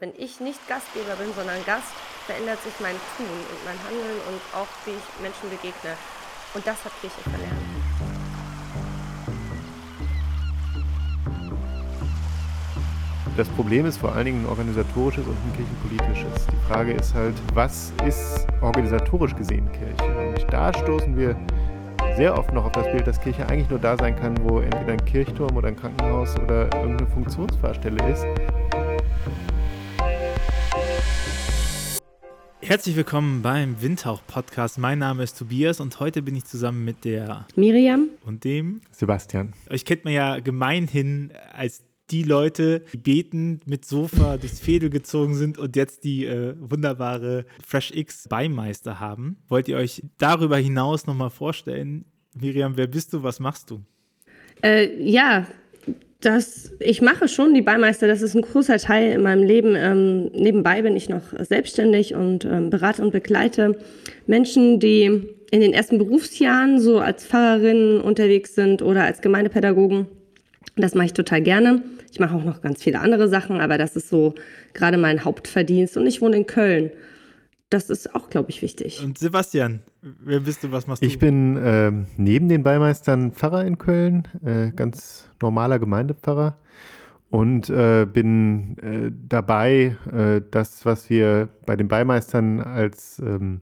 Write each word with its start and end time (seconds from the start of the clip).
Wenn 0.00 0.12
ich 0.16 0.40
nicht 0.40 0.66
Gastgeber 0.66 1.14
bin, 1.16 1.30
sondern 1.34 1.62
Gast, 1.66 1.92
verändert 2.24 2.58
sich 2.62 2.72
mein 2.80 2.96
Tun 3.18 3.26
und 3.28 3.64
mein 3.66 3.76
Handeln 3.84 4.16
und 4.28 4.40
auch 4.56 4.66
wie 4.86 4.92
ich 4.92 5.20
Menschen 5.20 5.50
begegne. 5.50 5.92
Und 6.54 6.66
das 6.66 6.82
hat 6.86 6.92
Kirche 7.02 7.20
verlernt. 7.20 7.60
Das 13.36 13.48
Problem 13.50 13.84
ist 13.84 13.98
vor 13.98 14.14
allen 14.14 14.24
Dingen 14.24 14.44
ein 14.44 14.48
organisatorisches 14.48 15.26
und 15.26 15.36
ein 15.36 15.52
kirchenpolitisches. 15.54 16.46
Die 16.46 16.72
Frage 16.72 16.92
ist 16.94 17.14
halt, 17.14 17.34
was 17.52 17.92
ist 18.06 18.46
organisatorisch 18.62 19.36
gesehen 19.36 19.70
Kirche? 19.72 20.04
Und 20.16 20.46
da 20.50 20.72
stoßen 20.72 21.14
wir 21.14 21.36
sehr 22.16 22.38
oft 22.38 22.54
noch 22.54 22.64
auf 22.64 22.72
das 22.72 22.90
Bild, 22.90 23.06
dass 23.06 23.20
Kirche 23.20 23.46
eigentlich 23.50 23.68
nur 23.68 23.78
da 23.78 23.98
sein 23.98 24.16
kann, 24.16 24.34
wo 24.48 24.60
entweder 24.60 24.92
ein 24.92 25.04
Kirchturm 25.04 25.54
oder 25.58 25.68
ein 25.68 25.76
Krankenhaus 25.76 26.36
oder 26.38 26.74
irgendeine 26.74 27.06
Funktionsfahrstelle 27.10 28.02
ist. 28.10 28.24
Herzlich 32.70 32.94
willkommen 32.94 33.42
beim 33.42 33.82
Windhauch-Podcast. 33.82 34.78
Mein 34.78 35.00
Name 35.00 35.24
ist 35.24 35.36
Tobias 35.36 35.80
und 35.80 35.98
heute 35.98 36.22
bin 36.22 36.36
ich 36.36 36.44
zusammen 36.44 36.84
mit 36.84 37.04
der 37.04 37.48
Miriam 37.56 38.10
und 38.24 38.44
dem 38.44 38.80
Sebastian. 38.92 39.54
Euch 39.68 39.84
kennt 39.84 40.04
man 40.04 40.14
ja 40.14 40.38
gemeinhin 40.38 41.32
als 41.52 41.82
die 42.10 42.22
Leute, 42.22 42.84
die 42.92 42.98
betend 42.98 43.66
mit 43.66 43.84
Sofa 43.84 44.36
durchs 44.36 44.60
Fädel 44.60 44.88
gezogen 44.88 45.34
sind 45.34 45.58
und 45.58 45.74
jetzt 45.74 46.04
die 46.04 46.26
äh, 46.26 46.54
wunderbare 46.60 47.44
Fresh 47.66 47.90
X 47.90 48.28
Beimeister 48.28 49.00
haben. 49.00 49.42
Wollt 49.48 49.66
ihr 49.66 49.76
euch 49.76 50.04
darüber 50.18 50.56
hinaus 50.56 51.08
nochmal 51.08 51.30
vorstellen? 51.30 52.04
Miriam, 52.40 52.76
wer 52.76 52.86
bist 52.86 53.12
du? 53.12 53.24
Was 53.24 53.40
machst 53.40 53.68
du? 53.72 53.82
Äh, 54.62 55.02
ja, 55.02 55.44
das, 56.20 56.72
ich 56.80 57.00
mache 57.00 57.28
schon 57.28 57.54
die 57.54 57.62
Beimeister, 57.62 58.06
das 58.06 58.20
ist 58.20 58.34
ein 58.34 58.42
großer 58.42 58.76
Teil 58.76 59.12
in 59.12 59.22
meinem 59.22 59.42
Leben. 59.42 59.74
Ähm, 59.74 60.30
nebenbei 60.34 60.82
bin 60.82 60.94
ich 60.94 61.08
noch 61.08 61.22
selbstständig 61.38 62.14
und 62.14 62.44
ähm, 62.44 62.68
berate 62.68 63.02
und 63.02 63.10
begleite 63.10 63.78
Menschen, 64.26 64.80
die 64.80 65.04
in 65.50 65.60
den 65.60 65.72
ersten 65.72 65.98
Berufsjahren 65.98 66.78
so 66.78 66.98
als 66.98 67.24
Pfarrerinnen 67.24 68.00
unterwegs 68.00 68.54
sind 68.54 68.82
oder 68.82 69.04
als 69.04 69.22
Gemeindepädagogen. 69.22 70.06
Das 70.76 70.94
mache 70.94 71.06
ich 71.06 71.12
total 71.14 71.40
gerne. 71.40 71.82
Ich 72.12 72.20
mache 72.20 72.36
auch 72.36 72.44
noch 72.44 72.60
ganz 72.60 72.82
viele 72.82 73.00
andere 73.00 73.28
Sachen, 73.28 73.60
aber 73.60 73.78
das 73.78 73.96
ist 73.96 74.08
so 74.08 74.34
gerade 74.74 74.98
mein 74.98 75.24
Hauptverdienst 75.24 75.96
und 75.96 76.06
ich 76.06 76.20
wohne 76.20 76.36
in 76.36 76.46
Köln. 76.46 76.90
Das 77.70 77.88
ist 77.88 78.16
auch, 78.16 78.28
glaube 78.30 78.50
ich, 78.50 78.62
wichtig. 78.62 79.00
Und 79.02 79.16
Sebastian, 79.16 79.80
wer 80.02 80.40
bist 80.40 80.64
du, 80.64 80.72
was 80.72 80.88
machst 80.88 81.02
du? 81.02 81.06
Ich 81.06 81.20
bin 81.20 81.56
äh, 81.56 81.92
neben 82.16 82.48
den 82.48 82.64
Beimeistern 82.64 83.30
Pfarrer 83.30 83.64
in 83.64 83.78
Köln, 83.78 84.26
äh, 84.44 84.72
ganz 84.72 85.30
normaler 85.40 85.78
Gemeindepfarrer 85.78 86.58
und 87.30 87.70
äh, 87.70 88.08
bin 88.12 88.76
äh, 88.78 89.12
dabei, 89.28 89.96
äh, 90.12 90.42
das, 90.50 90.84
was 90.84 91.08
wir 91.10 91.48
bei 91.64 91.76
den 91.76 91.86
Beimeistern 91.86 92.58
als 92.60 93.20
ähm, 93.20 93.60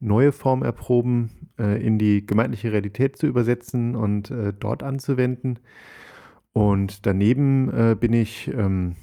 neue 0.00 0.32
Form 0.32 0.64
erproben, 0.64 1.30
äh, 1.56 1.80
in 1.80 1.96
die 1.96 2.26
gemeindliche 2.26 2.72
Realität 2.72 3.16
zu 3.16 3.28
übersetzen 3.28 3.94
und 3.94 4.32
dort 4.58 4.82
anzuwenden. 4.82 5.60
Und 6.52 7.06
daneben 7.06 7.96
bin 7.98 8.12
ich 8.12 8.48
ähm, 8.48 8.94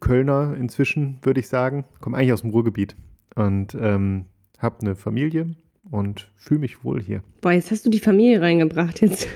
Kölner 0.00 0.54
inzwischen, 0.58 1.18
würde 1.22 1.40
ich 1.40 1.48
sagen, 1.48 1.84
komme 2.00 2.16
eigentlich 2.16 2.32
aus 2.32 2.40
dem 2.40 2.50
Ruhrgebiet 2.50 2.96
und 3.38 3.76
ähm, 3.80 4.24
habe 4.58 4.80
eine 4.80 4.96
Familie 4.96 5.54
und 5.90 6.30
fühle 6.36 6.60
mich 6.60 6.82
wohl 6.84 7.00
hier. 7.00 7.22
Boah, 7.40 7.52
jetzt 7.52 7.70
hast 7.70 7.86
du 7.86 7.90
die 7.90 8.00
Familie 8.00 8.40
reingebracht 8.40 9.00
jetzt. 9.00 9.28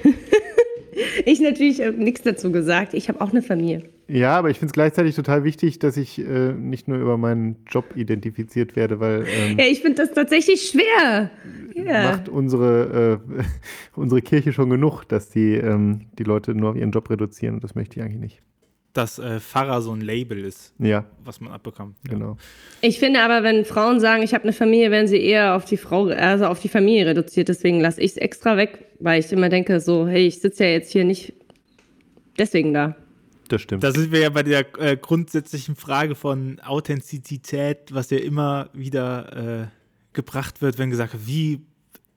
ich 1.25 1.41
natürlich 1.41 1.81
habe 1.81 2.03
nichts 2.03 2.23
dazu 2.23 2.51
gesagt. 2.51 2.95
Ich 2.95 3.09
habe 3.09 3.21
auch 3.21 3.31
eine 3.31 3.43
Familie. 3.43 3.85
Ja, 4.09 4.37
aber 4.37 4.51
ich 4.51 4.59
finde 4.59 4.71
es 4.71 4.73
gleichzeitig 4.73 5.15
total 5.15 5.45
wichtig, 5.45 5.79
dass 5.79 5.97
ich 5.97 6.19
äh, 6.19 6.53
nicht 6.53 6.89
nur 6.89 6.99
über 6.99 7.17
meinen 7.17 7.65
Job 7.71 7.97
identifiziert 7.97 8.75
werde, 8.75 8.99
weil. 8.99 9.25
Ähm, 9.27 9.59
ja, 9.59 9.67
ich 9.67 9.81
finde 9.81 10.03
das 10.03 10.13
tatsächlich 10.13 10.63
schwer. 10.63 11.31
Ja. 11.75 12.11
Macht 12.11 12.29
unsere, 12.29 13.21
äh, 13.39 13.43
unsere 13.95 14.21
Kirche 14.21 14.53
schon 14.53 14.69
genug, 14.69 15.05
dass 15.05 15.31
die, 15.31 15.55
ähm, 15.55 16.09
die 16.19 16.25
Leute 16.25 16.55
nur 16.55 16.71
auf 16.71 16.77
ihren 16.77 16.91
Job 16.91 17.09
reduzieren 17.09 17.55
und 17.55 17.65
das 17.65 17.77
möchte 17.77 17.99
ich 17.99 18.03
eigentlich 18.03 18.21
nicht 18.21 18.43
dass 18.93 19.19
äh, 19.19 19.41
Pfarrer 19.41 19.81
so 19.81 19.93
ein 19.93 20.01
Label 20.01 20.45
ist, 20.45 20.75
ja. 20.79 21.05
was 21.25 21.41
man 21.41 21.53
abbekommt. 21.53 21.97
Genau. 22.09 22.37
Ich 22.81 22.99
finde 22.99 23.23
aber, 23.23 23.43
wenn 23.43 23.65
Frauen 23.65 24.01
sagen, 24.01 24.23
ich 24.23 24.35
habe 24.35 24.45
eine 24.45 24.53
Familie, 24.53 24.91
werden 24.91 25.09
sie 25.09 25.23
eher 25.23 25.55
auf 25.55 25.65
die 25.65 25.77
Frau, 25.77 26.07
also 26.09 26.47
auf 26.47 26.61
die 26.61 26.69
Familie 26.69 27.07
reduziert. 27.07 27.49
Deswegen 27.49 27.81
lasse 27.81 28.01
ich 28.01 28.13
es 28.13 28.17
extra 28.19 28.57
weg, 28.57 28.87
weil 29.01 29.21
ich 29.21 29.33
immer 29.33 29.49
denke, 29.49 29.81
so, 29.81 30.07
hey, 30.07 30.27
ich 30.27 30.41
sitze 30.41 30.65
ja 30.65 30.71
jetzt 30.71 30.93
hier 30.93 31.05
nicht 31.05 31.33
deswegen 32.39 32.75
da. 32.75 32.97
Das 33.49 33.63
stimmt. 33.63 33.83
Da 33.83 33.93
sind 33.93 34.13
wir 34.13 34.21
ja 34.21 34.31
bei 34.31 34.43
der 34.43 34.67
äh, 34.79 34.97
grundsätzlichen 34.97 35.77
Frage 35.77 36.15
von 36.15 36.61
Authentizität, 36.61 37.93
was 37.93 38.11
ja 38.11 38.19
immer 38.19 38.71
wieder 38.73 39.63
äh, 39.63 39.67
gebracht 40.13 40.63
wird, 40.63 40.79
wenn 40.79 40.91
gesagt 40.91 41.13
wird, 41.13 41.27
wie 41.27 41.61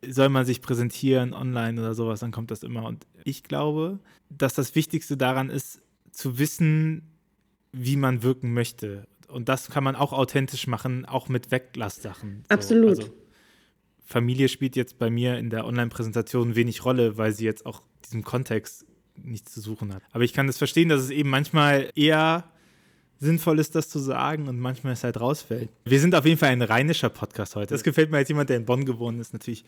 soll 0.07 0.29
man 0.29 0.45
sich 0.45 0.61
präsentieren 0.61 1.33
online 1.33 1.79
oder 1.81 1.95
sowas, 1.95 2.19
dann 2.19 2.31
kommt 2.31 2.51
das 2.51 2.63
immer. 2.63 2.85
Und 2.85 3.05
ich 3.23 3.43
glaube, 3.43 3.99
dass 4.29 4.53
das 4.53 4.75
Wichtigste 4.75 5.17
daran 5.17 5.49
ist, 5.49 5.81
zu 6.15 6.39
wissen, 6.39 7.03
wie 7.71 7.97
man 7.97 8.23
wirken 8.23 8.53
möchte. 8.53 9.07
Und 9.27 9.49
das 9.49 9.69
kann 9.69 9.83
man 9.83 9.95
auch 9.95 10.13
authentisch 10.13 10.67
machen, 10.67 11.05
auch 11.05 11.27
mit 11.27 11.51
Weglasssachen. 11.51 12.43
So, 12.47 12.53
Absolut. 12.53 12.89
Also, 12.89 13.13
Familie 14.05 14.49
spielt 14.49 14.75
jetzt 14.75 14.97
bei 14.97 15.09
mir 15.09 15.37
in 15.37 15.49
der 15.49 15.65
Online-Präsentation 15.65 16.55
wenig 16.55 16.85
Rolle, 16.85 17.17
weil 17.17 17.33
sie 17.33 17.43
jetzt 17.43 17.65
auch 17.65 17.81
diesem 18.05 18.23
Kontext 18.23 18.85
nichts 19.15 19.53
zu 19.53 19.61
suchen 19.61 19.93
hat. 19.93 20.03
Aber 20.11 20.23
ich 20.23 20.33
kann 20.33 20.47
das 20.47 20.57
verstehen, 20.57 20.89
dass 20.89 21.01
es 21.01 21.09
eben 21.09 21.29
manchmal 21.29 21.89
eher 21.95 22.45
sinnvoll 23.19 23.59
ist, 23.59 23.75
das 23.75 23.89
zu 23.89 23.99
sagen 23.99 24.47
und 24.47 24.59
manchmal 24.59 24.93
es 24.93 25.03
halt 25.03 25.19
rausfällt. 25.19 25.69
Wir 25.85 25.99
sind 25.99 26.13
auf 26.15 26.25
jeden 26.25 26.37
Fall 26.37 26.49
ein 26.49 26.61
rheinischer 26.61 27.09
Podcast 27.09 27.55
heute. 27.55 27.73
Das 27.73 27.83
gefällt 27.83 28.11
mir 28.11 28.17
als 28.17 28.29
jemand, 28.29 28.49
der 28.49 28.57
in 28.57 28.65
Bonn 28.65 28.85
gewohnt 28.85 29.19
ist, 29.19 29.33
natürlich 29.33 29.65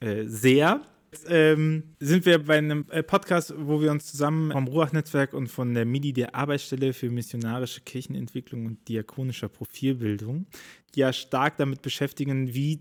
äh, 0.00 0.24
sehr. 0.24 0.80
Ähm, 1.28 1.94
sind 2.00 2.26
wir 2.26 2.44
bei 2.44 2.58
einem 2.58 2.86
äh, 2.90 3.02
Podcast, 3.02 3.54
wo 3.56 3.80
wir 3.80 3.90
uns 3.90 4.06
zusammen 4.06 4.52
vom 4.52 4.68
Ruach-Netzwerk 4.68 5.32
und 5.32 5.48
von 5.48 5.74
der 5.74 5.84
MIDI, 5.84 6.12
der 6.12 6.34
Arbeitsstelle 6.34 6.92
für 6.92 7.10
missionarische 7.10 7.80
Kirchenentwicklung 7.80 8.66
und 8.66 8.88
diakonischer 8.88 9.48
Profilbildung, 9.48 10.46
ja 10.94 11.12
stark 11.12 11.56
damit 11.58 11.82
beschäftigen, 11.82 12.54
wie 12.54 12.80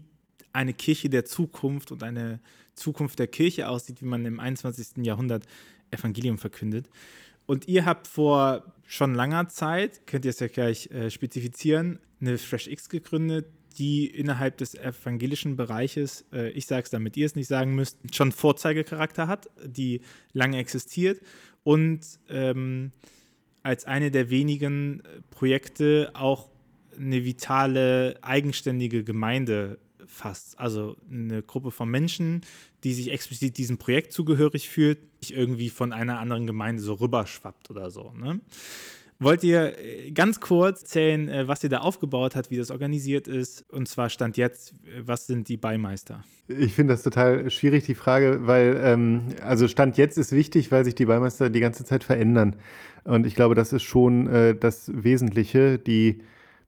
eine 0.53 0.73
Kirche 0.73 1.09
der 1.09 1.25
Zukunft 1.25 1.91
und 1.91 2.03
eine 2.03 2.39
Zukunft 2.73 3.19
der 3.19 3.27
Kirche 3.27 3.69
aussieht, 3.69 4.01
wie 4.01 4.05
man 4.05 4.25
im 4.25 4.39
21. 4.39 5.05
Jahrhundert 5.05 5.45
Evangelium 5.91 6.37
verkündet. 6.37 6.89
Und 7.45 7.67
ihr 7.67 7.85
habt 7.85 8.07
vor 8.07 8.73
schon 8.85 9.13
langer 9.13 9.49
Zeit, 9.49 10.07
könnt 10.07 10.25
ihr 10.25 10.29
es 10.29 10.39
ja 10.39 10.47
gleich 10.47 10.89
äh, 10.91 11.09
spezifizieren, 11.09 11.99
eine 12.19 12.37
Fresh 12.37 12.67
X 12.67 12.89
gegründet, 12.89 13.47
die 13.77 14.07
innerhalb 14.07 14.57
des 14.57 14.75
evangelischen 14.75 15.55
Bereiches, 15.55 16.25
äh, 16.31 16.49
ich 16.49 16.65
sage 16.65 16.83
es 16.83 16.89
damit 16.89 17.17
ihr 17.17 17.25
es 17.25 17.35
nicht 17.35 17.47
sagen 17.47 17.75
müsst, 17.75 17.97
schon 18.13 18.31
Vorzeigecharakter 18.31 19.27
hat, 19.27 19.49
die 19.63 20.01
lange 20.33 20.57
existiert 20.57 21.21
und 21.63 22.01
ähm, 22.29 22.91
als 23.63 23.85
eine 23.85 24.11
der 24.11 24.29
wenigen 24.29 25.01
Projekte 25.31 26.11
auch 26.13 26.49
eine 26.97 27.25
vitale, 27.25 28.17
eigenständige 28.21 29.03
Gemeinde 29.03 29.79
fasst. 30.05 30.59
Also 30.59 30.95
eine 31.09 31.41
Gruppe 31.41 31.71
von 31.71 31.89
Menschen, 31.89 32.41
die 32.83 32.93
sich 32.93 33.11
explizit 33.11 33.57
diesem 33.57 33.77
Projekt 33.77 34.13
zugehörig 34.13 34.69
fühlt, 34.69 34.99
nicht 35.21 35.31
irgendwie 35.31 35.69
von 35.69 35.91
einer 35.91 36.19
anderen 36.19 36.45
Gemeinde 36.45 36.81
so 36.81 36.93
rüberschwappt 36.93 37.71
oder 37.71 37.89
so. 37.89 38.11
Ne? 38.11 38.39
Wollt 39.19 39.43
ihr 39.43 39.77
äh, 39.79 40.11
ganz 40.11 40.41
kurz 40.41 40.81
erzählen, 40.81 41.29
äh, 41.29 41.47
was 41.47 41.63
ihr 41.63 41.69
da 41.69 41.79
aufgebaut 41.79 42.35
habt, 42.35 42.51
wie 42.51 42.57
das 42.57 42.69
organisiert 42.69 43.27
ist? 43.27 43.65
Und 43.71 43.87
zwar 43.87 44.09
Stand 44.09 44.35
jetzt, 44.35 44.73
äh, 44.83 45.03
was 45.05 45.27
sind 45.27 45.47
die 45.47 45.57
Beimeister? 45.57 46.23
Ich 46.47 46.73
finde 46.73 46.93
das 46.93 47.03
total 47.03 47.49
schwierig, 47.49 47.85
die 47.85 47.95
Frage, 47.95 48.45
weil, 48.45 48.79
ähm, 48.83 49.27
also 49.41 49.67
Stand 49.67 49.97
jetzt 49.97 50.17
ist 50.17 50.33
wichtig, 50.33 50.71
weil 50.71 50.83
sich 50.83 50.95
die 50.95 51.05
Beimeister 51.05 51.49
die 51.49 51.61
ganze 51.61 51.85
Zeit 51.85 52.03
verändern. 52.03 52.57
Und 53.05 53.25
ich 53.25 53.35
glaube, 53.35 53.55
das 53.55 53.71
ist 53.71 53.83
schon 53.83 54.27
äh, 54.27 54.55
das 54.55 54.91
Wesentliche. 54.93 55.79
Die 55.79 56.21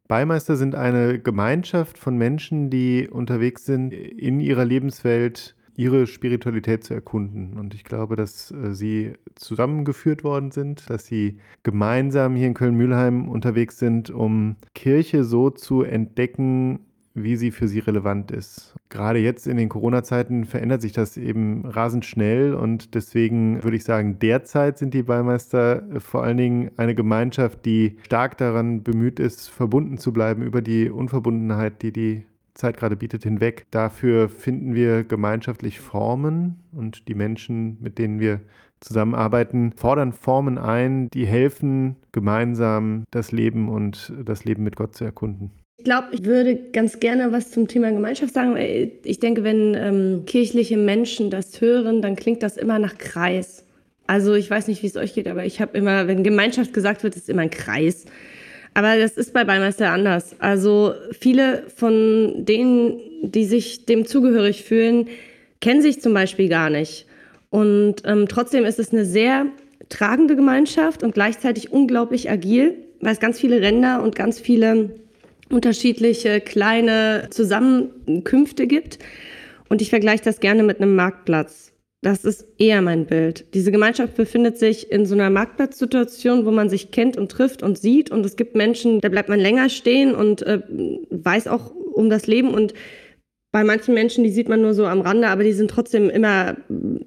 Beimeister 0.08 0.56
sind 0.56 0.74
eine 0.74 1.20
Gemeinschaft 1.20 1.98
von 1.98 2.18
Menschen, 2.18 2.70
die 2.70 3.10
unterwegs 3.10 3.66
sind 3.66 3.92
in 3.92 4.40
ihrer 4.40 4.64
Lebenswelt 4.64 5.57
ihre 5.78 6.08
Spiritualität 6.08 6.84
zu 6.84 6.94
erkunden. 6.94 7.54
Und 7.58 7.74
ich 7.74 7.84
glaube, 7.84 8.16
dass 8.16 8.52
äh, 8.52 8.74
sie 8.74 9.14
zusammengeführt 9.36 10.24
worden 10.24 10.52
sind, 10.52 10.90
dass 10.90 11.06
sie 11.06 11.38
gemeinsam 11.64 12.36
hier 12.36 12.48
in 12.48 12.56
Köln-Mühlheim 12.56 13.30
unterwegs 13.30 13.78
sind, 13.78 14.10
um 14.10 14.58
Kirche 14.74 15.24
so 15.24 15.52
zu 15.52 15.84
entdecken, 15.84 16.80
wie 17.14 17.36
sie 17.36 17.52
für 17.52 17.68
sie 17.68 17.80
relevant 17.80 18.32
ist. 18.32 18.76
Gerade 18.90 19.20
jetzt 19.20 19.48
in 19.48 19.58
den 19.58 19.70
Corona-Zeiten 19.70 20.46
verändert 20.46 20.82
sich 20.82 20.92
das 20.92 21.18
eben 21.18 21.66
rasend 21.66 22.06
schnell 22.06 22.54
und 22.54 22.94
deswegen 22.94 23.64
würde 23.64 23.78
ich 23.78 23.84
sagen, 23.84 24.20
derzeit 24.20 24.78
sind 24.78 24.94
die 24.94 25.04
Beimeister 25.04 25.84
vor 26.00 26.24
allen 26.24 26.38
Dingen 26.38 26.72
eine 26.78 26.94
Gemeinschaft, 26.94 27.66
die 27.66 27.98
stark 28.04 28.38
daran 28.38 28.84
bemüht 28.84 29.20
ist, 29.20 29.50
verbunden 29.50 29.98
zu 29.98 30.14
bleiben 30.14 30.44
über 30.44 30.62
die 30.62 30.90
Unverbundenheit, 30.90 31.82
die 31.82 31.92
die 31.92 32.26
Zeit 32.58 32.78
gerade 32.78 32.96
bietet, 32.96 33.24
hinweg. 33.24 33.66
Dafür 33.72 34.30
finden 34.30 34.74
wir 34.74 35.04
gemeinschaftlich 35.04 35.80
Formen 35.80 36.58
und 36.72 37.08
die 37.08 37.16
Menschen, 37.16 37.78
mit 37.82 37.98
denen 37.98 38.20
wir 38.20 38.42
zusammenarbeiten, 38.80 39.74
fordern 39.76 40.14
Formen 40.14 40.58
ein, 40.58 41.10
die 41.10 41.26
helfen, 41.26 41.96
gemeinsam 42.12 43.04
das 43.12 43.32
Leben 43.32 43.70
und 43.70 44.14
das 44.24 44.46
Leben 44.46 44.64
mit 44.64 44.76
Gott 44.76 44.96
zu 44.96 45.04
erkunden. 45.04 45.52
Ich 45.78 45.86
glaube, 45.86 46.08
ich 46.12 46.26
würde 46.26 46.56
ganz 46.74 47.00
gerne 47.00 47.32
was 47.32 47.52
zum 47.52 47.68
Thema 47.68 47.92
Gemeinschaft 47.92 48.34
sagen. 48.34 48.58
Ich 48.58 49.20
denke, 49.20 49.44
wenn 49.44 49.76
ähm, 49.76 50.24
kirchliche 50.26 50.78
Menschen 50.78 51.30
das 51.30 51.62
hören, 51.62 52.02
dann 52.02 52.16
klingt 52.16 52.42
das 52.44 52.58
immer 52.58 52.80
nach 52.80 52.98
Kreis. 52.98 53.64
Also 54.08 54.34
ich 54.34 54.50
weiß 54.50 54.68
nicht, 54.68 54.82
wie 54.82 54.88
es 54.88 54.96
euch 54.96 55.14
geht, 55.14 55.28
aber 55.28 55.46
ich 55.46 55.62
habe 55.62 55.78
immer, 55.78 56.08
wenn 56.08 56.24
Gemeinschaft 56.24 56.74
gesagt 56.74 57.04
wird, 57.04 57.16
ist 57.16 57.30
immer 57.30 57.44
ein 57.44 57.52
Kreis. 57.52 58.06
Aber 58.78 58.96
das 58.96 59.14
ist 59.14 59.34
bei 59.34 59.44
Beimeister 59.44 59.90
anders. 59.90 60.36
Also 60.38 60.94
viele 61.20 61.64
von 61.76 62.46
denen, 62.46 63.00
die 63.24 63.46
sich 63.46 63.88
dem 63.88 64.06
zugehörig 64.06 64.64
fühlen, 64.66 65.08
kennen 65.62 65.82
sich 65.82 66.00
zum 66.00 66.14
Beispiel 66.14 66.48
gar 66.48 66.70
nicht. 66.70 67.08
Und 67.50 68.04
ähm, 68.06 68.28
trotzdem 68.28 68.66
ist 68.66 68.78
es 68.78 68.94
eine 68.94 69.04
sehr 69.04 69.48
tragende 69.90 70.36
Gemeinschaft 70.36 71.02
und 71.02 71.16
gleichzeitig 71.16 71.72
unglaublich 71.72 72.30
agil, 72.30 72.76
weil 73.02 73.14
es 73.14 73.20
ganz 73.20 73.40
viele 73.40 73.62
Ränder 73.62 74.04
und 74.04 74.16
ganz 74.16 74.40
viele 74.40 74.92
unterschiedliche 75.50 76.40
kleine 76.40 77.30
Zusammenkünfte 77.32 78.68
gibt. 78.68 79.00
Und 79.70 79.82
ich 79.82 79.90
vergleiche 79.90 80.24
das 80.24 80.40
gerne 80.40 80.62
mit 80.62 80.80
einem 80.80 80.96
Marktplatz. 80.96 81.67
Das 82.02 82.24
ist 82.24 82.46
eher 82.60 82.82
mein 82.82 83.08
Bild. 83.08 83.54
Diese 83.56 83.72
Gemeinschaft 83.72 84.16
befindet 84.16 84.60
sich 84.60 84.92
in 84.92 85.06
so 85.06 85.16
einer 85.16 85.32
Marktplatzsituation, 85.32 86.46
wo 86.46 86.52
man 86.52 86.70
sich 86.70 86.92
kennt 86.92 87.18
und 87.18 87.32
trifft 87.32 87.64
und 87.64 87.78
sieht. 87.78 88.12
Und 88.12 88.26
es 88.26 88.36
gibt 88.36 88.56
Menschen, 88.56 89.02
da 89.02 89.10
bleibt 89.10 89.30
man 89.30 89.40
länger 89.40 89.70
stehen 89.70 90.14
und 90.14 90.44
äh, 90.44 90.62
weiß 91.10 91.48
auch 91.48 91.72
um 91.72 92.10
das 92.12 92.28
Leben. 92.28 92.54
Und 92.54 92.76
bei 93.52 93.64
manchen 93.64 93.96
Menschen, 93.96 94.24
die 94.24 94.30
sieht 94.30 94.48
man 94.48 94.62
nur 94.62 94.76
so 94.76 94.86
am 94.86 95.02
Rande, 95.02 95.30
aber 95.30 95.44
die 95.44 95.54
sind 95.54 95.72
trotzdem 95.72 96.12
immer, 96.12 96.58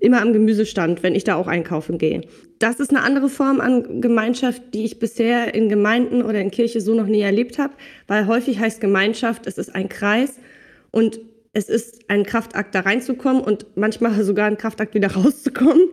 immer 0.00 0.20
am 0.20 0.32
Gemüsestand, 0.32 1.04
wenn 1.04 1.14
ich 1.14 1.22
da 1.22 1.36
auch 1.36 1.46
einkaufen 1.46 1.96
gehe. 1.96 2.22
Das 2.58 2.80
ist 2.80 2.90
eine 2.90 3.02
andere 3.02 3.28
Form 3.28 3.60
an 3.60 4.00
Gemeinschaft, 4.00 4.60
die 4.74 4.84
ich 4.84 4.98
bisher 4.98 5.54
in 5.54 5.68
Gemeinden 5.68 6.22
oder 6.22 6.40
in 6.40 6.50
Kirche 6.50 6.80
so 6.80 6.94
noch 6.94 7.06
nie 7.06 7.20
erlebt 7.20 7.58
habe, 7.58 7.74
weil 8.08 8.26
häufig 8.26 8.58
heißt 8.58 8.80
Gemeinschaft, 8.80 9.46
es 9.46 9.58
ist 9.58 9.72
ein 9.72 9.88
Kreis 9.88 10.40
und 10.90 11.20
es 11.52 11.68
ist 11.68 12.08
ein 12.08 12.24
Kraftakt, 12.24 12.74
da 12.74 12.80
reinzukommen 12.80 13.42
und 13.42 13.66
manchmal 13.74 14.22
sogar 14.24 14.46
ein 14.46 14.58
Kraftakt, 14.58 14.94
wieder 14.94 15.12
rauszukommen. 15.14 15.88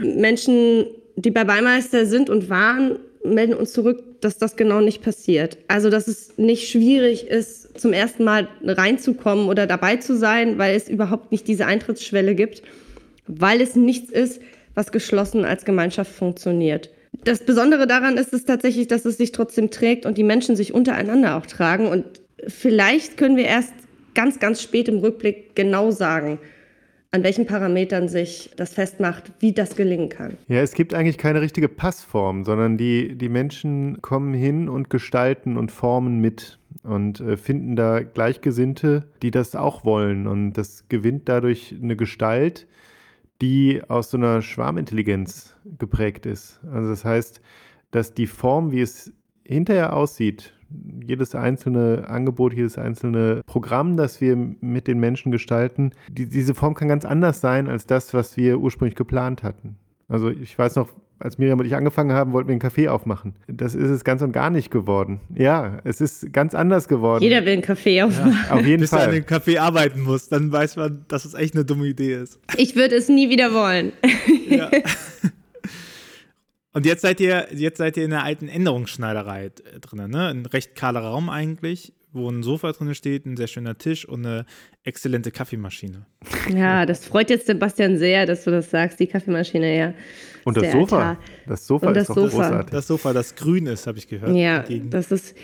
Menschen, 0.00 0.86
die 1.16 1.30
bei 1.30 1.44
Beimeister 1.44 2.06
sind 2.06 2.28
und 2.28 2.50
waren, 2.50 2.98
melden 3.24 3.54
uns 3.54 3.72
zurück, 3.72 4.02
dass 4.20 4.38
das 4.38 4.56
genau 4.56 4.80
nicht 4.80 5.02
passiert. 5.02 5.58
Also, 5.68 5.90
dass 5.90 6.08
es 6.08 6.36
nicht 6.36 6.68
schwierig 6.68 7.26
ist, 7.26 7.78
zum 7.78 7.92
ersten 7.92 8.24
Mal 8.24 8.48
reinzukommen 8.64 9.48
oder 9.48 9.66
dabei 9.66 9.96
zu 9.96 10.16
sein, 10.16 10.58
weil 10.58 10.76
es 10.76 10.88
überhaupt 10.88 11.32
nicht 11.32 11.46
diese 11.48 11.66
Eintrittsschwelle 11.66 12.34
gibt, 12.34 12.62
weil 13.26 13.60
es 13.60 13.76
nichts 13.76 14.10
ist, 14.10 14.40
was 14.74 14.92
geschlossen 14.92 15.44
als 15.44 15.64
Gemeinschaft 15.64 16.12
funktioniert. 16.12 16.90
Das 17.24 17.40
Besondere 17.40 17.86
daran 17.86 18.18
ist 18.18 18.32
es 18.32 18.44
tatsächlich, 18.44 18.88
dass 18.88 19.04
es 19.04 19.16
sich 19.16 19.32
trotzdem 19.32 19.70
trägt 19.70 20.06
und 20.06 20.18
die 20.18 20.22
Menschen 20.22 20.54
sich 20.54 20.74
untereinander 20.74 21.36
auch 21.36 21.46
tragen. 21.46 21.86
Und 21.86 22.04
vielleicht 22.46 23.16
können 23.16 23.36
wir 23.36 23.46
erst 23.46 23.72
ganz, 24.16 24.40
ganz 24.40 24.60
spät 24.60 24.88
im 24.88 24.98
Rückblick 24.98 25.54
genau 25.54 25.92
sagen, 25.92 26.40
an 27.12 27.22
welchen 27.22 27.46
Parametern 27.46 28.08
sich 28.08 28.50
das 28.56 28.74
festmacht, 28.74 29.30
wie 29.38 29.52
das 29.52 29.76
gelingen 29.76 30.08
kann. 30.08 30.36
Ja, 30.48 30.60
es 30.60 30.72
gibt 30.72 30.92
eigentlich 30.92 31.18
keine 31.18 31.40
richtige 31.40 31.68
Passform, 31.68 32.44
sondern 32.44 32.76
die, 32.76 33.14
die 33.14 33.28
Menschen 33.28 34.02
kommen 34.02 34.34
hin 34.34 34.68
und 34.68 34.90
gestalten 34.90 35.56
und 35.56 35.70
formen 35.70 36.20
mit 36.20 36.58
und 36.82 37.20
äh, 37.20 37.36
finden 37.36 37.76
da 37.76 38.02
Gleichgesinnte, 38.02 39.04
die 39.22 39.30
das 39.30 39.54
auch 39.54 39.84
wollen. 39.84 40.26
Und 40.26 40.54
das 40.54 40.88
gewinnt 40.88 41.28
dadurch 41.28 41.74
eine 41.80 41.96
Gestalt, 41.96 42.66
die 43.40 43.82
aus 43.88 44.10
so 44.10 44.16
einer 44.16 44.42
Schwarmintelligenz 44.42 45.54
geprägt 45.78 46.26
ist. 46.26 46.60
Also 46.72 46.90
das 46.90 47.04
heißt, 47.04 47.40
dass 47.90 48.14
die 48.14 48.26
Form, 48.26 48.72
wie 48.72 48.80
es 48.80 49.12
hinterher 49.44 49.94
aussieht, 49.94 50.52
jedes 51.04 51.34
einzelne 51.34 52.04
Angebot, 52.08 52.52
jedes 52.52 52.78
einzelne 52.78 53.42
Programm, 53.46 53.96
das 53.96 54.20
wir 54.20 54.36
mit 54.36 54.86
den 54.86 54.98
Menschen 54.98 55.32
gestalten, 55.32 55.92
die, 56.08 56.28
diese 56.28 56.54
Form 56.54 56.74
kann 56.74 56.88
ganz 56.88 57.04
anders 57.04 57.40
sein 57.40 57.68
als 57.68 57.86
das, 57.86 58.14
was 58.14 58.36
wir 58.36 58.58
ursprünglich 58.58 58.96
geplant 58.96 59.42
hatten. 59.42 59.76
Also 60.08 60.30
ich 60.30 60.58
weiß 60.58 60.76
noch, 60.76 60.88
als 61.18 61.38
Miriam 61.38 61.58
und 61.58 61.66
ich 61.66 61.74
angefangen 61.74 62.12
haben, 62.12 62.32
wollten 62.32 62.48
wir 62.48 62.52
einen 62.52 62.60
Kaffee 62.60 62.88
aufmachen. 62.88 63.34
Das 63.48 63.74
ist 63.74 63.88
es 63.88 64.04
ganz 64.04 64.20
und 64.22 64.32
gar 64.32 64.50
nicht 64.50 64.70
geworden. 64.70 65.20
Ja, 65.34 65.78
es 65.84 66.00
ist 66.00 66.32
ganz 66.32 66.54
anders 66.54 66.88
geworden. 66.88 67.22
Jeder 67.22 67.44
will 67.44 67.54
einen 67.54 67.62
Kaffee 67.62 68.02
aufmachen. 68.02 68.32
Ja, 68.32 68.50
auf 68.54 68.66
jeden 68.66 68.80
Bis 68.80 68.90
Fall. 68.90 68.98
Bis 68.98 69.06
du 69.06 69.10
an 69.10 69.14
dem 69.22 69.26
Kaffee 69.26 69.58
arbeiten 69.58 70.02
musst, 70.02 70.30
dann 70.32 70.52
weiß 70.52 70.76
man, 70.76 71.04
dass 71.08 71.24
es 71.24 71.34
echt 71.34 71.54
eine 71.54 71.64
dumme 71.64 71.86
Idee 71.86 72.14
ist. 72.14 72.38
Ich 72.56 72.76
würde 72.76 72.96
es 72.96 73.08
nie 73.08 73.30
wieder 73.30 73.54
wollen. 73.54 73.92
Ja. 74.48 74.70
Und 76.76 76.84
jetzt 76.84 77.00
seid 77.00 77.20
ihr, 77.20 77.48
jetzt 77.54 77.78
seid 77.78 77.96
ihr 77.96 78.04
in 78.04 78.10
der 78.10 78.22
alten 78.22 78.48
Änderungsschneiderei 78.48 79.50
drin, 79.80 80.10
ne? 80.10 80.28
Ein 80.28 80.44
recht 80.44 80.74
kahler 80.74 81.00
Raum 81.00 81.30
eigentlich, 81.30 81.94
wo 82.12 82.28
ein 82.28 82.42
Sofa 82.42 82.72
drin 82.72 82.94
steht, 82.94 83.24
ein 83.24 83.38
sehr 83.38 83.46
schöner 83.46 83.78
Tisch 83.78 84.06
und 84.06 84.26
eine 84.26 84.44
exzellente 84.84 85.30
Kaffeemaschine. 85.30 86.04
Ja, 86.54 86.84
das 86.84 87.06
freut 87.06 87.30
jetzt 87.30 87.46
Sebastian 87.46 87.96
sehr, 87.96 88.26
dass 88.26 88.44
du 88.44 88.50
das 88.50 88.70
sagst, 88.70 89.00
die 89.00 89.06
Kaffeemaschine, 89.06 89.74
ja. 89.74 89.94
Und 90.44 90.58
das 90.58 90.70
Sofa. 90.70 90.96
Altar. 90.96 91.18
Das 91.46 91.66
Sofa 91.66 91.86
und 91.86 91.96
ist 91.96 92.10
das 92.10 92.14
Sofa. 92.14 92.28
großartig. 92.28 92.70
Das 92.70 92.86
Sofa, 92.86 93.12
das 93.14 93.34
grün 93.34 93.66
ist, 93.68 93.86
habe 93.86 93.96
ich 93.96 94.06
gehört. 94.06 94.36
Ja, 94.36 94.62
das 94.68 95.10
ist. 95.10 95.34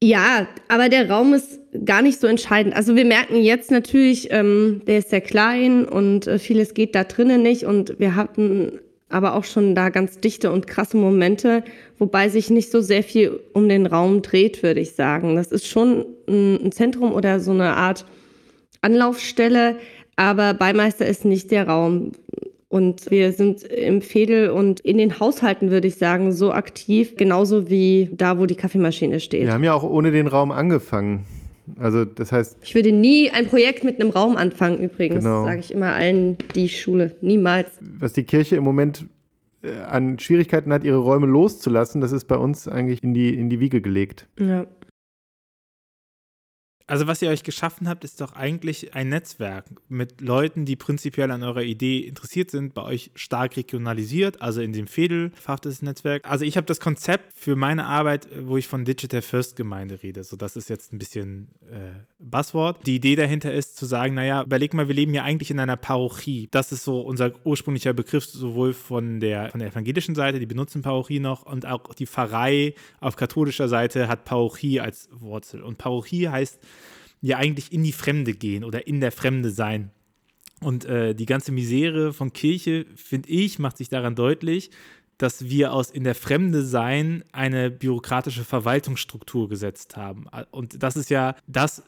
Ja, 0.00 0.46
aber 0.68 0.88
der 0.88 1.10
Raum 1.10 1.34
ist 1.34 1.58
gar 1.84 2.02
nicht 2.02 2.20
so 2.20 2.28
entscheidend. 2.28 2.76
Also 2.76 2.94
wir 2.94 3.04
merken 3.04 3.34
jetzt 3.34 3.72
natürlich, 3.72 4.28
ähm, 4.30 4.82
der 4.86 4.98
ist 4.98 5.10
sehr 5.10 5.22
klein 5.22 5.86
und 5.86 6.28
äh, 6.28 6.38
vieles 6.38 6.72
geht 6.74 6.94
da 6.94 7.02
drinnen 7.02 7.42
nicht. 7.42 7.64
Und 7.64 7.98
wir 7.98 8.14
hatten 8.14 8.78
aber 9.12 9.34
auch 9.34 9.44
schon 9.44 9.74
da 9.74 9.90
ganz 9.90 10.18
dichte 10.20 10.50
und 10.50 10.66
krasse 10.66 10.96
Momente, 10.96 11.62
wobei 11.98 12.28
sich 12.28 12.50
nicht 12.50 12.70
so 12.70 12.80
sehr 12.80 13.02
viel 13.02 13.40
um 13.52 13.68
den 13.68 13.86
Raum 13.86 14.22
dreht, 14.22 14.62
würde 14.62 14.80
ich 14.80 14.92
sagen. 14.92 15.36
Das 15.36 15.52
ist 15.52 15.66
schon 15.66 16.06
ein 16.28 16.72
Zentrum 16.72 17.12
oder 17.12 17.40
so 17.40 17.50
eine 17.50 17.76
Art 17.76 18.04
Anlaufstelle, 18.80 19.76
aber 20.16 20.54
Beimeister 20.54 21.06
ist 21.06 21.24
nicht 21.24 21.50
der 21.50 21.68
Raum. 21.68 22.12
Und 22.68 23.10
wir 23.10 23.32
sind 23.32 23.64
im 23.64 24.00
Fädel 24.00 24.48
und 24.48 24.80
in 24.80 24.96
den 24.96 25.20
Haushalten, 25.20 25.70
würde 25.70 25.88
ich 25.88 25.96
sagen, 25.96 26.32
so 26.32 26.52
aktiv, 26.52 27.16
genauso 27.16 27.68
wie 27.68 28.08
da, 28.12 28.38
wo 28.38 28.46
die 28.46 28.54
Kaffeemaschine 28.54 29.20
steht. 29.20 29.44
Wir 29.44 29.52
haben 29.52 29.62
ja 29.62 29.74
auch 29.74 29.82
ohne 29.84 30.10
den 30.10 30.26
Raum 30.26 30.50
angefangen. 30.50 31.26
Also 31.78 32.04
das 32.04 32.32
heißt. 32.32 32.58
Ich 32.62 32.74
würde 32.74 32.92
nie 32.92 33.30
ein 33.30 33.46
Projekt 33.46 33.84
mit 33.84 34.00
einem 34.00 34.10
Raum 34.10 34.36
anfangen, 34.36 34.80
übrigens. 34.80 35.24
Genau. 35.24 35.44
Sage 35.44 35.60
ich 35.60 35.72
immer 35.72 35.92
allen, 35.92 36.36
die 36.54 36.68
Schule. 36.68 37.14
Niemals. 37.20 37.68
Was 37.80 38.12
die 38.12 38.24
Kirche 38.24 38.56
im 38.56 38.64
Moment 38.64 39.06
äh, 39.62 39.72
an 39.88 40.18
Schwierigkeiten 40.18 40.72
hat, 40.72 40.84
ihre 40.84 40.98
Räume 40.98 41.26
loszulassen, 41.26 42.00
das 42.00 42.12
ist 42.12 42.24
bei 42.26 42.36
uns 42.36 42.68
eigentlich 42.68 43.02
in 43.02 43.14
die, 43.14 43.34
in 43.34 43.48
die 43.48 43.60
Wiege 43.60 43.80
gelegt. 43.80 44.26
Ja. 44.38 44.66
Also 46.92 47.06
was 47.06 47.22
ihr 47.22 47.30
euch 47.30 47.42
geschaffen 47.42 47.88
habt, 47.88 48.04
ist 48.04 48.20
doch 48.20 48.34
eigentlich 48.34 48.94
ein 48.94 49.08
Netzwerk 49.08 49.64
mit 49.88 50.20
Leuten, 50.20 50.66
die 50.66 50.76
prinzipiell 50.76 51.30
an 51.30 51.42
eurer 51.42 51.62
Idee 51.62 52.00
interessiert 52.00 52.50
sind, 52.50 52.74
bei 52.74 52.82
euch 52.82 53.10
stark 53.14 53.56
regionalisiert, 53.56 54.42
also 54.42 54.60
in 54.60 54.74
dem 54.74 54.86
Fädel 54.86 55.32
verhaftetes 55.34 55.80
Netzwerk. 55.80 56.28
Also 56.28 56.44
ich 56.44 56.58
habe 56.58 56.66
das 56.66 56.80
Konzept 56.80 57.32
für 57.34 57.56
meine 57.56 57.86
Arbeit, 57.86 58.28
wo 58.42 58.58
ich 58.58 58.68
von 58.68 58.84
Digital 58.84 59.22
First 59.22 59.56
Gemeinde 59.56 60.02
rede. 60.02 60.22
So, 60.22 60.36
das 60.36 60.54
ist 60.54 60.68
jetzt 60.68 60.92
ein 60.92 60.98
bisschen 60.98 61.48
äh, 61.70 61.92
Buzzword. 62.18 62.86
Die 62.86 62.96
Idee 62.96 63.16
dahinter 63.16 63.54
ist 63.54 63.78
zu 63.78 63.86
sagen, 63.86 64.12
naja, 64.12 64.42
überleg 64.42 64.74
mal, 64.74 64.86
wir 64.86 64.94
leben 64.94 65.14
ja 65.14 65.22
eigentlich 65.22 65.50
in 65.50 65.60
einer 65.60 65.78
Parochie. 65.78 66.48
Das 66.50 66.72
ist 66.72 66.84
so 66.84 67.00
unser 67.00 67.32
ursprünglicher 67.46 67.94
Begriff, 67.94 68.26
sowohl 68.26 68.74
von 68.74 69.18
der, 69.18 69.48
von 69.48 69.60
der 69.60 69.70
evangelischen 69.70 70.14
Seite, 70.14 70.38
die 70.38 70.44
benutzen 70.44 70.82
Parochie 70.82 71.20
noch, 71.20 71.46
und 71.46 71.64
auch 71.64 71.94
die 71.94 72.06
Pfarrei 72.06 72.74
auf 73.00 73.16
katholischer 73.16 73.70
Seite 73.70 74.08
hat 74.08 74.26
Parochie 74.26 74.78
als 74.78 75.08
Wurzel. 75.10 75.62
Und 75.62 75.78
Parochie 75.78 76.28
heißt 76.28 76.60
ja 77.22 77.38
eigentlich 77.38 77.72
in 77.72 77.82
die 77.82 77.92
Fremde 77.92 78.34
gehen 78.34 78.64
oder 78.64 78.86
in 78.86 79.00
der 79.00 79.12
Fremde 79.12 79.50
sein. 79.50 79.90
Und 80.60 80.84
äh, 80.84 81.14
die 81.14 81.26
ganze 81.26 81.50
Misere 81.52 82.12
von 82.12 82.32
Kirche, 82.32 82.86
finde 82.94 83.30
ich, 83.30 83.58
macht 83.58 83.78
sich 83.78 83.88
daran 83.88 84.14
deutlich, 84.14 84.70
dass 85.18 85.48
wir 85.48 85.72
aus 85.72 85.90
in 85.90 86.04
der 86.04 86.14
Fremde 86.14 86.64
sein 86.64 87.24
eine 87.32 87.70
bürokratische 87.70 88.44
Verwaltungsstruktur 88.44 89.48
gesetzt 89.48 89.96
haben. 89.96 90.26
Und 90.50 90.82
das 90.82 90.96
ist 90.96 91.10
ja 91.10 91.36
das, 91.46 91.82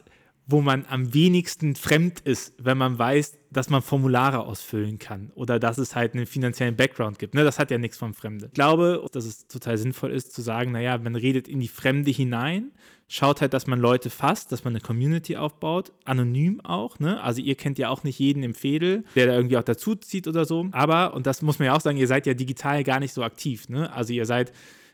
wo 0.47 0.61
man 0.61 0.85
am 0.85 1.13
wenigsten 1.13 1.75
fremd 1.75 2.19
ist, 2.19 2.53
wenn 2.59 2.77
man 2.77 2.99
weiß, 2.99 3.37
dass 3.51 3.69
man 3.69 3.81
Formulare 3.81 4.41
ausfüllen 4.41 4.99
kann 4.99 5.31
oder 5.33 5.59
dass 5.59 5.77
es 5.77 5.95
halt 5.95 6.13
einen 6.13 6.27
finanziellen 6.27 6.75
Background 6.75 7.17
gibt. 7.17 7.33
Ne, 7.33 7.43
das 7.43 7.57
hat 7.57 7.71
ja 7.71 7.77
nichts 7.77 7.97
vom 7.97 8.13
Fremde. 8.13 8.47
Ich 8.47 8.53
glaube, 8.53 9.03
dass 9.11 9.25
es 9.25 9.47
total 9.47 9.77
sinnvoll 9.77 10.11
ist 10.11 10.33
zu 10.33 10.41
sagen, 10.41 10.71
naja, 10.71 10.97
man 10.97 11.15
redet 11.15 11.47
in 11.47 11.59
die 11.59 11.67
Fremde 11.67 12.11
hinein, 12.11 12.71
schaut 13.07 13.41
halt, 13.41 13.53
dass 13.53 13.67
man 13.67 13.79
Leute 13.79 14.09
fasst, 14.09 14.51
dass 14.51 14.63
man 14.63 14.73
eine 14.73 14.81
Community 14.81 15.37
aufbaut, 15.37 15.91
anonym 16.05 16.61
auch. 16.61 16.99
Ne? 16.99 17.21
Also 17.21 17.41
ihr 17.41 17.55
kennt 17.55 17.77
ja 17.77 17.89
auch 17.89 18.03
nicht 18.03 18.19
jeden 18.19 18.43
im 18.43 18.53
Fädel, 18.53 19.03
der 19.15 19.27
da 19.27 19.35
irgendwie 19.35 19.57
auch 19.57 19.63
dazu 19.63 19.95
zieht 19.95 20.27
oder 20.27 20.45
so. 20.45 20.67
Aber, 20.71 21.13
und 21.13 21.27
das 21.27 21.41
muss 21.41 21.59
man 21.59 21.67
ja 21.67 21.75
auch 21.75 21.81
sagen, 21.81 21.97
ihr 21.97 22.07
seid 22.07 22.25
ja 22.25 22.33
digital 22.33 22.83
gar 22.83 22.99
nicht 22.99 23.13
so 23.13 23.23
aktiv. 23.23 23.69
Ne? 23.69 23.91
Also 23.93 24.13
ihr 24.13 24.25
seid 24.25 24.51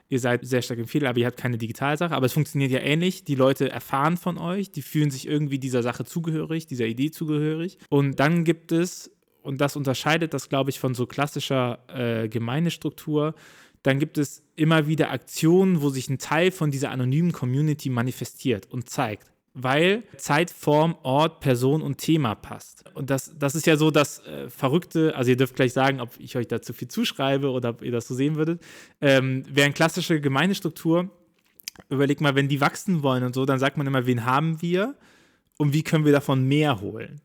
ihr 0.10 0.20
seid 0.20 0.46
sehr 0.46 0.62
stark 0.62 0.78
im 0.78 0.88
Fehler, 0.88 1.10
aber 1.10 1.20
ihr 1.20 1.26
habt 1.26 1.38
keine 1.38 1.58
Digitalsache. 1.58 2.14
Aber 2.14 2.26
es 2.26 2.34
funktioniert 2.34 2.70
ja 2.70 2.80
ähnlich. 2.80 3.24
Die 3.24 3.36
Leute 3.36 3.72
erfahren 3.72 4.18
von 4.18 4.38
euch, 4.38 4.70
die 4.70 4.82
fühlen 4.82 5.10
sich 5.10 5.26
irgendwie 5.26 5.58
dieser 5.58 5.84
Sache 5.84 6.04
zugehörig, 6.04 6.68
dieser 6.68 6.86
Idee 6.86 7.12
zugehörig. 7.12 7.78
Und 7.90 8.20
dann 8.20 8.44
gibt 8.44 8.74
es 8.74 9.10
und 9.42 9.60
das 9.60 9.76
unterscheidet 9.76 10.34
das, 10.34 10.50
glaube 10.50 10.70
ich, 10.70 10.80
von 10.80 10.94
so 10.94 11.08
klassischer 11.08 11.80
äh, 11.88 12.30
Gemeindestruktur, 12.30 13.34
dann 13.84 14.00
gibt 14.00 14.18
es 14.18 14.44
immer 14.56 14.88
wieder 14.88 15.12
Aktionen, 15.12 15.82
wo 15.82 15.90
sich 15.90 16.10
ein 16.10 16.20
Teil 16.20 16.52
von 16.52 16.72
dieser 16.72 16.92
anonymen 16.92 17.32
Community 17.32 17.90
manifestiert 17.90 18.68
und 18.72 18.90
zeigt 18.90 19.32
weil 19.54 20.04
Zeit, 20.18 20.50
Form, 20.50 20.96
Ort, 21.04 21.42
Person 21.42 21.82
und 21.82 21.98
Thema 21.98 22.36
passt. 22.36 22.86
Und 22.94 23.10
das, 23.10 23.36
das 23.38 23.56
ist 23.56 23.68
ja 23.68 23.76
so 23.76 23.92
das 23.92 24.26
äh, 24.26 24.50
Verrückte, 24.50 25.16
also 25.16 25.30
ihr 25.30 25.38
dürft 25.38 25.56
gleich 25.56 25.74
sagen, 25.74 26.00
ob 26.00 26.12
ich 26.20 26.38
euch 26.38 26.48
da 26.48 26.62
zu 26.62 26.74
viel 26.74 26.88
zuschreibe 26.88 27.50
oder 27.50 27.70
ob 27.70 27.82
ihr 27.82 27.92
das 27.92 28.08
so 28.08 28.16
sehen 28.16 28.36
würdet. 28.36 28.62
Ähm, 29.02 29.44
während 29.50 29.76
klassische 29.76 30.22
Gemeindestruktur, 30.22 31.10
überlegt 31.90 32.22
mal, 32.22 32.36
wenn 32.36 32.48
die 32.48 32.62
wachsen 32.62 33.04
wollen 33.04 33.24
und 33.24 33.36
so, 33.36 33.46
dann 33.46 33.60
sagt 33.60 33.78
man 33.78 33.88
immer, 33.88 34.06
wen 34.06 34.26
haben 34.26 34.62
wir 34.62 34.96
und 35.58 35.74
wie 35.74 35.84
können 35.84 36.06
wir 36.06 36.12
davon 36.12 36.48
mehr 36.48 36.80
holen. 36.80 37.22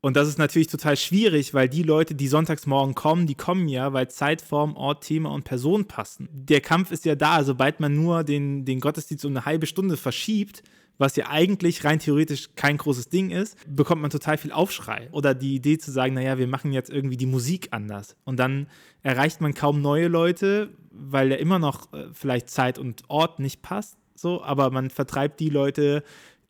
Und 0.00 0.16
das 0.16 0.28
ist 0.28 0.38
natürlich 0.38 0.68
total 0.68 0.96
schwierig, 0.96 1.54
weil 1.54 1.68
die 1.68 1.82
Leute, 1.82 2.14
die 2.14 2.28
sonntags 2.28 2.66
morgen 2.66 2.94
kommen, 2.94 3.26
die 3.26 3.34
kommen 3.34 3.68
ja, 3.68 3.92
weil 3.92 4.08
Zeit, 4.08 4.40
Form, 4.40 4.76
Ort, 4.76 5.04
Thema 5.04 5.30
und 5.30 5.44
Person 5.44 5.86
passen. 5.86 6.28
Der 6.32 6.60
Kampf 6.60 6.92
ist 6.92 7.04
ja 7.04 7.16
da, 7.16 7.42
sobald 7.42 7.80
man 7.80 7.94
nur 7.94 8.22
den, 8.22 8.64
den 8.64 8.80
Gottesdienst 8.80 9.24
um 9.24 9.32
eine 9.32 9.44
halbe 9.44 9.66
Stunde 9.66 9.96
verschiebt, 9.96 10.62
was 10.98 11.16
ja 11.16 11.28
eigentlich 11.28 11.84
rein 11.84 12.00
theoretisch 12.00 12.50
kein 12.56 12.76
großes 12.76 13.08
Ding 13.08 13.30
ist, 13.30 13.56
bekommt 13.68 14.02
man 14.02 14.10
total 14.10 14.36
viel 14.36 14.52
Aufschrei. 14.52 15.08
Oder 15.12 15.34
die 15.34 15.54
Idee 15.54 15.78
zu 15.78 15.90
sagen, 15.92 16.14
naja, 16.14 16.38
wir 16.38 16.48
machen 16.48 16.72
jetzt 16.72 16.90
irgendwie 16.90 17.16
die 17.16 17.26
Musik 17.26 17.68
anders. 17.70 18.16
Und 18.24 18.38
dann 18.38 18.66
erreicht 19.02 19.40
man 19.40 19.54
kaum 19.54 19.80
neue 19.80 20.08
Leute, 20.08 20.70
weil 20.90 21.30
ja 21.30 21.36
immer 21.36 21.58
noch 21.58 21.92
äh, 21.92 22.06
vielleicht 22.12 22.50
Zeit 22.50 22.78
und 22.78 23.02
Ort 23.08 23.38
nicht 23.38 23.62
passt. 23.62 23.96
So, 24.16 24.42
aber 24.42 24.70
man 24.70 24.90
vertreibt 24.90 25.38
die 25.38 25.50
Leute, 25.50 26.02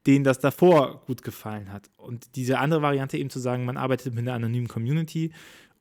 denen 0.09 0.25
das 0.25 0.39
davor 0.39 1.03
gut 1.07 1.23
gefallen 1.23 1.71
hat. 1.71 1.91
Und 1.99 2.35
diese 2.35 2.59
andere 2.61 2.81
Variante 2.81 3.19
eben 3.19 3.29
zu 3.29 3.41
sagen, 3.41 3.67
man 3.67 3.77
arbeitet 3.77 4.15
mit 4.15 4.23
einer 4.23 4.33
anonymen 4.33 4.67
Community 4.67 5.33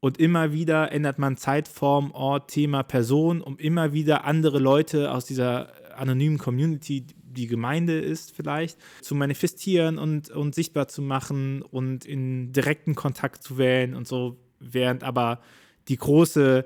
und 0.02 0.20
immer 0.20 0.52
wieder 0.52 0.92
ändert 0.92 1.18
man 1.18 1.38
Zeitform, 1.38 2.12
Ort, 2.12 2.52
Thema, 2.52 2.84
Person, 2.84 3.40
um 3.40 3.58
immer 3.58 3.94
wieder 3.94 4.26
andere 4.26 4.60
Leute 4.60 5.12
aus 5.12 5.24
dieser 5.24 5.72
anonymen 5.96 6.38
Community, 6.38 7.06
die 7.24 7.48
Gemeinde 7.48 8.00
ist 8.00 8.36
vielleicht, 8.36 8.78
zu 9.02 9.16
manifestieren 9.16 9.98
und, 9.98 10.30
und 10.30 10.54
sichtbar 10.54 10.90
zu 10.90 11.02
machen 11.02 11.62
und 11.62 12.04
in 12.04 12.52
direkten 12.52 12.96
Kontakt 12.96 13.44
zu 13.44 13.58
wählen 13.58 13.96
und 13.96 14.10
so, 14.10 14.36
während 14.60 15.06
aber 15.06 15.40
die 15.88 15.98
große 15.98 16.66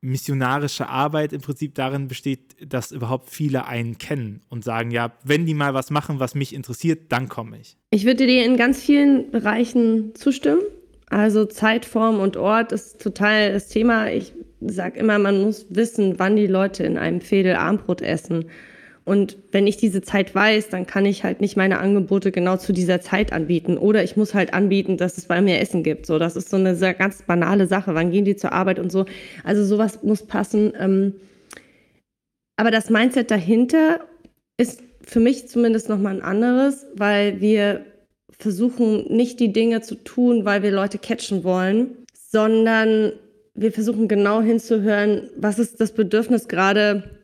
missionarische 0.00 0.88
Arbeit 0.88 1.32
im 1.32 1.40
Prinzip 1.40 1.74
darin 1.74 2.08
besteht, 2.08 2.56
dass 2.66 2.92
überhaupt 2.92 3.30
viele 3.30 3.66
einen 3.66 3.98
kennen 3.98 4.40
und 4.48 4.64
sagen, 4.64 4.90
ja, 4.90 5.12
wenn 5.24 5.46
die 5.46 5.54
mal 5.54 5.74
was 5.74 5.90
machen, 5.90 6.20
was 6.20 6.34
mich 6.34 6.54
interessiert, 6.54 7.12
dann 7.12 7.28
komme 7.28 7.58
ich. 7.60 7.76
Ich 7.90 8.06
würde 8.06 8.26
dir 8.26 8.44
in 8.44 8.56
ganz 8.56 8.82
vielen 8.82 9.30
Bereichen 9.30 10.14
zustimmen. 10.14 10.62
Also 11.10 11.44
Zeitform 11.44 12.20
und 12.20 12.36
Ort 12.36 12.72
ist 12.72 13.00
total 13.00 13.52
das 13.52 13.68
Thema. 13.68 14.10
Ich 14.10 14.32
sage 14.60 14.98
immer, 14.98 15.18
man 15.18 15.42
muss 15.42 15.66
wissen, 15.68 16.18
wann 16.18 16.36
die 16.36 16.46
Leute 16.46 16.84
in 16.84 16.96
einem 16.96 17.20
Fädel 17.20 17.56
Armbrot 17.56 18.00
essen 18.00 18.46
und 19.04 19.38
wenn 19.50 19.66
ich 19.66 19.76
diese 19.76 20.02
Zeit 20.02 20.34
weiß, 20.34 20.68
dann 20.68 20.86
kann 20.86 21.06
ich 21.06 21.24
halt 21.24 21.40
nicht 21.40 21.56
meine 21.56 21.80
Angebote 21.80 22.30
genau 22.30 22.56
zu 22.58 22.72
dieser 22.72 23.00
Zeit 23.00 23.32
anbieten. 23.32 23.78
Oder 23.78 24.04
ich 24.04 24.16
muss 24.16 24.34
halt 24.34 24.52
anbieten, 24.54 24.98
dass 24.98 25.18
es 25.18 25.24
bei 25.24 25.40
mir 25.40 25.58
Essen 25.60 25.82
gibt. 25.82 26.06
So, 26.06 26.18
das 26.18 26.36
ist 26.36 26.50
so 26.50 26.56
eine 26.56 26.76
sehr 26.76 26.94
ganz 26.94 27.22
banale 27.22 27.66
Sache. 27.66 27.94
Wann 27.94 28.10
gehen 28.10 28.24
die 28.24 28.36
zur 28.36 28.52
Arbeit 28.52 28.78
und 28.78 28.92
so? 28.92 29.06
Also 29.42 29.64
sowas 29.64 30.02
muss 30.02 30.26
passen. 30.26 30.72
Ähm, 30.78 31.14
aber 32.56 32.70
das 32.70 32.90
Mindset 32.90 33.30
dahinter 33.30 34.00
ist 34.58 34.82
für 35.02 35.20
mich 35.20 35.48
zumindest 35.48 35.88
nochmal 35.88 36.16
ein 36.16 36.22
anderes, 36.22 36.86
weil 36.94 37.40
wir 37.40 37.86
versuchen 38.38 39.12
nicht 39.14 39.40
die 39.40 39.52
Dinge 39.52 39.80
zu 39.80 39.94
tun, 39.96 40.44
weil 40.44 40.62
wir 40.62 40.70
Leute 40.70 40.98
catchen 40.98 41.42
wollen, 41.42 41.96
sondern 42.14 43.12
wir 43.54 43.72
versuchen 43.72 44.08
genau 44.08 44.40
hinzuhören, 44.40 45.30
was 45.36 45.58
ist 45.58 45.80
das 45.80 45.92
Bedürfnis 45.92 46.48
gerade 46.48 47.19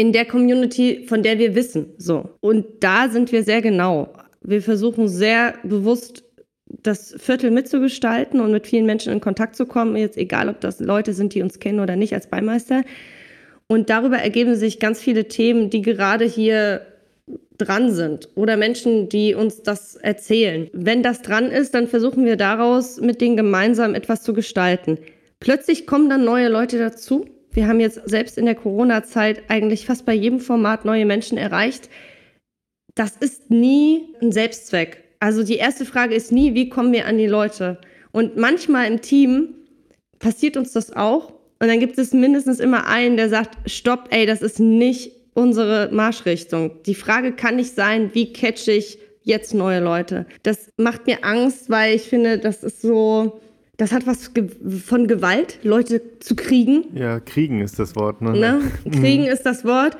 in 0.00 0.14
der 0.14 0.24
Community, 0.24 1.04
von 1.06 1.22
der 1.22 1.38
wir 1.38 1.54
wissen. 1.54 1.92
So. 1.98 2.30
Und 2.40 2.64
da 2.80 3.10
sind 3.10 3.32
wir 3.32 3.42
sehr 3.42 3.60
genau. 3.60 4.08
Wir 4.40 4.62
versuchen 4.62 5.08
sehr 5.08 5.56
bewusst 5.62 6.24
das 6.64 7.14
Viertel 7.18 7.50
mitzugestalten 7.50 8.40
und 8.40 8.50
mit 8.50 8.66
vielen 8.66 8.86
Menschen 8.86 9.12
in 9.12 9.20
Kontakt 9.20 9.56
zu 9.56 9.66
kommen, 9.66 9.96
jetzt 9.96 10.16
egal, 10.16 10.48
ob 10.48 10.58
das 10.62 10.80
Leute 10.80 11.12
sind, 11.12 11.34
die 11.34 11.42
uns 11.42 11.58
kennen 11.58 11.80
oder 11.80 11.96
nicht 11.96 12.14
als 12.14 12.28
Beimeister. 12.28 12.82
Und 13.66 13.90
darüber 13.90 14.16
ergeben 14.16 14.54
sich 14.54 14.80
ganz 14.80 15.02
viele 15.02 15.28
Themen, 15.28 15.68
die 15.68 15.82
gerade 15.82 16.24
hier 16.24 16.80
dran 17.58 17.92
sind 17.92 18.30
oder 18.36 18.56
Menschen, 18.56 19.10
die 19.10 19.34
uns 19.34 19.62
das 19.62 19.96
erzählen. 19.96 20.70
Wenn 20.72 21.02
das 21.02 21.20
dran 21.20 21.50
ist, 21.50 21.74
dann 21.74 21.88
versuchen 21.88 22.24
wir 22.24 22.36
daraus 22.36 23.02
mit 23.02 23.20
denen 23.20 23.36
gemeinsam 23.36 23.94
etwas 23.94 24.22
zu 24.22 24.32
gestalten. 24.32 24.96
Plötzlich 25.40 25.86
kommen 25.86 26.08
dann 26.08 26.24
neue 26.24 26.48
Leute 26.48 26.78
dazu 26.78 27.26
wir 27.52 27.66
haben 27.66 27.80
jetzt 27.80 28.00
selbst 28.08 28.38
in 28.38 28.46
der 28.46 28.54
Corona-Zeit 28.54 29.42
eigentlich 29.48 29.86
fast 29.86 30.06
bei 30.06 30.14
jedem 30.14 30.40
Format 30.40 30.84
neue 30.84 31.06
Menschen 31.06 31.36
erreicht. 31.36 31.88
Das 32.94 33.16
ist 33.16 33.50
nie 33.50 34.14
ein 34.20 34.32
Selbstzweck. 34.32 35.04
Also 35.20 35.42
die 35.42 35.56
erste 35.56 35.84
Frage 35.84 36.14
ist 36.14 36.32
nie, 36.32 36.54
wie 36.54 36.68
kommen 36.68 36.92
wir 36.92 37.06
an 37.06 37.18
die 37.18 37.26
Leute? 37.26 37.78
Und 38.12 38.36
manchmal 38.36 38.86
im 38.86 39.00
Team 39.00 39.54
passiert 40.18 40.56
uns 40.56 40.72
das 40.72 40.94
auch. 40.94 41.32
Und 41.60 41.68
dann 41.68 41.80
gibt 41.80 41.98
es 41.98 42.12
mindestens 42.12 42.58
immer 42.58 42.86
einen, 42.86 43.16
der 43.16 43.28
sagt, 43.28 43.70
stopp, 43.70 44.08
ey, 44.10 44.26
das 44.26 44.40
ist 44.40 44.60
nicht 44.60 45.12
unsere 45.34 45.90
Marschrichtung. 45.92 46.82
Die 46.86 46.94
Frage 46.94 47.32
kann 47.32 47.56
nicht 47.56 47.74
sein, 47.74 48.10
wie 48.14 48.32
catch 48.32 48.68
ich 48.68 48.98
jetzt 49.22 49.54
neue 49.54 49.80
Leute? 49.80 50.26
Das 50.42 50.72
macht 50.76 51.06
mir 51.06 51.22
Angst, 51.22 51.68
weil 51.68 51.94
ich 51.94 52.02
finde, 52.02 52.38
das 52.38 52.64
ist 52.64 52.80
so, 52.80 53.40
das 53.80 53.92
hat 53.92 54.06
was 54.06 54.30
von 54.84 55.08
Gewalt, 55.08 55.58
Leute 55.62 56.18
zu 56.20 56.36
kriegen. 56.36 56.94
Ja, 56.94 57.18
kriegen 57.18 57.62
ist 57.62 57.78
das 57.78 57.96
Wort. 57.96 58.20
Ne? 58.20 58.32
ne? 58.32 58.70
Kriegen 58.90 59.24
ist 59.24 59.46
das 59.46 59.64
Wort. 59.64 59.96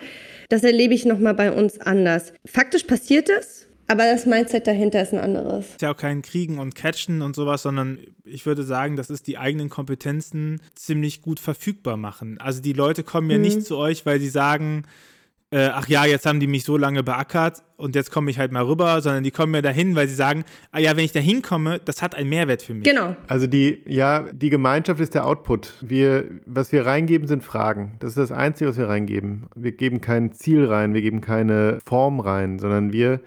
Das 0.51 0.65
erlebe 0.65 0.93
ich 0.93 1.07
nochmal 1.07 1.33
bei 1.33 1.51
uns 1.51 1.81
anders. 1.81 2.35
Faktisch 2.45 2.85
passiert 2.85 3.31
es, 3.31 3.69
aber 3.87 4.05
das 4.05 4.27
Mindset 4.27 4.67
dahinter 4.67 5.01
ist 5.01 5.15
ein 5.15 5.19
anderes. 5.19 5.65
Es 5.65 5.71
ist 5.73 5.83
ja 5.83 5.93
auch 5.93 5.97
kein 5.97 6.21
Kriegen 6.21 6.59
und 6.59 6.75
Catchen 6.75 7.23
und 7.23 7.35
sowas, 7.35 7.63
sondern 7.63 7.99
ich 8.25 8.45
würde 8.45 8.65
sagen, 8.65 8.97
das 8.97 9.09
ist 9.09 9.27
die 9.27 9.39
eigenen 9.39 9.71
Kompetenzen 9.71 10.61
ziemlich 10.75 11.23
gut 11.23 11.41
verfügbar 11.41 11.97
machen. 11.97 12.39
Also 12.39 12.61
die 12.61 12.75
Leute 12.75 13.03
kommen 13.03 13.31
ja 13.31 13.39
mhm. 13.39 13.45
nicht 13.45 13.63
zu 13.65 13.79
euch, 13.79 14.05
weil 14.05 14.21
sie 14.21 14.29
sagen, 14.29 14.85
äh, 15.53 15.67
ach 15.67 15.89
ja, 15.89 16.05
jetzt 16.05 16.27
haben 16.27 16.39
die 16.39 16.47
mich 16.47 16.65
so 16.65 16.77
lange 16.77 17.03
beackert 17.03 17.63
und 17.77 17.97
jetzt 17.97 18.13
komme 18.13 18.31
ich 18.31 18.39
halt 18.39 18.53
mal 18.53 18.63
rüber, 18.63 19.01
sondern 19.01 19.25
die 19.25 19.33
kommen 19.33 19.53
mir 19.53 19.63
dahin, 19.63 19.97
weil 19.97 20.07
sie 20.07 20.15
sagen, 20.15 20.45
ah 20.71 20.79
ja, 20.79 20.97
wenn 20.97 21.05
ich 21.05 21.13
da 21.13 21.19
hinkomme, 21.19 21.81
das 21.85 22.03
hat 22.03 22.15
einen 22.15 22.29
Mehrwert 22.29 22.63
für 22.63 22.75
mich. 22.75 22.85
Genau. 22.85 23.17
Also 23.27 23.47
die, 23.47 23.83
ja, 23.87 24.27
die 24.33 24.51
Gemeinschaft 24.51 25.01
ist 25.01 25.15
der 25.15 25.27
Output. 25.27 25.75
Wir, 25.81 26.27
was 26.47 26.71
wir 26.71 26.87
reingeben, 26.87 27.27
sind 27.27 27.43
Fragen. 27.43 27.97
Das 27.99 28.11
ist 28.11 28.19
das 28.19 28.33
Einzige, 28.33 28.71
was 28.71 28.77
wir 28.77 28.89
reingeben. 28.89 29.47
Wir 29.57 29.73
geben 29.73 30.01
kein 30.01 30.33
Ziel 30.33 30.67
rein, 30.67 30.95
wir 30.95 31.03
geben 31.03 31.21
keine 31.21 31.79
Form 31.85 32.21
rein, 32.21 32.59
sondern 32.61 32.93
wir 32.93 33.21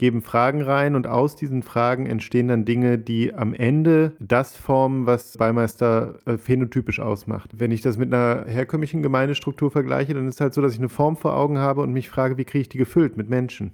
geben 0.00 0.22
Fragen 0.22 0.62
rein 0.62 0.94
und 0.94 1.06
aus 1.06 1.36
diesen 1.36 1.62
Fragen 1.62 2.06
entstehen 2.06 2.48
dann 2.48 2.64
Dinge, 2.64 2.96
die 2.96 3.34
am 3.34 3.52
Ende 3.52 4.14
das 4.18 4.56
formen, 4.56 5.04
was 5.04 5.36
Beimeister 5.36 6.14
äh, 6.24 6.38
phänotypisch 6.38 7.00
ausmacht. 7.00 7.50
Wenn 7.58 7.70
ich 7.70 7.82
das 7.82 7.98
mit 7.98 8.12
einer 8.12 8.46
herkömmlichen 8.46 9.02
Gemeindestruktur 9.02 9.70
vergleiche, 9.70 10.14
dann 10.14 10.26
ist 10.26 10.36
es 10.36 10.40
halt 10.40 10.54
so, 10.54 10.62
dass 10.62 10.72
ich 10.72 10.78
eine 10.78 10.88
Form 10.88 11.18
vor 11.18 11.36
Augen 11.36 11.58
habe 11.58 11.82
und 11.82 11.92
mich 11.92 12.08
frage, 12.08 12.38
wie 12.38 12.46
kriege 12.46 12.62
ich 12.62 12.70
die 12.70 12.78
gefüllt 12.78 13.18
mit 13.18 13.28
Menschen? 13.28 13.72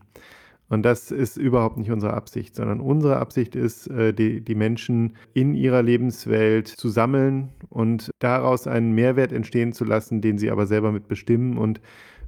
Und 0.69 0.83
das 0.83 1.13
ist 1.13 1.37
überhaupt 1.37 1.77
nicht 1.77 1.93
unsere 1.93 2.15
Absicht, 2.15 2.57
sondern 2.57 2.81
unsere 2.81 3.19
Absicht 3.19 3.55
ist, 3.55 3.87
äh, 3.87 4.13
die, 4.13 4.41
die 4.41 4.57
Menschen 4.57 5.17
in 5.33 5.55
ihrer 5.55 5.83
Lebenswelt 5.83 6.67
zu 6.67 6.89
sammeln 6.89 7.51
und 7.69 8.11
daraus 8.19 8.67
einen 8.67 8.91
Mehrwert 8.97 9.31
entstehen 9.31 9.73
zu 9.73 9.85
lassen, 9.85 10.23
den 10.23 10.39
sie 10.39 10.51
aber 10.51 10.67
selber 10.67 10.91
mitbestimmen 10.91 11.57
und 11.57 11.81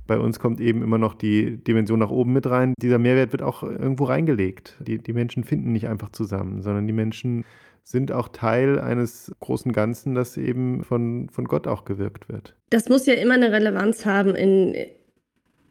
bei 0.09 0.19
uns 0.19 0.41
kommt 0.41 0.61
eben 0.61 0.83
immer 0.83 0.99
noch 0.99 1.15
die 1.15 1.59
Dimension 1.59 2.01
nach 2.01 2.11
oben 2.11 2.33
mit 2.33 2.47
rein. 2.47 2.75
Dieser 2.83 2.99
Mehrwert 2.99 3.31
wird 3.31 3.43
auch 3.43 3.63
irgendwo 3.63 4.05
reingelegt. 4.05 4.77
Die, 4.81 4.99
die 4.99 5.13
Menschen 5.13 5.45
finden 5.45 5.71
nicht 5.71 5.87
einfach 5.87 6.11
zusammen, 6.11 6.63
sondern 6.63 6.89
die 6.89 6.93
Menschen 6.93 7.45
sind 7.85 8.11
auch 8.11 8.29
Teil 8.29 8.81
eines 8.81 9.33
großen 9.41 9.73
Ganzen, 9.73 10.15
das 10.15 10.37
eben 10.37 10.83
von, 10.83 11.29
von 11.31 11.45
Gott 11.45 11.67
auch 11.67 11.85
gewirkt 11.85 12.29
wird. 12.29 12.55
Das 12.71 12.89
muss 12.89 13.07
ja 13.07 13.15
immer 13.15 13.35
eine 13.35 13.53
Relevanz 13.53 14.05
haben 14.05 14.35
in, 14.35 14.75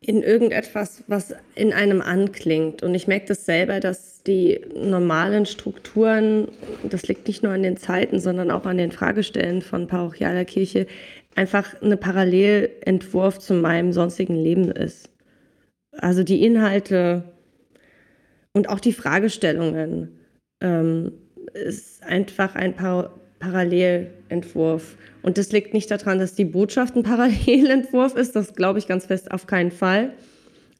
in 0.01 0.23
irgendetwas, 0.23 1.03
was 1.07 1.35
in 1.55 1.73
einem 1.73 2.01
anklingt. 2.01 2.83
Und 2.83 2.95
ich 2.95 3.07
merke 3.07 3.27
das 3.27 3.45
selber, 3.45 3.79
dass 3.79 4.23
die 4.23 4.61
normalen 4.75 5.45
Strukturen, 5.45 6.47
das 6.83 7.07
liegt 7.07 7.27
nicht 7.27 7.43
nur 7.43 7.53
an 7.53 7.63
den 7.63 7.77
Zeiten, 7.77 8.19
sondern 8.19 8.51
auch 8.51 8.65
an 8.65 8.77
den 8.77 8.91
Fragestellen 8.91 9.61
von 9.61 9.87
parochialer 9.87 10.45
Kirche, 10.45 10.87
einfach 11.37 11.79
eine 11.81 11.97
Parallelentwurf 11.97 13.37
zu 13.39 13.53
meinem 13.53 13.93
sonstigen 13.93 14.35
Leben 14.35 14.71
ist. 14.71 15.09
Also 15.91 16.23
die 16.23 16.43
Inhalte 16.43 17.23
und 18.53 18.69
auch 18.69 18.79
die 18.79 18.93
Fragestellungen 18.93 20.19
ähm, 20.61 21.13
ist 21.53 22.03
einfach 22.03 22.55
ein 22.55 22.75
Par 22.75 23.13
Parallelentwurf. 23.39 24.97
Und 25.21 25.37
das 25.37 25.51
liegt 25.51 25.75
nicht 25.75 25.91
daran, 25.91 26.17
dass 26.17 26.33
die 26.33 26.45
Botschaft 26.45 26.95
ein 26.95 27.03
Parallelentwurf 27.13 28.15
ist, 28.15 28.35
das 28.35 28.55
glaube 28.55 28.79
ich 28.79 28.87
ganz 28.87 29.05
fest 29.05 29.29
auf 29.29 29.45
keinen 29.45 29.69
Fall, 29.69 30.13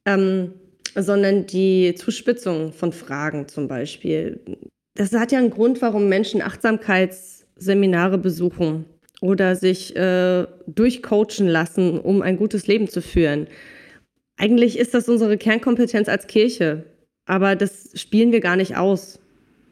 ähm, 0.06 0.54
sondern 0.96 1.46
die 1.46 1.94
Zuspitzung 1.94 2.74
von 2.74 2.92
Fragen 2.92 3.48
zum 3.48 3.68
Beispiel. 3.68 4.40
Das 4.96 5.14
hat 5.14 5.32
ja 5.32 5.38
einen 5.38 5.52
Grund, 5.52 5.84
warum 5.84 6.10
Menschen 6.10 6.42
Achtsamkeits 6.42 7.46
Seminare 7.58 8.18
besuchen 8.18 8.86
oder 9.22 9.56
sich 9.56 9.96
äh, 9.96 10.46
durchcoachen 10.68 11.48
lassen, 11.48 12.00
um 12.00 12.22
ein 12.22 12.38
gutes 12.38 12.68
Leben 12.68 12.88
zu 12.88 13.02
führen. 13.02 13.48
Eigentlich 14.38 14.78
ist 14.78 14.94
das 14.94 15.10
unsere 15.10 15.38
Kernkompetenz 15.38 16.08
als 16.08 16.28
Kirche, 16.28 16.84
aber 17.26 17.56
das 17.56 17.90
spielen 17.96 18.32
wir 18.32 18.40
gar 18.40 18.56
nicht 18.56 18.78
aus. 18.78 19.20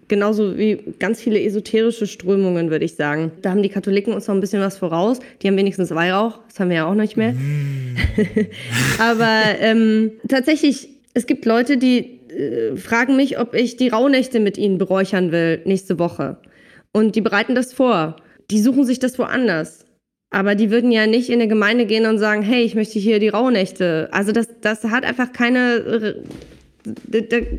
Genauso 0.08 0.58
wie 0.58 0.94
ganz 1.00 1.20
viele 1.20 1.42
esoterische 1.42 2.06
Strömungen, 2.06 2.70
würde 2.70 2.86
ich 2.86 2.96
sagen. 2.96 3.32
Da 3.42 3.50
haben 3.50 3.64
die 3.64 3.70
Katholiken 3.70 4.14
uns 4.14 4.28
noch 4.28 4.36
ein 4.36 4.42
bisschen 4.42 4.62
was 4.62 4.78
voraus. 4.78 5.20
Die 5.42 5.48
haben 5.48 5.58
wenigstens 5.58 5.90
Weihrauch, 5.90 6.40
das 6.48 6.60
haben 6.60 6.70
wir 6.70 6.78
ja 6.78 6.86
auch 6.86 6.94
nicht 6.94 7.18
mehr. 7.18 7.32
Mm. 7.32 7.96
aber 9.00 9.42
ähm, 9.60 10.12
tatsächlich, 10.28 10.90
es 11.16 11.26
gibt 11.26 11.46
Leute, 11.46 11.78
die 11.78 12.20
äh, 12.30 12.76
fragen 12.76 13.16
mich, 13.16 13.40
ob 13.40 13.56
ich 13.56 13.78
die 13.78 13.88
Rauhnächte 13.88 14.40
mit 14.40 14.60
ihnen 14.60 14.78
beräuchern 14.78 15.32
will 15.32 15.62
nächste 15.66 15.98
Woche. 15.98 16.38
Und 16.92 17.16
die 17.16 17.22
bereiten 17.22 17.56
das 17.56 17.74
vor. 17.74 18.18
Die 18.52 18.62
suchen 18.62 18.86
sich 18.86 19.00
das 19.00 19.18
woanders. 19.20 19.86
Aber 20.32 20.56
die 20.56 20.70
würden 20.70 20.92
ja 20.92 21.08
nicht 21.08 21.30
in 21.30 21.36
eine 21.36 21.48
Gemeinde 21.48 21.86
gehen 21.86 22.06
und 22.06 22.18
sagen, 22.18 22.42
hey, 22.42 22.64
ich 22.64 22.76
möchte 22.76 23.00
hier 23.00 23.20
die 23.20 23.30
Rauhnächte. 23.30 24.10
Also 24.12 24.32
das, 24.32 24.48
das 24.62 24.84
hat 24.84 25.06
einfach 25.06 25.32
keine, 25.32 26.24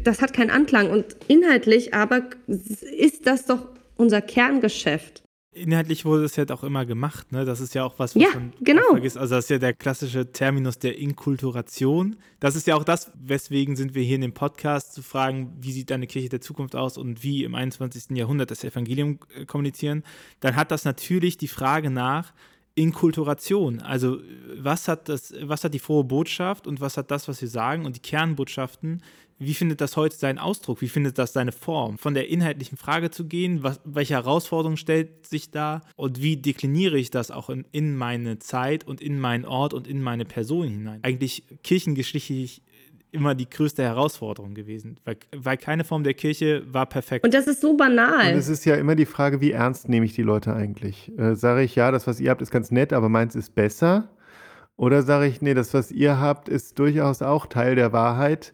das 0.04 0.20
hat 0.20 0.32
keinen 0.32 0.50
Anklang. 0.50 0.90
Und 0.90 1.16
inhaltlich 1.28 1.94
aber 1.94 2.22
ist 2.46 3.26
das 3.26 3.46
doch 3.46 3.68
unser 3.96 4.20
Kerngeschäft 4.20 5.25
inhaltlich 5.56 6.04
wurde 6.04 6.24
es 6.24 6.36
ja 6.36 6.44
auch 6.50 6.62
immer 6.62 6.84
gemacht, 6.84 7.32
ne? 7.32 7.44
Das 7.44 7.60
ist 7.60 7.74
ja 7.74 7.84
auch 7.84 7.94
was, 7.98 8.14
was 8.14 8.22
ja, 8.22 8.28
man 8.34 8.52
genau. 8.60 8.82
vergisst. 8.90 9.16
Also 9.16 9.34
das 9.34 9.46
ist 9.46 9.50
ja 9.50 9.58
der 9.58 9.72
klassische 9.72 10.30
Terminus 10.30 10.78
der 10.78 10.98
Inkulturation. 10.98 12.16
Das 12.40 12.54
ist 12.56 12.66
ja 12.66 12.76
auch 12.76 12.84
das, 12.84 13.10
weswegen 13.14 13.76
sind 13.76 13.94
wir 13.94 14.02
hier 14.02 14.16
in 14.16 14.20
dem 14.20 14.34
Podcast 14.34 14.92
zu 14.92 15.02
fragen, 15.02 15.56
wie 15.60 15.72
sieht 15.72 15.90
deine 15.90 16.06
Kirche 16.06 16.28
der 16.28 16.40
Zukunft 16.40 16.76
aus 16.76 16.98
und 16.98 17.22
wie 17.22 17.44
im 17.44 17.54
21. 17.54 18.16
Jahrhundert 18.16 18.50
das 18.50 18.64
Evangelium 18.64 19.18
äh, 19.34 19.46
kommunizieren. 19.46 20.04
Dann 20.40 20.56
hat 20.56 20.70
das 20.70 20.84
natürlich 20.84 21.38
die 21.38 21.48
Frage 21.48 21.90
nach 21.90 22.32
Inkulturation. 22.74 23.80
Also 23.80 24.18
was 24.58 24.86
hat 24.86 25.08
das, 25.08 25.32
was 25.42 25.64
hat 25.64 25.72
die 25.72 25.78
frohe 25.78 26.04
Botschaft 26.04 26.66
und 26.66 26.80
was 26.80 26.98
hat 26.98 27.10
das, 27.10 27.26
was 27.26 27.40
wir 27.40 27.48
sagen 27.48 27.86
und 27.86 27.96
die 27.96 28.00
Kernbotschaften 28.00 29.02
wie 29.38 29.54
findet 29.54 29.80
das 29.80 29.96
heute 29.96 30.16
seinen 30.16 30.38
Ausdruck? 30.38 30.80
Wie 30.80 30.88
findet 30.88 31.18
das 31.18 31.32
seine 31.32 31.52
Form? 31.52 31.98
Von 31.98 32.14
der 32.14 32.28
inhaltlichen 32.28 32.78
Frage 32.78 33.10
zu 33.10 33.26
gehen, 33.26 33.62
was, 33.62 33.80
welche 33.84 34.14
Herausforderung 34.14 34.76
stellt 34.76 35.26
sich 35.26 35.50
da 35.50 35.82
und 35.96 36.22
wie 36.22 36.36
dekliniere 36.36 36.98
ich 36.98 37.10
das 37.10 37.30
auch 37.30 37.50
in, 37.50 37.66
in 37.72 37.96
meine 37.96 38.38
Zeit 38.38 38.84
und 38.84 39.00
in 39.00 39.20
meinen 39.20 39.44
Ort 39.44 39.74
und 39.74 39.86
in 39.86 40.00
meine 40.00 40.24
Person 40.24 40.68
hinein? 40.68 41.00
Eigentlich 41.02 41.44
kirchengeschichtlich 41.62 42.62
immer 43.12 43.34
die 43.34 43.48
größte 43.48 43.82
Herausforderung 43.82 44.54
gewesen, 44.54 44.98
weil, 45.04 45.16
weil 45.34 45.56
keine 45.56 45.84
Form 45.84 46.02
der 46.02 46.14
Kirche 46.14 46.62
war 46.72 46.86
perfekt. 46.86 47.24
Und 47.24 47.34
das 47.34 47.46
ist 47.46 47.60
so 47.60 47.76
banal. 47.76 48.32
Und 48.32 48.38
es 48.38 48.48
ist 48.48 48.64
ja 48.64 48.74
immer 48.74 48.94
die 48.94 49.06
Frage, 49.06 49.40
wie 49.40 49.52
ernst 49.52 49.88
nehme 49.88 50.06
ich 50.06 50.14
die 50.14 50.22
Leute 50.22 50.54
eigentlich? 50.54 51.12
Äh, 51.18 51.34
sage 51.34 51.62
ich, 51.62 51.74
ja, 51.74 51.90
das, 51.90 52.06
was 52.06 52.20
ihr 52.20 52.30
habt, 52.30 52.42
ist 52.42 52.50
ganz 52.50 52.70
nett, 52.70 52.92
aber 52.92 53.08
meins 53.08 53.34
ist 53.34 53.54
besser? 53.54 54.08
Oder 54.76 55.02
sage 55.02 55.26
ich, 55.26 55.40
nee, 55.40 55.54
das, 55.54 55.72
was 55.72 55.90
ihr 55.90 56.20
habt, 56.20 56.48
ist 56.48 56.78
durchaus 56.78 57.22
auch 57.22 57.46
Teil 57.46 57.74
der 57.74 57.92
Wahrheit 57.92 58.52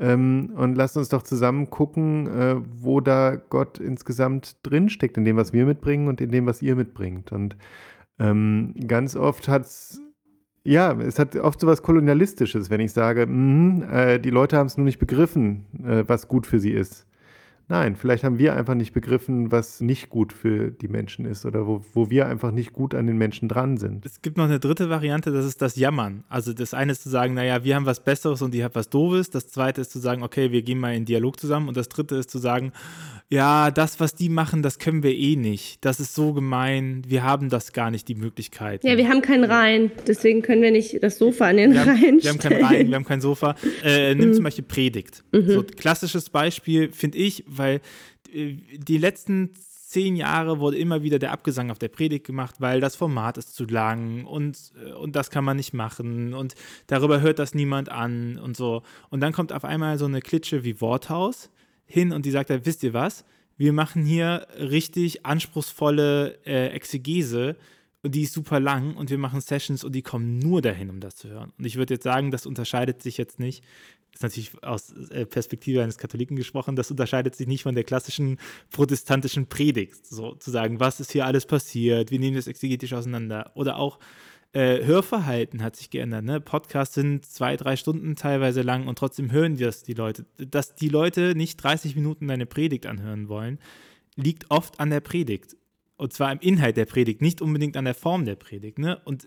ähm, 0.00 0.52
und 0.56 0.74
lasst 0.74 0.96
uns 0.96 1.10
doch 1.10 1.22
zusammen 1.22 1.68
gucken, 1.68 2.26
äh, 2.26 2.56
wo 2.80 3.00
da 3.00 3.36
Gott 3.36 3.78
insgesamt 3.78 4.56
drinsteckt, 4.62 5.18
in 5.18 5.24
dem, 5.24 5.36
was 5.36 5.52
wir 5.52 5.66
mitbringen 5.66 6.08
und 6.08 6.20
in 6.20 6.30
dem, 6.30 6.46
was 6.46 6.62
ihr 6.62 6.74
mitbringt. 6.74 7.32
Und 7.32 7.56
ähm, 8.18 8.74
ganz 8.86 9.14
oft 9.14 9.46
hat 9.48 9.62
es, 9.66 10.00
ja, 10.64 10.92
es 11.00 11.18
hat 11.18 11.36
oft 11.36 11.60
so 11.60 11.66
was 11.66 11.82
Kolonialistisches, 11.82 12.70
wenn 12.70 12.80
ich 12.80 12.92
sage, 12.92 13.26
mh, 13.26 13.92
äh, 13.92 14.18
die 14.18 14.30
Leute 14.30 14.56
haben 14.56 14.66
es 14.66 14.78
nur 14.78 14.86
nicht 14.86 14.98
begriffen, 14.98 15.66
äh, 15.84 16.04
was 16.06 16.28
gut 16.28 16.46
für 16.46 16.58
sie 16.58 16.72
ist. 16.72 17.06
Nein, 17.70 17.94
vielleicht 17.94 18.24
haben 18.24 18.40
wir 18.40 18.56
einfach 18.56 18.74
nicht 18.74 18.92
begriffen, 18.92 19.52
was 19.52 19.80
nicht 19.80 20.10
gut 20.10 20.32
für 20.32 20.72
die 20.72 20.88
Menschen 20.88 21.24
ist 21.24 21.46
oder 21.46 21.68
wo, 21.68 21.84
wo 21.94 22.10
wir 22.10 22.26
einfach 22.26 22.50
nicht 22.50 22.72
gut 22.72 22.96
an 22.96 23.06
den 23.06 23.16
Menschen 23.16 23.48
dran 23.48 23.76
sind. 23.76 24.04
Es 24.04 24.22
gibt 24.22 24.36
noch 24.36 24.46
eine 24.46 24.58
dritte 24.58 24.90
Variante, 24.90 25.30
das 25.30 25.46
ist 25.46 25.62
das 25.62 25.76
Jammern. 25.76 26.24
Also 26.28 26.52
das 26.52 26.74
eine 26.74 26.90
ist 26.90 27.04
zu 27.04 27.08
sagen, 27.08 27.34
naja, 27.34 27.62
wir 27.62 27.76
haben 27.76 27.86
was 27.86 28.02
Besseres 28.02 28.42
und 28.42 28.56
ihr 28.56 28.64
habt 28.64 28.74
was 28.74 28.90
Doofes. 28.90 29.30
Das 29.30 29.46
zweite 29.46 29.82
ist 29.82 29.92
zu 29.92 30.00
sagen, 30.00 30.24
okay, 30.24 30.50
wir 30.50 30.62
gehen 30.62 30.80
mal 30.80 30.96
in 30.96 31.04
Dialog 31.04 31.38
zusammen. 31.38 31.68
Und 31.68 31.76
das 31.76 31.88
dritte 31.88 32.16
ist 32.16 32.28
zu 32.28 32.38
sagen, 32.38 32.72
ja, 33.28 33.70
das, 33.70 34.00
was 34.00 34.16
die 34.16 34.28
machen, 34.28 34.62
das 34.62 34.80
können 34.80 35.04
wir 35.04 35.14
eh 35.14 35.36
nicht. 35.36 35.84
Das 35.84 36.00
ist 36.00 36.16
so 36.16 36.32
gemein. 36.32 37.04
Wir 37.06 37.22
haben 37.22 37.50
das 37.50 37.72
gar 37.72 37.92
nicht, 37.92 38.08
die 38.08 38.16
Möglichkeit. 38.16 38.82
Ja, 38.82 38.96
wir 38.96 39.08
haben 39.08 39.22
keinen 39.22 39.44
Rhein. 39.44 39.92
Deswegen 40.08 40.42
können 40.42 40.62
wir 40.62 40.72
nicht 40.72 41.00
das 41.04 41.18
Sofa 41.18 41.46
an 41.46 41.56
den 41.56 41.72
wir 41.72 41.82
Rhein 41.82 41.88
haben, 41.88 42.22
Wir 42.22 42.30
haben 42.30 42.38
keinen 42.40 42.64
Rhein, 42.64 42.88
wir 42.88 42.96
haben 42.96 43.04
kein 43.04 43.20
Sofa. 43.20 43.54
Äh, 43.84 44.16
nimm 44.16 44.30
mhm. 44.30 44.34
zum 44.34 44.42
Beispiel 44.42 44.64
Predigt. 44.64 45.22
Mhm. 45.30 45.48
So 45.48 45.62
klassisches 45.62 46.30
Beispiel, 46.30 46.90
finde 46.90 47.18
ich, 47.18 47.44
weil 47.60 47.80
äh, 48.32 48.56
die 48.76 48.98
letzten 48.98 49.50
zehn 49.90 50.14
Jahre 50.14 50.60
wurde 50.60 50.78
immer 50.78 51.02
wieder 51.02 51.18
der 51.18 51.32
Abgesang 51.32 51.70
auf 51.70 51.78
der 51.78 51.88
Predigt 51.88 52.24
gemacht, 52.24 52.56
weil 52.60 52.80
das 52.80 52.94
Format 52.94 53.36
ist 53.38 53.54
zu 53.54 53.64
lang 53.64 54.24
und, 54.24 54.56
äh, 54.84 54.92
und 54.92 55.16
das 55.16 55.30
kann 55.30 55.44
man 55.44 55.56
nicht 55.56 55.74
machen 55.74 56.32
und 56.32 56.54
darüber 56.86 57.20
hört 57.20 57.38
das 57.38 57.54
niemand 57.54 57.90
an 57.90 58.38
und 58.38 58.56
so. 58.56 58.82
Und 59.10 59.20
dann 59.20 59.32
kommt 59.32 59.52
auf 59.52 59.64
einmal 59.64 59.98
so 59.98 60.04
eine 60.06 60.20
Klitsche 60.20 60.62
wie 60.64 60.80
Worthaus 60.80 61.50
hin 61.86 62.12
und 62.12 62.24
die 62.24 62.30
sagt, 62.30 62.50
dann, 62.50 62.64
wisst 62.66 62.84
ihr 62.84 62.94
was? 62.94 63.24
Wir 63.56 63.72
machen 63.72 64.04
hier 64.04 64.46
richtig 64.58 65.26
anspruchsvolle 65.26 66.38
äh, 66.46 66.68
Exegese 66.68 67.56
und 68.02 68.14
die 68.14 68.22
ist 68.22 68.32
super 68.32 68.60
lang 68.60 68.94
und 68.94 69.10
wir 69.10 69.18
machen 69.18 69.40
Sessions 69.40 69.82
und 69.82 69.92
die 69.92 70.02
kommen 70.02 70.38
nur 70.38 70.62
dahin, 70.62 70.88
um 70.88 71.00
das 71.00 71.16
zu 71.16 71.28
hören. 71.28 71.52
Und 71.58 71.64
ich 71.64 71.76
würde 71.76 71.94
jetzt 71.94 72.04
sagen, 72.04 72.30
das 72.30 72.46
unterscheidet 72.46 73.02
sich 73.02 73.16
jetzt 73.16 73.40
nicht, 73.40 73.64
ist 74.12 74.22
natürlich 74.22 74.62
aus 74.62 74.92
äh, 75.10 75.26
Perspektive 75.26 75.82
eines 75.82 75.98
Katholiken 75.98 76.36
gesprochen, 76.36 76.76
das 76.76 76.90
unterscheidet 76.90 77.34
sich 77.34 77.46
nicht 77.46 77.62
von 77.62 77.74
der 77.74 77.84
klassischen 77.84 78.38
protestantischen 78.70 79.46
Predigt, 79.46 80.06
so 80.06 80.34
zu 80.34 80.50
sagen, 80.50 80.80
was 80.80 81.00
ist 81.00 81.12
hier 81.12 81.26
alles 81.26 81.46
passiert, 81.46 82.10
wir 82.10 82.18
nehmen 82.18 82.36
das 82.36 82.46
exegetisch 82.46 82.92
auseinander. 82.92 83.52
Oder 83.54 83.76
auch 83.76 83.98
äh, 84.52 84.84
Hörverhalten 84.84 85.62
hat 85.62 85.76
sich 85.76 85.90
geändert. 85.90 86.24
Ne? 86.24 86.40
Podcasts 86.40 86.94
sind 86.94 87.24
zwei, 87.24 87.56
drei 87.56 87.76
Stunden 87.76 88.16
teilweise 88.16 88.62
lang 88.62 88.88
und 88.88 88.98
trotzdem 88.98 89.30
hören 89.30 89.56
das 89.56 89.84
die 89.84 89.94
Leute. 89.94 90.26
Dass 90.38 90.74
die 90.74 90.88
Leute 90.88 91.34
nicht 91.36 91.56
30 91.56 91.94
Minuten 91.94 92.26
deine 92.26 92.46
Predigt 92.46 92.86
anhören 92.86 93.28
wollen, 93.28 93.58
liegt 94.16 94.50
oft 94.50 94.80
an 94.80 94.90
der 94.90 95.00
Predigt. 95.00 95.56
Und 96.00 96.14
zwar 96.14 96.32
im 96.32 96.38
Inhalt 96.40 96.78
der 96.78 96.86
Predigt, 96.86 97.20
nicht 97.20 97.42
unbedingt 97.42 97.76
an 97.76 97.84
der 97.84 97.94
Form 97.94 98.24
der 98.24 98.34
Predigt. 98.34 98.78
Ne? 98.78 98.98
Und 99.04 99.26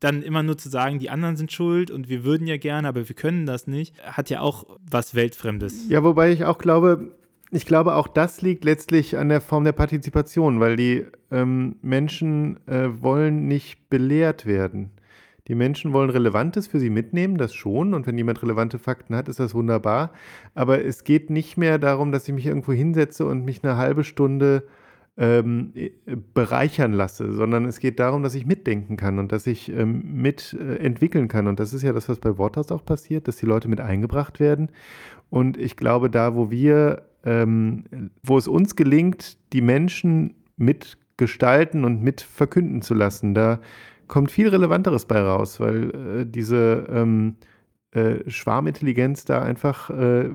dann 0.00 0.22
immer 0.22 0.42
nur 0.42 0.58
zu 0.58 0.68
sagen, 0.68 0.98
die 0.98 1.08
anderen 1.08 1.36
sind 1.36 1.50
schuld 1.50 1.90
und 1.90 2.10
wir 2.10 2.24
würden 2.24 2.46
ja 2.46 2.58
gerne, 2.58 2.88
aber 2.88 3.08
wir 3.08 3.16
können 3.16 3.46
das 3.46 3.66
nicht, 3.66 3.98
hat 4.02 4.28
ja 4.28 4.42
auch 4.42 4.66
was 4.90 5.14
Weltfremdes. 5.14 5.88
Ja, 5.88 6.04
wobei 6.04 6.30
ich 6.30 6.44
auch 6.44 6.58
glaube, 6.58 7.12
ich 7.50 7.64
glaube, 7.64 7.94
auch 7.94 8.06
das 8.06 8.42
liegt 8.42 8.66
letztlich 8.66 9.16
an 9.16 9.30
der 9.30 9.40
Form 9.40 9.64
der 9.64 9.72
Partizipation, 9.72 10.60
weil 10.60 10.76
die 10.76 11.06
ähm, 11.30 11.76
Menschen 11.80 12.58
äh, 12.68 12.90
wollen 13.00 13.48
nicht 13.48 13.88
belehrt 13.88 14.44
werden. 14.44 14.90
Die 15.48 15.54
Menschen 15.54 15.94
wollen 15.94 16.10
Relevantes 16.10 16.66
für 16.66 16.80
sie 16.80 16.90
mitnehmen, 16.90 17.38
das 17.38 17.54
schon. 17.54 17.94
Und 17.94 18.06
wenn 18.06 18.18
jemand 18.18 18.42
relevante 18.42 18.78
Fakten 18.78 19.16
hat, 19.16 19.28
ist 19.28 19.40
das 19.40 19.54
wunderbar. 19.54 20.12
Aber 20.54 20.84
es 20.84 21.02
geht 21.02 21.30
nicht 21.30 21.56
mehr 21.56 21.78
darum, 21.78 22.12
dass 22.12 22.28
ich 22.28 22.34
mich 22.34 22.44
irgendwo 22.44 22.74
hinsetze 22.74 23.24
und 23.24 23.46
mich 23.46 23.64
eine 23.64 23.78
halbe 23.78 24.04
Stunde 24.04 24.64
ähm, 25.20 25.72
äh, 25.74 25.90
bereichern 26.34 26.94
lasse, 26.94 27.32
sondern 27.32 27.66
es 27.66 27.78
geht 27.78 28.00
darum, 28.00 28.22
dass 28.22 28.34
ich 28.34 28.46
mitdenken 28.46 28.96
kann 28.96 29.18
und 29.18 29.30
dass 29.30 29.46
ich 29.46 29.70
ähm, 29.70 30.02
mitentwickeln 30.14 31.26
äh, 31.26 31.28
kann. 31.28 31.46
Und 31.46 31.60
das 31.60 31.74
ist 31.74 31.82
ja 31.82 31.92
das, 31.92 32.08
was 32.08 32.18
bei 32.18 32.38
Worthaus 32.38 32.72
auch 32.72 32.84
passiert, 32.84 33.28
dass 33.28 33.36
die 33.36 33.46
Leute 33.46 33.68
mit 33.68 33.80
eingebracht 33.80 34.40
werden. 34.40 34.70
Und 35.28 35.58
ich 35.58 35.76
glaube, 35.76 36.10
da, 36.10 36.34
wo 36.34 36.50
wir 36.50 37.02
ähm, 37.24 38.10
wo 38.22 38.38
es 38.38 38.48
uns 38.48 38.76
gelingt, 38.76 39.36
die 39.52 39.60
Menschen 39.60 40.34
mitgestalten 40.56 41.84
und 41.84 42.02
mit 42.02 42.22
verkünden 42.22 42.82
zu 42.82 42.94
lassen. 42.94 43.34
Da 43.34 43.60
kommt 44.08 44.30
viel 44.30 44.48
Relevanteres 44.48 45.04
bei 45.04 45.20
raus, 45.20 45.60
weil 45.60 45.90
äh, 45.90 46.26
diese 46.26 46.86
ähm, 46.90 47.36
äh, 47.92 48.28
Schwarmintelligenz 48.28 49.24
da 49.24 49.42
einfach 49.42 49.90
äh, 49.90 50.30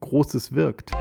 Großes 0.00 0.54
wirkt 0.54 0.92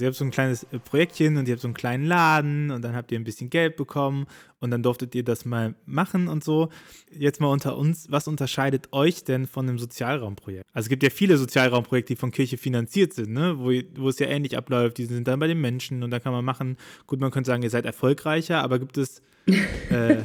ihr 0.00 0.08
habt 0.08 0.16
so 0.16 0.24
ein 0.24 0.30
kleines 0.30 0.64
äh, 0.64 0.78
Projektchen 0.78 1.36
und 1.36 1.48
ihr 1.48 1.52
habt 1.52 1.62
so 1.62 1.68
einen 1.68 1.74
kleinen 1.74 2.06
Laden 2.06 2.70
und 2.70 2.82
dann 2.82 2.94
habt 2.94 3.12
ihr 3.12 3.18
ein 3.18 3.24
bisschen 3.24 3.50
Geld 3.50 3.76
bekommen 3.76 4.26
und 4.60 4.70
dann 4.70 4.82
durftet 4.82 5.14
ihr 5.14 5.24
das 5.24 5.44
mal 5.44 5.74
machen 5.86 6.28
und 6.28 6.44
so. 6.44 6.68
Jetzt 7.10 7.40
mal 7.40 7.48
unter 7.48 7.76
uns, 7.76 8.10
was 8.10 8.28
unterscheidet 8.28 8.92
euch 8.92 9.24
denn 9.24 9.46
von 9.46 9.68
einem 9.68 9.78
Sozialraumprojekt? 9.78 10.64
Also 10.72 10.86
es 10.86 10.88
gibt 10.88 11.02
ja 11.02 11.10
viele 11.10 11.36
Sozialraumprojekte, 11.36 12.14
die 12.14 12.18
von 12.18 12.30
Kirche 12.30 12.58
finanziert 12.58 13.12
sind, 13.12 13.30
ne? 13.30 13.56
wo, 13.58 13.72
wo 14.00 14.08
es 14.08 14.18
ja 14.18 14.26
ähnlich 14.26 14.56
abläuft. 14.56 14.98
Die 14.98 15.06
sind 15.06 15.26
dann 15.26 15.40
bei 15.40 15.46
den 15.46 15.60
Menschen 15.60 16.02
und 16.02 16.10
da 16.10 16.20
kann 16.20 16.32
man 16.32 16.44
machen, 16.44 16.76
gut, 17.06 17.20
man 17.20 17.30
könnte 17.30 17.48
sagen, 17.48 17.62
ihr 17.62 17.70
seid 17.70 17.84
erfolgreicher, 17.84 18.62
aber 18.62 18.78
gibt 18.78 18.98
es 18.98 19.22
äh, 19.90 20.16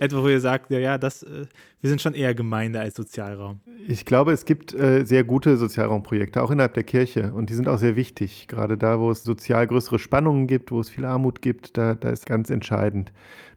etwa, 0.00 0.22
wo 0.22 0.28
ihr 0.28 0.40
sagt, 0.40 0.70
ja, 0.70 0.78
ja, 0.78 0.98
das, 0.98 1.22
äh, 1.22 1.46
wir 1.80 1.90
sind 1.90 2.00
schon 2.00 2.14
eher 2.14 2.34
Gemeinde 2.34 2.80
als 2.80 2.94
Sozialraum. 2.94 3.60
Ich 3.86 4.04
glaube, 4.04 4.32
es 4.32 4.44
gibt 4.44 4.74
äh, 4.74 5.04
sehr 5.04 5.24
gute 5.24 5.56
Sozialraumprojekte, 5.56 6.42
auch 6.42 6.50
innerhalb 6.50 6.74
der 6.74 6.84
Kirche. 6.84 7.32
Und 7.32 7.50
die 7.50 7.54
sind 7.54 7.68
auch 7.68 7.78
sehr 7.78 7.96
wichtig. 7.96 8.48
Gerade 8.48 8.76
da, 8.76 9.00
wo 9.00 9.10
es 9.10 9.24
sozial 9.24 9.66
größere 9.66 9.98
Spannungen 9.98 10.46
gibt, 10.46 10.70
wo 10.70 10.80
es 10.80 10.90
viel 10.90 11.04
Armut 11.04 11.42
gibt, 11.42 11.76
da, 11.76 11.94
da 11.94 12.10
ist 12.10 12.26
ganz 12.26 12.50
entscheidend. 12.50 13.12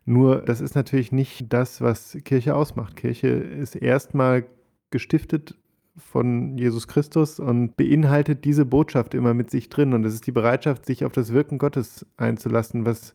Nur, 0.05 0.37
das 0.41 0.61
ist 0.61 0.75
natürlich 0.75 1.11
nicht 1.11 1.51
das, 1.53 1.81
was 1.81 2.17
Kirche 2.23 2.55
ausmacht. 2.55 2.95
Kirche 2.95 3.27
ist 3.27 3.75
erstmal 3.75 4.45
gestiftet 4.91 5.55
von 5.99 6.57
Jesus 6.57 6.87
Christus 6.87 7.39
und 7.39 7.75
beinhaltet 7.77 8.45
diese 8.45 8.65
Botschaft 8.65 9.13
immer 9.13 9.33
mit 9.33 9.51
sich 9.51 9.69
drin. 9.69 9.93
Und 9.93 10.05
es 10.05 10.13
ist 10.13 10.27
die 10.27 10.31
Bereitschaft, 10.31 10.85
sich 10.85 11.05
auf 11.05 11.11
das 11.11 11.33
Wirken 11.33 11.57
Gottes 11.57 12.05
einzulassen, 12.17 12.85
was 12.85 13.13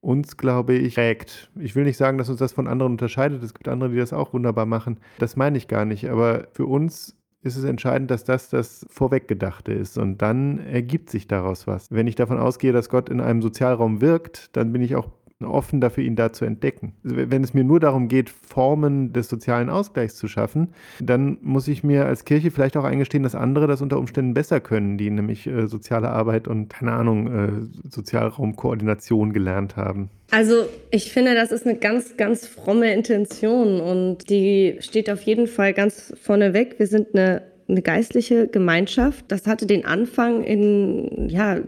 uns, 0.00 0.36
glaube 0.36 0.74
ich, 0.74 0.94
prägt. 0.94 1.50
Ich 1.58 1.74
will 1.74 1.84
nicht 1.84 1.96
sagen, 1.96 2.18
dass 2.18 2.28
uns 2.28 2.38
das 2.38 2.52
von 2.52 2.68
anderen 2.68 2.92
unterscheidet. 2.92 3.42
Es 3.42 3.54
gibt 3.54 3.68
andere, 3.68 3.90
die 3.90 3.96
das 3.96 4.12
auch 4.12 4.32
wunderbar 4.32 4.66
machen. 4.66 4.98
Das 5.18 5.36
meine 5.36 5.58
ich 5.58 5.68
gar 5.68 5.84
nicht. 5.84 6.08
Aber 6.08 6.46
für 6.52 6.66
uns 6.66 7.16
ist 7.42 7.56
es 7.56 7.64
entscheidend, 7.64 8.10
dass 8.10 8.24
das 8.24 8.50
das 8.50 8.86
Vorweggedachte 8.90 9.72
ist. 9.72 9.98
Und 9.98 10.22
dann 10.22 10.58
ergibt 10.58 11.10
sich 11.10 11.28
daraus 11.28 11.66
was. 11.66 11.90
Wenn 11.90 12.06
ich 12.06 12.14
davon 12.14 12.38
ausgehe, 12.38 12.72
dass 12.72 12.88
Gott 12.88 13.08
in 13.08 13.20
einem 13.20 13.42
Sozialraum 13.42 14.00
wirkt, 14.00 14.56
dann 14.56 14.72
bin 14.72 14.82
ich 14.82 14.96
auch 14.96 15.08
offen 15.44 15.80
dafür, 15.80 16.02
ihn 16.04 16.16
da 16.16 16.32
zu 16.32 16.44
entdecken. 16.44 16.94
Also 17.04 17.16
wenn 17.16 17.44
es 17.44 17.54
mir 17.54 17.62
nur 17.62 17.78
darum 17.78 18.08
geht, 18.08 18.28
Formen 18.28 19.12
des 19.12 19.28
sozialen 19.28 19.70
Ausgleichs 19.70 20.16
zu 20.16 20.26
schaffen, 20.26 20.68
dann 21.00 21.38
muss 21.42 21.68
ich 21.68 21.84
mir 21.84 22.06
als 22.06 22.24
Kirche 22.24 22.50
vielleicht 22.50 22.76
auch 22.76 22.84
eingestehen, 22.84 23.22
dass 23.22 23.34
andere 23.34 23.68
das 23.68 23.80
unter 23.80 23.98
Umständen 23.98 24.34
besser 24.34 24.60
können, 24.60 24.98
die 24.98 25.10
nämlich 25.10 25.46
äh, 25.46 25.68
soziale 25.68 26.10
Arbeit 26.10 26.48
und, 26.48 26.68
keine 26.68 26.92
Ahnung, 26.92 27.26
äh, 27.26 27.88
Sozialraumkoordination 27.88 29.32
gelernt 29.32 29.76
haben. 29.76 30.10
Also 30.30 30.66
ich 30.90 31.12
finde, 31.12 31.34
das 31.34 31.52
ist 31.52 31.66
eine 31.66 31.78
ganz, 31.78 32.16
ganz 32.16 32.46
fromme 32.46 32.92
Intention 32.92 33.80
und 33.80 34.28
die 34.28 34.76
steht 34.80 35.08
auf 35.08 35.22
jeden 35.22 35.46
Fall 35.46 35.72
ganz 35.72 36.12
vorneweg. 36.20 36.78
Wir 36.78 36.88
sind 36.88 37.14
eine, 37.14 37.42
eine 37.68 37.82
geistliche 37.82 38.48
Gemeinschaft. 38.48 39.24
Das 39.28 39.46
hatte 39.46 39.66
den 39.66 39.84
Anfang 39.86 40.42
in, 40.42 41.28
ja, 41.28 41.58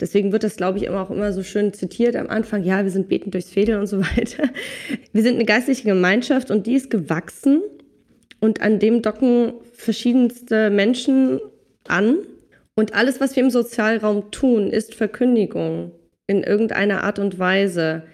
Deswegen 0.00 0.32
wird 0.32 0.44
das, 0.44 0.56
glaube 0.56 0.78
ich, 0.78 0.84
immer 0.84 1.02
auch 1.02 1.10
immer 1.10 1.32
so 1.32 1.42
schön 1.42 1.72
zitiert 1.72 2.14
am 2.16 2.28
Anfang, 2.28 2.62
ja, 2.62 2.84
wir 2.84 2.90
sind 2.90 3.08
betend 3.08 3.34
durchs 3.34 3.50
Fädeln 3.50 3.80
und 3.80 3.86
so 3.86 4.00
weiter. 4.00 4.48
Wir 5.12 5.22
sind 5.22 5.34
eine 5.34 5.44
geistliche 5.44 5.88
Gemeinschaft 5.88 6.50
und 6.50 6.66
die 6.66 6.74
ist 6.74 6.90
gewachsen 6.90 7.62
und 8.40 8.60
an 8.60 8.78
dem 8.78 9.02
docken 9.02 9.54
verschiedenste 9.72 10.70
Menschen 10.70 11.40
an. 11.86 12.18
Und 12.76 12.94
alles, 12.94 13.20
was 13.20 13.34
wir 13.34 13.42
im 13.42 13.50
Sozialraum 13.50 14.30
tun, 14.30 14.70
ist 14.70 14.94
Verkündigung 14.94 15.92
in 16.28 16.44
irgendeiner 16.44 17.02
Art 17.02 17.18
und 17.18 17.38
Weise, 17.38 18.04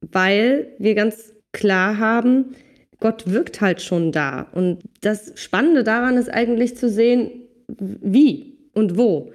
weil 0.00 0.68
wir 0.78 0.94
ganz 0.94 1.34
klar 1.52 1.98
haben, 1.98 2.54
Gott 3.00 3.30
wirkt 3.30 3.60
halt 3.60 3.82
schon 3.82 4.12
da. 4.12 4.48
Und 4.52 4.82
das 5.02 5.32
Spannende 5.34 5.84
daran 5.84 6.16
ist 6.16 6.32
eigentlich 6.32 6.76
zu 6.76 6.88
sehen, 6.88 7.42
wie 7.68 8.58
und 8.72 8.96
wo. 8.96 9.32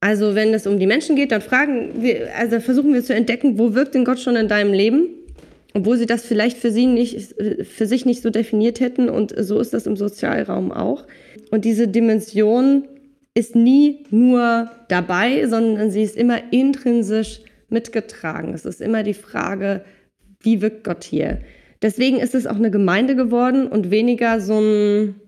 Also 0.00 0.34
wenn 0.34 0.54
es 0.54 0.66
um 0.66 0.78
die 0.78 0.86
Menschen 0.86 1.14
geht, 1.14 1.30
dann 1.30 1.42
fragen 1.42 2.02
wir, 2.02 2.34
also 2.36 2.58
versuchen 2.60 2.94
wir 2.94 3.04
zu 3.04 3.14
entdecken, 3.14 3.58
wo 3.58 3.74
wirkt 3.74 3.94
denn 3.94 4.04
Gott 4.04 4.18
schon 4.18 4.34
in 4.36 4.48
deinem 4.48 4.72
Leben, 4.72 5.08
obwohl 5.74 5.98
sie 5.98 6.06
das 6.06 6.24
vielleicht 6.24 6.56
für 6.56 6.70
sie 6.70 6.86
nicht, 6.86 7.34
für 7.66 7.86
sich 7.86 8.06
nicht 8.06 8.22
so 8.22 8.30
definiert 8.30 8.80
hätten. 8.80 9.10
Und 9.10 9.34
so 9.38 9.60
ist 9.60 9.74
das 9.74 9.86
im 9.86 9.96
Sozialraum 9.96 10.72
auch. 10.72 11.04
Und 11.50 11.66
diese 11.66 11.86
Dimension 11.86 12.88
ist 13.34 13.54
nie 13.54 14.04
nur 14.10 14.70
dabei, 14.88 15.46
sondern 15.46 15.90
sie 15.90 16.02
ist 16.02 16.16
immer 16.16 16.40
intrinsisch 16.50 17.42
mitgetragen. 17.68 18.54
Es 18.54 18.64
ist 18.64 18.80
immer 18.80 19.02
die 19.02 19.14
Frage, 19.14 19.84
wie 20.40 20.62
wirkt 20.62 20.82
Gott 20.84 21.04
hier? 21.04 21.40
Deswegen 21.82 22.18
ist 22.18 22.34
es 22.34 22.46
auch 22.46 22.56
eine 22.56 22.70
Gemeinde 22.70 23.16
geworden 23.16 23.66
und 23.66 23.90
weniger 23.90 24.40
so 24.40 24.58
ein 24.58 25.19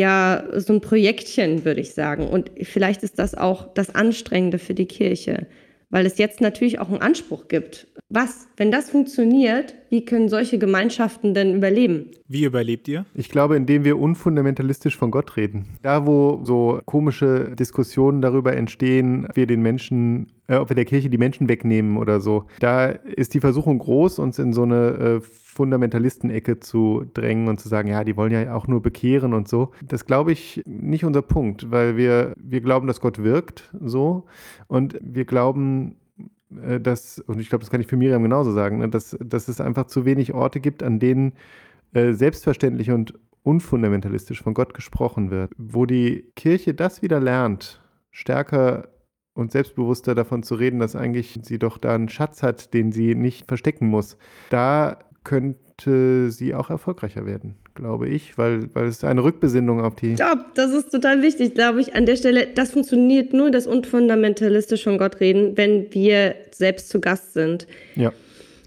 ja 0.00 0.44
so 0.56 0.72
ein 0.72 0.80
Projektchen, 0.80 1.64
würde 1.64 1.80
ich 1.80 1.94
sagen. 1.94 2.26
Und 2.28 2.50
vielleicht 2.62 3.02
ist 3.02 3.18
das 3.18 3.34
auch 3.34 3.72
das 3.74 3.94
Anstrengende 3.94 4.58
für 4.58 4.74
die 4.74 4.86
Kirche, 4.86 5.46
weil 5.90 6.06
es 6.06 6.18
jetzt 6.18 6.40
natürlich 6.40 6.78
auch 6.78 6.88
einen 6.88 7.02
Anspruch 7.02 7.48
gibt. 7.48 7.86
Was, 8.12 8.48
wenn 8.56 8.72
das 8.72 8.90
funktioniert, 8.90 9.76
wie 9.88 10.04
können 10.04 10.28
solche 10.28 10.58
Gemeinschaften 10.58 11.32
denn 11.32 11.54
überleben? 11.54 12.10
Wie 12.26 12.42
überlebt 12.42 12.88
ihr? 12.88 13.06
Ich 13.14 13.28
glaube, 13.28 13.56
indem 13.56 13.84
wir 13.84 14.00
unfundamentalistisch 14.00 14.96
von 14.96 15.12
Gott 15.12 15.36
reden. 15.36 15.78
Da, 15.82 16.06
wo 16.06 16.40
so 16.42 16.80
komische 16.86 17.54
Diskussionen 17.56 18.20
darüber 18.20 18.56
entstehen, 18.56 19.26
ob 19.28 19.36
wir 19.36 19.46
den 19.46 19.62
Menschen, 19.62 20.32
äh, 20.48 20.56
ob 20.56 20.70
wir 20.70 20.74
der 20.74 20.86
Kirche 20.86 21.08
die 21.08 21.18
Menschen 21.18 21.48
wegnehmen 21.48 21.98
oder 21.98 22.20
so, 22.20 22.46
da 22.58 22.86
ist 22.86 23.34
die 23.34 23.40
Versuchung 23.40 23.78
groß, 23.78 24.18
uns 24.18 24.40
in 24.40 24.52
so 24.52 24.64
eine 24.64 25.20
äh, 25.20 25.20
Fundamentalistenecke 25.60 26.58
zu 26.58 27.04
drängen 27.12 27.48
und 27.48 27.60
zu 27.60 27.68
sagen, 27.68 27.88
ja, 27.88 28.02
die 28.02 28.16
wollen 28.16 28.32
ja 28.32 28.54
auch 28.54 28.66
nur 28.66 28.80
bekehren 28.80 29.34
und 29.34 29.46
so. 29.46 29.72
Das 29.82 30.06
glaube 30.06 30.32
ich 30.32 30.62
nicht 30.64 31.04
unser 31.04 31.20
Punkt, 31.20 31.70
weil 31.70 31.98
wir, 31.98 32.32
wir 32.38 32.62
glauben, 32.62 32.86
dass 32.86 33.02
Gott 33.02 33.22
wirkt 33.22 33.68
so 33.78 34.24
und 34.68 34.98
wir 35.02 35.26
glauben, 35.26 35.96
äh, 36.62 36.80
dass, 36.80 37.18
und 37.18 37.40
ich 37.40 37.50
glaube, 37.50 37.62
das 37.62 37.70
kann 37.70 37.82
ich 37.82 37.88
für 37.88 37.98
Miriam 37.98 38.22
genauso 38.22 38.52
sagen, 38.52 38.78
ne, 38.78 38.88
dass, 38.88 39.18
dass 39.22 39.48
es 39.48 39.60
einfach 39.60 39.84
zu 39.84 40.06
wenig 40.06 40.32
Orte 40.32 40.60
gibt, 40.60 40.82
an 40.82 40.98
denen 40.98 41.34
äh, 41.92 42.14
selbstverständlich 42.14 42.90
und 42.90 43.18
unfundamentalistisch 43.42 44.42
von 44.42 44.54
Gott 44.54 44.72
gesprochen 44.72 45.30
wird, 45.30 45.52
wo 45.58 45.84
die 45.84 46.24
Kirche 46.36 46.72
das 46.72 47.02
wieder 47.02 47.20
lernt, 47.20 47.82
stärker 48.12 48.88
und 49.34 49.52
selbstbewusster 49.52 50.14
davon 50.14 50.42
zu 50.42 50.54
reden, 50.54 50.80
dass 50.80 50.96
eigentlich 50.96 51.38
sie 51.42 51.58
doch 51.58 51.76
da 51.76 51.94
einen 51.94 52.08
Schatz 52.08 52.42
hat, 52.42 52.72
den 52.72 52.92
sie 52.92 53.14
nicht 53.14 53.46
verstecken 53.46 53.88
muss. 53.88 54.16
Da 54.48 55.00
könnte 55.30 56.32
sie 56.32 56.54
auch 56.54 56.70
erfolgreicher 56.70 57.24
werden, 57.24 57.54
glaube 57.74 58.08
ich, 58.08 58.36
weil, 58.36 58.74
weil 58.74 58.86
es 58.86 59.04
eine 59.04 59.22
Rückbesinnung 59.22 59.80
auf 59.80 59.94
die. 59.94 60.14
Glaube, 60.14 60.44
das 60.54 60.72
ist 60.72 60.90
total 60.90 61.22
wichtig, 61.22 61.54
glaube 61.54 61.80
ich, 61.80 61.94
an 61.94 62.04
der 62.04 62.16
Stelle. 62.16 62.48
Das 62.52 62.72
funktioniert 62.72 63.32
nur, 63.32 63.52
das 63.52 63.68
unfundamentalistisch 63.68 64.82
von 64.82 64.98
Gott 64.98 65.20
reden, 65.20 65.56
wenn 65.56 65.94
wir 65.94 66.34
selbst 66.50 66.88
zu 66.88 67.00
Gast 67.00 67.34
sind. 67.34 67.68
Ja. 67.94 68.12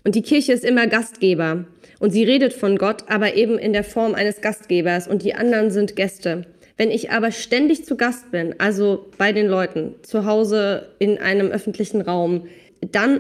Und 0.06 0.16
die 0.16 0.22
Kirche 0.22 0.54
ist 0.54 0.64
immer 0.64 0.88
Gastgeber. 0.88 1.66
Und 2.00 2.12
sie 2.12 2.24
redet 2.24 2.54
von 2.54 2.78
Gott, 2.78 3.10
aber 3.10 3.36
eben 3.36 3.58
in 3.58 3.74
der 3.74 3.84
Form 3.84 4.16
eines 4.16 4.40
Gastgebers. 4.40 5.10
Und 5.10 5.22
die 5.24 5.36
anderen 5.36 5.70
sind 5.70 5.98
Gäste. 5.98 6.46
Wenn 6.78 6.92
ich 6.92 7.12
aber 7.12 7.32
ständig 7.32 7.84
zu 7.84 7.98
Gast 7.98 8.32
bin, 8.32 8.56
also 8.60 9.12
bei 9.18 9.34
den 9.34 9.48
Leuten, 9.48 9.96
zu 10.04 10.26
Hause 10.26 10.88
in 11.00 11.18
einem 11.18 11.48
öffentlichen 11.48 12.00
Raum, 12.00 12.48
dann 12.80 13.20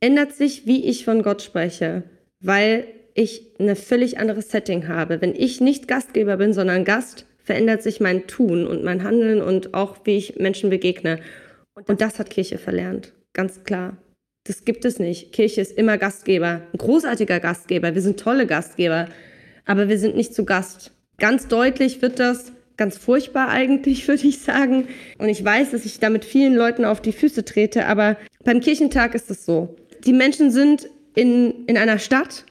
ändert 0.00 0.32
sich, 0.32 0.66
wie 0.66 0.84
ich 0.86 1.04
von 1.04 1.22
Gott 1.22 1.42
spreche 1.42 2.02
weil 2.40 2.86
ich 3.14 3.42
ein 3.58 3.74
völlig 3.76 4.18
anderes 4.18 4.50
Setting 4.50 4.88
habe. 4.88 5.20
Wenn 5.20 5.34
ich 5.34 5.60
nicht 5.60 5.88
Gastgeber 5.88 6.36
bin, 6.36 6.52
sondern 6.52 6.84
Gast, 6.84 7.26
verändert 7.42 7.82
sich 7.82 8.00
mein 8.00 8.26
Tun 8.26 8.66
und 8.66 8.84
mein 8.84 9.02
Handeln 9.02 9.42
und 9.42 9.74
auch 9.74 9.96
wie 10.04 10.16
ich 10.16 10.36
Menschen 10.36 10.70
begegne. 10.70 11.20
Und 11.86 12.00
das 12.00 12.18
hat 12.18 12.30
Kirche 12.30 12.58
verlernt, 12.58 13.12
ganz 13.32 13.64
klar. 13.64 13.96
Das 14.44 14.64
gibt 14.64 14.84
es 14.84 14.98
nicht. 14.98 15.32
Kirche 15.32 15.60
ist 15.60 15.76
immer 15.76 15.98
Gastgeber, 15.98 16.62
ein 16.72 16.78
großartiger 16.78 17.40
Gastgeber. 17.40 17.94
Wir 17.94 18.02
sind 18.02 18.20
tolle 18.20 18.46
Gastgeber, 18.46 19.08
aber 19.66 19.88
wir 19.88 19.98
sind 19.98 20.16
nicht 20.16 20.34
zu 20.34 20.44
Gast. 20.44 20.92
Ganz 21.18 21.48
deutlich 21.48 22.00
wird 22.00 22.18
das, 22.18 22.52
ganz 22.76 22.96
furchtbar 22.96 23.48
eigentlich, 23.48 24.06
würde 24.08 24.26
ich 24.26 24.38
sagen. 24.40 24.88
Und 25.18 25.28
ich 25.28 25.44
weiß, 25.44 25.72
dass 25.72 25.84
ich 25.84 26.00
damit 26.00 26.24
vielen 26.24 26.54
Leuten 26.54 26.84
auf 26.84 27.00
die 27.02 27.12
Füße 27.12 27.44
trete, 27.44 27.86
aber 27.86 28.16
beim 28.44 28.60
Kirchentag 28.60 29.14
ist 29.14 29.30
es 29.30 29.44
so. 29.44 29.76
Die 30.04 30.14
Menschen 30.14 30.50
sind 30.50 30.88
in, 31.20 31.66
in 31.66 31.76
einer 31.76 31.98
Stadt 31.98 32.46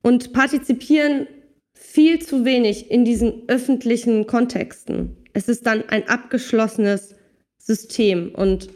und 0.00 0.32
partizipieren 0.32 1.26
viel 1.74 2.18
zu 2.18 2.46
wenig 2.46 2.90
in 2.90 3.04
diesen 3.04 3.42
öffentlichen 3.46 4.26
Kontexten. 4.26 5.18
Es 5.34 5.48
ist 5.48 5.66
dann 5.66 5.86
ein 5.90 6.08
abgeschlossenes 6.08 7.14
System 7.58 8.34
und 8.34 8.70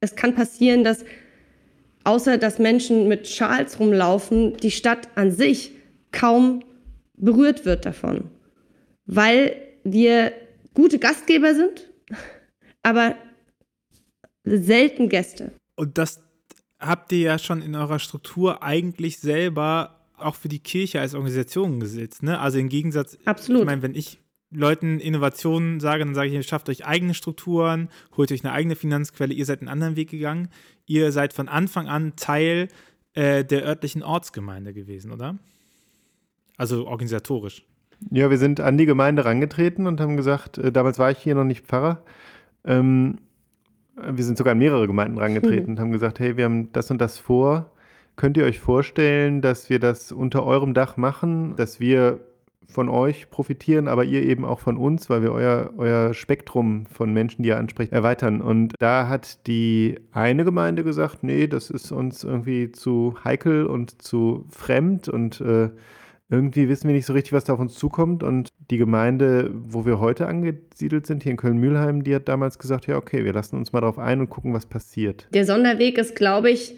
es 0.00 0.16
kann 0.16 0.34
passieren, 0.34 0.82
dass 0.82 1.04
außer 2.02 2.38
dass 2.38 2.58
Menschen 2.58 3.06
mit 3.06 3.28
Schals 3.28 3.78
rumlaufen, 3.78 4.56
die 4.56 4.72
Stadt 4.72 5.08
an 5.14 5.30
sich 5.30 5.70
kaum 6.10 6.64
berührt 7.14 7.64
wird 7.64 7.86
davon, 7.86 8.30
weil 9.06 9.54
wir 9.84 10.32
gute 10.74 10.98
Gastgeber 10.98 11.54
sind, 11.54 11.88
aber 12.82 13.14
selten 14.42 15.08
Gäste. 15.08 15.52
Und 15.76 15.98
das 15.98 16.20
habt 16.80 17.12
ihr 17.12 17.20
ja 17.20 17.38
schon 17.38 17.62
in 17.62 17.74
eurer 17.74 17.98
Struktur 17.98 18.62
eigentlich 18.62 19.18
selber 19.18 20.00
auch 20.16 20.34
für 20.34 20.48
die 20.48 20.58
Kirche 20.58 21.00
als 21.00 21.14
Organisation 21.14 21.80
gesetzt. 21.80 22.22
Ne? 22.22 22.38
Also 22.38 22.58
im 22.58 22.68
Gegensatz, 22.68 23.18
Absolut. 23.24 23.62
ich 23.62 23.66
meine, 23.66 23.82
wenn 23.82 23.94
ich 23.94 24.18
Leuten 24.50 24.98
Innovationen 24.98 25.80
sage, 25.80 26.04
dann 26.04 26.14
sage 26.14 26.28
ich, 26.28 26.34
ihr 26.34 26.42
schafft 26.42 26.68
euch 26.68 26.84
eigene 26.84 27.14
Strukturen, 27.14 27.88
holt 28.16 28.32
euch 28.32 28.44
eine 28.44 28.52
eigene 28.52 28.74
Finanzquelle, 28.74 29.32
ihr 29.32 29.46
seid 29.46 29.60
einen 29.60 29.68
anderen 29.68 29.96
Weg 29.96 30.10
gegangen. 30.10 30.48
Ihr 30.86 31.12
seid 31.12 31.32
von 31.32 31.48
Anfang 31.48 31.88
an 31.88 32.14
Teil 32.16 32.68
äh, 33.14 33.44
der 33.44 33.64
örtlichen 33.64 34.02
Ortsgemeinde 34.02 34.74
gewesen, 34.74 35.12
oder? 35.12 35.38
Also 36.56 36.86
organisatorisch. 36.88 37.64
Ja, 38.10 38.28
wir 38.28 38.38
sind 38.38 38.60
an 38.60 38.76
die 38.76 38.86
Gemeinde 38.86 39.24
rangetreten 39.24 39.86
und 39.86 40.00
haben 40.00 40.16
gesagt, 40.16 40.58
äh, 40.58 40.72
damals 40.72 40.98
war 40.98 41.10
ich 41.10 41.18
hier 41.18 41.34
noch 41.34 41.44
nicht 41.44 41.66
Pfarrer. 41.66 42.02
Ähm, 42.64 43.18
wir 43.96 44.24
sind 44.24 44.38
sogar 44.38 44.52
an 44.52 44.58
mehrere 44.58 44.86
Gemeinden 44.86 45.18
rangetreten 45.18 45.64
mhm. 45.64 45.70
und 45.70 45.80
haben 45.80 45.92
gesagt, 45.92 46.20
hey, 46.20 46.36
wir 46.36 46.44
haben 46.44 46.72
das 46.72 46.90
und 46.90 47.00
das 47.00 47.18
vor. 47.18 47.70
Könnt 48.16 48.36
ihr 48.36 48.44
euch 48.44 48.60
vorstellen, 48.60 49.40
dass 49.40 49.70
wir 49.70 49.78
das 49.78 50.12
unter 50.12 50.44
eurem 50.44 50.74
Dach 50.74 50.96
machen, 50.96 51.54
dass 51.56 51.80
wir 51.80 52.20
von 52.70 52.88
euch 52.88 53.30
profitieren, 53.30 53.88
aber 53.88 54.04
ihr 54.04 54.22
eben 54.22 54.44
auch 54.44 54.60
von 54.60 54.76
uns, 54.76 55.10
weil 55.10 55.22
wir 55.22 55.32
euer, 55.32 55.70
euer 55.76 56.14
Spektrum 56.14 56.86
von 56.86 57.12
Menschen, 57.12 57.42
die 57.42 57.48
ihr 57.48 57.58
ansprecht, 57.58 57.92
erweitern. 57.92 58.40
Und 58.40 58.74
da 58.78 59.08
hat 59.08 59.46
die 59.46 59.98
eine 60.12 60.44
Gemeinde 60.44 60.84
gesagt, 60.84 61.22
nee, 61.22 61.46
das 61.46 61.70
ist 61.70 61.90
uns 61.90 62.24
irgendwie 62.24 62.70
zu 62.70 63.16
heikel 63.24 63.66
und 63.66 64.00
zu 64.02 64.46
fremd 64.50 65.08
und 65.08 65.40
äh, 65.40 65.70
irgendwie 66.30 66.68
wissen 66.68 66.88
wir 66.88 66.94
nicht 66.94 67.06
so 67.06 67.12
richtig, 67.12 67.32
was 67.32 67.44
da 67.44 67.54
auf 67.54 67.60
uns 67.60 67.74
zukommt. 67.74 68.22
Und 68.22 68.50
die 68.70 68.78
Gemeinde, 68.78 69.50
wo 69.52 69.84
wir 69.84 69.98
heute 69.98 70.26
angesiedelt 70.26 71.06
sind, 71.06 71.24
hier 71.24 71.32
in 71.32 71.36
Köln-Mühlheim, 71.36 72.04
die 72.04 72.14
hat 72.14 72.28
damals 72.28 72.58
gesagt, 72.58 72.86
ja, 72.86 72.96
okay, 72.96 73.24
wir 73.24 73.32
lassen 73.32 73.56
uns 73.56 73.72
mal 73.72 73.80
darauf 73.80 73.98
ein 73.98 74.20
und 74.20 74.30
gucken, 74.30 74.54
was 74.54 74.66
passiert. 74.66 75.26
Der 75.34 75.44
Sonderweg 75.44 75.98
ist, 75.98 76.14
glaube 76.14 76.50
ich, 76.50 76.74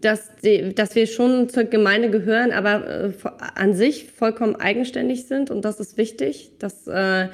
dass, 0.00 0.36
die, 0.42 0.74
dass 0.74 0.96
wir 0.96 1.06
schon 1.06 1.48
zur 1.48 1.64
Gemeinde 1.64 2.10
gehören, 2.10 2.50
aber 2.50 3.06
äh, 3.06 3.12
an 3.54 3.74
sich 3.74 4.10
vollkommen 4.10 4.56
eigenständig 4.56 5.26
sind. 5.26 5.50
Und 5.52 5.64
das 5.64 5.78
ist 5.78 5.96
wichtig. 5.96 6.50
Das, 6.58 6.88
äh, 6.88 7.28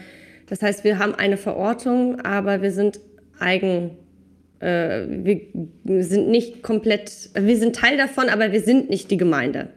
das 0.46 0.60
heißt, 0.60 0.84
wir 0.84 0.98
haben 0.98 1.14
eine 1.14 1.38
Verortung, 1.38 2.20
aber 2.20 2.60
wir 2.60 2.72
sind 2.72 3.00
eigen. 3.38 3.96
Äh, 4.60 5.06
wir 5.08 6.04
sind 6.04 6.28
nicht 6.28 6.62
komplett, 6.62 7.30
wir 7.34 7.56
sind 7.56 7.76
Teil 7.76 7.96
davon, 7.96 8.28
aber 8.28 8.52
wir 8.52 8.60
sind 8.60 8.90
nicht 8.90 9.10
die 9.10 9.16
Gemeinde. 9.16 9.70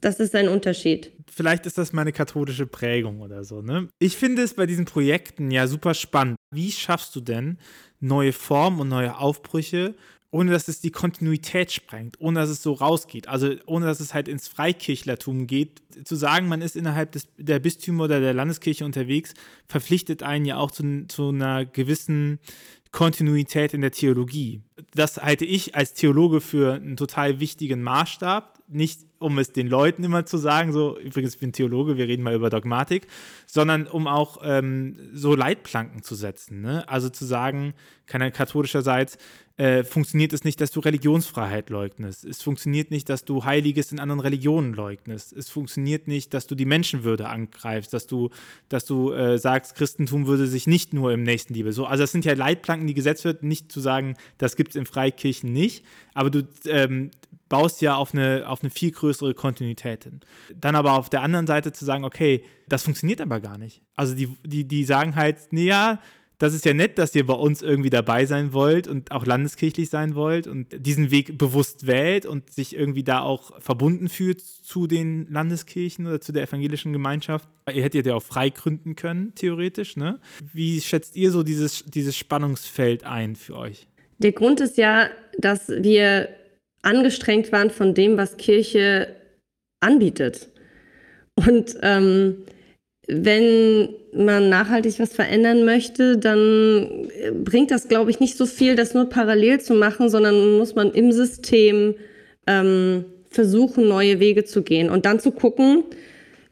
Das 0.00 0.20
ist 0.20 0.34
ein 0.34 0.48
Unterschied. 0.48 1.12
Vielleicht 1.30 1.66
ist 1.66 1.78
das 1.78 1.92
meine 1.92 2.12
katholische 2.12 2.66
Prägung 2.66 3.20
oder 3.20 3.44
so. 3.44 3.62
Ne? 3.62 3.88
Ich 3.98 4.16
finde 4.16 4.42
es 4.42 4.54
bei 4.54 4.66
diesen 4.66 4.84
Projekten 4.84 5.50
ja 5.50 5.66
super 5.66 5.94
spannend. 5.94 6.36
Wie 6.50 6.72
schaffst 6.72 7.14
du 7.14 7.20
denn 7.20 7.58
neue 8.00 8.32
Formen 8.32 8.80
und 8.80 8.88
neue 8.88 9.16
Aufbrüche, 9.18 9.94
ohne 10.32 10.52
dass 10.52 10.68
es 10.68 10.80
die 10.80 10.90
Kontinuität 10.90 11.72
sprengt, 11.72 12.20
ohne 12.20 12.40
dass 12.40 12.50
es 12.50 12.62
so 12.62 12.72
rausgeht, 12.72 13.28
also 13.28 13.52
ohne 13.66 13.86
dass 13.86 14.00
es 14.00 14.14
halt 14.14 14.28
ins 14.28 14.48
Freikirchlertum 14.48 15.46
geht. 15.46 15.82
Zu 16.04 16.14
sagen, 16.14 16.48
man 16.48 16.62
ist 16.62 16.76
innerhalb 16.76 17.12
des, 17.12 17.28
der 17.36 17.58
Bistümer 17.58 18.04
oder 18.04 18.20
der 18.20 18.32
Landeskirche 18.32 18.84
unterwegs, 18.84 19.34
verpflichtet 19.66 20.22
einen 20.22 20.44
ja 20.44 20.56
auch 20.56 20.70
zu, 20.70 21.06
zu 21.08 21.30
einer 21.30 21.64
gewissen 21.64 22.38
Kontinuität 22.92 23.74
in 23.74 23.80
der 23.80 23.92
Theologie. 23.92 24.62
Das 24.94 25.16
halte 25.16 25.44
ich 25.44 25.74
als 25.74 25.94
Theologe 25.94 26.40
für 26.40 26.74
einen 26.74 26.96
total 26.96 27.40
wichtigen 27.40 27.82
Maßstab. 27.82 28.60
Nicht, 28.68 29.00
um 29.20 29.38
es 29.38 29.52
den 29.52 29.68
Leuten 29.68 30.02
immer 30.02 30.24
zu 30.24 30.38
sagen, 30.38 30.72
so, 30.72 30.98
übrigens, 30.98 31.34
ich 31.34 31.40
bin 31.40 31.52
Theologe, 31.52 31.96
wir 31.96 32.08
reden 32.08 32.22
mal 32.22 32.34
über 32.34 32.50
Dogmatik, 32.50 33.06
sondern 33.46 33.86
um 33.86 34.06
auch 34.06 34.38
ähm, 34.42 34.96
so 35.12 35.34
Leitplanken 35.34 36.02
zu 36.02 36.14
setzen. 36.14 36.62
Ne? 36.62 36.88
Also 36.88 37.10
zu 37.10 37.26
sagen, 37.26 37.74
keiner 38.06 38.30
katholischerseits, 38.30 39.18
äh, 39.58 39.84
funktioniert 39.84 40.32
es 40.32 40.42
nicht, 40.42 40.58
dass 40.62 40.70
du 40.70 40.80
Religionsfreiheit 40.80 41.68
leugnest. 41.68 42.24
Es 42.24 42.40
funktioniert 42.40 42.90
nicht, 42.90 43.10
dass 43.10 43.26
du 43.26 43.44
Heiliges 43.44 43.92
in 43.92 44.00
anderen 44.00 44.20
Religionen 44.20 44.72
leugnest. 44.72 45.34
Es 45.34 45.50
funktioniert 45.50 46.08
nicht, 46.08 46.32
dass 46.32 46.46
du 46.46 46.54
die 46.54 46.64
Menschenwürde 46.64 47.28
angreifst, 47.28 47.92
dass 47.92 48.06
du, 48.06 48.30
dass 48.70 48.86
du 48.86 49.12
äh, 49.12 49.38
sagst, 49.38 49.74
Christentum 49.74 50.26
würde 50.26 50.46
sich 50.46 50.66
nicht 50.66 50.94
nur 50.94 51.12
im 51.12 51.24
Nächstenliebe. 51.24 51.74
So, 51.74 51.84
also 51.84 52.04
das 52.04 52.10
sind 52.10 52.24
ja 52.24 52.32
Leitplanken, 52.32 52.86
die 52.86 52.94
gesetzt 52.94 53.26
wird, 53.26 53.42
nicht 53.42 53.70
zu 53.70 53.80
sagen, 53.80 54.16
das 54.38 54.56
gibt 54.56 54.70
es 54.70 54.76
in 54.76 54.86
Freikirchen 54.86 55.52
nicht, 55.52 55.84
aber 56.14 56.30
du 56.30 56.48
ähm, 56.64 57.10
baust 57.50 57.82
ja 57.82 57.96
auf 57.96 58.14
eine, 58.14 58.48
auf 58.48 58.62
eine 58.62 58.70
viel 58.70 58.92
größere 58.92 59.09
Kontinuität 59.34 60.04
hin. 60.04 60.20
Dann 60.54 60.76
aber 60.76 60.92
auf 60.94 61.10
der 61.10 61.22
anderen 61.22 61.46
Seite 61.46 61.72
zu 61.72 61.84
sagen, 61.84 62.04
okay, 62.04 62.44
das 62.68 62.82
funktioniert 62.82 63.20
aber 63.20 63.40
gar 63.40 63.58
nicht. 63.58 63.82
Also 63.96 64.14
die, 64.14 64.28
die, 64.44 64.66
die 64.66 64.84
sagen 64.84 65.16
halt, 65.16 65.52
naja, 65.52 66.00
das 66.40 66.54
ist 66.54 66.64
ja 66.64 66.72
nett, 66.72 66.96
dass 66.96 67.14
ihr 67.14 67.26
bei 67.26 67.34
uns 67.34 67.60
irgendwie 67.60 67.90
dabei 67.90 68.24
sein 68.24 68.54
wollt 68.54 68.88
und 68.88 69.12
auch 69.12 69.26
landeskirchlich 69.26 69.90
sein 69.90 70.14
wollt 70.14 70.46
und 70.46 70.68
diesen 70.86 71.10
Weg 71.10 71.36
bewusst 71.36 71.86
wählt 71.86 72.24
und 72.24 72.50
sich 72.50 72.74
irgendwie 72.74 73.04
da 73.04 73.20
auch 73.20 73.60
verbunden 73.60 74.08
fühlt 74.08 74.40
zu 74.40 74.86
den 74.86 75.26
Landeskirchen 75.30 76.06
oder 76.06 76.18
zu 76.22 76.32
der 76.32 76.44
evangelischen 76.44 76.94
Gemeinschaft. 76.94 77.46
Ihr 77.70 77.82
hättet 77.82 78.06
ja 78.06 78.14
auch 78.14 78.22
frei 78.22 78.48
gründen 78.48 78.96
können, 78.96 79.34
theoretisch. 79.34 79.96
Ne? 79.96 80.18
Wie 80.50 80.80
schätzt 80.80 81.14
ihr 81.14 81.30
so 81.30 81.42
dieses, 81.42 81.84
dieses 81.84 82.16
Spannungsfeld 82.16 83.04
ein 83.04 83.36
für 83.36 83.56
euch? 83.56 83.86
Der 84.16 84.32
Grund 84.32 84.60
ist 84.60 84.78
ja, 84.78 85.10
dass 85.38 85.68
wir 85.68 86.30
angestrengt 86.82 87.52
waren 87.52 87.70
von 87.70 87.94
dem, 87.94 88.16
was 88.16 88.36
Kirche 88.36 89.14
anbietet. 89.80 90.48
Und 91.34 91.76
ähm, 91.82 92.44
wenn 93.06 93.88
man 94.12 94.48
nachhaltig 94.48 94.98
was 94.98 95.12
verändern 95.12 95.64
möchte, 95.64 96.18
dann 96.18 97.08
bringt 97.44 97.70
das, 97.70 97.88
glaube 97.88 98.10
ich, 98.10 98.20
nicht 98.20 98.36
so 98.36 98.46
viel, 98.46 98.76
das 98.76 98.94
nur 98.94 99.08
parallel 99.08 99.60
zu 99.60 99.74
machen, 99.74 100.08
sondern 100.08 100.58
muss 100.58 100.74
man 100.74 100.92
im 100.92 101.12
System 101.12 101.94
ähm, 102.46 103.04
versuchen, 103.30 103.88
neue 103.88 104.20
Wege 104.20 104.44
zu 104.44 104.62
gehen 104.62 104.90
und 104.90 105.06
dann 105.06 105.20
zu 105.20 105.32
gucken, 105.32 105.84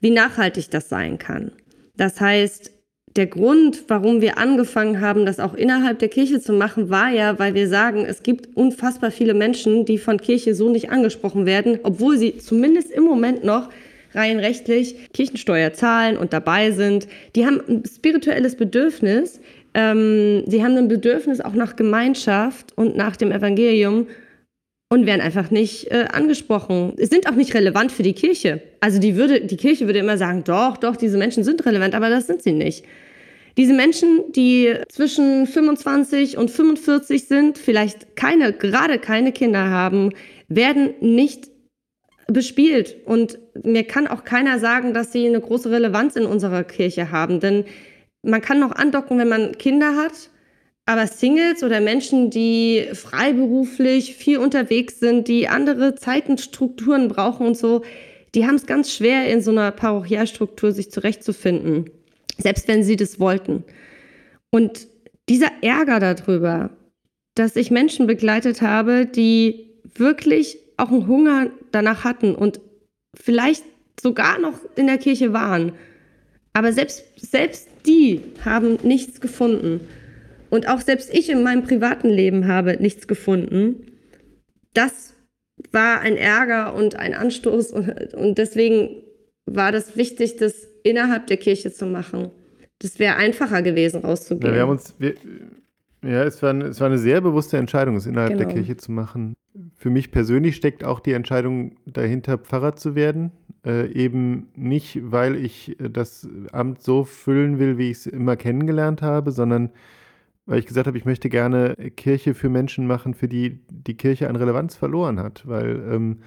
wie 0.01 0.11
nachhaltig 0.11 0.71
das 0.71 0.89
sein 0.89 1.19
kann. 1.19 1.53
Das 1.97 2.21
heißt, 2.21 2.73
der 3.19 3.27
Grund, 3.27 3.83
warum 3.89 4.21
wir 4.21 4.39
angefangen 4.39 5.01
haben, 5.01 5.27
das 5.27 5.41
auch 5.41 5.55
innerhalb 5.55 5.99
der 5.99 6.09
Kirche 6.09 6.41
zu 6.41 6.53
machen, 6.53 6.89
war 6.89 7.11
ja, 7.11 7.39
weil 7.41 7.53
wir 7.53 7.69
sagen, 7.69 8.07
es 8.07 8.23
gibt 8.23 8.57
unfassbar 8.57 9.11
viele 9.11 9.35
Menschen, 9.35 9.85
die 9.85 9.99
von 9.99 10.19
Kirche 10.19 10.55
so 10.55 10.71
nicht 10.71 10.91
angesprochen 10.91 11.45
werden, 11.45 11.81
obwohl 11.83 12.17
sie 12.17 12.39
zumindest 12.39 12.93
im 12.93 13.03
Moment 13.03 13.43
noch 13.43 13.71
rein 14.15 14.39
rechtlich 14.39 15.11
Kirchensteuer 15.13 15.73
zahlen 15.73 16.17
und 16.17 16.33
dabei 16.33 16.71
sind. 16.71 17.09
Die 17.35 17.45
haben 17.45 17.61
ein 17.69 17.83
spirituelles 17.85 18.55
Bedürfnis. 18.55 19.41
Ähm, 19.75 20.45
sie 20.47 20.63
haben 20.63 20.77
ein 20.77 20.89
Bedürfnis 20.89 21.41
auch 21.41 21.55
nach 21.55 21.75
Gemeinschaft 21.75 22.73
und 22.77 22.97
nach 22.97 23.17
dem 23.17 23.33
Evangelium 23.33 24.07
und 24.91 25.07
werden 25.07 25.21
einfach 25.21 25.51
nicht 25.51 25.91
äh, 25.91 26.07
angesprochen. 26.13 26.95
Es 26.99 27.11
sind 27.11 27.29
auch 27.29 27.35
nicht 27.35 27.53
relevant 27.53 27.91
für 27.91 28.05
die 28.05 28.15
Kirche. 28.15 28.63
Also 28.81 29.01
die, 29.01 29.17
würde, 29.17 29.41
die 29.41 29.57
Kirche 29.57 29.87
würde 29.87 29.99
immer 29.99 30.17
sagen, 30.17 30.45
doch, 30.45 30.77
doch, 30.77 30.97
diese 30.97 31.19
Menschen 31.19 31.43
sind 31.43 31.67
relevant, 31.67 31.97
aber 31.97 32.09
das 32.11 32.29
sind 32.29 32.43
sie 32.43 32.53
nicht. 32.53 32.85
Diese 33.59 33.75
Menschen, 33.75 34.31
die 34.31 34.73
zwischen 34.89 35.49
25 35.49 36.39
und 36.39 36.49
45 36.49 37.27
sind, 37.27 37.59
vielleicht 37.59 38.15
keine, 38.15 38.53
gerade 38.53 39.01
keine 39.01 39.33
Kinder 39.33 39.69
haben, 39.69 40.13
werden 40.47 40.95
nicht 41.01 41.49
bespielt. 42.29 42.97
Und 43.05 43.41
mir 43.65 43.83
kann 43.83 44.07
auch 44.07 44.23
keiner 44.23 44.61
sagen, 44.61 44.95
dass 44.95 45.11
sie 45.11 45.27
eine 45.27 45.41
große 45.41 45.73
Relevanz 45.73 46.15
in 46.15 46.25
unserer 46.25 46.63
Kirche 46.63 47.11
haben. 47.11 47.41
Denn 47.41 47.65
man 48.23 48.41
kann 48.41 48.61
noch 48.61 48.71
andocken, 48.71 49.19
wenn 49.19 49.29
man 49.29 49.59
Kinder 49.59 49.97
hat. 49.97 50.31
Aber 50.87 51.09
Singles 51.09 51.65
oder 51.65 51.81
Menschen, 51.81 52.31
die 52.31 52.87
freiberuflich 52.93 54.15
viel 54.15 54.39
unterwegs 54.39 55.01
sind, 55.01 55.27
die 55.27 55.49
andere 55.49 55.97
Zeitenstrukturen 55.97 57.09
brauchen 57.09 57.49
und 57.49 57.59
so, 57.59 57.83
die 58.37 58.47
haben 58.47 58.55
es 58.55 58.67
ganz 58.67 58.95
schwer, 58.95 59.27
in 59.27 59.43
so 59.43 59.51
einer 59.51 59.73
Parochialstruktur 59.73 60.71
sich 60.71 60.93
zurechtzufinden. 60.93 61.91
Selbst 62.41 62.69
wenn 62.69 62.83
sie 62.83 62.97
das 62.97 63.19
wollten. 63.21 63.65
Und 64.51 64.89
dieser 65.29 65.51
Ärger 65.61 66.01
darüber, 66.01 66.71
dass 67.35 67.57
ich 67.57 67.71
Menschen 67.71 68.07
begleitet 68.07 68.63
habe, 68.63 69.07
die 69.07 69.71
wirklich 69.95 70.59
auch 70.77 70.91
einen 70.91 71.07
Hunger 71.07 71.51
danach 71.73 72.05
hatten 72.05 72.35
und 72.35 72.61
vielleicht 73.15 73.65
sogar 74.01 74.39
noch 74.39 74.59
in 74.77 74.87
der 74.87 74.99
Kirche 74.99 75.33
waren. 75.33 75.73
Aber 76.53 76.73
selbst, 76.73 77.05
selbst 77.17 77.69
die 77.87 78.23
haben 78.45 78.79
nichts 78.83 79.21
gefunden. 79.21 79.81
Und 80.51 80.69
auch 80.69 80.81
selbst 80.81 81.13
ich 81.13 81.29
in 81.29 81.43
meinem 81.43 81.65
privaten 81.65 82.09
Leben 82.09 82.49
habe 82.49 82.77
nichts 82.81 83.07
gefunden. 83.07 83.93
Das 84.73 85.15
war 85.73 86.01
ein 86.01 86.17
Ärger 86.17 86.75
und 86.75 86.97
ein 86.97 87.15
Anstoß. 87.15 87.73
Und, 87.73 88.15
und 88.15 88.39
deswegen 88.39 89.03
war 89.47 89.73
das 89.73 89.97
wichtig, 89.97 90.37
das 90.37 90.68
innerhalb 90.83 91.27
der 91.27 91.37
Kirche 91.37 91.73
zu 91.73 91.87
machen. 91.87 92.31
Das 92.79 92.99
wäre 92.99 93.17
einfacher 93.17 93.63
gewesen, 93.63 94.03
rauszugehen. 94.03 94.53
Ja, 94.53 94.55
wir 94.55 94.63
haben 94.63 94.71
uns, 94.71 94.95
wir, 94.99 95.15
ja, 96.03 96.23
es 96.23 96.43
war, 96.43 96.55
es 96.55 96.81
war 96.81 96.87
eine 96.87 96.99
sehr 96.99 97.21
bewusste 97.21 97.57
Entscheidung, 97.57 97.97
es 97.97 98.07
innerhalb 98.07 98.35
genau. 98.35 98.45
der 98.45 98.55
Kirche 98.55 98.77
zu 98.77 98.93
machen. 98.93 99.35
Für 99.77 99.91
mich 99.91 100.13
persönlich 100.13 100.55
steckt 100.55 100.85
auch 100.85 101.01
die 101.01 101.13
Entscheidung 101.13 101.77
dahinter, 101.87 102.39
Pfarrer 102.39 102.77
zu 102.77 102.95
werden. 102.95 103.33
Äh, 103.67 103.91
eben 103.93 104.49
nicht, 104.55 105.01
weil 105.03 105.35
ich 105.35 105.81
äh, 105.81 105.91
das 105.91 106.29
Amt 106.53 106.83
so 106.83 107.03
füllen 107.03 107.59
will, 107.59 107.79
wie 107.79 107.91
ich 107.91 107.99
es 107.99 108.07
immer 108.07 108.37
kennengelernt 108.37 109.03
habe, 109.03 109.33
sondern 109.33 109.71
weil 110.47 110.61
ich 110.61 110.67
gesagt 110.67 110.87
habe, 110.87 110.97
ich 110.97 111.05
möchte 111.05 111.29
gerne 111.29 111.75
Kirche 111.97 112.33
für 112.33 112.49
Menschen 112.49 112.87
machen, 112.87 113.15
für 113.15 113.29
die 113.29 113.61
die 113.69 113.97
Kirche 113.97 114.29
an 114.29 114.37
Relevanz 114.37 114.77
verloren 114.77 115.19
hat. 115.19 115.47
Weil 115.47 115.83
ähm, 115.91 116.19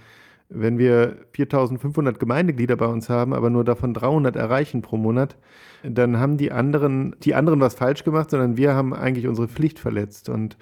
wenn 0.53 0.77
wir 0.77 1.17
4500 1.33 2.19
Gemeindeglieder 2.19 2.75
bei 2.75 2.85
uns 2.85 3.09
haben, 3.09 3.33
aber 3.33 3.49
nur 3.49 3.63
davon 3.63 3.93
300 3.93 4.35
erreichen 4.35 4.81
pro 4.81 4.97
Monat, 4.97 5.37
dann 5.83 6.19
haben 6.19 6.37
die 6.37 6.51
anderen, 6.51 7.15
die 7.23 7.33
anderen 7.33 7.59
was 7.61 7.75
falsch 7.75 8.03
gemacht, 8.03 8.29
sondern 8.29 8.57
wir 8.57 8.75
haben 8.75 8.93
eigentlich 8.93 9.27
unsere 9.27 9.47
Pflicht 9.47 9.79
verletzt. 9.79 10.29
Und 10.29 10.57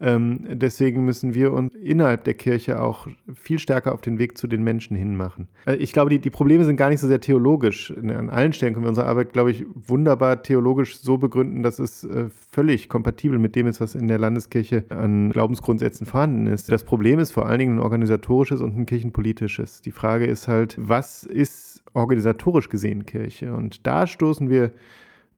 ähm, 0.00 0.46
deswegen 0.48 1.04
müssen 1.04 1.34
wir 1.34 1.52
uns 1.52 1.74
innerhalb 1.74 2.24
der 2.24 2.34
Kirche 2.34 2.80
auch 2.80 3.06
viel 3.34 3.58
stärker 3.58 3.92
auf 3.92 4.00
den 4.00 4.18
Weg 4.18 4.38
zu 4.38 4.46
den 4.46 4.62
Menschen 4.62 4.96
hinmachen. 4.96 5.48
Äh, 5.66 5.76
ich 5.76 5.92
glaube, 5.92 6.10
die, 6.10 6.18
die 6.18 6.30
Probleme 6.30 6.64
sind 6.64 6.76
gar 6.76 6.88
nicht 6.88 7.00
so 7.00 7.06
sehr 7.06 7.20
theologisch. 7.20 7.92
An 7.96 8.30
allen 8.30 8.54
Stellen 8.54 8.72
können 8.72 8.86
wir 8.86 8.90
unsere 8.90 9.06
Arbeit, 9.06 9.32
glaube 9.34 9.50
ich, 9.50 9.66
wunderbar 9.74 10.42
theologisch 10.42 10.98
so 10.98 11.18
begründen, 11.18 11.62
dass 11.62 11.78
es 11.78 12.04
äh, 12.04 12.30
völlig 12.50 12.88
kompatibel 12.88 13.38
mit 13.38 13.54
dem 13.56 13.66
ist, 13.66 13.80
was 13.80 13.94
in 13.94 14.08
der 14.08 14.18
Landeskirche 14.18 14.84
an 14.88 15.30
Glaubensgrundsätzen 15.30 16.06
vorhanden 16.06 16.46
ist. 16.46 16.72
Das 16.72 16.84
Problem 16.84 17.18
ist 17.18 17.32
vor 17.32 17.46
allen 17.46 17.58
Dingen 17.58 17.76
ein 17.76 17.82
organisatorisches 17.82 18.62
und 18.62 18.76
ein 18.76 18.86
kirchenpolitisches. 18.86 19.82
Die 19.82 19.92
Frage 19.92 20.24
ist 20.24 20.48
halt, 20.48 20.76
was 20.78 21.24
ist 21.24 21.82
organisatorisch 21.92 22.70
gesehen 22.70 23.04
Kirche? 23.04 23.52
Und 23.52 23.86
da 23.86 24.06
stoßen 24.06 24.48
wir 24.48 24.72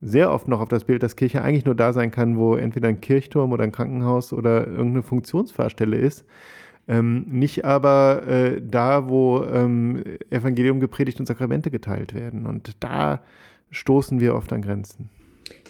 sehr 0.03 0.33
oft 0.33 0.49
noch 0.49 0.61
auf 0.61 0.69
das 0.69 0.85
Bild, 0.85 1.03
dass 1.03 1.17
Kirche 1.17 1.43
eigentlich 1.43 1.65
nur 1.65 1.77
da 1.77 1.93
sein 1.93 2.11
kann, 2.11 2.37
wo 2.37 2.57
entweder 2.57 2.89
ein 2.89 3.01
Kirchturm 3.01 3.53
oder 3.53 3.63
ein 3.63 3.73
Krankenhaus 3.73 4.33
oder 4.33 4.67
irgendeine 4.67 5.05
Funktionsfahrstelle 5.05 5.97
ist. 5.97 6.25
Ähm, 6.89 7.25
nicht 7.31 7.65
aber 7.65 8.27
äh, 8.27 8.61
da, 8.61 9.09
wo 9.09 9.45
ähm, 9.45 10.03
Evangelium 10.31 10.81
gepredigt 10.81 11.21
und 11.21 11.27
Sakramente 11.27 11.71
geteilt 11.71 12.13
werden. 12.13 12.45
Und 12.47 12.73
da 12.81 13.23
stoßen 13.71 14.19
wir 14.19 14.35
oft 14.35 14.53
an 14.53 14.63
Grenzen. 14.63 15.09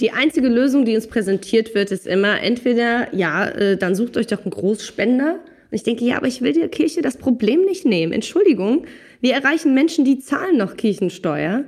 Die 0.00 0.10
einzige 0.10 0.48
Lösung, 0.48 0.86
die 0.86 0.94
uns 0.94 1.06
präsentiert 1.06 1.74
wird, 1.74 1.90
ist 1.90 2.06
immer 2.06 2.40
entweder, 2.40 3.14
ja, 3.14 3.46
äh, 3.46 3.76
dann 3.76 3.94
sucht 3.94 4.16
euch 4.16 4.26
doch 4.26 4.42
einen 4.42 4.50
Großspender. 4.50 5.34
Und 5.34 5.76
ich 5.76 5.82
denke, 5.82 6.04
ja, 6.06 6.16
aber 6.16 6.26
ich 6.26 6.40
will 6.40 6.54
der 6.54 6.68
Kirche 6.68 7.02
das 7.02 7.18
Problem 7.18 7.66
nicht 7.66 7.84
nehmen. 7.84 8.12
Entschuldigung, 8.12 8.86
wir 9.20 9.34
erreichen 9.34 9.74
Menschen, 9.74 10.06
die 10.06 10.18
zahlen 10.18 10.56
noch 10.56 10.76
Kirchensteuer. 10.76 11.64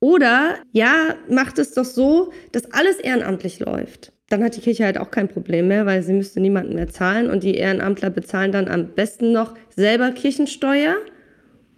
Oder, 0.00 0.56
ja, 0.72 1.14
macht 1.28 1.58
es 1.58 1.74
doch 1.74 1.84
so, 1.84 2.32
dass 2.52 2.72
alles 2.72 2.96
ehrenamtlich 2.98 3.58
läuft. 3.60 4.12
Dann 4.28 4.44
hat 4.44 4.56
die 4.56 4.60
Kirche 4.60 4.84
halt 4.84 4.98
auch 4.98 5.10
kein 5.10 5.28
Problem 5.28 5.68
mehr, 5.68 5.86
weil 5.86 6.02
sie 6.02 6.12
müsste 6.12 6.40
niemanden 6.40 6.74
mehr 6.74 6.88
zahlen 6.88 7.30
und 7.30 7.42
die 7.42 7.54
Ehrenamtler 7.54 8.10
bezahlen 8.10 8.52
dann 8.52 8.68
am 8.68 8.88
besten 8.88 9.32
noch 9.32 9.54
selber 9.74 10.10
Kirchensteuer 10.10 10.96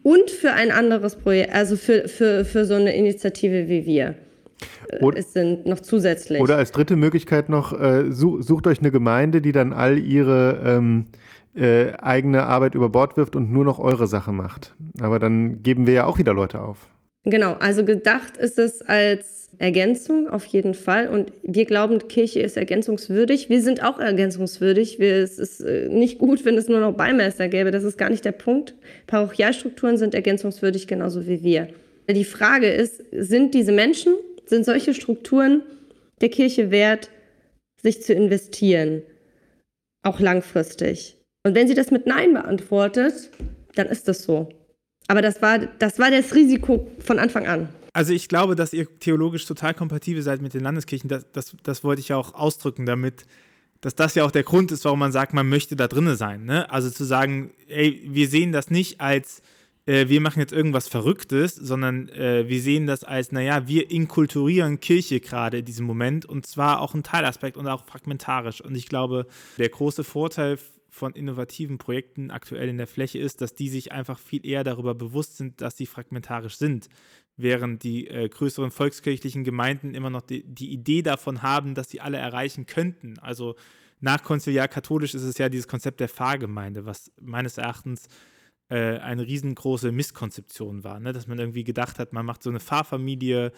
und 0.02 0.30
für 0.30 0.52
ein 0.52 0.70
anderes 0.70 1.16
Projekt, 1.16 1.54
also 1.54 1.76
für, 1.76 2.08
für, 2.08 2.44
für 2.44 2.64
so 2.64 2.74
eine 2.74 2.94
Initiative 2.94 3.68
wie 3.68 3.86
wir. 3.86 4.16
Oder, 5.00 5.18
es 5.18 5.32
sind 5.32 5.66
noch 5.66 5.80
zusätzlich. 5.80 6.40
Oder 6.40 6.56
als 6.56 6.72
dritte 6.72 6.96
Möglichkeit 6.96 7.48
noch, 7.48 7.78
äh, 7.78 8.10
sucht 8.10 8.66
euch 8.66 8.80
eine 8.80 8.90
Gemeinde, 8.90 9.40
die 9.40 9.52
dann 9.52 9.72
all 9.72 9.98
ihre 9.98 10.60
ähm, 10.64 11.06
äh, 11.54 11.92
eigene 11.98 12.44
Arbeit 12.44 12.74
über 12.74 12.88
Bord 12.88 13.16
wirft 13.16 13.36
und 13.36 13.52
nur 13.52 13.64
noch 13.64 13.78
eure 13.78 14.06
Sache 14.06 14.32
macht. 14.32 14.74
Aber 15.00 15.18
dann 15.18 15.62
geben 15.62 15.86
wir 15.86 15.94
ja 15.94 16.06
auch 16.06 16.18
wieder 16.18 16.34
Leute 16.34 16.60
auf. 16.60 16.88
Genau, 17.24 17.52
also 17.54 17.84
gedacht 17.84 18.36
ist 18.38 18.58
es 18.58 18.80
als 18.82 19.40
Ergänzung 19.58 20.28
auf 20.28 20.46
jeden 20.46 20.72
Fall. 20.72 21.08
Und 21.08 21.32
wir 21.42 21.66
glauben, 21.66 22.08
Kirche 22.08 22.40
ist 22.40 22.56
ergänzungswürdig. 22.56 23.50
Wir 23.50 23.60
sind 23.60 23.82
auch 23.82 23.98
ergänzungswürdig. 23.98 24.98
Wir, 24.98 25.16
es 25.16 25.38
ist 25.38 25.60
äh, 25.60 25.88
nicht 25.88 26.18
gut, 26.18 26.46
wenn 26.46 26.56
es 26.56 26.68
nur 26.68 26.80
noch 26.80 26.94
Beimeister 26.94 27.48
gäbe. 27.48 27.70
Das 27.70 27.84
ist 27.84 27.98
gar 27.98 28.08
nicht 28.08 28.24
der 28.24 28.32
Punkt. 28.32 28.74
Parochialstrukturen 29.06 29.98
sind 29.98 30.14
ergänzungswürdig, 30.14 30.86
genauso 30.86 31.26
wie 31.26 31.42
wir. 31.42 31.68
Die 32.08 32.24
Frage 32.24 32.70
ist, 32.70 33.04
sind 33.12 33.54
diese 33.54 33.72
Menschen, 33.72 34.14
sind 34.46 34.64
solche 34.64 34.94
Strukturen 34.94 35.62
der 36.22 36.30
Kirche 36.30 36.70
wert, 36.70 37.10
sich 37.82 38.02
zu 38.02 38.14
investieren? 38.14 39.02
Auch 40.02 40.20
langfristig. 40.20 41.18
Und 41.44 41.54
wenn 41.54 41.68
sie 41.68 41.74
das 41.74 41.90
mit 41.90 42.06
Nein 42.06 42.32
beantwortet, 42.32 43.30
dann 43.74 43.88
ist 43.88 44.08
das 44.08 44.22
so. 44.22 44.48
Aber 45.10 45.22
das 45.22 45.42
war, 45.42 45.58
das 45.58 45.98
war 45.98 46.12
das 46.12 46.36
Risiko 46.36 46.88
von 47.00 47.18
Anfang 47.18 47.48
an. 47.48 47.68
Also 47.92 48.12
ich 48.12 48.28
glaube, 48.28 48.54
dass 48.54 48.72
ihr 48.72 48.86
theologisch 49.00 49.44
total 49.44 49.74
kompatibel 49.74 50.22
seid 50.22 50.40
mit 50.40 50.54
den 50.54 50.60
Landeskirchen. 50.60 51.08
Das, 51.08 51.26
das, 51.32 51.56
das 51.64 51.82
wollte 51.82 51.98
ich 51.98 52.10
ja 52.10 52.16
auch 52.16 52.32
ausdrücken 52.34 52.86
damit, 52.86 53.26
dass 53.80 53.96
das 53.96 54.14
ja 54.14 54.24
auch 54.24 54.30
der 54.30 54.44
Grund 54.44 54.70
ist, 54.70 54.84
warum 54.84 55.00
man 55.00 55.10
sagt, 55.10 55.34
man 55.34 55.48
möchte 55.48 55.74
da 55.74 55.88
drinnen 55.88 56.14
sein. 56.14 56.44
Ne? 56.44 56.70
Also 56.70 56.90
zu 56.90 57.02
sagen, 57.02 57.50
ey, 57.66 58.00
wir 58.06 58.28
sehen 58.28 58.52
das 58.52 58.70
nicht 58.70 59.00
als, 59.00 59.42
äh, 59.84 60.06
wir 60.06 60.20
machen 60.20 60.38
jetzt 60.38 60.52
irgendwas 60.52 60.86
Verrücktes, 60.86 61.56
sondern 61.56 62.08
äh, 62.10 62.46
wir 62.46 62.60
sehen 62.60 62.86
das 62.86 63.02
als, 63.02 63.32
naja, 63.32 63.66
wir 63.66 63.90
inkulturieren 63.90 64.78
Kirche 64.78 65.18
gerade 65.18 65.58
in 65.58 65.64
diesem 65.64 65.86
Moment 65.86 66.24
und 66.24 66.46
zwar 66.46 66.80
auch 66.80 66.94
ein 66.94 67.02
Teilaspekt 67.02 67.56
und 67.56 67.66
auch 67.66 67.84
fragmentarisch. 67.84 68.60
Und 68.60 68.76
ich 68.76 68.86
glaube, 68.86 69.26
der 69.58 69.70
große 69.70 70.04
Vorteil 70.04 70.56
von 70.90 71.12
innovativen 71.12 71.78
Projekten 71.78 72.30
aktuell 72.30 72.68
in 72.68 72.76
der 72.76 72.86
Fläche 72.86 73.18
ist, 73.18 73.40
dass 73.40 73.54
die 73.54 73.68
sich 73.68 73.92
einfach 73.92 74.18
viel 74.18 74.44
eher 74.44 74.64
darüber 74.64 74.94
bewusst 74.94 75.36
sind, 75.36 75.60
dass 75.60 75.76
sie 75.76 75.86
fragmentarisch 75.86 76.56
sind, 76.56 76.88
während 77.36 77.82
die 77.84 78.08
äh, 78.08 78.28
größeren 78.28 78.70
volkskirchlichen 78.70 79.44
Gemeinden 79.44 79.94
immer 79.94 80.10
noch 80.10 80.22
die, 80.22 80.44
die, 80.44 80.72
Idee 80.72 81.02
davon 81.02 81.42
haben, 81.42 81.74
dass 81.74 81.90
sie 81.90 82.00
alle 82.00 82.18
erreichen 82.18 82.66
könnten. 82.66 83.18
Also 83.20 83.54
nach 84.00 84.22
Konziliar 84.22 84.68
katholisch 84.68 85.14
ist 85.14 85.22
es 85.22 85.38
ja 85.38 85.48
dieses 85.48 85.68
Konzept 85.68 86.00
der 86.00 86.08
Pfarrgemeinde, 86.08 86.84
was 86.86 87.12
meines 87.20 87.56
Erachtens 87.56 88.08
äh, 88.68 88.98
eine 88.98 89.26
riesengroße 89.26 89.92
Misskonzeption 89.92 90.84
war, 90.84 91.00
ne? 91.00 91.12
dass 91.12 91.26
man 91.26 91.38
irgendwie 91.38 91.64
gedacht 91.64 91.98
hat, 91.98 92.12
man 92.12 92.26
macht 92.26 92.42
so 92.42 92.50
eine 92.50 92.60
Pfarrfamilie 92.60 93.52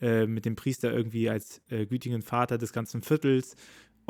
äh, 0.00 0.26
mit 0.26 0.46
dem 0.46 0.56
Priester 0.56 0.92
irgendwie 0.92 1.28
als 1.28 1.60
äh, 1.68 1.86
gütigen 1.86 2.22
Vater 2.22 2.56
des 2.56 2.72
ganzen 2.72 3.02
Viertels 3.02 3.54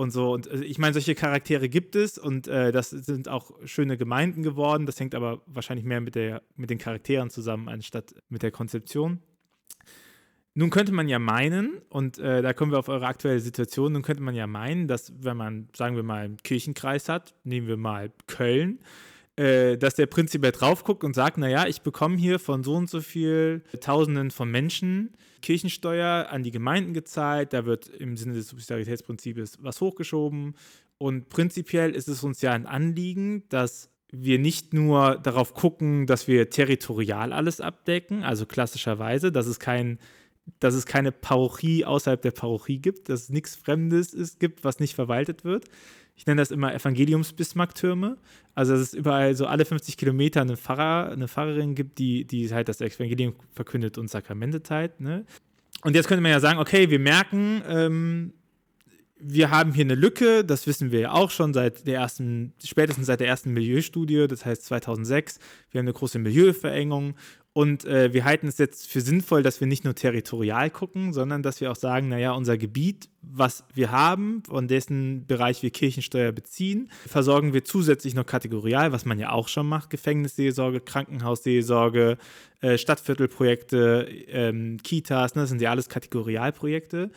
und 0.00 0.12
so. 0.12 0.32
Und 0.32 0.46
äh, 0.46 0.64
ich 0.64 0.78
meine, 0.78 0.94
solche 0.94 1.14
Charaktere 1.14 1.68
gibt 1.68 1.94
es 1.94 2.16
und 2.16 2.48
äh, 2.48 2.72
das 2.72 2.90
sind 2.90 3.28
auch 3.28 3.50
schöne 3.64 3.98
Gemeinden 3.98 4.42
geworden. 4.42 4.86
Das 4.86 4.98
hängt 4.98 5.14
aber 5.14 5.42
wahrscheinlich 5.46 5.84
mehr 5.84 6.00
mit, 6.00 6.14
der, 6.14 6.42
mit 6.56 6.70
den 6.70 6.78
Charakteren 6.78 7.28
zusammen, 7.28 7.68
anstatt 7.68 8.14
mit 8.30 8.42
der 8.42 8.50
Konzeption. 8.50 9.20
Nun 10.54 10.70
könnte 10.70 10.92
man 10.92 11.06
ja 11.06 11.18
meinen, 11.18 11.82
und 11.90 12.18
äh, 12.18 12.40
da 12.42 12.54
kommen 12.54 12.72
wir 12.72 12.78
auf 12.78 12.88
eure 12.88 13.06
aktuelle 13.06 13.40
Situation, 13.40 13.92
nun 13.92 14.02
könnte 14.02 14.22
man 14.22 14.34
ja 14.34 14.46
meinen, 14.46 14.88
dass 14.88 15.12
wenn 15.22 15.36
man, 15.36 15.68
sagen 15.76 15.96
wir 15.96 16.02
mal, 16.02 16.24
einen 16.24 16.38
Kirchenkreis 16.38 17.08
hat, 17.08 17.34
nehmen 17.44 17.68
wir 17.68 17.76
mal 17.76 18.10
Köln, 18.26 18.80
äh, 19.40 19.78
dass 19.78 19.94
der 19.94 20.04
prinzipiell 20.04 20.52
drauf 20.52 20.84
guckt 20.84 21.02
und 21.02 21.14
sagt, 21.14 21.38
naja, 21.38 21.66
ich 21.66 21.80
bekomme 21.80 22.18
hier 22.18 22.38
von 22.38 22.62
so 22.62 22.74
und 22.74 22.90
so 22.90 23.00
viel 23.00 23.62
Tausenden 23.80 24.30
von 24.30 24.50
Menschen 24.50 25.14
Kirchensteuer 25.40 26.28
an 26.30 26.42
die 26.42 26.50
Gemeinden 26.50 26.92
gezahlt, 26.92 27.54
da 27.54 27.64
wird 27.64 27.88
im 27.88 28.18
Sinne 28.18 28.34
des 28.34 28.48
Subsidiaritätsprinzips 28.48 29.56
was 29.62 29.80
hochgeschoben. 29.80 30.54
Und 30.98 31.30
prinzipiell 31.30 31.94
ist 31.94 32.08
es 32.08 32.22
uns 32.22 32.42
ja 32.42 32.52
ein 32.52 32.66
Anliegen, 32.66 33.44
dass 33.48 33.88
wir 34.12 34.38
nicht 34.38 34.74
nur 34.74 35.16
darauf 35.16 35.54
gucken, 35.54 36.06
dass 36.06 36.28
wir 36.28 36.50
territorial 36.50 37.32
alles 37.32 37.62
abdecken, 37.62 38.22
also 38.22 38.44
klassischerweise, 38.44 39.32
dass 39.32 39.46
es 39.46 39.58
kein 39.58 39.98
dass 40.58 40.74
es 40.74 40.84
keine 40.84 41.12
Parochie 41.12 41.84
außerhalb 41.84 42.20
der 42.20 42.32
Parochie 42.32 42.78
gibt, 42.78 43.08
dass 43.08 43.22
es 43.22 43.28
nichts 43.28 43.54
Fremdes 43.54 44.12
ist, 44.12 44.40
gibt, 44.40 44.64
was 44.64 44.80
nicht 44.80 44.94
verwaltet 44.94 45.44
wird, 45.44 45.66
ich 46.20 46.26
nenne 46.26 46.42
das 46.42 46.50
immer 46.50 46.74
Evangeliums-Bismarck-Türme. 46.74 48.18
Also, 48.54 48.74
dass 48.74 48.82
es 48.82 48.92
überall 48.92 49.34
so 49.34 49.46
alle 49.46 49.64
50 49.64 49.96
Kilometer 49.96 50.42
eine 50.42 50.58
Pfarrer, 50.58 51.10
eine 51.12 51.28
Pfarrerin 51.28 51.74
gibt, 51.74 51.98
die, 51.98 52.26
die 52.26 52.52
halt 52.52 52.68
das 52.68 52.82
Evangelium 52.82 53.36
verkündet 53.54 53.96
und 53.96 54.10
Sakramente 54.10 54.62
teilt. 54.62 55.00
Ne? 55.00 55.24
Und 55.82 55.96
jetzt 55.96 56.08
könnte 56.08 56.20
man 56.20 56.30
ja 56.30 56.38
sagen, 56.38 56.58
okay, 56.58 56.90
wir 56.90 56.98
merken, 56.98 57.62
ähm, 57.66 58.34
wir 59.18 59.50
haben 59.50 59.72
hier 59.72 59.86
eine 59.86 59.94
Lücke, 59.94 60.44
das 60.44 60.66
wissen 60.66 60.92
wir 60.92 61.00
ja 61.00 61.12
auch 61.12 61.30
schon 61.30 61.54
seit 61.54 61.86
der 61.86 62.00
ersten, 62.00 62.52
spätestens 62.62 63.06
seit 63.06 63.20
der 63.20 63.28
ersten 63.28 63.54
Milieustudie, 63.54 64.26
das 64.28 64.44
heißt 64.44 64.66
2006. 64.66 65.38
Wir 65.70 65.78
haben 65.78 65.86
eine 65.86 65.94
große 65.94 66.18
Milieuverengung 66.18 67.14
und 67.52 67.84
äh, 67.84 68.12
wir 68.12 68.24
halten 68.24 68.46
es 68.46 68.58
jetzt 68.58 68.86
für 68.88 69.00
sinnvoll, 69.00 69.42
dass 69.42 69.60
wir 69.60 69.66
nicht 69.66 69.84
nur 69.84 69.96
territorial 69.96 70.70
gucken, 70.70 71.12
sondern 71.12 71.42
dass 71.42 71.60
wir 71.60 71.72
auch 71.72 71.76
sagen, 71.76 72.08
naja, 72.08 72.30
unser 72.32 72.56
Gebiet, 72.56 73.08
was 73.22 73.64
wir 73.74 73.90
haben, 73.90 74.44
von 74.46 74.68
dessen 74.68 75.26
Bereich 75.26 75.60
wir 75.62 75.70
Kirchensteuer 75.70 76.30
beziehen, 76.30 76.90
versorgen 77.08 77.52
wir 77.52 77.64
zusätzlich 77.64 78.14
noch 78.14 78.24
kategorial, 78.24 78.92
was 78.92 79.04
man 79.04 79.18
ja 79.18 79.32
auch 79.32 79.48
schon 79.48 79.68
macht, 79.68 79.90
Gefängnisseelsorge, 79.90 80.80
Krankenhausseelsorge, 80.80 82.18
äh, 82.60 82.78
Stadtviertelprojekte, 82.78 84.06
ähm, 84.28 84.78
Kitas, 84.84 85.34
ne, 85.34 85.42
das 85.42 85.50
sind 85.50 85.60
ja 85.60 85.70
alles 85.70 85.88
Kategorialprojekte. 85.88 87.10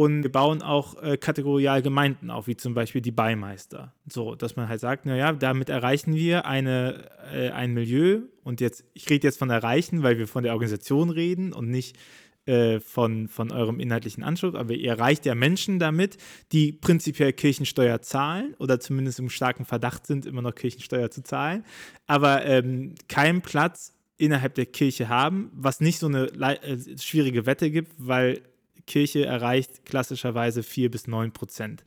Und 0.00 0.22
wir 0.22 0.32
bauen 0.32 0.62
auch 0.62 1.02
äh, 1.02 1.18
kategorial 1.18 1.82
Gemeinden 1.82 2.30
auf, 2.30 2.46
wie 2.46 2.56
zum 2.56 2.72
Beispiel 2.72 3.02
die 3.02 3.10
Beimeister. 3.10 3.92
So, 4.06 4.34
dass 4.34 4.56
man 4.56 4.66
halt 4.66 4.80
sagt, 4.80 5.04
naja, 5.04 5.34
damit 5.34 5.68
erreichen 5.68 6.14
wir 6.14 6.46
eine, 6.46 7.10
äh, 7.30 7.50
ein 7.50 7.74
Milieu. 7.74 8.20
Und 8.42 8.62
jetzt, 8.62 8.82
ich 8.94 9.10
rede 9.10 9.26
jetzt 9.26 9.38
von 9.38 9.50
erreichen, 9.50 10.02
weil 10.02 10.16
wir 10.16 10.26
von 10.26 10.42
der 10.42 10.54
Organisation 10.54 11.10
reden 11.10 11.52
und 11.52 11.68
nicht 11.68 11.98
äh, 12.46 12.80
von, 12.80 13.28
von 13.28 13.52
eurem 13.52 13.78
inhaltlichen 13.78 14.24
Anschluss. 14.24 14.54
Aber 14.54 14.72
ihr 14.72 14.88
erreicht 14.88 15.26
ja 15.26 15.34
Menschen 15.34 15.78
damit, 15.78 16.16
die 16.50 16.72
prinzipiell 16.72 17.34
Kirchensteuer 17.34 18.00
zahlen 18.00 18.54
oder 18.58 18.80
zumindest 18.80 19.18
im 19.18 19.28
starken 19.28 19.66
Verdacht 19.66 20.06
sind, 20.06 20.24
immer 20.24 20.40
noch 20.40 20.54
Kirchensteuer 20.54 21.10
zu 21.10 21.22
zahlen, 21.22 21.62
aber 22.06 22.46
ähm, 22.46 22.94
keinen 23.08 23.42
Platz 23.42 23.92
innerhalb 24.16 24.54
der 24.54 24.64
Kirche 24.64 25.10
haben, 25.10 25.50
was 25.52 25.80
nicht 25.80 25.98
so 25.98 26.06
eine 26.06 26.28
äh, 26.28 26.78
schwierige 26.98 27.44
Wette 27.44 27.70
gibt, 27.70 27.92
weil 27.98 28.40
Kirche 28.86 29.26
erreicht 29.26 29.84
klassischerweise 29.84 30.62
4 30.62 30.90
bis 30.90 31.06
9 31.06 31.32
Prozent. 31.32 31.84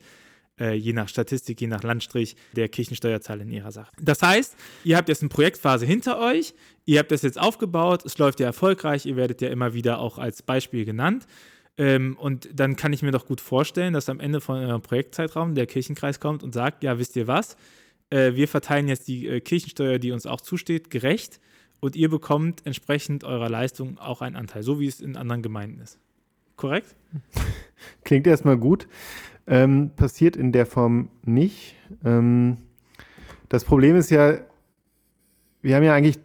Äh, 0.58 0.74
je 0.74 0.92
nach 0.92 1.08
Statistik, 1.08 1.60
je 1.60 1.66
nach 1.66 1.82
Landstrich 1.82 2.36
der 2.54 2.68
Kirchensteuerzahl 2.68 3.40
in 3.40 3.50
ihrer 3.50 3.72
Sache. 3.72 3.90
Das 4.00 4.22
heißt, 4.22 4.54
ihr 4.84 4.96
habt 4.96 5.08
jetzt 5.08 5.22
eine 5.22 5.28
Projektphase 5.28 5.84
hinter 5.84 6.20
euch, 6.20 6.54
ihr 6.84 7.00
habt 7.00 7.10
das 7.10 7.22
jetzt 7.22 7.40
aufgebaut, 7.40 8.04
es 8.04 8.18
läuft 8.18 8.38
ja 8.38 8.46
erfolgreich, 8.46 9.04
ihr 9.04 9.16
werdet 9.16 9.40
ja 9.40 9.48
immer 9.48 9.74
wieder 9.74 9.98
auch 9.98 10.18
als 10.18 10.42
Beispiel 10.42 10.84
genannt. 10.84 11.26
Ähm, 11.76 12.16
und 12.16 12.48
dann 12.54 12.76
kann 12.76 12.92
ich 12.92 13.02
mir 13.02 13.10
doch 13.10 13.26
gut 13.26 13.40
vorstellen, 13.40 13.94
dass 13.94 14.08
am 14.08 14.20
Ende 14.20 14.40
von 14.40 14.58
eurem 14.58 14.80
Projektzeitraum 14.80 15.56
der 15.56 15.66
Kirchenkreis 15.66 16.20
kommt 16.20 16.44
und 16.44 16.54
sagt, 16.54 16.84
ja, 16.84 17.00
wisst 17.00 17.16
ihr 17.16 17.26
was, 17.26 17.56
äh, 18.10 18.34
wir 18.34 18.46
verteilen 18.46 18.86
jetzt 18.86 19.08
die 19.08 19.26
äh, 19.26 19.40
Kirchensteuer, 19.40 19.98
die 19.98 20.12
uns 20.12 20.24
auch 20.24 20.40
zusteht, 20.40 20.88
gerecht 20.88 21.40
und 21.80 21.96
ihr 21.96 22.08
bekommt 22.08 22.64
entsprechend 22.64 23.24
eurer 23.24 23.48
Leistung 23.48 23.98
auch 23.98 24.22
einen 24.22 24.36
Anteil, 24.36 24.62
so 24.62 24.78
wie 24.78 24.86
es 24.86 25.00
in 25.00 25.16
anderen 25.16 25.42
Gemeinden 25.42 25.80
ist. 25.80 25.98
Korrekt? 26.56 26.94
Klingt 28.04 28.26
erstmal 28.26 28.56
gut. 28.56 28.88
Ähm, 29.46 29.90
passiert 29.94 30.36
in 30.36 30.52
der 30.52 30.66
Form 30.66 31.10
nicht. 31.24 31.76
Ähm, 32.04 32.56
das 33.48 33.64
Problem 33.64 33.96
ist 33.96 34.10
ja, 34.10 34.38
wir 35.60 35.76
haben 35.76 35.82
ja 35.82 35.94
eigentlich 35.94 36.18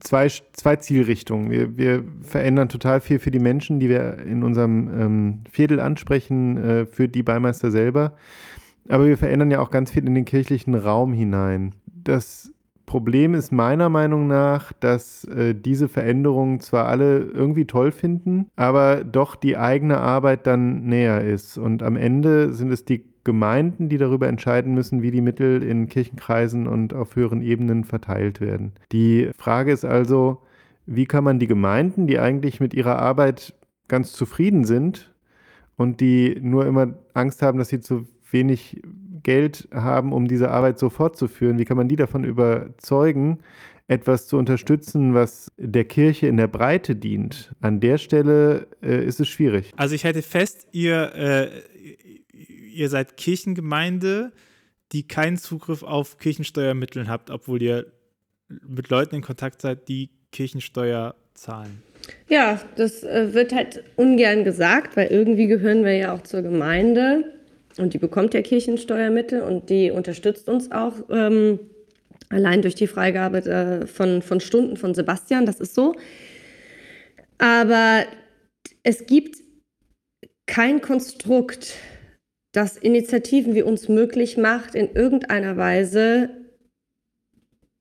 zwei, 0.00 0.28
zwei 0.52 0.76
Zielrichtungen. 0.76 1.50
Wir, 1.50 1.76
wir 1.76 2.04
verändern 2.22 2.68
total 2.68 3.00
viel 3.00 3.18
für 3.18 3.30
die 3.30 3.38
Menschen, 3.38 3.80
die 3.80 3.88
wir 3.88 4.18
in 4.18 4.42
unserem 4.42 4.88
ähm, 5.00 5.40
Viertel 5.50 5.80
ansprechen, 5.80 6.56
äh, 6.56 6.86
für 6.86 7.08
die 7.08 7.22
Beimeister 7.22 7.70
selber. 7.70 8.14
Aber 8.88 9.06
wir 9.06 9.18
verändern 9.18 9.50
ja 9.50 9.60
auch 9.60 9.70
ganz 9.70 9.90
viel 9.90 10.06
in 10.06 10.14
den 10.14 10.24
kirchlichen 10.24 10.74
Raum 10.74 11.12
hinein. 11.12 11.74
das 11.86 12.52
Problem 12.88 13.34
ist 13.34 13.52
meiner 13.52 13.90
Meinung 13.90 14.28
nach, 14.28 14.72
dass 14.72 15.22
äh, 15.24 15.54
diese 15.54 15.88
Veränderungen 15.88 16.60
zwar 16.60 16.86
alle 16.86 17.18
irgendwie 17.18 17.66
toll 17.66 17.92
finden, 17.92 18.46
aber 18.56 19.04
doch 19.04 19.36
die 19.36 19.58
eigene 19.58 19.98
Arbeit 19.98 20.46
dann 20.46 20.86
näher 20.86 21.22
ist. 21.22 21.58
Und 21.58 21.82
am 21.82 21.96
Ende 21.96 22.54
sind 22.54 22.72
es 22.72 22.86
die 22.86 23.04
Gemeinden, 23.24 23.90
die 23.90 23.98
darüber 23.98 24.26
entscheiden 24.26 24.72
müssen, 24.72 25.02
wie 25.02 25.10
die 25.10 25.20
Mittel 25.20 25.62
in 25.62 25.90
Kirchenkreisen 25.90 26.66
und 26.66 26.94
auf 26.94 27.14
höheren 27.14 27.42
Ebenen 27.42 27.84
verteilt 27.84 28.40
werden. 28.40 28.72
Die 28.90 29.28
Frage 29.36 29.70
ist 29.70 29.84
also, 29.84 30.38
wie 30.86 31.04
kann 31.04 31.24
man 31.24 31.38
die 31.38 31.46
Gemeinden, 31.46 32.06
die 32.06 32.18
eigentlich 32.18 32.58
mit 32.58 32.72
ihrer 32.72 32.98
Arbeit 32.98 33.52
ganz 33.88 34.14
zufrieden 34.14 34.64
sind 34.64 35.14
und 35.76 36.00
die 36.00 36.38
nur 36.40 36.64
immer 36.64 36.94
Angst 37.12 37.42
haben, 37.42 37.58
dass 37.58 37.68
sie 37.68 37.80
zu 37.80 38.06
wenig 38.30 38.80
Geld 39.28 39.68
haben, 39.74 40.14
um 40.14 40.26
diese 40.26 40.50
Arbeit 40.50 40.78
so 40.78 40.88
fortzuführen, 40.88 41.58
wie 41.58 41.66
kann 41.66 41.76
man 41.76 41.86
die 41.86 41.96
davon 41.96 42.24
überzeugen, 42.24 43.40
etwas 43.86 44.26
zu 44.26 44.38
unterstützen, 44.38 45.12
was 45.12 45.52
der 45.58 45.84
Kirche 45.84 46.28
in 46.28 46.38
der 46.38 46.46
Breite 46.46 46.96
dient? 46.96 47.52
An 47.60 47.78
der 47.78 47.98
Stelle 47.98 48.68
äh, 48.82 49.04
ist 49.04 49.20
es 49.20 49.28
schwierig. 49.28 49.72
Also 49.76 49.94
ich 49.94 50.06
halte 50.06 50.22
fest, 50.22 50.66
ihr, 50.72 51.12
äh, 51.14 51.50
ihr 52.72 52.88
seid 52.88 53.18
Kirchengemeinde, 53.18 54.32
die 54.92 55.06
keinen 55.06 55.36
Zugriff 55.36 55.82
auf 55.82 56.16
Kirchensteuermittel 56.16 57.06
habt, 57.06 57.30
obwohl 57.30 57.60
ihr 57.60 57.84
mit 58.66 58.88
Leuten 58.88 59.16
in 59.16 59.20
Kontakt 59.20 59.60
seid, 59.60 59.90
die 59.90 60.08
Kirchensteuer 60.32 61.16
zahlen. 61.34 61.82
Ja, 62.30 62.62
das 62.76 63.02
äh, 63.02 63.34
wird 63.34 63.54
halt 63.54 63.84
ungern 63.96 64.44
gesagt, 64.44 64.96
weil 64.96 65.08
irgendwie 65.08 65.48
gehören 65.48 65.84
wir 65.84 65.94
ja 65.98 66.14
auch 66.14 66.22
zur 66.22 66.40
Gemeinde. 66.40 67.37
Und 67.78 67.94
die 67.94 67.98
bekommt 67.98 68.34
ja 68.34 68.42
Kirchensteuermittel 68.42 69.42
und 69.42 69.70
die 69.70 69.90
unterstützt 69.90 70.48
uns 70.48 70.70
auch 70.72 70.94
ähm, 71.10 71.60
allein 72.28 72.60
durch 72.62 72.74
die 72.74 72.86
Freigabe 72.86 73.38
äh, 73.38 73.86
von, 73.86 74.20
von 74.22 74.40
Stunden 74.40 74.76
von 74.76 74.94
Sebastian, 74.94 75.46
das 75.46 75.60
ist 75.60 75.74
so. 75.74 75.94
Aber 77.38 78.04
es 78.82 79.06
gibt 79.06 79.36
kein 80.46 80.80
Konstrukt, 80.80 81.74
das 82.52 82.76
Initiativen 82.76 83.54
wie 83.54 83.62
uns 83.62 83.88
möglich 83.88 84.36
macht, 84.36 84.74
in 84.74 84.94
irgendeiner 84.94 85.56
Weise 85.56 86.30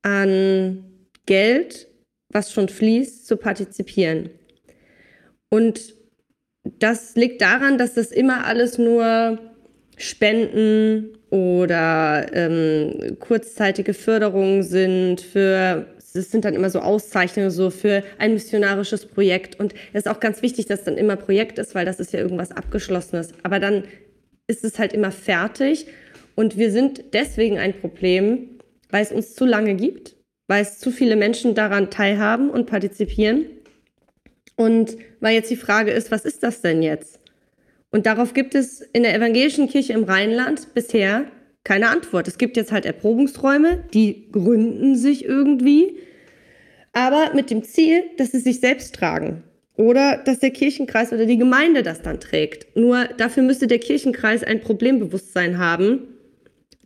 an 0.04 1.10
Geld, 1.26 1.88
was 2.32 2.52
schon 2.52 2.70
fließt, 2.70 3.26
zu 3.26 3.38
partizipieren. 3.38 4.30
Und 5.50 5.96
das 6.64 7.16
liegt 7.16 7.42
daran, 7.42 7.78
dass 7.78 7.94
das 7.94 8.12
immer 8.12 8.46
alles 8.46 8.78
nur 8.78 9.40
Spenden 9.98 11.18
oder 11.30 12.28
ähm, 12.32 13.18
kurzzeitige 13.20 13.94
Förderungen 13.94 14.64
sind 14.64 15.22
für 15.22 15.88
das 16.14 16.32
sind 16.32 16.46
dann 16.46 16.56
immer 16.56 16.70
so 16.70 16.80
Auszeichnungen 16.80 17.52
so 17.52 17.70
für 17.70 18.04
ein 18.18 18.34
missionarisches 18.34 19.06
Projekt. 19.06 19.60
Und 19.60 19.74
es 19.94 20.06
ist 20.06 20.08
auch 20.08 20.20
ganz 20.20 20.42
wichtig, 20.42 20.66
dass 20.66 20.84
dann 20.84 20.98
immer 20.98 21.16
Projekt 21.16 21.60
ist, 21.60 21.76
weil 21.76 21.86
das 21.86 22.00
ist 22.00 22.12
ja 22.12 22.20
irgendwas 22.20 22.52
abgeschlossenes, 22.52 23.34
aber 23.44 23.60
dann 23.60 23.84
ist 24.48 24.64
es 24.64 24.80
halt 24.80 24.94
immer 24.94 25.12
fertig. 25.12 25.88
Und 26.36 26.58
wir 26.58 26.72
sind 26.72 27.14
deswegen 27.14 27.58
ein 27.58 27.74
Problem, 27.74 28.60
weil 28.90 29.04
es 29.04 29.12
uns 29.12 29.36
zu 29.36 29.46
lange 29.46 29.76
gibt, 29.76 30.16
weil 30.48 30.62
es 30.62 30.80
zu 30.80 30.92
viele 30.92 31.16
Menschen 31.16 31.56
daran 31.56 31.90
teilhaben 31.90 32.50
und 32.50 32.66
partizipieren. 32.68 33.46
Und 34.56 34.98
weil 35.20 35.36
jetzt 35.36 35.52
die 35.52 35.56
Frage 35.56 35.92
ist, 35.92 36.10
was 36.10 36.26
ist 36.26 36.42
das 36.42 36.62
denn 36.62 36.82
jetzt? 36.82 37.17
Und 37.92 38.06
darauf 38.06 38.34
gibt 38.34 38.56
es 38.56 38.82
in 38.82 39.04
der 39.04 39.16
evangelischen 39.16 39.70
Kirche 39.70 39.94
im 39.94 40.04
Rheinland 40.04 40.74
bisher 40.74 41.26
keine 41.64 41.90
Antwort. 41.90 42.28
Es 42.28 42.38
gibt 42.38 42.58
jetzt 42.58 42.72
halt 42.72 42.86
Erprobungsräume, 42.86 43.84
die 43.94 44.30
gründen 44.32 44.96
sich 44.96 45.26
irgendwie, 45.26 45.98
aber 46.94 47.34
mit 47.34 47.50
dem 47.50 47.64
Ziel, 47.64 48.04
dass 48.18 48.32
sie 48.32 48.40
sich 48.40 48.60
selbst 48.60 48.96
tragen 48.96 49.44
oder 49.76 50.18
dass 50.18 50.40
der 50.40 50.52
Kirchenkreis 50.52 51.14
oder 51.14 51.26
die 51.26 51.38
Gemeinde 51.38 51.84
das 51.84 52.02
dann 52.02 52.20
trägt. 52.20 52.76
Nur 52.76 53.06
dafür 53.18 53.44
müsste 53.44 53.68
der 53.68 53.80
Kirchenkreis 53.80 54.44
ein 54.44 54.62
Problembewusstsein 54.62 55.58
haben, 55.58 56.08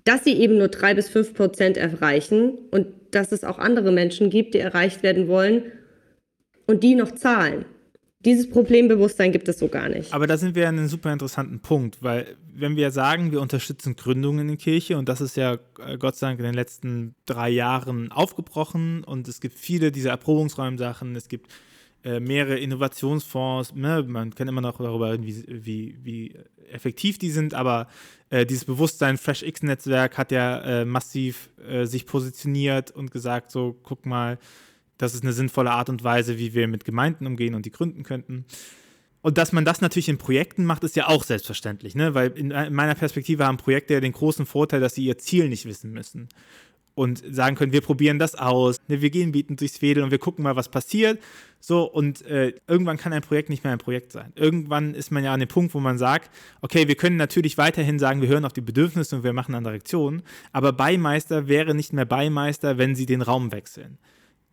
dass 0.04 0.24
sie 0.24 0.34
eben 0.34 0.58
nur 0.58 0.68
drei 0.68 0.93
bis 0.93 1.10
fünf 1.10 1.34
Prozent 1.34 1.78
erreichen 1.78 2.58
und 2.72 2.88
dass 3.12 3.32
es 3.32 3.43
auch 3.43 3.60
andere 3.60 3.91
Menschen 3.91 4.30
gibt, 4.30 4.54
die 4.54 4.60
erreicht 4.60 5.04
werden 5.04 5.28
wollen 5.28 5.72
und 6.66 6.84
die 6.84 6.95
noch 6.95 7.12
zahlen. 7.12 7.66
Dieses 8.24 8.49
Problembewusstsein 8.49 9.32
gibt 9.32 9.47
es 9.47 9.57
so 9.57 9.67
gar 9.67 9.89
nicht. 9.89 10.13
Aber 10.13 10.28
da 10.28 10.38
sind 10.38 10.53
wir 10.53 10.69
an 10.69 10.78
einem 10.78 10.88
super 10.88 11.11
interessanten 11.11 11.59
Punkt, 11.59 11.97
weil 12.01 12.36
wenn 12.53 12.76
wir 12.76 12.91
sagen, 12.91 13.32
wir 13.32 13.41
unterstützen 13.41 13.95
Gründungen 13.95 14.41
in 14.41 14.47
der 14.49 14.57
Kirche 14.57 14.97
und 14.97 15.09
das 15.09 15.22
ist 15.22 15.36
ja 15.38 15.57
äh, 15.80 15.97
Gott 15.97 16.15
sei 16.15 16.28
Dank 16.28 16.39
in 16.39 16.45
den 16.45 16.53
letzten 16.53 17.15
drei 17.26 17.49
Jahren 17.49 18.11
aufgebrochen 18.11 19.03
und 19.03 19.28
es 19.28 19.41
gibt 19.41 19.57
viele 19.57 19.91
dieser 19.91 20.11
Erprobungsräumsachen, 20.11 21.15
es 21.15 21.30
gibt 21.30 21.51
äh, 22.03 22.19
mehrere 22.19 22.59
Innovationsfonds, 22.59 23.74
ne? 23.74 24.03
man 24.07 24.36
kann 24.36 24.47
immer 24.47 24.61
noch 24.61 24.78
darüber 24.78 25.13
reden, 25.13 25.26
wie, 25.26 25.43
wie, 25.47 25.97
wie 26.03 26.36
effektiv 26.72 27.17
die 27.17 27.32
sind, 27.32 27.55
aber 27.55 27.88
äh, 28.30 28.45
dieses 28.45 28.65
Bewusstsein 28.65 29.17
FreshX-Netzwerk 29.17 30.17
hat 30.17 30.32
ja 30.32 30.86
massiv 30.86 31.49
sich 31.84 32.05
positioniert 32.05 32.91
und 32.91 33.11
gesagt, 33.11 33.51
so 33.51 33.76
guck 33.84 34.05
mal, 34.05 34.38
das 35.02 35.16
ist 35.16 35.24
eine 35.24 35.34
sinnvolle 35.34 35.72
Art 35.72 35.89
und 35.89 36.04
Weise, 36.04 36.38
wie 36.38 36.54
wir 36.54 36.68
mit 36.68 36.86
Gemeinden 36.86 37.26
umgehen 37.26 37.56
und 37.56 37.66
die 37.66 37.72
gründen 37.72 38.04
könnten. 38.04 38.45
Und 39.22 39.38
dass 39.38 39.52
man 39.52 39.66
das 39.66 39.82
natürlich 39.82 40.10
in 40.10 40.18
Projekten 40.18 40.66
macht, 40.66 40.84
ist 40.84 40.95
ja 40.95 41.08
auch 41.08 41.24
selbstverständlich, 41.24 41.95
ne? 41.95 42.14
weil 42.14 42.32
in, 42.32 42.52
in 42.52 42.74
meiner 42.74 42.95
Perspektive 42.95 43.45
haben 43.45 43.58
Projekte 43.58 43.93
ja 43.93 43.99
den 43.99 44.14
großen 44.14 44.45
Vorteil, 44.45 44.80
dass 44.80 44.95
sie 44.95 45.06
ihr 45.06 45.18
Ziel 45.18 45.47
nicht 45.47 45.66
wissen 45.66 45.91
müssen 45.91 46.28
und 46.93 47.24
sagen 47.30 47.56
können, 47.56 47.72
wir 47.72 47.82
probieren 47.82 48.20
das 48.20 48.36
aus, 48.36 48.78
ne, 48.88 49.02
wir 49.02 49.10
gehen 49.10 49.32
bieten 49.32 49.56
durchs 49.56 49.78
Fädel 49.78 50.04
und 50.04 50.12
wir 50.12 50.20
gucken 50.20 50.43
mal, 50.43 50.56
was 50.56 50.70
passiert. 50.70 51.22
So, 51.60 51.84
und 51.84 52.26
äh, 52.26 52.54
irgendwann 52.68 52.97
kann 52.97 53.14
ein 53.14 53.22
Projekt 53.22 53.49
nicht 53.49 53.64
mehr 53.64 53.72
ein 53.72 53.80
Projekt 53.80 54.12
sein. 54.12 54.34
Irgendwann 54.36 54.93
ist 54.93 55.12
man 55.12 55.24
ja 55.24 55.34
an 55.34 55.39
dem 55.39 55.47
Punkt, 55.47 55.74
wo 55.74 55.80
man 55.80 55.97
sagt, 55.97 56.30
okay, 56.62 56.88
wir 56.88 56.95
können 56.95 57.18
natürlich 57.18 57.58
weiterhin 57.58 57.97
sagen, 57.97 58.22
wir 58.22 58.28
hören 58.28 58.45
auf 58.45 58.54
die 58.54 58.62
Bedürfnisse 58.62 59.16
und 59.16 59.24
wir 59.24 59.34
machen 59.34 59.56
andere 59.56 59.76
Aktionen, 59.76 60.24
aber 60.52 60.74
Beimeister 60.74 61.47
wäre 61.47 61.76
nicht 61.76 61.93
mehr 61.93 62.06
Beimeister, 62.06 62.78
wenn 62.78 62.95
sie 62.95 63.06
den 63.06 63.22
Raum 63.22 63.52
wechseln 63.52 63.97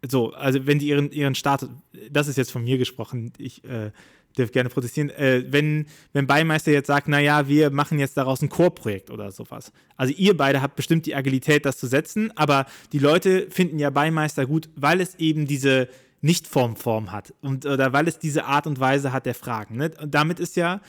so, 0.06 0.32
also 0.32 0.66
wenn 0.66 0.78
die 0.78 0.88
ihren, 0.88 1.10
ihren 1.10 1.34
Status, 1.34 1.68
das 2.10 2.28
ist 2.28 2.36
jetzt 2.36 2.52
von 2.52 2.64
mir 2.64 2.78
gesprochen, 2.78 3.32
ich 3.38 3.64
äh, 3.64 3.90
darf 4.36 4.52
gerne 4.52 4.68
protestieren, 4.68 5.10
äh, 5.10 5.44
wenn, 5.48 5.86
wenn 6.12 6.26
Beimeister 6.26 6.70
jetzt 6.70 6.86
sagt, 6.86 7.08
naja, 7.08 7.48
wir 7.48 7.70
machen 7.70 7.98
jetzt 7.98 8.16
daraus 8.16 8.42
ein 8.42 8.48
Chorprojekt 8.48 9.10
oder 9.10 9.30
sowas. 9.32 9.72
Also 9.96 10.14
ihr 10.16 10.36
beide 10.36 10.62
habt 10.62 10.76
bestimmt 10.76 11.06
die 11.06 11.14
Agilität, 11.14 11.64
das 11.64 11.78
zu 11.78 11.86
setzen, 11.86 12.36
aber 12.36 12.66
die 12.92 12.98
Leute 12.98 13.48
finden 13.50 13.78
ja 13.78 13.90
Beimeister 13.90 14.46
gut, 14.46 14.68
weil 14.76 15.00
es 15.00 15.16
eben 15.16 15.46
diese 15.46 15.88
Nichtformform 16.20 17.12
hat 17.12 17.32
und 17.42 17.64
oder 17.64 17.92
weil 17.92 18.08
es 18.08 18.18
diese 18.18 18.44
Art 18.44 18.66
und 18.66 18.80
Weise 18.80 19.12
hat 19.12 19.26
der 19.26 19.34
Fragen. 19.34 19.76
Ne? 19.76 19.92
Und 20.00 20.14
damit 20.14 20.40
ist 20.40 20.56
ja 20.56 20.80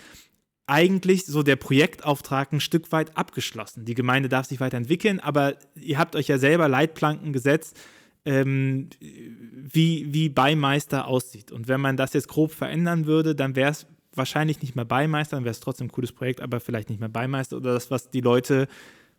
eigentlich 0.65 1.25
so 1.25 1.43
der 1.43 1.55
Projektauftrag 1.55 2.51
ein 2.51 2.59
Stück 2.59 2.91
weit 2.91 3.17
abgeschlossen. 3.17 3.85
Die 3.85 3.95
Gemeinde 3.95 4.29
darf 4.29 4.45
sich 4.45 4.59
weiterentwickeln, 4.59 5.19
aber 5.19 5.55
ihr 5.75 5.97
habt 5.97 6.15
euch 6.15 6.27
ja 6.27 6.37
selber 6.37 6.67
Leitplanken 6.67 7.33
gesetzt, 7.33 7.75
ähm, 8.29 8.89
wie, 8.99 10.13
wie 10.13 10.29
Beimeister 10.29 11.07
aussieht. 11.07 11.51
Und 11.51 11.67
wenn 11.67 11.81
man 11.81 11.97
das 11.97 12.13
jetzt 12.13 12.27
grob 12.27 12.51
verändern 12.51 13.07
würde, 13.07 13.33
dann 13.33 13.55
wäre 13.55 13.71
es 13.71 13.87
wahrscheinlich 14.13 14.61
nicht 14.61 14.75
mehr 14.75 14.85
Beimeister, 14.85 15.37
dann 15.37 15.45
wäre 15.45 15.51
es 15.51 15.59
trotzdem 15.59 15.87
ein 15.87 15.91
cooles 15.91 16.11
Projekt, 16.11 16.39
aber 16.39 16.59
vielleicht 16.59 16.89
nicht 16.89 16.99
mehr 16.99 17.09
Beimeister 17.09 17.57
oder 17.57 17.73
das, 17.73 17.89
was 17.89 18.11
die 18.11 18.21
Leute 18.21 18.67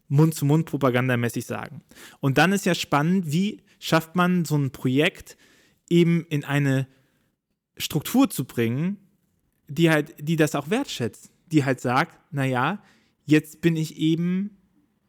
Mund-zu-Mund 0.07 0.65
propagandamäßig 0.67 1.45
sagen. 1.45 1.83
Und 2.21 2.39
dann 2.39 2.53
ist 2.53 2.67
ja 2.67 2.75
spannend, 2.77 3.33
wie 3.33 3.63
schafft 3.81 4.15
man 4.15 4.45
so 4.45 4.57
ein 4.57 4.71
Projekt 4.71 5.37
eben 5.89 6.25
in 6.29 6.45
eine 6.45 6.87
Struktur 7.77 8.31
zu 8.31 8.45
bringen, 8.45 8.97
die 9.67 9.91
halt, 9.91 10.15
die 10.21 10.37
das 10.37 10.55
auch 10.55 10.71
wertschätzt, 10.71 11.33
die 11.47 11.65
halt 11.65 11.81
sagt, 11.81 12.17
naja, 12.33 12.81
jetzt 13.25 13.61
bin 13.61 13.75
ich 13.75 13.97
eben 13.97 14.57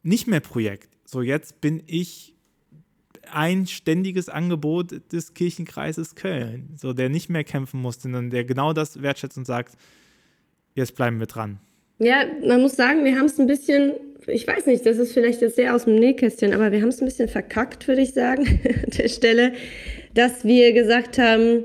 nicht 0.01 0.25
mehr 0.25 0.39
Projekt. 0.39 0.97
So, 1.05 1.21
jetzt 1.21 1.61
bin 1.61 1.83
ich 1.85 2.35
ein 3.32 3.67
ständiges 3.67 4.30
Angebot 4.30 5.11
des 5.11 5.34
Kirchenkreises 5.34 6.15
Köln, 6.15 6.69
so 6.78 6.93
der 6.93 7.09
nicht 7.09 7.30
mehr 7.30 7.43
kämpfen 7.43 7.82
muss, 7.82 8.01
sondern 8.01 8.30
der 8.30 8.43
genau 8.43 8.74
das 8.74 9.01
wertschätzt 9.01 9.38
und 9.38 9.45
sagt, 9.45 9.76
jetzt 10.76 10.95
bleiben 10.95 11.19
wir 11.19 11.28
dran. 11.28 11.59
Ja, 11.99 12.26
man 12.45 12.61
muss 12.61 12.76
sagen, 12.76 13.03
wir 13.03 13.15
haben 13.15 13.26
es 13.26 13.39
ein 13.39 13.47
bisschen, 13.47 13.93
ich 14.26 14.47
weiß 14.47 14.65
nicht, 14.65 14.86
das 14.86 14.97
ist 14.97 15.13
vielleicht 15.13 15.41
jetzt 15.41 15.55
sehr 15.55 15.76
aus 15.76 15.86
dem 15.86 15.95
Nähkästchen, 15.95 16.53
aber 16.53 16.72
wir 16.72 16.82
haben 16.82 16.89
es 16.89 16.99
ein 16.99 17.05
bisschen 17.05 17.28
verkackt, 17.30 17.88
würde 17.88 18.01
ich 18.01 18.13
sagen, 18.13 18.43
an 18.63 18.91
der 18.97 19.07
Stelle, 19.07 19.53
dass 20.13 20.43
wir 20.43 20.74
gesagt 20.74 21.17
haben, 21.17 21.63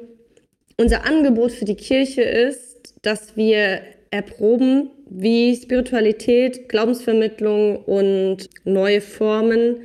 unser 0.76 1.06
Angebot 1.06 1.52
für 1.52 1.64
die 1.64 1.74
Kirche 1.74 2.22
ist, 2.22 2.94
dass 3.02 3.36
wir 3.36 3.80
erproben, 4.10 4.90
wie 5.08 5.56
Spiritualität, 5.56 6.68
Glaubensvermittlung 6.68 7.76
und 7.84 8.50
neue 8.64 9.00
Formen 9.00 9.76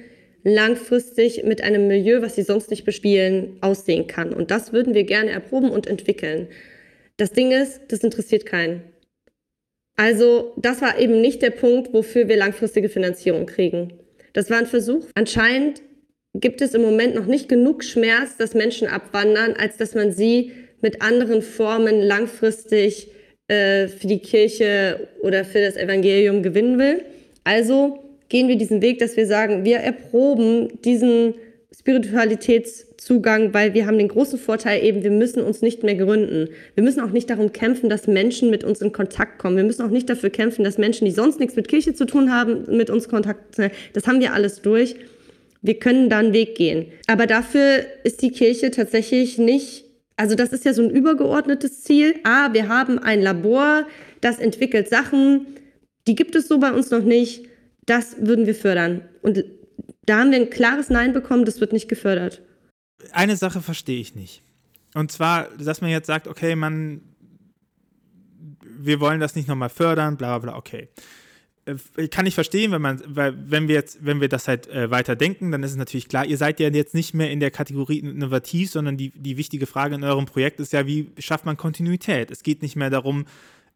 langfristig 0.43 1.43
mit 1.43 1.63
einem 1.63 1.87
Milieu, 1.87 2.21
was 2.21 2.35
sie 2.35 2.43
sonst 2.43 2.69
nicht 2.69 2.85
bespielen, 2.85 3.57
aussehen 3.61 4.07
kann. 4.07 4.33
Und 4.33 4.51
das 4.51 4.73
würden 4.73 4.93
wir 4.93 5.03
gerne 5.03 5.31
erproben 5.31 5.69
und 5.69 5.87
entwickeln. 5.87 6.47
Das 7.17 7.31
Ding 7.31 7.51
ist, 7.51 7.81
das 7.89 7.99
interessiert 7.99 8.45
keinen. 8.45 8.83
Also 9.95 10.53
das 10.57 10.81
war 10.81 10.99
eben 10.99 11.21
nicht 11.21 11.41
der 11.41 11.51
Punkt, 11.51 11.93
wofür 11.93 12.27
wir 12.27 12.37
langfristige 12.37 12.89
Finanzierung 12.89 13.45
kriegen. 13.45 13.93
Das 14.33 14.49
war 14.49 14.57
ein 14.57 14.65
Versuch. 14.65 15.05
Anscheinend 15.13 15.81
gibt 16.33 16.61
es 16.61 16.73
im 16.73 16.81
Moment 16.81 17.15
noch 17.15 17.25
nicht 17.25 17.49
genug 17.49 17.83
Schmerz, 17.83 18.37
dass 18.37 18.53
Menschen 18.53 18.87
abwandern, 18.87 19.53
als 19.53 19.77
dass 19.77 19.93
man 19.93 20.11
sie 20.11 20.51
mit 20.81 21.01
anderen 21.01 21.41
Formen 21.41 22.01
langfristig 22.01 23.11
äh, 23.47 23.87
für 23.87 24.07
die 24.07 24.19
Kirche 24.19 25.09
oder 25.21 25.43
für 25.45 25.61
das 25.61 25.75
Evangelium 25.75 26.41
gewinnen 26.41 26.79
will. 26.79 27.03
Also 27.43 28.11
gehen 28.32 28.47
wir 28.47 28.55
diesen 28.55 28.82
Weg, 28.82 28.99
dass 28.99 29.17
wir 29.17 29.27
sagen, 29.27 29.65
wir 29.65 29.77
erproben 29.77 30.82
diesen 30.86 31.36
Spiritualitätszugang, 31.77 33.53
weil 33.53 33.73
wir 33.73 33.86
haben 33.86 33.97
den 33.97 34.07
großen 34.07 34.39
Vorteil 34.39 34.86
eben, 34.86 35.03
wir 35.03 35.11
müssen 35.11 35.43
uns 35.43 35.61
nicht 35.61 35.84
mehr 35.84 35.95
gründen. 35.95 36.47
Wir 36.73 36.84
müssen 36.84 37.01
auch 37.01 37.11
nicht 37.11 37.29
darum 37.29 37.51
kämpfen, 37.51 37.89
dass 37.89 38.07
Menschen 38.07 38.49
mit 38.49 38.63
uns 38.63 38.79
in 38.79 38.93
Kontakt 38.93 39.38
kommen. 39.38 39.57
Wir 39.57 39.65
müssen 39.65 39.82
auch 39.82 39.89
nicht 39.89 40.09
dafür 40.09 40.29
kämpfen, 40.29 40.63
dass 40.63 40.77
Menschen, 40.77 41.03
die 41.03 41.11
sonst 41.11 41.41
nichts 41.41 41.57
mit 41.57 41.67
Kirche 41.67 41.93
zu 41.93 42.05
tun 42.05 42.34
haben, 42.34 42.65
mit 42.77 42.89
uns 42.89 43.09
Kontakt. 43.09 43.57
Das 43.91 44.07
haben 44.07 44.21
wir 44.21 44.34
alles 44.34 44.61
durch. 44.61 44.95
Wir 45.61 45.77
können 45.77 46.09
da 46.09 46.19
einen 46.19 46.32
Weg 46.32 46.55
gehen. 46.55 46.86
Aber 47.07 47.27
dafür 47.27 47.86
ist 48.05 48.21
die 48.21 48.32
Kirche 48.32 48.71
tatsächlich 48.71 49.38
nicht, 49.38 49.84
also 50.15 50.36
das 50.36 50.53
ist 50.53 50.63
ja 50.63 50.73
so 50.73 50.84
ein 50.84 50.89
übergeordnetes 50.89 51.84
Ziel. 51.84 52.15
Ah, 52.23 52.53
wir 52.53 52.69
haben 52.69 52.97
ein 52.97 53.21
Labor, 53.21 53.88
das 54.21 54.39
entwickelt 54.39 54.88
Sachen, 54.88 55.47
die 56.07 56.15
gibt 56.15 56.36
es 56.36 56.47
so 56.47 56.59
bei 56.59 56.71
uns 56.71 56.91
noch 56.91 57.03
nicht. 57.03 57.50
Das 57.86 58.15
würden 58.19 58.45
wir 58.45 58.55
fördern. 58.55 59.01
Und 59.21 59.43
da 60.05 60.19
haben 60.19 60.32
wir 60.32 60.39
ein 60.39 60.49
klares 60.49 60.89
Nein 60.89 61.13
bekommen, 61.13 61.45
das 61.45 61.61
wird 61.61 61.73
nicht 61.73 61.88
gefördert. 61.88 62.41
Eine 63.11 63.36
Sache 63.36 63.61
verstehe 63.61 63.99
ich 63.99 64.15
nicht. 64.15 64.43
Und 64.93 65.11
zwar, 65.11 65.47
dass 65.57 65.82
man 65.82 65.89
jetzt 65.89 66.07
sagt, 66.07 66.27
okay, 66.27 66.55
man, 66.55 67.01
wir 68.63 68.99
wollen 68.99 69.19
das 69.19 69.36
nicht 69.36 69.47
nochmal 69.47 69.69
fördern, 69.69 70.17
bla 70.17 70.38
bla 70.38 70.51
bla, 70.51 70.57
okay. 70.57 70.89
Äh, 71.65 72.07
kann 72.07 72.25
ich 72.25 72.36
verstehen, 72.36 72.71
wenn 72.71 72.82
man, 72.82 73.01
weil 73.05 73.36
wenn 73.49 73.67
wir 73.67 73.75
jetzt, 73.75 74.03
wenn 74.03 74.19
wir 74.19 74.29
das 74.29 74.47
halt 74.47 74.67
äh, 74.67 74.89
weiter 74.89 75.15
denken, 75.15 75.51
dann 75.51 75.63
ist 75.63 75.71
es 75.71 75.77
natürlich 75.77 76.07
klar, 76.07 76.25
ihr 76.25 76.38
seid 76.38 76.59
ja 76.59 76.69
jetzt 76.69 76.95
nicht 76.95 77.13
mehr 77.13 77.32
in 77.32 77.39
der 77.39 77.51
Kategorie 77.51 77.99
innovativ, 77.99 78.71
sondern 78.71 78.97
die, 78.97 79.09
die 79.09 79.38
wichtige 79.38 79.67
Frage 79.67 79.95
in 79.95 80.03
eurem 80.03 80.25
Projekt 80.25 80.59
ist 80.59 80.73
ja, 80.73 80.88
wie 80.88 81.11
schafft 81.19 81.45
man 81.45 81.57
Kontinuität? 81.57 82.32
Es 82.32 82.43
geht 82.43 82.61
nicht 82.61 82.75
mehr 82.75 82.89
darum, 82.89 83.25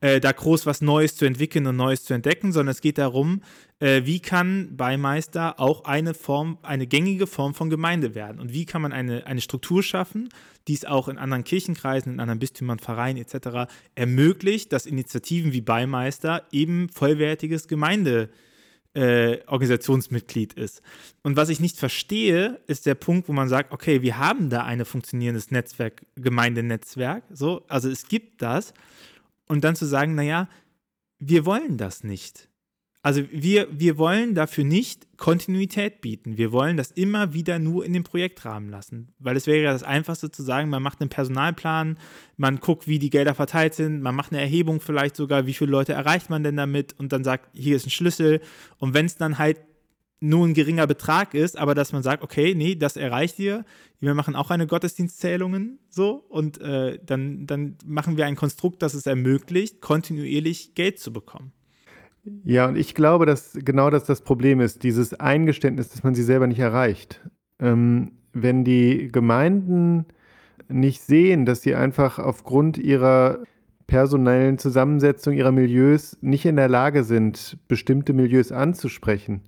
äh, 0.01 0.19
da 0.19 0.31
groß 0.31 0.65
was 0.65 0.81
Neues 0.81 1.15
zu 1.15 1.25
entwickeln 1.25 1.65
und 1.67 1.75
Neues 1.75 2.03
zu 2.03 2.13
entdecken, 2.13 2.51
sondern 2.51 2.71
es 2.71 2.81
geht 2.81 2.97
darum, 2.97 3.41
äh, 3.79 4.01
wie 4.05 4.19
kann 4.19 4.75
Beimeister 4.75 5.59
auch 5.59 5.85
eine 5.85 6.13
Form, 6.13 6.57
eine 6.61 6.87
gängige 6.87 7.27
Form 7.27 7.53
von 7.53 7.69
Gemeinde 7.69 8.15
werden 8.15 8.39
und 8.39 8.53
wie 8.53 8.65
kann 8.65 8.81
man 8.81 8.93
eine, 8.93 9.25
eine 9.25 9.41
Struktur 9.41 9.83
schaffen, 9.83 10.29
die 10.67 10.73
es 10.73 10.85
auch 10.85 11.07
in 11.07 11.17
anderen 11.17 11.43
Kirchenkreisen, 11.43 12.13
in 12.13 12.19
anderen 12.19 12.39
Bistümern, 12.39 12.79
Vereinen 12.79 13.19
etc. 13.19 13.71
ermöglicht, 13.95 14.73
dass 14.73 14.85
Initiativen 14.85 15.53
wie 15.53 15.61
Beimeister 15.61 16.45
eben 16.51 16.89
vollwertiges 16.89 17.67
Gemeinde 17.67 18.29
äh, 18.95 19.39
Organisationsmitglied 19.47 20.53
ist. 20.53 20.81
Und 21.21 21.35
was 21.35 21.49
ich 21.49 21.59
nicht 21.59 21.77
verstehe, 21.77 22.61
ist 22.67 22.85
der 22.85 22.95
Punkt, 22.95 23.27
wo 23.27 23.33
man 23.33 23.49
sagt, 23.49 23.73
okay, 23.73 24.01
wir 24.01 24.17
haben 24.17 24.49
da 24.49 24.63
ein 24.63 24.83
funktionierendes 24.85 25.51
Netzwerk, 25.51 26.05
Gemeindenetzwerk, 26.15 27.23
so, 27.29 27.63
also 27.67 27.89
es 27.89 28.07
gibt 28.07 28.41
das, 28.41 28.73
und 29.47 29.63
dann 29.63 29.75
zu 29.75 29.85
sagen, 29.85 30.15
naja, 30.15 30.49
wir 31.19 31.45
wollen 31.45 31.77
das 31.77 32.03
nicht. 32.03 32.49
Also 33.05 33.21
wir, 33.29 33.67
wir 33.71 33.99
wollen 33.99 34.33
dafür 34.33 34.63
nicht 34.63 35.05
Kontinuität 35.17 36.01
bieten. 36.01 36.39
Wir 36.39 36.51
wollen 36.51 36.75
das 36.75 36.89
immer 36.89 37.35
wieder 37.35 37.59
nur 37.59 37.85
in 37.85 37.93
den 37.93 38.01
Projektrahmen 38.01 38.67
lassen. 38.67 39.13
Weil 39.19 39.37
es 39.37 39.45
wäre 39.45 39.61
ja 39.61 39.71
das 39.71 39.83
Einfachste 39.83 40.31
zu 40.31 40.41
sagen, 40.41 40.71
man 40.71 40.81
macht 40.81 41.01
einen 41.01 41.11
Personalplan, 41.11 41.99
man 42.35 42.59
guckt, 42.59 42.87
wie 42.87 42.97
die 42.97 43.11
Gelder 43.11 43.35
verteilt 43.35 43.75
sind, 43.75 44.01
man 44.01 44.15
macht 44.15 44.31
eine 44.31 44.41
Erhebung 44.41 44.81
vielleicht 44.81 45.15
sogar, 45.15 45.45
wie 45.45 45.53
viele 45.53 45.69
Leute 45.69 45.93
erreicht 45.93 46.31
man 46.31 46.43
denn 46.43 46.57
damit 46.57 46.95
und 46.97 47.13
dann 47.13 47.23
sagt, 47.23 47.47
hier 47.53 47.75
ist 47.75 47.85
ein 47.85 47.91
Schlüssel. 47.91 48.41
Und 48.79 48.95
wenn 48.95 49.05
es 49.05 49.17
dann 49.17 49.37
halt 49.37 49.59
nur 50.19 50.47
ein 50.47 50.53
geringer 50.53 50.87
Betrag 50.87 51.33
ist, 51.33 51.57
aber 51.57 51.75
dass 51.75 51.91
man 51.91 52.03
sagt, 52.03 52.23
okay, 52.23 52.55
nee, 52.55 52.75
das 52.75 52.97
erreicht 52.97 53.37
ihr. 53.39 53.65
Wir 53.99 54.13
machen 54.13 54.35
auch 54.35 54.49
eine 54.49 54.67
Gottesdienstzählungen 54.67 55.79
so 55.89 56.25
und 56.29 56.59
äh, 56.61 56.99
dann, 57.05 57.45
dann 57.47 57.77
machen 57.85 58.17
wir 58.17 58.25
ein 58.25 58.35
Konstrukt, 58.35 58.81
das 58.81 58.93
es 58.93 59.05
ermöglicht, 59.05 59.81
kontinuierlich 59.81 60.75
Geld 60.75 60.99
zu 60.99 61.11
bekommen. 61.11 61.51
Ja, 62.43 62.67
und 62.67 62.75
ich 62.75 62.95
glaube, 62.95 63.25
dass 63.25 63.53
genau 63.53 63.89
das 63.89 64.05
das 64.05 64.21
Problem 64.21 64.59
ist, 64.59 64.83
dieses 64.83 65.13
Eingeständnis, 65.13 65.89
dass 65.89 66.03
man 66.03 66.15
sie 66.15 66.23
selber 66.23 66.47
nicht 66.47 66.59
erreicht. 66.59 67.21
Ähm, 67.59 68.13
wenn 68.33 68.63
die 68.63 69.09
Gemeinden 69.11 70.05
nicht 70.67 71.01
sehen, 71.01 71.45
dass 71.45 71.61
sie 71.61 71.75
einfach 71.75 72.17
aufgrund 72.19 72.77
ihrer 72.77 73.39
personellen 73.87 74.57
Zusammensetzung 74.57 75.35
ihrer 75.35 75.51
Milieus 75.51 76.17
nicht 76.21 76.45
in 76.45 76.55
der 76.55 76.67
Lage 76.67 77.03
sind, 77.03 77.57
bestimmte 77.67 78.13
Milieus 78.13 78.51
anzusprechen, 78.51 79.41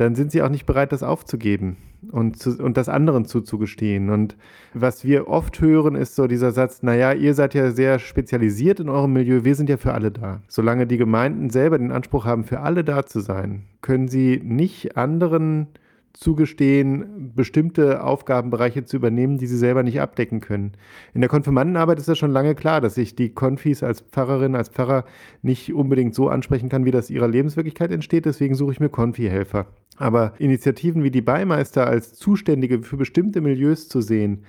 dann 0.00 0.14
sind 0.14 0.32
sie 0.32 0.42
auch 0.42 0.48
nicht 0.48 0.64
bereit, 0.64 0.92
das 0.92 1.02
aufzugeben 1.02 1.76
und, 2.10 2.38
zu, 2.38 2.62
und 2.62 2.76
das 2.78 2.88
anderen 2.88 3.26
zuzugestehen. 3.26 4.08
Und 4.08 4.36
was 4.72 5.04
wir 5.04 5.28
oft 5.28 5.60
hören, 5.60 5.94
ist 5.94 6.14
so 6.14 6.26
dieser 6.26 6.52
Satz, 6.52 6.82
naja, 6.82 7.12
ihr 7.12 7.34
seid 7.34 7.52
ja 7.52 7.70
sehr 7.70 7.98
spezialisiert 7.98 8.80
in 8.80 8.88
eurem 8.88 9.12
Milieu, 9.12 9.44
wir 9.44 9.54
sind 9.54 9.68
ja 9.68 9.76
für 9.76 9.92
alle 9.92 10.10
da. 10.10 10.40
Solange 10.48 10.86
die 10.86 10.96
Gemeinden 10.96 11.50
selber 11.50 11.76
den 11.76 11.92
Anspruch 11.92 12.24
haben, 12.24 12.44
für 12.44 12.60
alle 12.60 12.82
da 12.82 13.04
zu 13.04 13.20
sein, 13.20 13.66
können 13.82 14.08
sie 14.08 14.40
nicht 14.42 14.96
anderen 14.96 15.68
zugestehen, 16.12 17.32
bestimmte 17.34 18.02
Aufgabenbereiche 18.02 18.84
zu 18.84 18.96
übernehmen, 18.96 19.38
die 19.38 19.46
sie 19.46 19.56
selber 19.56 19.82
nicht 19.82 20.00
abdecken 20.00 20.40
können. 20.40 20.72
In 21.14 21.20
der 21.20 21.30
Konfirmandenarbeit 21.30 21.98
ist 21.98 22.08
das 22.08 22.18
schon 22.18 22.32
lange 22.32 22.54
klar, 22.54 22.80
dass 22.80 22.98
ich 22.98 23.14
die 23.14 23.30
Konfis 23.30 23.82
als 23.82 24.00
Pfarrerin, 24.00 24.54
als 24.54 24.68
Pfarrer 24.68 25.04
nicht 25.42 25.72
unbedingt 25.72 26.14
so 26.14 26.28
ansprechen 26.28 26.68
kann, 26.68 26.84
wie 26.84 26.90
das 26.90 27.10
ihrer 27.10 27.28
Lebenswirklichkeit 27.28 27.90
entsteht. 27.90 28.26
Deswegen 28.26 28.54
suche 28.54 28.72
ich 28.72 28.80
mir 28.80 28.88
Konfi-Helfer. 28.88 29.66
Aber 29.96 30.34
Initiativen 30.38 31.04
wie 31.04 31.10
die 31.10 31.22
Beimeister 31.22 31.86
als 31.86 32.14
Zuständige 32.14 32.82
für 32.82 32.96
bestimmte 32.96 33.40
Milieus 33.40 33.88
zu 33.88 34.00
sehen, 34.00 34.44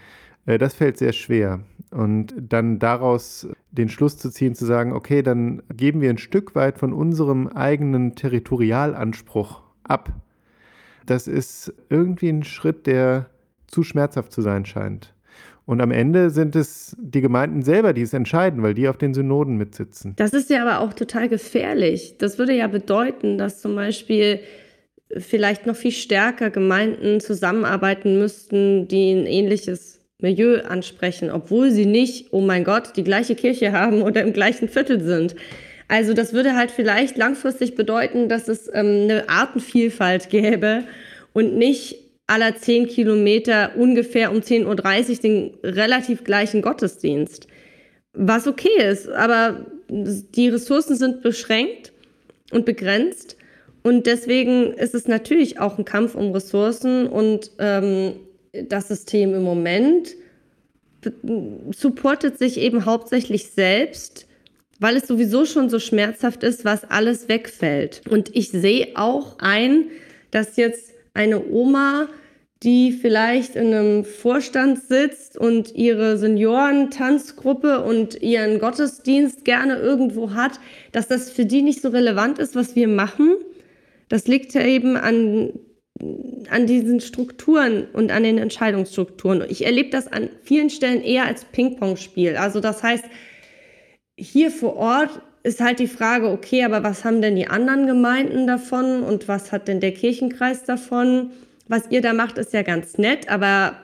äh, 0.45 0.57
das 0.57 0.74
fällt 0.74 0.97
sehr 0.97 1.14
schwer. 1.14 1.62
Und 1.91 2.34
dann 2.38 2.80
daraus 2.80 3.47
den 3.72 3.89
Schluss 3.89 4.18
zu 4.18 4.30
ziehen, 4.30 4.55
zu 4.55 4.66
sagen, 4.66 4.93
okay, 4.93 5.22
dann 5.22 5.62
geben 5.76 6.01
wir 6.01 6.09
ein 6.09 6.18
Stück 6.18 6.55
weit 6.55 6.80
von 6.80 6.93
unserem 6.93 7.47
eigenen 7.47 8.16
Territorialanspruch 8.16 9.62
ab 9.84 10.14
das 11.12 11.28
ist 11.28 11.74
irgendwie 11.89 12.30
ein 12.30 12.43
Schritt, 12.43 12.88
der 12.88 13.30
zu 13.68 13.84
schmerzhaft 13.84 14.32
zu 14.32 14.41
sein 14.41 14.66
scheint. 14.66 15.14
Und 15.66 15.82
am 15.82 15.91
Ende 15.91 16.30
sind 16.30 16.55
es 16.55 16.95
die 16.99 17.20
Gemeinden 17.20 17.64
selber, 17.64 17.91
die 17.91 18.01
es 18.01 18.14
entscheiden, 18.14 18.64
weil 18.64 18.74
die 18.74 18.88
auf 18.88 18.97
den 18.97 19.14
Synoden 19.14 19.57
mitsitzen. 19.57 20.14
Das 20.16 20.32
ist 20.32 20.49
ja 20.49 20.62
aber 20.62 20.80
auch 20.80 20.93
total 20.93 21.28
gefährlich. 21.28 22.16
Das 22.18 22.39
würde 22.39 22.53
ja 22.53 22.68
bedeuten, 22.68 23.38
dass 23.38 23.62
zum 23.62 23.76
Beispiel 23.76 24.39
vielleicht 25.18 25.66
noch 25.66 25.76
viel 25.76 25.91
stärker 25.91 26.49
Gemeinden 26.49 27.20
zusammenarbeiten 27.20 28.18
müssten, 28.18 28.88
die 28.88 29.12
ein 29.12 29.26
ähnliches 29.28 29.99
Milieu 30.20 30.62
ansprechen, 30.62 31.30
obwohl 31.30 31.72
sie 31.72 31.86
nicht, 31.86 32.32
oh 32.32 32.41
mein 32.41 32.64
Gott, 32.64 32.95
die 32.95 33.03
gleiche 33.03 33.36
Kirche 33.36 33.74
haben 33.74 34.01
oder 34.01 34.22
im 34.22 34.32
gleichen 34.32 34.70
Viertel 34.70 35.01
sind. 35.01 35.36
Also 35.92 36.14
das 36.14 36.32
würde 36.32 36.56
halt 36.56 36.72
vielleicht 36.72 37.18
langfristig 37.18 37.76
bedeuten, 37.76 38.30
dass 38.30 38.48
es 38.48 38.70
ähm, 38.70 39.10
eine 39.10 39.28
Artenvielfalt 39.28 40.30
gäbe 40.30 40.86
und 41.34 41.58
nicht 41.58 41.98
aller 42.28 42.56
zehn 42.56 42.88
Kilometer 42.88 43.74
ungefähr 43.76 44.32
um 44.32 44.38
10.30 44.38 45.10
Uhr 45.10 45.16
den 45.18 45.52
relativ 45.64 46.24
gleichen 46.24 46.62
Gottesdienst. 46.62 47.48
Was 48.14 48.48
okay 48.48 48.89
ist, 48.89 49.10
aber 49.10 49.66
die 49.89 50.48
Ressourcen 50.48 50.96
sind 50.96 51.24
beschränkt 51.24 51.92
und 52.52 52.64
begrenzt. 52.64 53.36
Und 53.84 54.06
deswegen 54.06 54.72
ist 54.72 54.96
es 54.96 55.10
natürlich 55.10 55.60
auch 55.60 55.78
ein 55.78 55.84
Kampf 55.84 56.16
um 56.16 56.32
Ressourcen 56.32 57.06
und 57.06 57.52
ähm, 57.60 58.14
das 58.54 58.88
System 58.88 59.34
im 59.34 59.44
Moment 59.44 60.16
supportet 61.74 62.38
sich 62.38 62.62
eben 62.62 62.86
hauptsächlich 62.86 63.50
selbst 63.50 64.28
weil 64.82 64.98
es 64.98 65.08
sowieso 65.08 65.46
schon 65.46 65.70
so 65.70 65.80
schmerzhaft 65.80 66.42
ist, 66.44 66.66
was 66.66 66.84
alles 66.84 67.30
wegfällt. 67.30 68.02
Und 68.10 68.36
ich 68.36 68.50
sehe 68.50 68.90
auch 68.96 69.38
ein, 69.38 69.86
dass 70.32 70.58
jetzt 70.58 70.92
eine 71.14 71.46
Oma, 71.46 72.10
die 72.64 72.92
vielleicht 72.92 73.56
in 73.56 73.74
einem 73.74 74.04
Vorstand 74.04 74.82
sitzt 74.82 75.38
und 75.38 75.76
ihre 75.76 76.18
Seniorentanzgruppe 76.18 77.84
und 77.84 78.22
ihren 78.24 78.60
Gottesdienst 78.60 79.46
gerne 79.46 79.76
irgendwo 79.76 80.34
hat, 80.34 80.60
dass 80.92 81.08
das 81.08 81.30
für 81.30 81.46
die 81.46 81.62
nicht 81.62 81.84
so 81.84 81.90
relevant 81.90 82.40
ist, 82.40 82.56
was 82.56 82.76
wir 82.76 82.88
machen. 82.88 83.36
Das 84.10 84.28
liegt 84.28 84.52
ja 84.56 84.66
eben 84.66 84.98
an, 84.98 85.54
an 86.50 86.66
diesen 86.66 87.02
Strukturen 87.02 87.86
und 87.94 88.12
an 88.12 88.24
den 88.24 88.40
Entscheidungsstrukturen. 88.40 89.44
Ich 89.48 89.64
erlebe 89.64 89.92
das 89.92 90.12
an 90.12 90.30
vielen 90.42 90.72
Stellen 90.72 91.04
eher 91.04 91.26
als 91.26 91.46
Ping-Pong-Spiel. 91.46 92.36
Also 92.36 92.60
das 92.60 92.82
heißt, 92.82 93.06
hier 94.22 94.52
vor 94.52 94.76
Ort 94.76 95.22
ist 95.44 95.60
halt 95.60 95.80
die 95.80 95.88
Frage, 95.88 96.30
okay, 96.30 96.64
aber 96.64 96.84
was 96.84 97.04
haben 97.04 97.22
denn 97.22 97.36
die 97.36 97.48
anderen 97.48 97.88
Gemeinden 97.88 98.46
davon 98.46 99.04
und 99.04 99.28
was 99.28 99.52
hat 99.52 99.68
denn 99.68 99.80
der 99.80 99.94
Kirchenkreis 99.94 100.64
davon? 100.64 101.32
Was 101.68 101.90
ihr 101.90 102.02
da 102.02 102.14
macht, 102.14 102.38
ist 102.38 102.54
ja 102.54 102.62
ganz 102.62 102.98
nett, 102.98 103.30
aber 103.30 103.82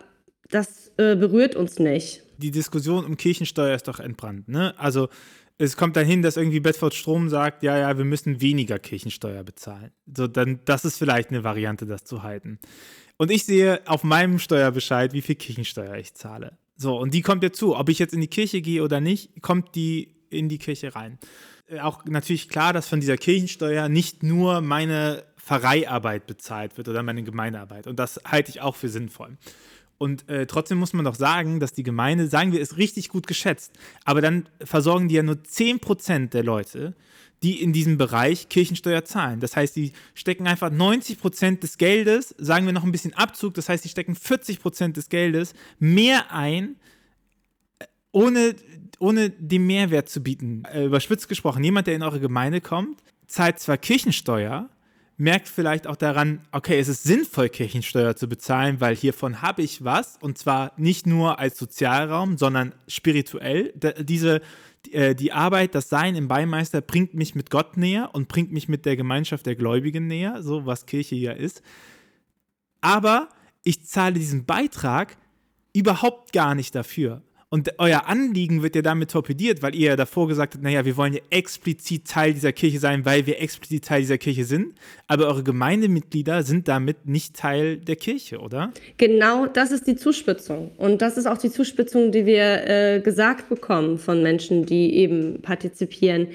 das 0.50 0.92
äh, 0.98 1.16
berührt 1.16 1.56
uns 1.56 1.80
nicht. 1.80 2.24
Die 2.38 2.52
Diskussion 2.52 3.06
um 3.06 3.18
Kirchensteuer 3.18 3.76
ist 3.76 3.88
doch 3.88 4.00
entbrannt. 4.00 4.48
Ne? 4.48 4.76
Also 4.78 5.10
es 5.58 5.76
kommt 5.76 5.96
dann 5.96 6.06
hin, 6.06 6.22
dass 6.22 6.38
irgendwie 6.38 6.60
Bedford 6.60 6.94
Strom 6.94 7.30
sagt, 7.30 7.64
ja, 7.64 7.78
ja, 7.78 7.98
wir 7.98 8.06
müssen 8.06 8.42
weniger 8.42 8.78
Kirchensteuer 8.78 9.44
bezahlen. 9.44 9.92
So, 10.16 10.28
dann, 10.28 10.60
das 10.66 10.86
ist 10.86 11.00
vielleicht 11.00 11.32
eine 11.32 11.44
Variante, 11.44 11.88
das 11.88 12.04
zu 12.04 12.22
halten. 12.22 12.60
Und 13.18 13.32
ich 13.32 13.46
sehe 13.46 13.82
auf 13.88 14.04
meinem 14.04 14.38
Steuerbescheid, 14.38 15.14
wie 15.14 15.24
viel 15.24 15.36
Kirchensteuer 15.36 15.96
ich 15.96 16.14
zahle. 16.14 16.60
So, 16.76 16.96
und 16.96 17.16
die 17.16 17.24
kommt 17.24 17.42
ja 17.42 17.52
zu. 17.52 17.76
Ob 17.76 17.90
ich 17.90 17.98
jetzt 17.98 18.14
in 18.14 18.22
die 18.22 18.28
Kirche 18.28 18.62
gehe 18.62 18.84
oder 18.84 19.02
nicht, 19.02 19.42
kommt 19.42 19.74
die 19.74 20.16
in 20.30 20.49
die 20.49 20.57
Kirche 20.57 20.95
rein. 20.95 21.17
Äh, 21.67 21.80
auch 21.80 22.05
natürlich 22.05 22.49
klar, 22.49 22.73
dass 22.73 22.88
von 22.88 22.99
dieser 22.99 23.17
Kirchensteuer 23.17 23.89
nicht 23.89 24.23
nur 24.23 24.61
meine 24.61 25.23
Pfarreiarbeit 25.38 26.28
bezahlt 26.28 26.78
wird 26.78 26.89
oder 26.89 27.03
meine 27.03 27.23
Gemeindearbeit. 27.23 27.88
Und 27.88 27.97
das 27.97 28.19
halte 28.25 28.51
ich 28.51 28.61
auch 28.61 28.75
für 28.75 28.89
sinnvoll. 28.89 29.38
Und 29.97 30.30
äh, 30.30 30.45
trotzdem 30.45 30.78
muss 30.78 30.93
man 30.93 31.05
doch 31.05 31.15
sagen, 31.15 31.59
dass 31.59 31.73
die 31.73 31.84
Gemeinde, 31.84 32.28
sagen 32.28 32.51
wir, 32.51 32.61
ist 32.61 32.78
richtig 32.78 33.09
gut 33.09 33.25
geschätzt. 33.25 33.71
Aber 34.05 34.21
dann 34.21 34.47
versorgen 34.63 35.07
die 35.07 35.15
ja 35.15 35.23
nur 35.23 35.36
10% 35.36 36.30
der 36.30 36.43
Leute, 36.43 36.95
die 37.43 37.61
in 37.61 37.73
diesem 37.73 37.97
Bereich 37.97 38.49
Kirchensteuer 38.49 39.05
zahlen. 39.05 39.39
Das 39.39 39.55
heißt, 39.55 39.75
die 39.75 39.93
stecken 40.13 40.47
einfach 40.47 40.71
90% 40.71 41.59
des 41.59 41.78
Geldes, 41.78 42.36
sagen 42.38 42.65
wir 42.65 42.73
noch 42.73 42.84
ein 42.84 42.91
bisschen 42.91 43.13
Abzug, 43.13 43.53
das 43.53 43.69
heißt, 43.69 43.84
die 43.84 43.89
stecken 43.89 44.15
40% 44.15 44.93
des 44.93 45.09
Geldes 45.09 45.53
mehr 45.80 46.32
ein, 46.32 46.78
äh, 47.80 47.86
ohne, 48.11 48.55
ohne 49.00 49.30
den 49.30 49.66
Mehrwert 49.66 50.10
zu 50.10 50.22
bieten. 50.22 50.64
Äh, 50.66 50.86
überspitzt 50.86 51.30
gesprochen, 51.30 51.64
jemand, 51.64 51.88
der 51.88 51.95
in 51.95 52.04
eure 52.04 52.20
Gemeinde 52.20 52.62
kommt, 52.62 53.02
zahlt 53.28 53.60
zwar 53.60 53.78
Kirchensteuer, 53.78 54.70
merkt 55.18 55.48
vielleicht 55.48 55.88
auch 55.88 55.95
daran, 55.95 56.41
okay, 56.52 56.80
es 56.80 56.88
ist 56.88 57.04
sinnvoll, 57.04 57.50
Kirchensteuer 57.50 58.16
zu 58.16 58.30
bezahlen, 58.30 58.80
weil 58.80 58.95
hiervon 58.95 59.41
habe 59.41 59.64
ich 59.64 59.84
was 59.84 60.18
und 60.22 60.38
zwar 60.38 60.74
nicht 60.78 61.08
nur 61.08 61.39
als 61.39 61.58
Sozialraum, 61.58 62.38
sondern 62.38 62.74
spirituell. 62.88 63.74
diese, 64.00 64.41
äh, 64.91 65.16
die 65.16 65.34
Arbeit, 65.34 65.74
das 65.74 65.89
Sein 65.89 66.16
im 66.16 66.28
Beimeister 66.28 66.82
bringt 66.82 67.16
mich 67.16 67.34
mit 67.34 67.50
Gott 67.50 67.78
näher 67.78 68.12
und 68.14 68.28
bringt 68.28 68.52
mich 68.52 68.70
mit 68.70 68.86
der 68.86 68.95
Gemeinschaft 68.95 69.45
der 69.48 69.56
Gläubigen 69.56 70.08
näher, 70.08 70.43
so 70.43 70.66
was 70.66 70.86
Kirche 70.86 71.16
ja 71.16 71.32
ist. 71.32 71.64
Aber 72.82 73.30
ich 73.64 73.86
zahle 73.86 74.14
diesen 74.14 74.45
Beitrag 74.45 75.18
überhaupt 75.74 76.32
gar 76.32 76.54
nicht 76.56 76.76
dafür. 76.76 77.24
Und 77.50 77.76
euer 77.78 78.08
Anliegen 78.08 78.62
wird 78.62 78.76
ja 78.76 78.82
damit 78.82 79.12
torpediert, 79.12 79.62
weil 79.62 79.74
ihr 79.74 79.91
ja 79.91 79.95
davor 79.95 80.28
gesagt 80.28 80.56
habt, 80.56 80.64
naja, 80.64 80.84
wir 80.84 80.98
wollen 80.98 81.14
ja 81.14 81.22
explizit 81.30 82.06
Teil 82.06 82.34
dieser 82.34 82.52
Kirche 82.52 82.80
sein, 82.80 83.06
weil 83.06 83.26
wir 83.26 83.39
explizit 83.39 83.86
Teil 83.86 84.02
dieser 84.02 84.18
Kirche 84.18 84.43
sind. 84.43 84.74
Aber 85.08 85.28
eure 85.28 85.43
Gemeindemitglieder 85.43 86.43
sind 86.43 86.68
damit 86.68 87.06
nicht 87.06 87.38
Teil 87.38 87.78
der 87.78 87.95
Kirche, 87.95 88.39
oder? 88.39 88.74
Genau, 88.98 89.45
das 89.45 89.72
ist 89.72 89.88
die 89.88 89.95
Zuspitzung. 89.95 90.72
Und 90.76 91.02
das 91.02 91.16
ist 91.16 91.26
auch 91.26 91.38
die 91.38 91.50
Zuspitzung, 91.50 92.12
die 92.12 92.26
wir 92.26 92.68
äh, 92.68 93.00
gesagt 93.00 93.48
bekommen 93.48 93.98
von 93.98 94.22
Menschen, 94.22 94.66
die 94.66 94.95
eben 94.95 95.41
partizipieren. 95.41 96.28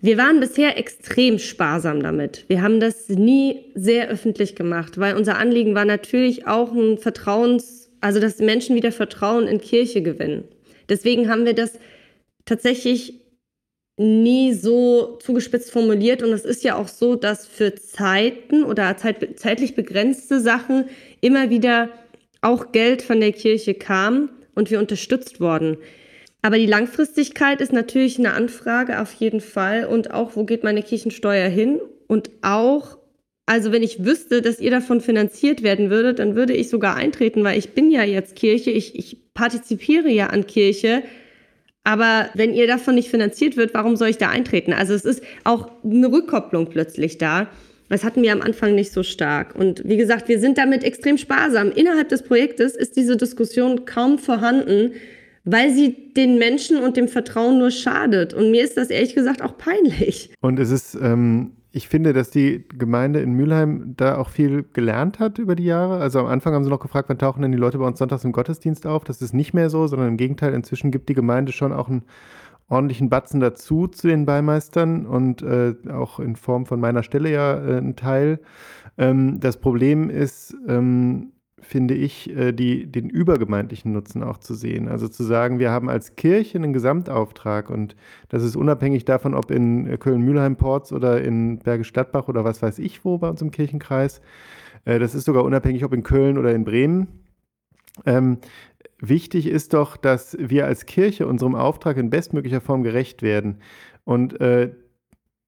Wir 0.00 0.16
waren 0.16 0.40
bisher 0.40 0.78
extrem 0.78 1.38
sparsam 1.38 2.02
damit. 2.02 2.46
Wir 2.48 2.62
haben 2.62 2.80
das 2.80 3.10
nie 3.10 3.66
sehr 3.74 4.08
öffentlich 4.08 4.56
gemacht, 4.56 4.96
weil 4.96 5.16
unser 5.16 5.36
Anliegen 5.36 5.74
war 5.74 5.84
natürlich 5.84 6.46
auch 6.46 6.72
ein 6.72 6.96
Vertrauens 6.96 7.79
also 8.00 8.20
dass 8.20 8.38
Menschen 8.38 8.76
wieder 8.76 8.92
Vertrauen 8.92 9.46
in 9.46 9.60
Kirche 9.60 10.02
gewinnen. 10.02 10.44
Deswegen 10.88 11.28
haben 11.28 11.46
wir 11.46 11.54
das 11.54 11.78
tatsächlich 12.44 13.20
nie 14.00 14.54
so 14.54 15.18
zugespitzt 15.22 15.70
formuliert. 15.70 16.22
Und 16.22 16.32
es 16.32 16.44
ist 16.44 16.64
ja 16.64 16.76
auch 16.76 16.88
so, 16.88 17.16
dass 17.16 17.46
für 17.46 17.74
Zeiten 17.74 18.64
oder 18.64 18.96
zeit, 18.96 19.38
zeitlich 19.38 19.74
begrenzte 19.74 20.40
Sachen 20.40 20.86
immer 21.20 21.50
wieder 21.50 21.90
auch 22.40 22.72
Geld 22.72 23.02
von 23.02 23.20
der 23.20 23.32
Kirche 23.32 23.74
kam 23.74 24.30
und 24.54 24.70
wir 24.70 24.78
unterstützt 24.78 25.40
worden. 25.40 25.76
Aber 26.42 26.56
die 26.56 26.66
Langfristigkeit 26.66 27.60
ist 27.60 27.74
natürlich 27.74 28.18
eine 28.18 28.32
Anfrage 28.32 29.00
auf 29.02 29.12
jeden 29.12 29.42
Fall 29.42 29.84
und 29.84 30.12
auch, 30.12 30.36
wo 30.36 30.44
geht 30.44 30.64
meine 30.64 30.82
Kirchensteuer 30.82 31.48
hin? 31.48 31.80
Und 32.06 32.30
auch, 32.40 32.96
also 33.50 33.72
wenn 33.72 33.82
ich 33.82 34.04
wüsste, 34.04 34.42
dass 34.42 34.60
ihr 34.60 34.70
davon 34.70 35.00
finanziert 35.00 35.64
werden 35.64 35.90
würdet, 35.90 36.20
dann 36.20 36.36
würde 36.36 36.52
ich 36.52 36.68
sogar 36.68 36.94
eintreten, 36.94 37.42
weil 37.42 37.58
ich 37.58 37.70
bin 37.70 37.90
ja 37.90 38.04
jetzt 38.04 38.36
Kirche, 38.36 38.70
ich, 38.70 38.96
ich 38.96 39.34
partizipiere 39.34 40.08
ja 40.08 40.28
an 40.28 40.46
Kirche. 40.46 41.02
Aber 41.82 42.30
wenn 42.34 42.54
ihr 42.54 42.68
davon 42.68 42.94
nicht 42.94 43.10
finanziert 43.10 43.56
wird, 43.56 43.74
warum 43.74 43.96
soll 43.96 44.06
ich 44.06 44.18
da 44.18 44.28
eintreten? 44.28 44.72
Also 44.72 44.94
es 44.94 45.04
ist 45.04 45.24
auch 45.42 45.68
eine 45.82 46.12
Rückkopplung 46.12 46.68
plötzlich 46.68 47.18
da. 47.18 47.48
Das 47.88 48.04
hatten 48.04 48.22
wir 48.22 48.30
am 48.30 48.40
Anfang 48.40 48.76
nicht 48.76 48.92
so 48.92 49.02
stark. 49.02 49.56
Und 49.56 49.82
wie 49.84 49.96
gesagt, 49.96 50.28
wir 50.28 50.38
sind 50.38 50.56
damit 50.56 50.84
extrem 50.84 51.18
sparsam. 51.18 51.72
Innerhalb 51.72 52.08
des 52.08 52.22
Projektes 52.22 52.76
ist 52.76 52.96
diese 52.96 53.16
Diskussion 53.16 53.84
kaum 53.84 54.20
vorhanden, 54.20 54.92
weil 55.42 55.72
sie 55.72 56.12
den 56.16 56.38
Menschen 56.38 56.78
und 56.78 56.96
dem 56.96 57.08
Vertrauen 57.08 57.58
nur 57.58 57.72
schadet. 57.72 58.32
Und 58.32 58.52
mir 58.52 58.62
ist 58.62 58.76
das 58.76 58.90
ehrlich 58.90 59.16
gesagt 59.16 59.42
auch 59.42 59.58
peinlich. 59.58 60.30
Und 60.40 60.60
es 60.60 60.70
ist 60.70 60.94
ähm, 60.94 61.56
ich 61.72 61.88
finde, 61.88 62.12
dass 62.12 62.30
die 62.30 62.64
Gemeinde 62.76 63.20
in 63.20 63.32
Mülheim 63.32 63.94
da 63.96 64.18
auch 64.18 64.28
viel 64.28 64.64
gelernt 64.72 65.20
hat 65.20 65.38
über 65.38 65.54
die 65.54 65.64
Jahre. 65.64 65.98
Also 65.98 66.18
am 66.18 66.26
Anfang 66.26 66.52
haben 66.52 66.64
sie 66.64 66.70
noch 66.70 66.80
gefragt, 66.80 67.08
wann 67.08 67.18
tauchen 67.18 67.42
denn 67.42 67.52
die 67.52 67.58
Leute 67.58 67.78
bei 67.78 67.86
uns 67.86 67.98
sonntags 67.98 68.24
im 68.24 68.32
Gottesdienst 68.32 68.86
auf? 68.86 69.04
Das 69.04 69.22
ist 69.22 69.34
nicht 69.34 69.54
mehr 69.54 69.70
so, 69.70 69.86
sondern 69.86 70.08
im 70.08 70.16
Gegenteil, 70.16 70.52
inzwischen 70.52 70.90
gibt 70.90 71.08
die 71.08 71.14
Gemeinde 71.14 71.52
schon 71.52 71.72
auch 71.72 71.88
einen 71.88 72.02
ordentlichen 72.68 73.08
Batzen 73.08 73.40
dazu 73.40 73.86
zu 73.86 74.08
den 74.08 74.26
Beimeistern 74.26 75.06
und 75.06 75.42
äh, 75.42 75.74
auch 75.92 76.18
in 76.18 76.36
Form 76.36 76.66
von 76.66 76.80
meiner 76.80 77.02
Stelle 77.02 77.30
ja 77.30 77.54
äh, 77.54 77.78
ein 77.78 77.96
Teil. 77.96 78.40
Ähm, 78.98 79.38
das 79.40 79.58
Problem 79.58 80.10
ist, 80.10 80.56
ähm, 80.66 81.32
finde 81.70 81.94
ich, 81.94 82.28
äh, 82.36 82.50
die, 82.50 82.90
den 82.90 83.08
übergemeindlichen 83.08 83.92
Nutzen 83.92 84.24
auch 84.24 84.38
zu 84.38 84.54
sehen. 84.54 84.88
Also 84.88 85.06
zu 85.06 85.22
sagen, 85.22 85.60
wir 85.60 85.70
haben 85.70 85.88
als 85.88 86.16
Kirche 86.16 86.58
einen 86.58 86.72
Gesamtauftrag 86.72 87.70
und 87.70 87.94
das 88.28 88.42
ist 88.42 88.56
unabhängig 88.56 89.04
davon, 89.04 89.34
ob 89.34 89.52
in 89.52 89.86
äh, 89.86 89.96
Köln-Mülheim-Ports 89.96 90.92
oder 90.92 91.22
in 91.22 91.60
Bergisch 91.60 91.92
Gladbach 91.92 92.26
oder 92.26 92.42
was 92.42 92.60
weiß 92.60 92.80
ich 92.80 93.04
wo 93.04 93.18
bei 93.18 93.28
uns 93.28 93.40
im 93.40 93.52
Kirchenkreis. 93.52 94.20
Äh, 94.84 94.98
das 94.98 95.14
ist 95.14 95.26
sogar 95.26 95.44
unabhängig, 95.44 95.84
ob 95.84 95.92
in 95.92 96.02
Köln 96.02 96.38
oder 96.38 96.52
in 96.52 96.64
Bremen. 96.64 97.06
Ähm, 98.04 98.38
wichtig 98.98 99.46
ist 99.46 99.72
doch, 99.72 99.96
dass 99.96 100.36
wir 100.40 100.66
als 100.66 100.86
Kirche 100.86 101.28
unserem 101.28 101.54
Auftrag 101.54 101.98
in 101.98 102.10
bestmöglicher 102.10 102.60
Form 102.60 102.82
gerecht 102.82 103.22
werden. 103.22 103.60
Und 104.02 104.40
äh, 104.40 104.72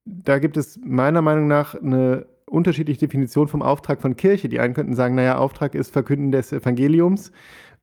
da 0.05 0.39
gibt 0.39 0.57
es 0.57 0.79
meiner 0.85 1.21
Meinung 1.21 1.49
nach 1.49 1.75
eine 1.75 2.27
unterschiedliche 2.53 3.01
Definitionen 3.01 3.49
vom 3.49 3.63
Auftrag 3.63 4.01
von 4.01 4.17
Kirche. 4.17 4.49
Die 4.49 4.61
einen 4.61 4.75
könnten 4.75 4.95
sagen, 4.95 5.15
naja, 5.15 5.39
Auftrag 5.39 5.75
ist 5.75 5.93
Verkünden 5.93 6.31
des 6.33 6.53
Evangeliums. 6.53 7.33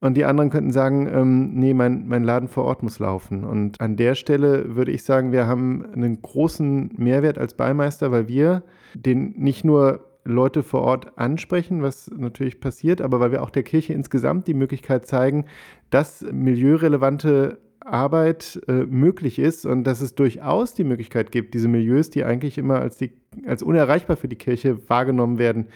Und 0.01 0.15
die 0.15 0.23
anderen 0.23 0.49
könnten 0.49 0.71
sagen, 0.71 1.09
ähm, 1.13 1.53
nee, 1.55 1.73
mein, 1.73 2.07
mein 2.07 2.23
Laden 2.23 2.47
vor 2.47 2.63
Ort 2.63 2.83
muss 2.83 2.99
laufen. 2.99 3.43
Und 3.43 3.81
an 3.81 3.97
der 3.97 4.15
Stelle 4.15 4.75
würde 4.75 4.91
ich 4.91 5.03
sagen, 5.03 5.33
wir 5.33 5.45
haben 5.45 5.85
einen 5.93 6.21
großen 6.21 6.91
Mehrwert 6.95 7.37
als 7.37 7.53
Beimeister, 7.53 8.11
weil 8.11 8.29
wir 8.29 8.63
den 8.93 9.33
nicht 9.37 9.65
nur 9.65 10.05
Leute 10.23 10.63
vor 10.63 10.81
Ort 10.81 11.17
ansprechen, 11.17 11.81
was 11.81 12.09
natürlich 12.15 12.61
passiert, 12.61 13.01
aber 13.01 13.19
weil 13.19 13.31
wir 13.31 13.43
auch 13.43 13.49
der 13.49 13.63
Kirche 13.63 13.93
insgesamt 13.93 14.47
die 14.47 14.53
Möglichkeit 14.53 15.05
zeigen, 15.05 15.45
dass 15.89 16.21
milieurelevante 16.31 17.57
Arbeit 17.81 18.61
äh, 18.67 18.85
möglich 18.85 19.39
ist 19.39 19.65
und 19.65 19.83
dass 19.85 20.01
es 20.01 20.15
durchaus 20.15 20.73
die 20.73 20.83
Möglichkeit 20.83 21.31
gibt, 21.31 21.53
diese 21.53 21.67
Milieus, 21.67 22.09
die 22.09 22.23
eigentlich 22.23 22.57
immer 22.57 22.79
als, 22.79 22.97
die, 22.97 23.13
als 23.45 23.63
unerreichbar 23.63 24.17
für 24.17 24.27
die 24.27 24.35
Kirche 24.35 24.89
wahrgenommen 24.89 25.37
werden, 25.37 25.67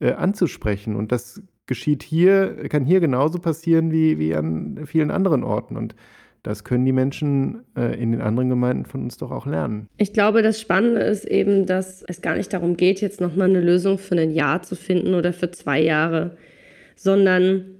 äh, 0.00 0.12
anzusprechen. 0.12 0.96
Und 0.96 1.12
das 1.12 1.42
geschieht 1.66 2.02
hier, 2.02 2.68
kann 2.68 2.84
hier 2.84 3.00
genauso 3.00 3.38
passieren 3.38 3.92
wie, 3.92 4.18
wie 4.18 4.34
an 4.34 4.86
vielen 4.86 5.10
anderen 5.10 5.44
Orten. 5.44 5.76
Und 5.76 5.94
das 6.42 6.64
können 6.64 6.84
die 6.84 6.92
Menschen 6.92 7.64
äh, 7.76 8.00
in 8.00 8.12
den 8.12 8.20
anderen 8.20 8.48
Gemeinden 8.48 8.86
von 8.86 9.02
uns 9.02 9.16
doch 9.16 9.30
auch 9.30 9.46
lernen. 9.46 9.88
Ich 9.96 10.12
glaube, 10.12 10.42
das 10.42 10.60
Spannende 10.60 11.00
ist 11.00 11.24
eben, 11.24 11.66
dass 11.66 12.02
es 12.06 12.22
gar 12.22 12.36
nicht 12.36 12.52
darum 12.52 12.76
geht, 12.76 13.00
jetzt 13.00 13.20
nochmal 13.20 13.48
eine 13.48 13.60
Lösung 13.60 13.98
für 13.98 14.16
ein 14.16 14.30
Jahr 14.30 14.62
zu 14.62 14.76
finden 14.76 15.14
oder 15.14 15.32
für 15.32 15.50
zwei 15.50 15.80
Jahre, 15.80 16.36
sondern 16.94 17.77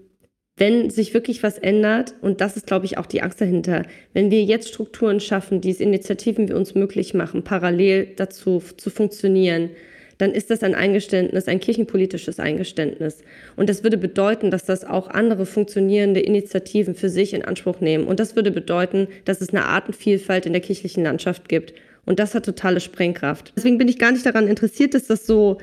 wenn 0.59 0.91
sich 0.91 1.15
wirklich 1.15 1.43
was 1.43 1.57
ändert, 1.57 2.15
und 2.21 2.41
das 2.41 2.57
ist, 2.57 2.67
glaube 2.67 2.85
ich, 2.85 2.99
auch 2.99 3.07
die 3.07 3.23
Angst 3.23 3.41
dahinter, 3.41 3.85
wenn 4.13 4.31
wir 4.31 4.43
jetzt 4.43 4.69
Strukturen 4.69 5.21
schaffen, 5.21 5.61
die 5.61 5.71
es 5.71 5.81
Initiativen 5.81 6.49
wie 6.49 6.53
uns 6.53 6.75
möglich 6.75 7.15
machen, 7.15 7.45
parallel 7.45 8.09
dazu 8.17 8.61
zu 8.77 8.91
funktionieren, 8.91 9.71
dann 10.19 10.33
ist 10.33 10.51
das 10.51 10.65
ein 10.65 10.75
Eingeständnis, 10.75 11.47
ein 11.47 11.61
kirchenpolitisches 11.61 12.41
Eingeständnis. 12.41 13.19
Und 13.55 13.71
das 13.71 13.85
würde 13.85 13.97
bedeuten, 13.97 14.51
dass 14.51 14.65
das 14.65 14.85
auch 14.85 15.09
andere 15.09 15.47
funktionierende 15.47 16.19
Initiativen 16.21 16.97
für 16.97 17.09
sich 17.09 17.35
in 17.35 17.45
Anspruch 17.45 17.81
nehmen. 17.81 18.05
Und 18.05 18.19
das 18.19 18.35
würde 18.35 18.51
bedeuten, 18.51 19.07
dass 19.25 19.41
es 19.41 19.51
eine 19.51 19.65
Artenvielfalt 19.65 20.45
in 20.45 20.53
der 20.53 20.61
kirchlichen 20.61 21.05
Landschaft 21.05 21.49
gibt. 21.49 21.73
Und 22.05 22.19
das 22.19 22.35
hat 22.35 22.47
totale 22.47 22.81
Sprengkraft. 22.81 23.53
Deswegen 23.57 23.79
bin 23.79 23.87
ich 23.87 23.99
gar 23.99 24.11
nicht 24.11 24.27
daran 24.27 24.49
interessiert, 24.49 24.95
dass 24.95 25.07
das 25.07 25.25
so, 25.25 25.59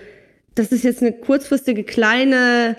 dass 0.56 0.72
es 0.72 0.84
jetzt 0.84 1.02
eine 1.02 1.12
kurzfristige 1.12 1.84
kleine 1.84 2.78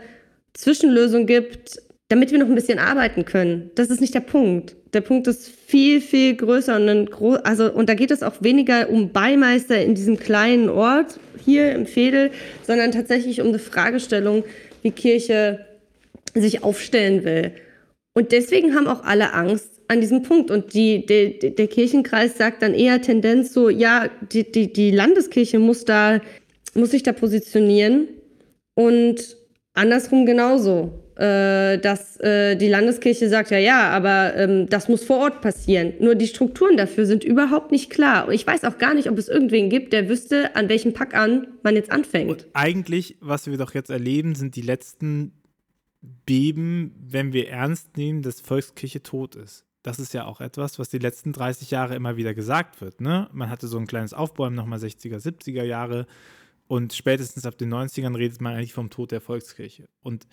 Zwischenlösung 0.55 1.27
gibt, 1.27 1.83
damit 2.09 2.31
wir 2.31 2.39
noch 2.39 2.49
ein 2.49 2.55
bisschen 2.55 2.79
arbeiten 2.79 3.25
können. 3.25 3.71
Das 3.75 3.91
ist 3.91 4.01
nicht 4.01 4.15
der 4.15 4.21
Punkt. 4.21 4.77
Der 4.93 5.01
Punkt 5.01 5.27
ist 5.27 5.49
viel, 5.49 6.01
viel 6.01 6.37
größer 6.37 6.77
und, 6.77 6.89
ein 6.89 7.07
gro 7.07 7.35
also, 7.35 7.73
und 7.73 7.89
da 7.89 7.95
geht 7.95 8.11
es 8.11 8.23
auch 8.23 8.35
weniger 8.41 8.89
um 8.89 9.13
Beimeister 9.13 9.83
in 9.83 9.95
diesem 9.95 10.19
kleinen 10.19 10.69
Ort 10.69 11.19
hier 11.45 11.73
im 11.73 11.87
Fädel, 11.87 12.31
sondern 12.67 12.93
tatsächlich 12.93 13.41
um 13.41 13.49
eine 13.49 13.59
Fragestellung, 13.59 14.45
wie 14.83 14.93
Kirche 14.93 15.67
sich 16.35 16.63
aufstellen 16.63 17.25
will. 17.25 17.53
Und 18.15 18.33
deswegen 18.33 18.75
haben 18.75 18.87
auch 18.87 19.05
alle 19.05 19.33
Angst, 19.33 19.77
an 19.89 20.01
diesem 20.01 20.23
Punkt. 20.23 20.51
Und 20.51 20.75
die, 20.75 21.07
die, 21.07 21.55
der 21.55 21.67
Kirchenkreis 21.69 22.37
sagt 22.37 22.63
dann 22.63 22.75
eher 22.75 23.01
Tendenz 23.01 23.53
so, 23.53 23.69
ja, 23.69 24.09
die, 24.33 24.51
die, 24.51 24.73
die 24.73 24.91
Landeskirche 24.91 25.59
muss 25.59 25.85
da, 25.85 26.21
muss 26.75 26.91
sich 26.91 27.03
da 27.03 27.13
positionieren. 27.13 28.09
Und 28.75 29.37
andersrum 29.75 30.27
genauso. 30.27 30.91
Äh, 31.17 31.79
dass 31.79 32.21
äh, 32.21 32.57
die 32.57 32.69
Landeskirche 32.69 33.31
sagt, 33.31 33.51
ja, 33.51 33.57
ja, 33.57 33.89
aber 33.89 34.35
ähm, 34.37 34.69
das 34.69 34.87
muss 34.89 35.03
vor 35.03 35.17
Ort 35.17 35.41
passieren. 35.41 35.95
Nur 35.99 36.15
die 36.15 36.27
Strukturen 36.27 36.77
dafür 36.77 37.07
sind 37.07 37.25
überhaupt 37.25 37.73
nicht 37.73 37.89
klar. 37.89 38.29
Und 38.29 38.35
ich 38.35 38.47
weiß 38.47 38.65
auch 38.65 38.77
gar 38.77 38.93
nicht, 38.93 39.09
ob 39.09 39.17
es 39.17 39.29
irgendwen 39.29 39.71
gibt, 39.71 39.95
der 39.95 40.11
wüsste, 40.11 40.55
an 40.57 40.69
welchem 40.69 40.93
Pack 40.93 41.15
an 41.15 41.47
man 41.63 41.75
jetzt 41.75 41.91
anfängt. 41.91 42.31
Und 42.31 42.47
eigentlich, 42.53 43.17
was 43.21 43.47
wir 43.47 43.57
doch 43.57 43.73
jetzt 43.73 43.89
erleben, 43.89 44.35
sind 44.35 44.57
die 44.57 44.61
letzten 44.61 45.33
Beben, 46.27 46.95
wenn 47.01 47.33
wir 47.33 47.49
ernst 47.49 47.97
nehmen, 47.97 48.21
dass 48.21 48.43
Volkskirche 48.43 49.03
tot 49.03 49.37
ist. 49.37 49.65
Das 49.83 49.99
ist 49.99 50.13
ja 50.13 50.27
auch 50.27 50.43
etwas, 50.43 50.79
was 50.79 50.91
die 50.91 50.99
letzten 50.99 51.33
30 51.33 51.71
Jahre 51.71 51.95
immer 51.95 52.19
wieder 52.19 52.35
gesagt 52.35 52.83
wird. 52.83 53.01
Ne? 53.01 53.31
Man 53.33 53.49
hatte 53.49 53.69
so 53.69 53.79
ein 53.79 53.87
kleines 53.87 54.13
Aufbäumen, 54.13 54.55
nochmal 54.55 54.81
60er, 54.81 55.17
70er 55.17 55.63
Jahre. 55.63 56.07
Und 56.69 56.93
spätestens 56.93 57.47
ab 57.47 57.57
den 57.57 57.73
90ern 57.73 58.17
redet 58.17 58.43
man 58.43 58.55
eigentlich 58.55 58.75
vom 58.75 58.91
Tod 58.91 59.13
der 59.13 59.23
Volkskirche. 59.23 59.89
Und 60.03 60.27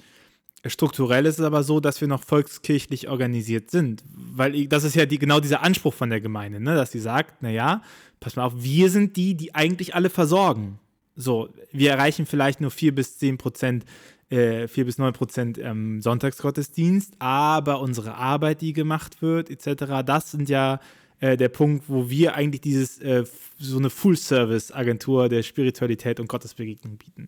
strukturell 0.65 1.25
ist 1.25 1.39
es 1.39 1.45
aber 1.45 1.63
so, 1.63 1.79
dass 1.79 2.01
wir 2.01 2.07
noch 2.07 2.23
volkskirchlich 2.23 3.09
organisiert 3.09 3.71
sind. 3.71 4.03
Weil 4.13 4.67
das 4.67 4.83
ist 4.83 4.95
ja 4.95 5.05
die, 5.05 5.19
genau 5.19 5.39
dieser 5.39 5.61
Anspruch 5.61 5.93
von 5.93 6.09
der 6.09 6.21
Gemeinde, 6.21 6.59
ne? 6.59 6.75
dass 6.75 6.91
sie 6.91 6.99
sagt, 6.99 7.41
naja, 7.41 7.81
pass 8.19 8.35
mal 8.35 8.45
auf, 8.45 8.53
wir 8.55 8.89
sind 8.89 9.17
die, 9.17 9.35
die 9.35 9.53
eigentlich 9.55 9.95
alle 9.95 10.09
versorgen. 10.09 10.79
So, 11.15 11.49
wir 11.71 11.91
erreichen 11.91 12.25
vielleicht 12.25 12.61
nur 12.61 12.71
4 12.71 12.95
bis 12.95 13.17
10 13.19 13.37
Prozent, 13.37 13.85
äh, 14.29 14.67
4 14.67 14.85
bis 14.85 14.97
9 14.97 15.13
Prozent 15.13 15.57
ähm, 15.59 16.01
Sonntagsgottesdienst, 16.01 17.13
aber 17.19 17.81
unsere 17.81 18.15
Arbeit, 18.15 18.61
die 18.61 18.73
gemacht 18.73 19.21
wird, 19.21 19.49
etc., 19.49 20.03
das 20.05 20.31
sind 20.31 20.49
ja 20.49 20.79
äh, 21.19 21.37
der 21.37 21.49
Punkt, 21.49 21.85
wo 21.87 22.09
wir 22.09 22.35
eigentlich 22.35 22.61
dieses 22.61 22.99
äh, 22.99 23.25
so 23.59 23.77
eine 23.77 23.89
Full-Service-Agentur 23.89 25.29
der 25.29 25.43
Spiritualität 25.43 26.19
und 26.19 26.27
Gottesbegegnung 26.27 26.97
bieten. 26.97 27.27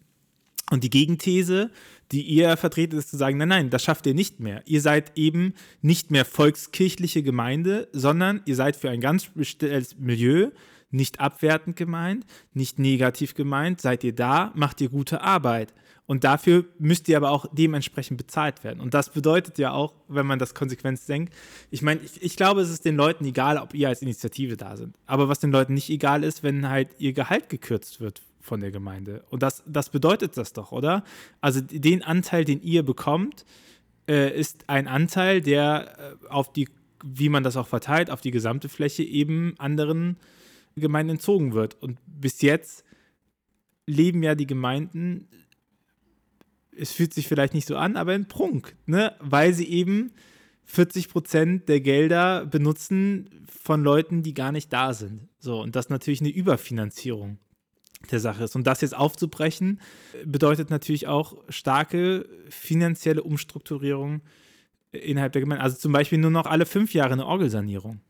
Und 0.71 0.83
die 0.83 0.89
Gegenthese, 0.89 1.69
die 2.11 2.21
ihr 2.21 2.57
vertretet, 2.57 2.99
ist 2.99 3.09
zu 3.09 3.17
sagen, 3.17 3.37
nein, 3.37 3.49
nein, 3.49 3.69
das 3.69 3.83
schafft 3.83 4.05
ihr 4.07 4.13
nicht 4.13 4.39
mehr. 4.39 4.63
Ihr 4.65 4.81
seid 4.81 5.11
eben 5.15 5.53
nicht 5.81 6.11
mehr 6.11 6.25
volkskirchliche 6.25 7.23
Gemeinde, 7.23 7.87
sondern 7.91 8.41
ihr 8.45 8.55
seid 8.55 8.75
für 8.75 8.89
ein 8.89 9.01
ganz 9.01 9.25
bestimmtes 9.27 9.97
Milieu, 9.97 10.49
nicht 10.91 11.19
abwertend 11.19 11.75
gemeint, 11.75 12.25
nicht 12.53 12.79
negativ 12.79 13.33
gemeint, 13.33 13.81
seid 13.81 14.03
ihr 14.03 14.13
da, 14.13 14.51
macht 14.55 14.81
ihr 14.81 14.89
gute 14.89 15.21
Arbeit. 15.21 15.73
Und 16.07 16.23
dafür 16.23 16.65
müsst 16.77 17.09
ihr 17.09 17.17
aber 17.17 17.31
auch 17.31 17.47
dementsprechend 17.51 18.17
bezahlt 18.17 18.63
werden. 18.63 18.79
Und 18.79 18.93
das 18.93 19.09
bedeutet 19.09 19.57
ja 19.57 19.71
auch, 19.71 19.95
wenn 20.07 20.27
man 20.27 20.37
das 20.37 20.53
konsequent 20.53 20.99
denkt, 21.07 21.33
ich 21.71 21.81
meine, 21.81 21.99
ich, 22.01 22.21
ich, 22.21 22.35
glaube, 22.35 22.61
es 22.61 22.69
ist 22.69 22.85
den 22.85 22.95
Leuten 22.95 23.25
egal, 23.25 23.57
ob 23.57 23.73
ihr 23.73 23.89
als 23.89 24.03
Initiative 24.03 24.55
da 24.55 24.77
sind. 24.77 24.95
Aber 25.07 25.29
was 25.29 25.39
den 25.39 25.51
Leuten 25.51 25.73
nicht 25.73 25.89
egal 25.89 26.23
ist, 26.23 26.43
wenn 26.43 26.69
halt 26.69 26.89
ihr 26.99 27.13
Gehalt 27.13 27.49
gekürzt 27.49 27.99
wird 27.99 28.21
von 28.45 28.61
der 28.61 28.71
Gemeinde. 28.71 29.25
Und 29.29 29.43
das, 29.43 29.63
das 29.65 29.89
bedeutet 29.89 30.37
das 30.37 30.53
doch, 30.53 30.71
oder? 30.71 31.03
Also 31.41 31.61
den 31.61 32.03
Anteil, 32.03 32.45
den 32.45 32.61
ihr 32.61 32.83
bekommt, 32.83 33.45
äh, 34.07 34.37
ist 34.37 34.69
ein 34.69 34.87
Anteil, 34.87 35.41
der 35.41 36.17
äh, 36.23 36.27
auf 36.27 36.53
die, 36.53 36.69
wie 37.03 37.29
man 37.29 37.43
das 37.43 37.57
auch 37.57 37.67
verteilt, 37.67 38.09
auf 38.09 38.21
die 38.21 38.31
gesamte 38.31 38.69
Fläche 38.69 39.03
eben 39.03 39.55
anderen 39.57 40.17
Gemeinden 40.75 41.11
entzogen 41.11 41.53
wird. 41.53 41.81
Und 41.81 41.97
bis 42.05 42.41
jetzt 42.41 42.83
leben 43.87 44.23
ja 44.23 44.35
die 44.35 44.47
Gemeinden 44.47 45.27
es 46.77 46.91
fühlt 46.91 47.13
sich 47.13 47.27
vielleicht 47.27 47.53
nicht 47.53 47.67
so 47.67 47.77
an, 47.77 47.95
aber 47.95 48.13
in 48.15 48.27
Prunk, 48.27 48.75
ne? 48.85 49.15
weil 49.19 49.53
sie 49.53 49.67
eben 49.67 50.11
40 50.65 51.09
Prozent 51.09 51.69
der 51.69 51.79
Gelder 51.79 52.45
benutzen 52.45 53.45
von 53.47 53.83
Leuten, 53.83 54.23
die 54.23 54.33
gar 54.33 54.51
nicht 54.51 54.73
da 54.73 54.93
sind. 54.93 55.27
So, 55.39 55.61
und 55.61 55.75
das 55.75 55.89
natürlich 55.89 56.21
eine 56.21 56.29
Überfinanzierung 56.29 57.37
der 58.11 58.19
Sache 58.19 58.43
ist. 58.43 58.55
Und 58.55 58.67
das 58.67 58.81
jetzt 58.81 58.95
aufzubrechen, 58.95 59.79
bedeutet 60.25 60.69
natürlich 60.69 61.07
auch 61.07 61.37
starke 61.49 62.27
finanzielle 62.49 63.23
Umstrukturierung 63.23 64.21
innerhalb 64.91 65.33
der 65.33 65.41
Gemeinde. 65.41 65.63
Also 65.63 65.77
zum 65.77 65.91
Beispiel 65.91 66.17
nur 66.17 66.31
noch 66.31 66.45
alle 66.45 66.65
fünf 66.65 66.93
Jahre 66.93 67.13
eine 67.13 67.25
Orgelsanierung. 67.25 68.01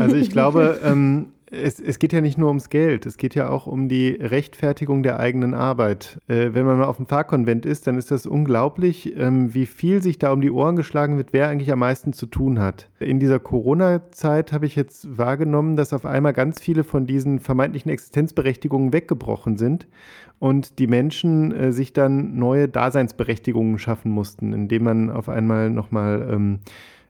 Also 0.00 0.16
ich 0.16 0.30
glaube, 0.30 0.80
ähm, 0.82 1.32
es, 1.52 1.78
es, 1.78 1.98
geht 1.98 2.12
ja 2.12 2.22
nicht 2.22 2.38
nur 2.38 2.48
ums 2.48 2.70
Geld, 2.70 3.04
es 3.04 3.18
geht 3.18 3.34
ja 3.34 3.50
auch 3.50 3.66
um 3.66 3.88
die 3.88 4.10
Rechtfertigung 4.10 5.02
der 5.02 5.20
eigenen 5.20 5.52
Arbeit. 5.52 6.18
Äh, 6.26 6.50
wenn 6.54 6.64
man 6.64 6.78
mal 6.78 6.86
auf 6.86 6.96
dem 6.96 7.06
Pfarrkonvent 7.06 7.66
ist, 7.66 7.86
dann 7.86 7.98
ist 7.98 8.10
das 8.10 8.26
unglaublich, 8.26 9.14
ähm, 9.16 9.52
wie 9.52 9.66
viel 9.66 10.02
sich 10.02 10.18
da 10.18 10.32
um 10.32 10.40
die 10.40 10.50
Ohren 10.50 10.76
geschlagen 10.76 11.18
wird, 11.18 11.32
wer 11.32 11.48
eigentlich 11.48 11.70
am 11.70 11.80
meisten 11.80 12.14
zu 12.14 12.26
tun 12.26 12.58
hat. 12.58 12.88
In 12.98 13.20
dieser 13.20 13.38
Corona-Zeit 13.38 14.52
habe 14.52 14.64
ich 14.64 14.76
jetzt 14.76 15.18
wahrgenommen, 15.18 15.76
dass 15.76 15.92
auf 15.92 16.06
einmal 16.06 16.32
ganz 16.32 16.60
viele 16.60 16.84
von 16.84 17.06
diesen 17.06 17.38
vermeintlichen 17.38 17.90
Existenzberechtigungen 17.90 18.94
weggebrochen 18.94 19.58
sind 19.58 19.86
und 20.38 20.78
die 20.78 20.86
Menschen 20.86 21.52
äh, 21.52 21.72
sich 21.72 21.92
dann 21.92 22.36
neue 22.38 22.66
Daseinsberechtigungen 22.66 23.78
schaffen 23.78 24.10
mussten, 24.10 24.54
indem 24.54 24.84
man 24.84 25.10
auf 25.10 25.28
einmal 25.28 25.68
nochmal 25.68 26.26
ähm, 26.32 26.60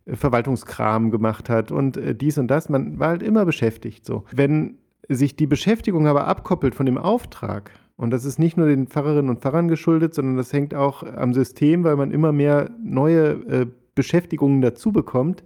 Verwaltungskram 0.06 1.10
gemacht 1.10 1.48
hat 1.48 1.70
und 1.70 1.96
äh, 1.96 2.14
dies 2.14 2.38
und 2.38 2.48
das. 2.48 2.68
Man 2.68 2.98
war 2.98 3.08
halt 3.08 3.22
immer 3.22 3.44
beschäftigt 3.44 4.04
so. 4.04 4.24
Wenn 4.32 4.78
sich 5.08 5.36
die 5.36 5.46
Beschäftigung 5.46 6.06
aber 6.06 6.26
abkoppelt 6.26 6.74
von 6.74 6.86
dem 6.86 6.98
Auftrag, 6.98 7.70
und 7.96 8.10
das 8.10 8.24
ist 8.24 8.38
nicht 8.38 8.56
nur 8.56 8.66
den 8.66 8.88
Pfarrerinnen 8.88 9.30
und 9.30 9.40
Pfarrern 9.40 9.68
geschuldet, 9.68 10.14
sondern 10.14 10.36
das 10.36 10.52
hängt 10.52 10.74
auch 10.74 11.02
am 11.02 11.34
System, 11.34 11.84
weil 11.84 11.96
man 11.96 12.10
immer 12.10 12.32
mehr 12.32 12.70
neue 12.82 13.30
äh, 13.46 13.66
Beschäftigungen 13.94 14.60
dazu 14.60 14.90
bekommt. 14.92 15.44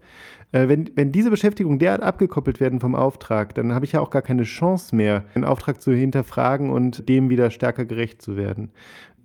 Äh, 0.53 0.69
wenn, 0.69 0.91
wenn 0.95 1.13
diese 1.13 1.31
Beschäftigungen 1.31 1.79
derart 1.79 2.03
abgekoppelt 2.03 2.61
werden 2.61 2.81
vom 2.81 2.95
Auftrag, 2.95 3.55
dann 3.55 3.75
habe 3.75 3.85
ich 3.85 3.93
ja 3.93 4.01
auch 4.01 4.11
gar 4.11 4.23
keine 4.23 4.45
Chance 4.45 4.95
mehr, 4.95 5.25
den 5.35 5.45
Auftrag 5.45 5.83
zu 5.83 5.93
hinterfragen 5.93 6.71
und 6.71 7.09
dem 7.09 7.29
wieder 7.31 7.51
stärker 7.51 7.85
gerecht 7.85 8.23
zu 8.23 8.37
werden. 8.37 8.71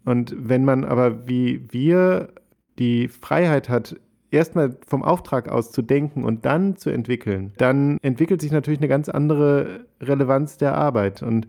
Und 0.03 0.35
wenn 0.37 0.65
man 0.65 0.83
aber 0.83 1.27
wie 1.27 1.65
wir 1.71 2.29
die 2.79 3.07
Freiheit 3.07 3.69
hat, 3.69 3.95
erstmal 4.31 4.77
vom 4.87 5.03
Auftrag 5.03 5.49
aus 5.49 5.71
zu 5.71 5.81
denken 5.81 6.23
und 6.23 6.45
dann 6.45 6.77
zu 6.77 6.89
entwickeln, 6.89 7.53
dann 7.57 7.97
entwickelt 8.01 8.41
sich 8.41 8.51
natürlich 8.51 8.79
eine 8.79 8.87
ganz 8.87 9.09
andere 9.09 9.85
Relevanz 10.01 10.57
der 10.57 10.75
Arbeit. 10.75 11.21
Und 11.21 11.47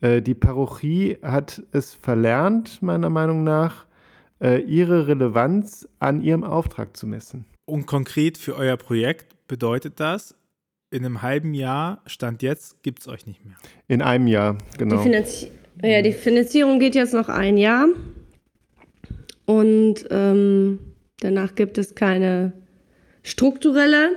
äh, 0.00 0.22
die 0.22 0.34
Parochie 0.34 1.18
hat 1.22 1.62
es 1.72 1.94
verlernt, 1.94 2.80
meiner 2.82 3.10
Meinung 3.10 3.44
nach, 3.44 3.86
äh, 4.40 4.60
ihre 4.62 5.06
Relevanz 5.06 5.88
an 5.98 6.22
ihrem 6.22 6.44
Auftrag 6.44 6.96
zu 6.96 7.06
messen. 7.06 7.44
Und 7.66 7.86
konkret 7.86 8.38
für 8.38 8.56
euer 8.56 8.76
Projekt 8.76 9.36
bedeutet 9.46 10.00
das, 10.00 10.34
in 10.90 11.04
einem 11.04 11.22
halben 11.22 11.54
Jahr, 11.54 12.02
Stand 12.06 12.42
jetzt, 12.42 12.82
gibt 12.82 13.00
es 13.00 13.08
euch 13.08 13.26
nicht 13.26 13.44
mehr. 13.44 13.54
In 13.86 14.02
einem 14.02 14.26
Jahr, 14.26 14.58
genau. 14.76 14.96
Die, 14.96 15.02
Finanzi 15.02 15.50
ja, 15.82 16.02
die 16.02 16.12
Finanzierung 16.12 16.80
geht 16.80 16.94
jetzt 16.94 17.14
noch 17.14 17.28
ein 17.28 17.56
Jahr. 17.56 17.86
Und 19.46 20.06
ähm, 20.10 20.78
Danach 21.20 21.54
gibt 21.54 21.78
es 21.78 21.94
keine 21.94 22.52
strukturelle 23.22 24.16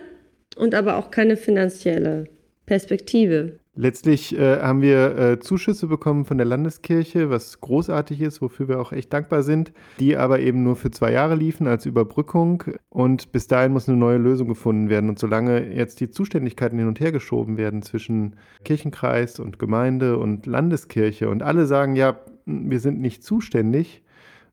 und 0.56 0.74
aber 0.76 0.98
auch 0.98 1.12
keine 1.12 1.38
finanzielle 1.38 2.26
Perspektive. 2.66 3.60
Letztlich 3.76 4.38
äh, 4.38 4.60
haben 4.60 4.84
wir 4.84 5.18
äh, 5.18 5.40
Zuschüsse 5.40 5.88
bekommen 5.88 6.26
von 6.26 6.38
der 6.38 6.46
Landeskirche, 6.46 7.32
was 7.32 7.60
großartig 7.60 8.22
ist, 8.22 8.40
wofür 8.40 8.68
wir 8.68 8.80
auch 8.80 8.92
echt 8.92 9.12
dankbar 9.12 9.42
sind, 9.42 9.74
die 10.00 10.16
aber 10.16 10.42
eben 10.42 10.62
nur 10.62 10.76
für 10.76 10.92
zwei 10.92 11.12
Jahre 11.12 11.34
liefen 11.34 11.66
als 11.66 11.88
Überbrückung. 11.88 12.64
Und 12.90 13.32
bis 13.32 13.48
dahin 13.48 13.74
muss 13.74 13.90
eine 13.90 13.98
neue 13.98 14.20
Lösung 14.20 14.48
gefunden 14.48 14.90
werden. 14.90 15.10
Und 15.10 15.18
solange 15.18 15.74
jetzt 15.74 16.00
die 16.02 16.12
Zuständigkeiten 16.12 16.78
hin 16.78 16.88
und 16.88 17.00
her 17.00 17.12
geschoben 17.12 17.58
werden 17.58 17.82
zwischen 17.82 18.36
Kirchenkreis 18.64 19.40
und 19.40 19.58
Gemeinde 19.58 20.20
und 20.20 20.46
Landeskirche 20.46 21.28
und 21.28 21.42
alle 21.42 21.66
sagen, 21.66 21.96
ja, 21.96 22.20
wir 22.46 22.80
sind 22.80 23.02
nicht 23.02 23.24
zuständig, 23.24 24.03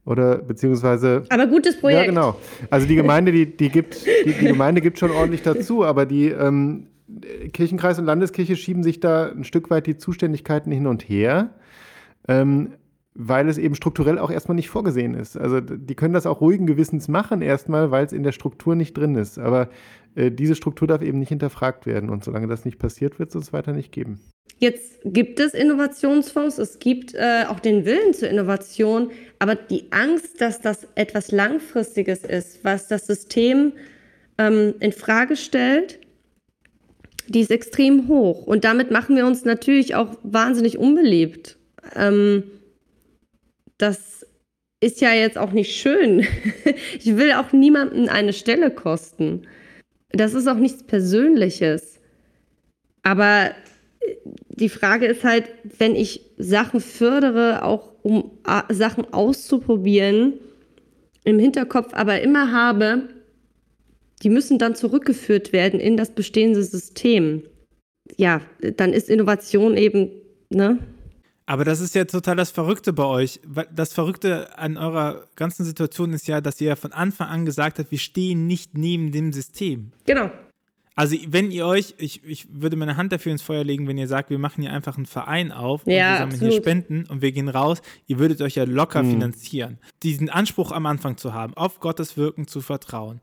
oder 0.04 0.38
beziehungsweise. 0.38 1.24
Aber 1.28 1.46
gutes 1.46 1.78
Projekt. 1.78 2.00
Ja, 2.00 2.06
genau. 2.06 2.36
Also 2.70 2.86
die 2.86 2.96
Gemeinde, 2.96 3.32
die, 3.32 3.56
die 3.56 3.68
gibt, 3.68 4.04
die, 4.04 4.32
die 4.32 4.46
Gemeinde 4.46 4.80
gibt 4.80 4.98
schon 4.98 5.10
ordentlich 5.10 5.42
dazu, 5.42 5.84
aber 5.84 6.06
die 6.06 6.28
ähm, 6.28 6.86
Kirchenkreis 7.52 7.98
und 7.98 8.06
Landeskirche 8.06 8.56
schieben 8.56 8.82
sich 8.82 9.00
da 9.00 9.30
ein 9.30 9.44
Stück 9.44 9.70
weit 9.70 9.86
die 9.86 9.96
Zuständigkeiten 9.96 10.72
hin 10.72 10.86
und 10.86 11.02
her. 11.02 11.50
Ähm, 12.28 12.74
weil 13.14 13.48
es 13.48 13.58
eben 13.58 13.74
strukturell 13.74 14.18
auch 14.18 14.30
erstmal 14.30 14.54
nicht 14.54 14.70
vorgesehen 14.70 15.14
ist. 15.14 15.36
Also 15.36 15.60
die 15.60 15.94
können 15.94 16.14
das 16.14 16.26
auch 16.26 16.40
ruhigen 16.40 16.66
Gewissens 16.66 17.08
machen 17.08 17.42
erstmal, 17.42 17.90
weil 17.90 18.06
es 18.06 18.12
in 18.12 18.22
der 18.22 18.32
Struktur 18.32 18.76
nicht 18.76 18.96
drin 18.96 19.16
ist. 19.16 19.38
Aber 19.38 19.68
äh, 20.14 20.30
diese 20.30 20.54
Struktur 20.54 20.86
darf 20.86 21.02
eben 21.02 21.18
nicht 21.18 21.28
hinterfragt 21.28 21.86
werden. 21.86 22.08
Und 22.08 22.24
solange 22.24 22.46
das 22.46 22.64
nicht 22.64 22.78
passiert, 22.78 23.18
wird 23.18 23.30
es 23.30 23.36
uns 23.36 23.52
weiter 23.52 23.72
nicht 23.72 23.92
geben. 23.92 24.20
Jetzt 24.60 24.98
gibt 25.04 25.40
es 25.40 25.54
Innovationsfonds, 25.54 26.58
es 26.58 26.78
gibt 26.78 27.14
äh, 27.14 27.44
auch 27.48 27.60
den 27.60 27.86
Willen 27.86 28.12
zur 28.12 28.28
Innovation, 28.28 29.10
aber 29.38 29.54
die 29.54 29.90
Angst, 29.90 30.38
dass 30.42 30.60
das 30.60 30.86
etwas 30.96 31.32
Langfristiges 31.32 32.24
ist, 32.24 32.62
was 32.62 32.86
das 32.86 33.06
System 33.06 33.72
ähm, 34.36 34.74
in 34.80 34.92
Frage 34.92 35.36
stellt, 35.36 35.98
die 37.26 37.40
ist 37.40 37.50
extrem 37.50 38.06
hoch. 38.06 38.46
Und 38.46 38.64
damit 38.64 38.90
machen 38.90 39.16
wir 39.16 39.26
uns 39.26 39.46
natürlich 39.46 39.94
auch 39.94 40.18
wahnsinnig 40.22 40.76
unbeliebt. 40.76 41.56
Ähm, 41.96 42.42
das 43.78 44.26
ist 44.80 45.00
ja 45.00 45.14
jetzt 45.14 45.38
auch 45.38 45.52
nicht 45.52 45.74
schön. 45.74 46.26
ich 46.98 47.16
will 47.16 47.32
auch 47.32 47.52
niemandem 47.52 48.10
eine 48.10 48.34
Stelle 48.34 48.70
kosten. 48.70 49.46
Das 50.10 50.34
ist 50.34 50.46
auch 50.48 50.56
nichts 50.56 50.82
Persönliches. 50.82 51.98
Aber 53.02 53.54
die 54.60 54.68
Frage 54.68 55.06
ist 55.06 55.24
halt, 55.24 55.48
wenn 55.78 55.96
ich 55.96 56.20
Sachen 56.36 56.80
fördere, 56.80 57.64
auch 57.64 57.90
um 58.02 58.30
Sachen 58.70 59.12
auszuprobieren, 59.12 60.34
im 61.24 61.38
Hinterkopf 61.38 61.92
aber 61.92 62.20
immer 62.20 62.52
habe, 62.52 63.08
die 64.22 64.30
müssen 64.30 64.58
dann 64.58 64.74
zurückgeführt 64.74 65.52
werden 65.52 65.80
in 65.80 65.96
das 65.96 66.10
bestehende 66.10 66.62
System. 66.62 67.42
Ja, 68.16 68.42
dann 68.76 68.92
ist 68.92 69.08
Innovation 69.08 69.76
eben, 69.76 70.10
ne? 70.50 70.78
Aber 71.46 71.64
das 71.64 71.80
ist 71.80 71.94
ja 71.96 72.04
total 72.04 72.36
das 72.36 72.50
Verrückte 72.52 72.92
bei 72.92 73.04
euch. 73.04 73.40
Das 73.74 73.92
Verrückte 73.92 74.56
an 74.56 74.76
eurer 74.76 75.26
ganzen 75.34 75.64
Situation 75.64 76.12
ist 76.12 76.28
ja, 76.28 76.40
dass 76.40 76.60
ihr 76.60 76.68
ja 76.68 76.76
von 76.76 76.92
Anfang 76.92 77.28
an 77.28 77.44
gesagt 77.44 77.78
habt, 77.78 77.90
wir 77.90 77.98
stehen 77.98 78.46
nicht 78.46 78.78
neben 78.78 79.10
dem 79.10 79.32
System. 79.32 79.90
Genau. 80.06 80.30
Also 80.96 81.16
wenn 81.28 81.50
ihr 81.50 81.66
euch, 81.66 81.94
ich, 81.98 82.22
ich 82.24 82.46
würde 82.52 82.76
meine 82.76 82.96
Hand 82.96 83.12
dafür 83.12 83.32
ins 83.32 83.42
Feuer 83.42 83.64
legen, 83.64 83.88
wenn 83.88 83.96
ihr 83.96 84.08
sagt, 84.08 84.28
wir 84.28 84.38
machen 84.38 84.60
hier 84.62 84.72
einfach 84.72 84.96
einen 84.96 85.06
Verein 85.06 85.50
auf 85.52 85.86
und 85.86 85.92
ja, 85.92 85.98
wir 85.98 86.18
sammeln 86.18 86.34
absolut. 86.34 86.52
hier 86.52 86.60
Spenden 86.62 87.04
und 87.08 87.22
wir 87.22 87.32
gehen 87.32 87.48
raus, 87.48 87.80
ihr 88.06 88.18
würdet 88.18 88.42
euch 88.42 88.56
ja 88.56 88.64
locker 88.64 89.02
Mhm. 89.02 89.10
finanzieren. 89.12 89.78
Diesen 90.02 90.28
Anspruch 90.28 90.72
am 90.72 90.86
Anfang 90.86 91.16
zu 91.16 91.32
haben, 91.32 91.54
auf 91.54 91.80
Gottes 91.80 92.16
Wirken 92.16 92.46
zu 92.46 92.60
vertrauen 92.60 93.20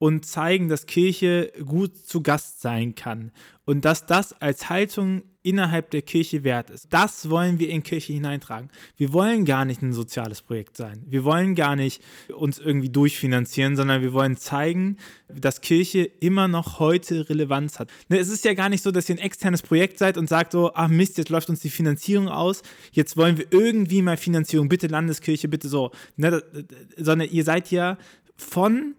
und 0.00 0.24
zeigen, 0.24 0.70
dass 0.70 0.86
Kirche 0.86 1.52
gut 1.66 1.94
zu 1.94 2.22
Gast 2.22 2.62
sein 2.62 2.94
kann 2.94 3.32
und 3.66 3.84
dass 3.84 4.06
das 4.06 4.32
als 4.40 4.70
Haltung 4.70 5.22
innerhalb 5.42 5.90
der 5.90 6.00
Kirche 6.00 6.42
wert 6.42 6.70
ist. 6.70 6.86
Das 6.90 7.28
wollen 7.28 7.58
wir 7.58 7.68
in 7.68 7.82
Kirche 7.82 8.14
hineintragen. 8.14 8.70
Wir 8.96 9.12
wollen 9.12 9.44
gar 9.44 9.66
nicht 9.66 9.82
ein 9.82 9.92
soziales 9.92 10.40
Projekt 10.40 10.78
sein. 10.78 11.04
Wir 11.06 11.24
wollen 11.24 11.54
gar 11.54 11.76
nicht 11.76 12.02
uns 12.34 12.58
irgendwie 12.58 12.88
durchfinanzieren, 12.88 13.76
sondern 13.76 14.00
wir 14.00 14.14
wollen 14.14 14.38
zeigen, 14.38 14.96
dass 15.28 15.60
Kirche 15.60 16.04
immer 16.04 16.48
noch 16.48 16.78
heute 16.78 17.28
Relevanz 17.28 17.78
hat. 17.78 17.90
Ne, 18.08 18.18
Es 18.18 18.30
ist 18.30 18.46
ja 18.46 18.54
gar 18.54 18.70
nicht 18.70 18.82
so, 18.82 18.90
dass 18.90 19.08
ihr 19.08 19.16
ein 19.16 19.18
externes 19.18 19.60
Projekt 19.60 19.98
seid 19.98 20.16
und 20.16 20.30
sagt 20.30 20.52
so, 20.52 20.72
ach 20.74 20.88
Mist, 20.88 21.18
jetzt 21.18 21.28
läuft 21.28 21.50
uns 21.50 21.60
die 21.60 21.70
Finanzierung 21.70 22.28
aus, 22.28 22.62
jetzt 22.92 23.18
wollen 23.18 23.36
wir 23.36 23.46
irgendwie 23.50 24.00
mal 24.00 24.16
Finanzierung, 24.16 24.70
bitte 24.70 24.86
Landeskirche, 24.86 25.48
bitte 25.48 25.68
so. 25.68 25.90
Ne, 26.16 26.42
Sondern 26.96 27.28
ihr 27.28 27.44
seid 27.44 27.70
ja 27.70 27.98
von 28.36 28.94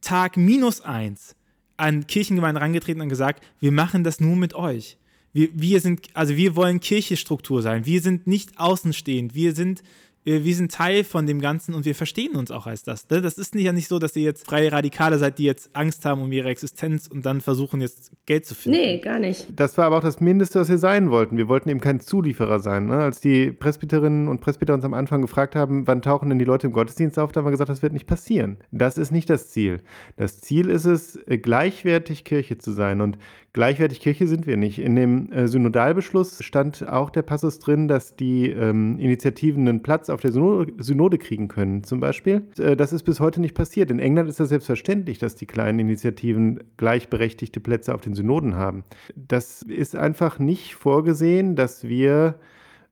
Tag 0.00 0.36
minus 0.36 0.80
eins 0.80 1.34
an 1.76 2.06
Kirchengemeinden 2.06 2.60
herangetreten 2.60 3.00
und 3.02 3.08
gesagt, 3.08 3.42
wir 3.60 3.72
machen 3.72 4.04
das 4.04 4.20
nur 4.20 4.36
mit 4.36 4.54
euch. 4.54 4.98
Wir, 5.32 5.48
wir 5.52 5.80
sind, 5.80 6.08
also 6.14 6.36
wir 6.36 6.56
wollen 6.56 6.80
Kirchestruktur 6.80 7.62
sein. 7.62 7.86
Wir 7.86 8.00
sind 8.00 8.26
nicht 8.26 8.58
außenstehend. 8.58 9.34
Wir 9.34 9.54
sind, 9.54 9.82
äh, 10.28 10.44
wir 10.44 10.54
sind 10.54 10.72
Teil 10.72 11.04
von 11.04 11.26
dem 11.26 11.40
Ganzen 11.40 11.74
und 11.74 11.84
wir 11.84 11.94
verstehen 11.94 12.36
uns 12.36 12.50
auch 12.50 12.66
als 12.66 12.82
das. 12.82 13.08
ne? 13.08 13.22
Das 13.22 13.38
ist 13.38 13.54
nicht, 13.54 13.64
ja 13.64 13.72
nicht 13.72 13.88
so, 13.88 13.98
dass 13.98 14.14
ihr 14.14 14.22
jetzt 14.22 14.46
freie 14.46 14.70
Radikale 14.70 15.18
seid, 15.18 15.38
die 15.38 15.44
jetzt 15.44 15.70
Angst 15.72 16.04
haben 16.04 16.22
um 16.22 16.30
ihre 16.30 16.48
Existenz 16.48 17.06
und 17.06 17.24
dann 17.24 17.40
versuchen 17.40 17.80
jetzt 17.80 18.12
Geld 18.26 18.46
zu 18.46 18.54
finden. 18.54 18.78
Nee, 18.78 18.98
gar 18.98 19.18
nicht. 19.18 19.46
Das 19.56 19.78
war 19.78 19.86
aber 19.86 19.98
auch 19.98 20.02
das 20.02 20.20
Mindeste, 20.20 20.60
was 20.60 20.68
wir 20.68 20.78
sein 20.78 21.10
wollten. 21.10 21.36
Wir 21.36 21.48
wollten 21.48 21.68
eben 21.68 21.80
kein 21.80 22.00
Zulieferer 22.00 22.60
sein. 22.60 22.86
Ne? 22.86 22.98
Als 22.98 23.20
die 23.20 23.50
Presbyterinnen 23.52 24.28
und 24.28 24.40
Presbyter 24.40 24.74
uns 24.74 24.84
am 24.84 24.94
Anfang 24.94 25.22
gefragt 25.22 25.56
haben, 25.56 25.86
wann 25.86 26.02
tauchen 26.02 26.28
denn 26.28 26.38
die 26.38 26.44
Leute 26.44 26.66
im 26.66 26.72
Gottesdienst 26.72 27.18
auf, 27.18 27.32
da 27.32 27.40
haben 27.40 27.46
wir 27.46 27.52
gesagt, 27.52 27.70
das 27.70 27.82
wird 27.82 27.92
nicht 27.92 28.06
passieren. 28.06 28.58
Das 28.70 28.98
ist 28.98 29.10
nicht 29.10 29.30
das 29.30 29.50
Ziel. 29.50 29.80
Das 30.16 30.40
Ziel 30.40 30.68
ist 30.68 30.84
es, 30.84 31.18
gleichwertig 31.26 32.24
Kirche 32.24 32.58
zu 32.58 32.72
sein. 32.72 33.00
Und 33.00 33.18
gleichwertig 33.52 34.00
Kirche 34.00 34.26
sind 34.26 34.46
wir 34.46 34.56
nicht. 34.56 34.78
In 34.78 34.96
dem 34.96 35.32
äh, 35.32 35.48
Synodalbeschluss 35.48 36.42
stand 36.42 36.88
auch 36.88 37.10
der 37.10 37.22
Passus 37.22 37.58
drin, 37.58 37.88
dass 37.88 38.16
die 38.16 38.50
ähm, 38.50 38.98
Initiativen 38.98 39.68
einen 39.68 39.82
Platz 39.82 40.10
auf 40.10 40.20
der 40.20 40.32
Synode, 40.32 40.72
Synode 40.78 41.18
kriegen 41.18 41.48
können, 41.48 41.84
zum 41.84 42.00
Beispiel. 42.00 42.42
Äh, 42.58 42.76
das 42.76 42.92
ist 42.92 43.02
bis 43.04 43.20
heute 43.20 43.40
nicht 43.40 43.54
passiert. 43.54 43.90
In 43.90 43.98
England 43.98 44.28
ist 44.28 44.40
das 44.40 44.50
selbstverständlich, 44.50 45.18
dass 45.18 45.34
die 45.34 45.46
kleinen 45.46 45.78
Initiativen 45.78 46.60
gleichberechtigte 46.76 47.60
Plätze 47.60 47.94
auf 47.94 48.00
den 48.00 48.14
Synoden 48.14 48.56
haben. 48.56 48.84
Das 49.14 49.62
ist 49.62 49.96
einfach 49.96 50.38
nicht 50.38 50.74
vorgesehen, 50.74 51.56
dass 51.56 51.84
wir 51.88 52.36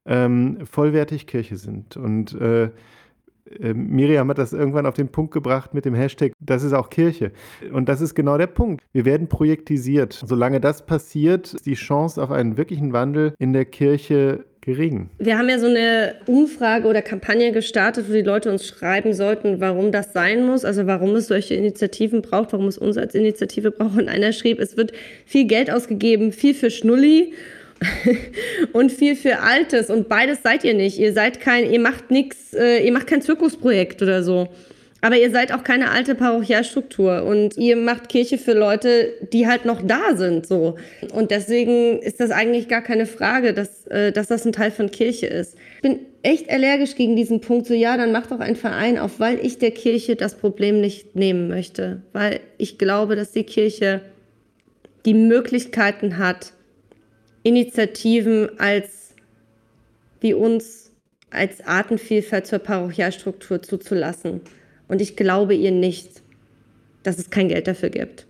ähm, 0.07 0.59
vollwertig 0.65 1.27
Kirche 1.27 1.57
sind. 1.57 1.97
Und 1.97 2.35
äh, 2.35 2.71
Miriam 3.73 4.29
hat 4.29 4.39
das 4.39 4.53
irgendwann 4.53 4.87
auf 4.87 4.95
den 4.95 5.09
Punkt 5.09 5.33
gebracht 5.33 5.75
mit 5.75 5.85
dem 5.85 5.95
Hashtag, 5.95 6.33
das 6.41 6.63
ist 6.63 6.73
auch 6.73 6.91
Kirche. 6.91 7.33
Und 7.73 7.89
das 7.89 8.01
ist 8.01 8.15
genau 8.15 8.39
der 8.39 8.49
Punkt. 8.49 8.85
Wir 8.93 9.05
werden 9.05 9.29
projektisiert. 9.29 10.21
Solange 10.27 10.61
das 10.61 10.85
passiert, 10.85 11.55
ist 11.55 11.67
die 11.67 11.75
Chance 11.75 12.23
auf 12.23 12.31
einen 12.31 12.57
wirklichen 12.57 12.93
Wandel 12.93 13.35
in 13.39 13.53
der 13.53 13.65
Kirche 13.65 14.45
gering. 14.67 15.11
Wir 15.19 15.39
haben 15.39 15.49
ja 15.49 15.61
so 15.61 15.67
eine 15.67 16.17
Umfrage 16.27 16.89
oder 16.89 17.01
Kampagne 17.01 17.53
gestartet, 17.53 18.07
wo 18.09 18.13
die 18.13 18.23
Leute 18.23 18.51
uns 18.51 18.67
schreiben 18.67 19.15
sollten, 19.15 19.61
warum 19.61 19.93
das 19.93 20.13
sein 20.13 20.45
muss, 20.45 20.65
also 20.65 20.89
warum 20.89 21.15
es 21.15 21.29
solche 21.29 21.55
Initiativen 21.55 22.21
braucht, 22.21 22.53
warum 22.53 22.67
es 22.67 22.77
uns 22.77 22.99
als 22.99 23.15
Initiative 23.15 23.71
braucht. 23.71 23.97
Und 23.97 24.09
einer 24.09 24.33
schrieb, 24.33 24.59
es 24.59 24.77
wird 24.77 24.93
viel 25.25 25.47
Geld 25.47 25.71
ausgegeben, 25.71 26.33
viel 26.33 26.53
für 26.53 26.71
Schnulli 26.71 27.33
und 28.73 28.93
viel 28.93 29.17
für 29.17 29.41
Altes. 29.41 29.91
Und 29.91 30.09
beides 30.09 30.43
seid 30.43 30.65
ihr 30.65 30.75
nicht. 30.75 30.99
Ihr 30.99 31.13
seid 31.13 31.41
kein, 31.41 31.71
ihr 31.71 31.81
macht 31.81 32.11
nichts, 32.11 32.55
äh, 32.55 32.85
ihr 32.85 32.93
macht 32.93 33.07
kein 33.07 33.23
Zirkusprojekt 33.23 34.03
oder 34.03 34.23
so. 34.23 34.49
Aber 35.03 35.17
ihr 35.17 35.31
seid 35.31 35.53
auch 35.53 35.63
keine 35.63 35.91
alte 35.91 36.15
Parochialstruktur 36.15 37.23
und 37.25 37.57
ihr 37.59 37.77
macht 37.77 38.09
Kirche 38.09 38.39
für 38.39 38.55
Leute, 38.55 39.13
die 39.33 39.47
halt 39.47 39.65
noch 39.65 39.83
da 39.83 40.17
sind, 40.17 40.47
so. 40.47 40.77
Und 41.13 41.31
deswegen 41.31 42.01
ist 42.01 42.19
das 42.19 42.31
eigentlich 42.31 42.67
gar 42.67 42.83
keine 42.83 43.07
Frage, 43.07 43.53
dass, 43.53 43.87
äh, 43.87 44.11
dass 44.11 44.27
das 44.27 44.47
ein 44.47 44.53
Teil 44.53 44.71
von 44.71 44.91
Kirche 44.91 45.27
ist. 45.27 45.57
Ich 45.77 45.83
bin 45.83 46.01
echt 46.23 46.51
allergisch 46.51 46.97
gegen 46.97 47.15
diesen 47.15 47.41
Punkt, 47.41 47.67
so 47.67 47.75
ja, 47.75 47.97
dann 47.97 48.11
macht 48.11 48.31
doch 48.31 48.41
ein 48.41 48.57
Verein 48.57 48.99
auf, 48.99 49.21
weil 49.21 49.39
ich 49.45 49.59
der 49.59 49.71
Kirche 49.71 50.17
das 50.17 50.35
Problem 50.35 50.81
nicht 50.81 51.15
nehmen 51.15 51.47
möchte. 51.49 52.03
Weil 52.13 52.41
ich 52.59 52.79
glaube, 52.79 53.17
dass 53.17 53.33
die 53.33 53.45
Kirche 53.45 54.01
die 55.05 55.15
Möglichkeiten 55.15 56.19
hat, 56.19 56.53
Initiativen 57.47 58.59
als, 58.59 59.15
wie 60.21 60.35
uns, 60.35 60.91
als 61.31 61.65
Artenvielfalt 61.65 62.45
zur 62.45 62.59
Parochialstruktur 62.59 63.63
zuzulassen. 63.63 64.41
Und 64.89 65.01
ich 65.01 65.15
glaube 65.15 65.55
ihr 65.55 65.71
nicht, 65.71 66.23
dass 67.05 67.19
es 67.19 67.31
kein 67.31 67.47
Geld 67.47 67.69
dafür 67.69 67.91
gibt. 67.91 68.27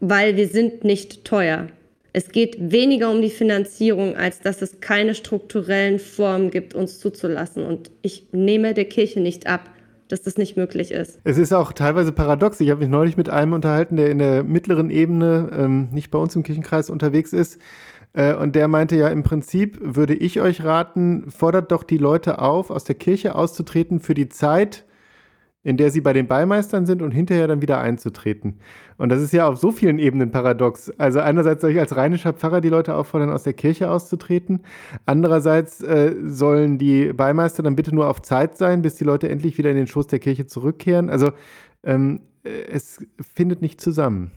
Weil 0.00 0.36
wir 0.36 0.48
sind 0.48 0.82
nicht 0.82 1.24
teuer. 1.24 1.68
Es 2.12 2.30
geht 2.30 2.72
weniger 2.72 3.08
um 3.12 3.22
die 3.22 3.30
Finanzierung, 3.30 4.16
als 4.16 4.40
dass 4.40 4.62
es 4.62 4.80
keine 4.80 5.14
strukturellen 5.14 6.00
Formen 6.00 6.50
gibt, 6.50 6.74
uns 6.74 6.98
zuzulassen. 6.98 7.64
Und 7.64 7.92
ich 8.02 8.26
nehme 8.32 8.74
der 8.74 8.86
Kirche 8.86 9.20
nicht 9.20 9.46
ab, 9.46 9.70
dass 10.08 10.22
das 10.22 10.36
nicht 10.36 10.56
möglich 10.56 10.90
ist. 10.90 11.20
Es 11.24 11.38
ist 11.38 11.52
auch 11.52 11.72
teilweise 11.72 12.10
paradox. 12.12 12.60
Ich 12.60 12.70
habe 12.70 12.80
mich 12.80 12.88
neulich 12.88 13.16
mit 13.16 13.30
einem 13.30 13.52
unterhalten, 13.52 13.96
der 13.96 14.10
in 14.10 14.18
der 14.18 14.42
mittleren 14.42 14.90
Ebene, 14.90 15.50
ähm, 15.56 15.88
nicht 15.92 16.10
bei 16.10 16.18
uns 16.18 16.36
im 16.36 16.42
Kirchenkreis 16.42 16.90
unterwegs 16.90 17.32
ist. 17.32 17.60
Äh, 18.14 18.34
und 18.34 18.56
der 18.56 18.68
meinte 18.68 18.96
ja, 18.96 19.08
im 19.08 19.22
Prinzip 19.22 19.78
würde 19.82 20.14
ich 20.14 20.40
euch 20.40 20.64
raten, 20.64 21.30
fordert 21.30 21.70
doch 21.72 21.82
die 21.82 21.98
Leute 21.98 22.38
auf, 22.38 22.70
aus 22.70 22.84
der 22.84 22.94
Kirche 22.94 23.34
auszutreten 23.34 24.00
für 24.00 24.14
die 24.14 24.28
Zeit, 24.28 24.84
in 25.62 25.76
der 25.76 25.90
sie 25.90 26.00
bei 26.00 26.12
den 26.12 26.26
Beimeistern 26.26 26.86
sind 26.86 27.02
und 27.02 27.10
hinterher 27.10 27.48
dann 27.48 27.62
wieder 27.62 27.80
einzutreten. 27.80 28.60
Und 28.96 29.08
das 29.08 29.20
ist 29.20 29.32
ja 29.32 29.48
auf 29.48 29.56
so 29.58 29.72
vielen 29.72 29.98
Ebenen 29.98 30.30
paradox. 30.30 30.90
Also 30.98 31.20
einerseits 31.20 31.62
soll 31.62 31.70
ich 31.70 31.78
als 31.80 31.96
rheinischer 31.96 32.32
Pfarrer 32.34 32.60
die 32.60 32.68
Leute 32.68 32.94
auffordern, 32.94 33.30
aus 33.30 33.42
der 33.42 33.54
Kirche 33.54 33.90
auszutreten. 33.90 34.62
Andererseits 35.06 35.82
äh, 35.82 36.14
sollen 36.22 36.78
die 36.78 37.12
Beimeister 37.12 37.62
dann 37.62 37.76
bitte 37.76 37.94
nur 37.94 38.08
auf 38.08 38.22
Zeit 38.22 38.56
sein, 38.56 38.82
bis 38.82 38.94
die 38.96 39.04
Leute 39.04 39.28
endlich 39.28 39.58
wieder 39.58 39.70
in 39.70 39.76
den 39.76 39.86
Schoß 39.86 40.06
der 40.06 40.18
Kirche 40.18 40.46
zurückkehren. 40.46 41.08
Also 41.10 41.32
ähm, 41.82 42.20
äh, 42.44 42.50
es 42.70 42.98
findet 43.34 43.62
nicht 43.62 43.80
zusammen. 43.80 44.30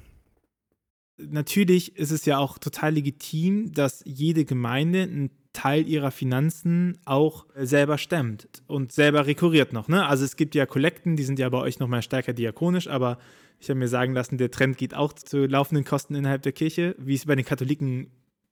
Natürlich 1.17 1.95
ist 1.95 2.11
es 2.11 2.25
ja 2.25 2.37
auch 2.37 2.57
total 2.57 2.93
legitim, 2.93 3.71
dass 3.71 4.03
jede 4.05 4.45
Gemeinde 4.45 5.03
einen 5.03 5.31
Teil 5.57 5.87
ihrer 5.87 6.11
Finanzen 6.11 6.99
auch 7.05 7.47
äh, 7.55 7.65
selber 7.65 7.97
stemmt 7.97 8.47
und 8.67 8.91
selber 8.91 9.25
rekurriert 9.25 9.73
noch. 9.73 9.87
Ne? 9.87 10.05
Also 10.05 10.23
es 10.23 10.35
gibt 10.35 10.53
ja 10.53 10.67
Kollekten, 10.67 11.15
die 11.15 11.23
sind 11.23 11.39
ja 11.39 11.49
bei 11.49 11.57
euch 11.57 11.79
noch 11.79 11.87
mal 11.87 12.03
stärker 12.03 12.33
diakonisch, 12.33 12.87
aber 12.87 13.17
ich 13.59 13.69
habe 13.69 13.79
mir 13.79 13.87
sagen 13.87 14.13
lassen, 14.13 14.37
der 14.37 14.51
Trend 14.51 14.77
geht 14.77 14.93
auch 14.93 15.13
zu 15.13 15.47
laufenden 15.47 15.83
Kosten 15.83 16.13
innerhalb 16.13 16.43
der 16.43 16.51
Kirche, 16.51 16.95
wie 16.99 17.15
es 17.15 17.25
bei 17.25 17.35
den 17.35 17.45
Katholiken 17.45 18.11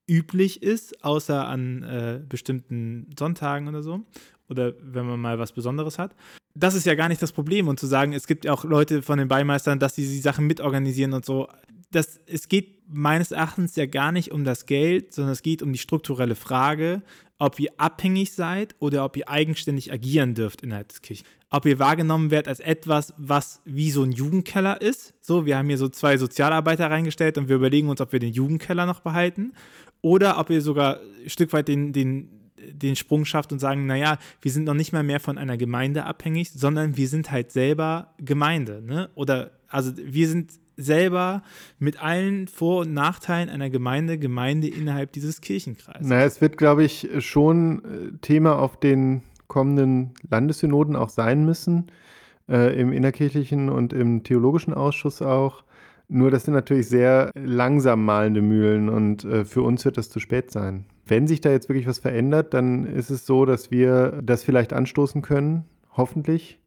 üblich 0.09 0.63
ist, 0.63 1.03
außer 1.03 1.47
an 1.47 1.84
äh, 1.84 2.22
bestimmten 2.28 3.09
Sonntagen 3.18 3.68
oder 3.68 3.84
so. 3.84 4.01
Oder 4.49 4.74
wenn 4.82 5.05
man 5.05 5.20
mal 5.20 5.38
was 5.38 5.51
Besonderes 5.51 5.99
hat. 5.99 6.16
Das 6.57 6.73
ist 6.73 6.85
ja 6.85 6.95
gar 6.95 7.09
nicht 7.09 7.21
das 7.21 7.33
Problem. 7.33 7.67
Und 7.67 7.79
zu 7.79 7.85
sagen, 7.85 8.13
es 8.13 8.27
gibt 8.27 8.45
ja 8.45 8.53
auch 8.53 8.63
Leute 8.63 9.01
von 9.01 9.19
den 9.19 9.27
Beimeistern, 9.27 9.79
dass 9.79 9.95
sie 9.95 10.03
die 10.03 10.19
Sachen 10.19 10.47
mitorganisieren 10.47 11.13
und 11.13 11.25
so. 11.25 11.47
Das, 11.91 12.19
es 12.25 12.47
geht 12.47 12.75
meines 12.87 13.31
Erachtens 13.31 13.75
ja 13.75 13.85
gar 13.85 14.11
nicht 14.11 14.31
um 14.31 14.43
das 14.43 14.65
Geld, 14.65 15.13
sondern 15.13 15.33
es 15.33 15.41
geht 15.41 15.61
um 15.61 15.73
die 15.73 15.79
strukturelle 15.79 16.35
Frage, 16.35 17.01
ob 17.37 17.59
ihr 17.59 17.71
abhängig 17.77 18.31
seid 18.33 18.75
oder 18.79 19.03
ob 19.03 19.17
ihr 19.17 19.29
eigenständig 19.29 19.91
agieren 19.91 20.33
dürft 20.33 20.61
innerhalb 20.61 20.87
des 20.89 21.01
Kirchen. 21.01 21.25
Ob 21.49 21.65
ihr 21.65 21.79
wahrgenommen 21.79 22.31
werdet 22.31 22.47
als 22.47 22.59
etwas, 22.59 23.13
was 23.17 23.61
wie 23.65 23.91
so 23.91 24.03
ein 24.03 24.11
Jugendkeller 24.11 24.81
ist. 24.81 25.13
So, 25.21 25.45
wir 25.45 25.57
haben 25.57 25.67
hier 25.67 25.77
so 25.77 25.89
zwei 25.89 26.17
Sozialarbeiter 26.17 26.89
reingestellt 26.89 27.37
und 27.37 27.49
wir 27.49 27.57
überlegen 27.57 27.89
uns, 27.89 28.01
ob 28.01 28.13
wir 28.13 28.19
den 28.19 28.33
Jugendkeller 28.33 28.85
noch 28.85 29.01
behalten. 29.01 29.53
Oder 30.01 30.37
ob 30.39 30.49
ihr 30.49 30.61
sogar 30.61 30.99
ein 31.23 31.29
Stück 31.29 31.51
weit 31.53 31.67
den, 31.67 31.91
den, 31.91 32.44
den 32.57 32.95
Sprung 32.95 33.25
schafft 33.25 33.51
und 33.51 33.59
sagen, 33.59 33.85
naja, 33.85 34.17
wir 34.41 34.51
sind 34.51 34.63
noch 34.63 34.73
nicht 34.73 34.93
mal 34.93 35.03
mehr 35.03 35.19
von 35.19 35.37
einer 35.37 35.57
Gemeinde 35.57 36.05
abhängig, 36.05 36.51
sondern 36.51 36.97
wir 36.97 37.07
sind 37.07 37.31
halt 37.31 37.51
selber 37.51 38.13
Gemeinde. 38.17 38.81
Ne? 38.81 39.09
Oder 39.15 39.51
also 39.67 39.91
wir 39.97 40.27
sind 40.27 40.51
selber 40.77 41.43
mit 41.79 42.01
allen 42.01 42.47
Vor- 42.47 42.81
und 42.81 42.93
Nachteilen 42.93 43.49
einer 43.49 43.69
Gemeinde, 43.69 44.17
Gemeinde 44.17 44.67
innerhalb 44.67 45.11
dieses 45.11 45.41
Kirchenkreises. 45.41 46.07
Na, 46.07 46.23
es 46.23 46.41
wird, 46.41 46.57
glaube 46.57 46.83
ich, 46.83 47.09
schon 47.19 47.83
äh, 47.83 48.17
Thema 48.21 48.59
auf 48.59 48.79
den 48.79 49.23
kommenden 49.47 50.13
Landessynoden 50.29 50.95
auch 50.95 51.09
sein 51.09 51.45
müssen, 51.45 51.87
äh, 52.49 52.79
im 52.79 52.91
innerkirchlichen 52.91 53.69
und 53.69 53.93
im 53.93 54.23
theologischen 54.23 54.73
Ausschuss 54.73 55.21
auch. 55.21 55.63
Nur 56.07 56.31
das 56.31 56.43
sind 56.45 56.53
natürlich 56.53 56.87
sehr 56.87 57.31
langsam 57.35 58.05
malende 58.05 58.41
Mühlen 58.41 58.89
und 58.89 59.23
äh, 59.23 59.45
für 59.45 59.61
uns 59.61 59.85
wird 59.85 59.97
das 59.97 60.09
zu 60.09 60.19
spät 60.19 60.51
sein. 60.51 60.85
Wenn 61.07 61.27
sich 61.27 61.41
da 61.41 61.51
jetzt 61.51 61.69
wirklich 61.69 61.87
was 61.87 61.99
verändert, 61.99 62.53
dann 62.53 62.85
ist 62.85 63.09
es 63.09 63.25
so, 63.25 63.45
dass 63.45 63.71
wir 63.71 64.21
das 64.23 64.43
vielleicht 64.43 64.73
anstoßen 64.73 65.21
können, 65.21 65.65
hoffentlich, 65.91 66.59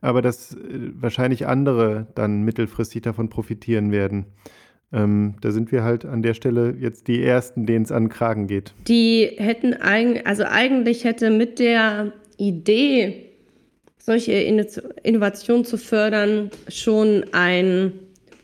aber 0.00 0.22
dass 0.22 0.54
äh, 0.54 0.58
wahrscheinlich 0.94 1.46
andere 1.46 2.06
dann 2.14 2.42
mittelfristig 2.42 3.02
davon 3.02 3.28
profitieren 3.28 3.92
werden. 3.92 4.26
Ähm, 4.92 5.34
da 5.42 5.50
sind 5.50 5.70
wir 5.70 5.84
halt 5.84 6.06
an 6.06 6.22
der 6.22 6.34
Stelle 6.34 6.74
jetzt 6.78 7.08
die 7.08 7.22
Ersten, 7.22 7.66
denen 7.66 7.84
es 7.84 7.92
an 7.92 8.04
den 8.04 8.08
Kragen 8.08 8.46
geht. 8.46 8.72
Die 8.86 9.30
hätten 9.36 9.74
eigentlich, 9.74 10.26
also 10.26 10.44
eigentlich 10.44 11.04
hätte 11.04 11.30
mit 11.30 11.58
der 11.58 12.12
Idee, 12.38 13.26
solche 13.98 14.32
Innovationen 14.32 15.66
zu 15.66 15.76
fördern, 15.76 16.50
schon 16.68 17.26
ein, 17.32 17.92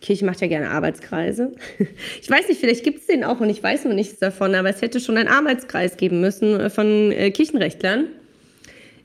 Kirche 0.04 0.26
macht 0.26 0.42
ja 0.42 0.46
gerne 0.46 0.70
Arbeitskreise. 0.70 1.52
Ich 2.20 2.30
weiß 2.30 2.48
nicht, 2.48 2.60
vielleicht 2.60 2.84
gibt 2.84 3.00
es 3.00 3.06
den 3.06 3.24
auch 3.24 3.40
und 3.40 3.50
ich 3.50 3.62
weiß 3.62 3.86
noch 3.86 3.94
nichts 3.94 4.18
davon, 4.18 4.54
aber 4.54 4.68
es 4.68 4.82
hätte 4.82 5.00
schon 5.00 5.16
einen 5.16 5.28
Arbeitskreis 5.28 5.96
geben 5.96 6.20
müssen 6.20 6.60
äh, 6.60 6.70
von 6.70 7.10
äh, 7.12 7.30
Kirchenrechtlern, 7.30 8.06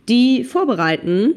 die 0.07 0.43
vorbereiten, 0.43 1.35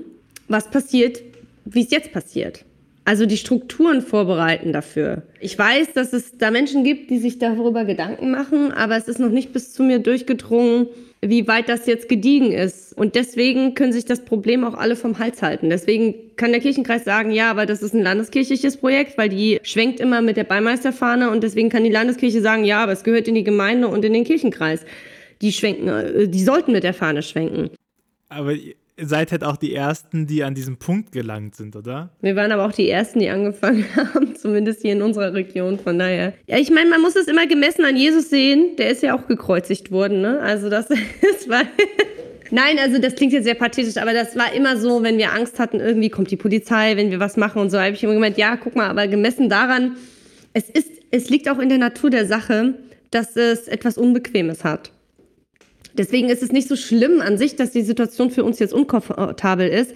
was 0.49 0.71
passiert, 0.71 1.23
wie 1.65 1.83
es 1.83 1.91
jetzt 1.91 2.13
passiert. 2.13 2.65
Also 3.05 3.27
die 3.27 3.37
Strukturen 3.37 4.01
vorbereiten 4.01 4.73
dafür. 4.73 5.23
Ich 5.41 5.59
weiß, 5.59 5.93
dass 5.93 6.13
es 6.13 6.39
da 6.39 6.51
Menschen 6.51 6.85
gibt, 6.85 7.11
die 7.11 7.19
sich 7.19 7.39
darüber 7.39 7.85
Gedanken 7.85 8.31
machen, 8.31 8.73
aber 8.73 8.97
es 8.97 9.09
ist 9.09 9.19
noch 9.19 9.31
nicht 9.31 9.53
bis 9.53 9.73
zu 9.73 9.83
mir 9.83 9.99
durchgedrungen, 9.99 10.87
wie 11.25 11.47
weit 11.47 11.68
das 11.68 11.87
jetzt 11.87 12.09
gediegen 12.09 12.51
ist. 12.51 12.93
Und 12.99 13.14
deswegen 13.14 13.75
können 13.75 13.93
sich 13.93 14.05
das 14.05 14.25
Problem 14.25 14.64
auch 14.64 14.75
alle 14.75 14.97
vom 14.97 15.20
Hals 15.20 15.41
halten. 15.41 15.70
Deswegen 15.70 16.35
kann 16.35 16.51
der 16.51 16.61
Kirchenkreis 16.61 17.05
sagen, 17.05 17.31
ja, 17.31 17.49
aber 17.49 17.64
das 17.64 17.81
ist 17.81 17.95
ein 17.95 18.03
landeskirchliches 18.03 18.79
Projekt, 18.79 19.16
weil 19.16 19.29
die 19.29 19.61
schwenkt 19.62 20.01
immer 20.01 20.20
mit 20.20 20.37
der 20.37 20.45
Beimeisterfahne 20.45 21.31
und 21.31 21.45
deswegen 21.45 21.68
kann 21.68 21.85
die 21.85 21.91
Landeskirche 21.91 22.41
sagen, 22.41 22.64
ja, 22.64 22.83
aber 22.83 22.93
es 22.93 23.05
gehört 23.05 23.29
in 23.29 23.37
die 23.37 23.45
Gemeinde 23.45 23.87
und 23.87 24.05
in 24.05 24.12
den 24.12 24.25
Kirchenkreis. 24.25 24.85
Die 25.41 25.53
schwenken, 25.53 25.89
äh, 25.89 26.29
die 26.29 26.43
sollten 26.43 26.73
mit 26.73 26.83
der 26.83 26.95
Fahne 26.95 27.23
schwenken. 27.23 27.70
Aber 28.29 28.55
seid 29.01 29.32
halt 29.32 29.45
auch 29.45 29.57
die 29.57 29.74
Ersten, 29.74 30.26
die 30.26 30.45
an 30.45 30.55
diesem 30.55 30.76
Punkt 30.76 31.12
gelangt 31.12 31.57
sind, 31.57 31.76
oder? 31.76 32.11
Wir 32.20 32.36
waren 32.36 32.53
aber 32.53 32.66
auch 32.66 32.72
die 32.72 32.88
Ersten, 32.88 33.20
die 33.20 33.28
angefangen 33.28 33.84
haben, 33.97 34.36
zumindest 34.36 34.82
hier 34.82 34.93
in 34.93 35.03
unserer 35.03 35.32
Region. 35.34 35.78
Von 35.78 35.99
daher. 35.99 36.34
Ja, 36.47 36.59
ich 36.59 36.70
meine, 36.70 36.90
man 36.90 37.01
muss 37.01 37.16
es 37.16 37.26
immer 37.26 37.47
gemessen 37.47 37.84
an 37.84 37.97
Jesus 37.97 38.30
sehen. 38.30 38.76
Der 38.76 38.90
ist 38.90 39.03
ja 39.03 39.14
auch 39.16 39.26
gekreuzigt 39.26 39.90
worden, 39.90 40.20
ne? 40.20 40.40
Also 40.40 40.68
das 40.68 40.90
ist, 40.90 41.49
weil. 41.49 41.66
Nein, 42.51 42.78
also 42.78 42.99
das 42.99 43.14
klingt 43.14 43.32
jetzt 43.32 43.45
sehr 43.45 43.55
pathetisch, 43.55 43.97
aber 43.97 44.12
das 44.12 44.36
war 44.36 44.53
immer 44.53 44.76
so, 44.76 45.03
wenn 45.03 45.16
wir 45.16 45.32
Angst 45.32 45.59
hatten, 45.59 45.80
irgendwie 45.80 46.11
kommt 46.11 46.30
die 46.30 46.36
Polizei, 46.36 46.99
wenn 46.99 47.11
wir 47.11 47.18
was 47.18 47.38
machen 47.38 47.62
und 47.62 47.70
so, 47.70 47.78
habe 47.78 47.93
ich 47.93 48.05
immer 48.05 48.12
gemeint, 48.12 48.36
ja, 48.36 48.57
guck 48.57 48.76
mal, 48.76 48.90
aber 48.90 49.09
gemessen 49.09 49.49
daran, 49.49 49.97
es 50.53 50.68
ist, 50.68 50.90
es 51.11 51.30
liegt 51.30 51.49
auch 51.49 51.59
in 51.59 51.70
der 51.70 51.78
Natur 51.78 52.11
der 52.11 52.26
Sache, 52.26 52.74
dass 53.11 53.36
es 53.36 53.68
etwas 53.68 53.97
Unbequemes 53.97 54.64
hat. 54.64 54.93
Deswegen 55.97 56.28
ist 56.28 56.43
es 56.43 56.53
nicht 56.53 56.68
so 56.68 56.76
schlimm 56.76 57.20
an 57.20 57.38
sich, 57.38 57.57
dass 57.57 57.70
die 57.70 57.82
Situation 57.82 58.30
für 58.30 58.45
uns 58.45 58.59
jetzt 58.59 58.72
unkomfortabel 58.72 59.68
ist. 59.68 59.95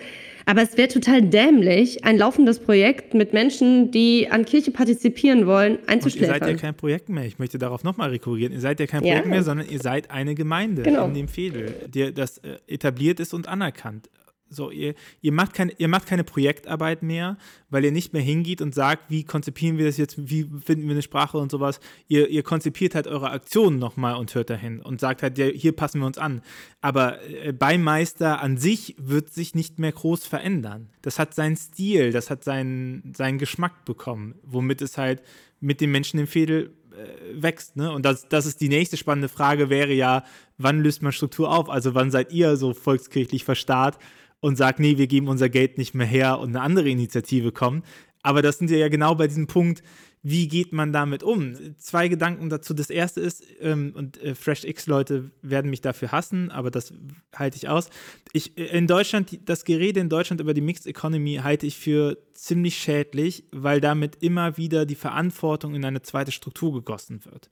Aber 0.48 0.62
es 0.62 0.76
wäre 0.76 0.86
total 0.86 1.22
dämlich, 1.22 2.04
ein 2.04 2.16
laufendes 2.16 2.60
Projekt 2.60 3.14
mit 3.14 3.32
Menschen, 3.32 3.90
die 3.90 4.28
an 4.30 4.44
Kirche 4.44 4.70
partizipieren 4.70 5.46
wollen, 5.48 5.78
einzuschläfern. 5.88 6.36
Und 6.36 6.42
ihr 6.42 6.46
seid 6.46 6.56
ja 6.56 6.60
kein 6.60 6.74
Projekt 6.76 7.08
mehr. 7.08 7.24
Ich 7.24 7.40
möchte 7.40 7.58
darauf 7.58 7.82
nochmal 7.82 8.10
rekurrieren. 8.10 8.52
Ihr 8.52 8.60
seid 8.60 8.78
ja 8.78 8.86
kein 8.86 9.00
Projekt 9.00 9.24
ja. 9.24 9.30
mehr, 9.30 9.42
sondern 9.42 9.68
ihr 9.68 9.80
seid 9.80 10.12
eine 10.12 10.36
Gemeinde 10.36 10.82
genau. 10.82 11.06
in 11.06 11.14
dem 11.14 11.26
Fädel, 11.26 11.74
die 11.92 12.14
das 12.14 12.38
äh, 12.38 12.58
etabliert 12.68 13.18
ist 13.18 13.34
und 13.34 13.48
anerkannt. 13.48 14.08
So, 14.48 14.70
ihr, 14.70 14.94
ihr, 15.20 15.32
macht 15.32 15.54
keine, 15.54 15.72
ihr 15.78 15.88
macht 15.88 16.06
keine 16.06 16.22
Projektarbeit 16.22 17.02
mehr, 17.02 17.36
weil 17.68 17.84
ihr 17.84 17.90
nicht 17.90 18.12
mehr 18.12 18.22
hingeht 18.22 18.62
und 18.62 18.74
sagt, 18.74 19.10
wie 19.10 19.24
konzipieren 19.24 19.76
wir 19.76 19.86
das 19.86 19.96
jetzt, 19.96 20.30
wie 20.30 20.44
finden 20.64 20.84
wir 20.84 20.92
eine 20.92 21.02
Sprache 21.02 21.38
und 21.38 21.50
sowas. 21.50 21.80
Ihr, 22.06 22.28
ihr 22.28 22.42
konzipiert 22.44 22.94
halt 22.94 23.08
eure 23.08 23.30
Aktionen 23.30 23.78
nochmal 23.78 24.14
und 24.16 24.34
hört 24.34 24.50
dahin 24.50 24.80
und 24.80 25.00
sagt 25.00 25.22
halt, 25.22 25.36
ja, 25.38 25.46
hier 25.46 25.72
passen 25.72 26.00
wir 26.00 26.06
uns 26.06 26.18
an. 26.18 26.42
Aber 26.80 27.20
äh, 27.28 27.52
beim 27.52 27.82
Meister 27.82 28.40
an 28.40 28.56
sich 28.56 28.94
wird 28.98 29.30
sich 29.30 29.54
nicht 29.54 29.80
mehr 29.80 29.92
groß 29.92 30.26
verändern. 30.26 30.90
Das 31.02 31.18
hat 31.18 31.34
seinen 31.34 31.56
Stil, 31.56 32.12
das 32.12 32.30
hat 32.30 32.44
seinen, 32.44 33.14
seinen 33.16 33.38
Geschmack 33.38 33.84
bekommen, 33.84 34.36
womit 34.44 34.80
es 34.80 34.96
halt 34.96 35.22
mit 35.60 35.80
den 35.80 35.90
Menschen 35.90 36.20
im 36.20 36.26
Fädel 36.26 36.72
äh, 36.96 37.42
wächst. 37.42 37.76
Ne? 37.76 37.92
Und 37.92 38.04
das, 38.04 38.28
das 38.28 38.46
ist 38.46 38.60
die 38.60 38.68
nächste 38.68 38.96
spannende 38.96 39.28
Frage, 39.28 39.68
wäre 39.70 39.92
ja, 39.92 40.24
wann 40.58 40.80
löst 40.80 41.02
man 41.02 41.12
Struktur 41.12 41.50
auf? 41.50 41.68
Also 41.68 41.94
wann 41.94 42.10
seid 42.10 42.32
ihr 42.32 42.56
so 42.56 42.74
volkskirchlich 42.74 43.44
verstarrt? 43.44 43.98
Und 44.46 44.54
sagt, 44.54 44.78
nee, 44.78 44.96
wir 44.96 45.08
geben 45.08 45.26
unser 45.26 45.48
Geld 45.48 45.76
nicht 45.76 45.92
mehr 45.92 46.06
her 46.06 46.38
und 46.38 46.50
eine 46.50 46.60
andere 46.60 46.88
Initiative 46.88 47.50
kommt. 47.50 47.84
Aber 48.22 48.42
das 48.42 48.58
sind 48.58 48.70
wir 48.70 48.78
ja 48.78 48.86
genau 48.86 49.16
bei 49.16 49.26
diesem 49.26 49.48
Punkt, 49.48 49.82
wie 50.22 50.46
geht 50.46 50.72
man 50.72 50.92
damit 50.92 51.24
um? 51.24 51.54
Zwei 51.78 52.06
Gedanken 52.06 52.48
dazu. 52.48 52.72
Das 52.72 52.88
erste 52.88 53.20
ist, 53.20 53.42
ähm, 53.60 53.92
und 53.96 54.22
äh, 54.22 54.36
FreshX-Leute 54.36 55.32
werden 55.42 55.68
mich 55.68 55.80
dafür 55.80 56.12
hassen, 56.12 56.52
aber 56.52 56.70
das 56.70 56.94
halte 57.34 57.56
ich 57.56 57.68
aus. 57.68 57.90
Ich, 58.32 58.56
äh, 58.56 58.66
in 58.66 58.86
Deutschland, 58.86 59.36
das 59.48 59.64
Gerede 59.64 59.98
in 59.98 60.08
Deutschland 60.08 60.40
über 60.40 60.54
die 60.54 60.60
Mixed 60.60 60.86
Economy 60.86 61.40
halte 61.42 61.66
ich 61.66 61.76
für 61.76 62.16
ziemlich 62.32 62.76
schädlich, 62.76 63.44
weil 63.50 63.80
damit 63.80 64.22
immer 64.22 64.56
wieder 64.56 64.86
die 64.86 64.94
Verantwortung 64.94 65.74
in 65.74 65.84
eine 65.84 66.02
zweite 66.02 66.30
Struktur 66.30 66.72
gegossen 66.72 67.24
wird. 67.24 67.50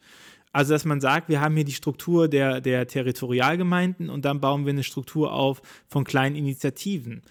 Also, 0.54 0.72
dass 0.72 0.84
man 0.84 1.00
sagt, 1.00 1.28
wir 1.28 1.40
haben 1.40 1.56
hier 1.56 1.64
die 1.64 1.72
Struktur 1.72 2.28
der, 2.28 2.60
der 2.60 2.86
Territorialgemeinden 2.86 4.08
und 4.08 4.24
dann 4.24 4.40
bauen 4.40 4.64
wir 4.64 4.72
eine 4.72 4.84
Struktur 4.84 5.32
auf 5.32 5.60
von 5.88 6.04
kleinen 6.04 6.36
Initiativen. 6.36 7.22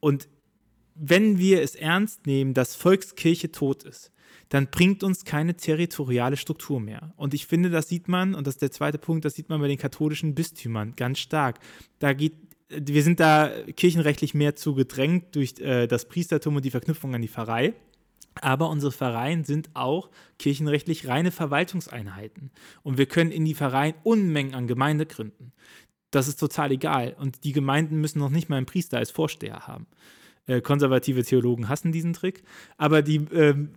Und 0.00 0.28
wenn 0.94 1.38
wir 1.38 1.60
es 1.60 1.74
ernst 1.74 2.26
nehmen, 2.26 2.54
dass 2.54 2.74
Volkskirche 2.74 3.52
tot 3.52 3.82
ist, 3.82 4.12
dann 4.48 4.68
bringt 4.70 5.04
uns 5.04 5.26
keine 5.26 5.58
territoriale 5.58 6.38
Struktur 6.38 6.80
mehr. 6.80 7.12
Und 7.18 7.34
ich 7.34 7.46
finde, 7.46 7.68
das 7.68 7.90
sieht 7.90 8.08
man, 8.08 8.34
und 8.34 8.46
das 8.46 8.54
ist 8.54 8.62
der 8.62 8.70
zweite 8.70 8.96
Punkt, 8.96 9.26
das 9.26 9.34
sieht 9.34 9.50
man 9.50 9.60
bei 9.60 9.68
den 9.68 9.78
katholischen 9.78 10.34
Bistümern 10.34 10.94
ganz 10.96 11.18
stark. 11.18 11.60
Da 11.98 12.14
geht, 12.14 12.32
wir 12.70 13.02
sind 13.02 13.20
da 13.20 13.52
kirchenrechtlich 13.76 14.32
mehr 14.32 14.56
zu 14.56 14.74
gedrängt 14.74 15.36
durch 15.36 15.60
äh, 15.60 15.86
das 15.86 16.08
Priestertum 16.08 16.56
und 16.56 16.64
die 16.64 16.70
Verknüpfung 16.70 17.14
an 17.14 17.20
die 17.20 17.28
Pfarrei. 17.28 17.74
Aber 18.40 18.70
unsere 18.70 18.92
Pfarreien 18.92 19.44
sind 19.44 19.70
auch 19.74 20.10
kirchenrechtlich 20.38 21.08
reine 21.08 21.30
Verwaltungseinheiten. 21.30 22.50
Und 22.82 22.96
wir 22.96 23.06
können 23.06 23.32
in 23.32 23.44
die 23.44 23.54
Pfarreien 23.54 23.94
Unmengen 24.02 24.54
an 24.54 24.66
Gemeinde 24.66 25.06
gründen. 25.06 25.52
Das 26.10 26.28
ist 26.28 26.40
total 26.40 26.72
egal. 26.72 27.16
Und 27.18 27.44
die 27.44 27.52
Gemeinden 27.52 28.00
müssen 28.00 28.18
noch 28.18 28.30
nicht 28.30 28.48
mal 28.48 28.56
einen 28.56 28.66
Priester 28.66 28.98
als 28.98 29.10
Vorsteher 29.10 29.66
haben. 29.66 29.86
Äh, 30.46 30.60
konservative 30.60 31.22
Theologen 31.22 31.68
hassen 31.68 31.92
diesen 31.92 32.12
Trick. 32.12 32.42
Aber 32.76 33.02
die, 33.02 33.16
ähm, 33.32 33.70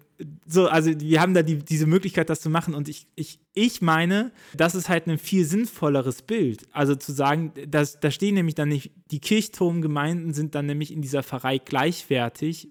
so, 0.45 0.67
also 0.67 0.91
wir 0.99 1.21
haben 1.21 1.33
da 1.33 1.43
die, 1.43 1.57
diese 1.57 1.85
Möglichkeit, 1.85 2.29
das 2.29 2.41
zu 2.41 2.49
machen. 2.49 2.73
Und 2.73 2.89
ich, 2.89 3.07
ich, 3.15 3.39
ich 3.53 3.81
meine, 3.81 4.31
das 4.55 4.75
ist 4.75 4.89
halt 4.89 5.07
ein 5.07 5.17
viel 5.17 5.45
sinnvolleres 5.45 6.21
Bild. 6.21 6.67
Also 6.71 6.95
zu 6.95 7.11
sagen, 7.11 7.51
dass, 7.67 7.99
da 7.99 8.11
stehen 8.11 8.35
nämlich 8.35 8.55
dann 8.55 8.69
nicht, 8.69 8.91
die 9.11 9.19
Kirchturmgemeinden 9.19 10.33
sind 10.33 10.55
dann 10.55 10.65
nämlich 10.65 10.91
in 10.91 11.01
dieser 11.01 11.23
Pfarrei 11.23 11.57
gleichwertig 11.57 12.69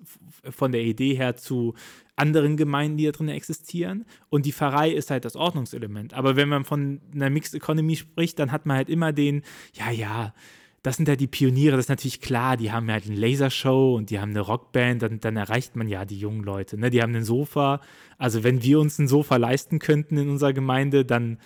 von 0.51 0.72
der 0.72 0.82
Idee 0.82 1.14
her 1.14 1.36
zu 1.36 1.74
anderen 2.16 2.57
Gemeinden, 2.57 2.97
die 2.99 3.07
da 3.07 3.12
drin 3.12 3.28
existieren. 3.28 4.05
Und 4.28 4.47
die 4.47 4.53
Pfarrei 4.53 4.90
ist 4.90 5.11
halt 5.11 5.24
das 5.24 5.36
Ordnungselement. 5.36 6.14
Aber 6.14 6.36
wenn 6.36 6.49
man 6.49 6.64
von 6.64 7.01
einer 7.14 7.30
Mixed 7.30 7.55
Economy 7.55 7.97
spricht, 7.97 8.38
dann 8.38 8.53
hat 8.53 8.66
man 8.66 8.76
halt 8.76 8.88
immer 8.88 9.12
den, 9.12 9.43
ja, 9.74 9.90
ja, 9.90 10.34
das 10.82 10.97
sind 10.97 11.09
ja 11.09 11.14
die 11.14 11.28
Pioniere, 11.28 11.76
das 11.76 11.86
ist 11.86 11.90
natürlich 11.90 12.20
klar, 12.20 12.57
die 12.57 12.72
haben 12.72 12.90
halt 12.90 13.07
eine 13.07 13.14
Lasershow 13.14 13.95
und 13.95 14.11
die 14.11 14.18
haben 14.18 14.30
eine 14.30 14.40
Rockband, 14.40 15.03
dann, 15.03 15.20
dann 15.20 15.36
erreicht 15.36 15.76
man 15.76 15.88
ja 15.88 16.05
die 16.05 16.18
jungen 16.18 16.43
Leute. 16.43 16.76
Ne? 16.76 16.90
Die 16.90 17.01
haben 17.01 17.14
ein 17.14 17.24
Sofa. 17.24 17.80
Also 18.18 18.43
wenn 18.43 18.62
wir 18.62 18.80
uns 18.80 18.99
ein 18.99 19.07
Sofa 19.07 19.36
leisten 19.36 19.78
könnten 19.78 20.16
in 20.16 20.28
unserer 20.28 20.53
Gemeinde, 20.53 21.05
dann 21.05 21.38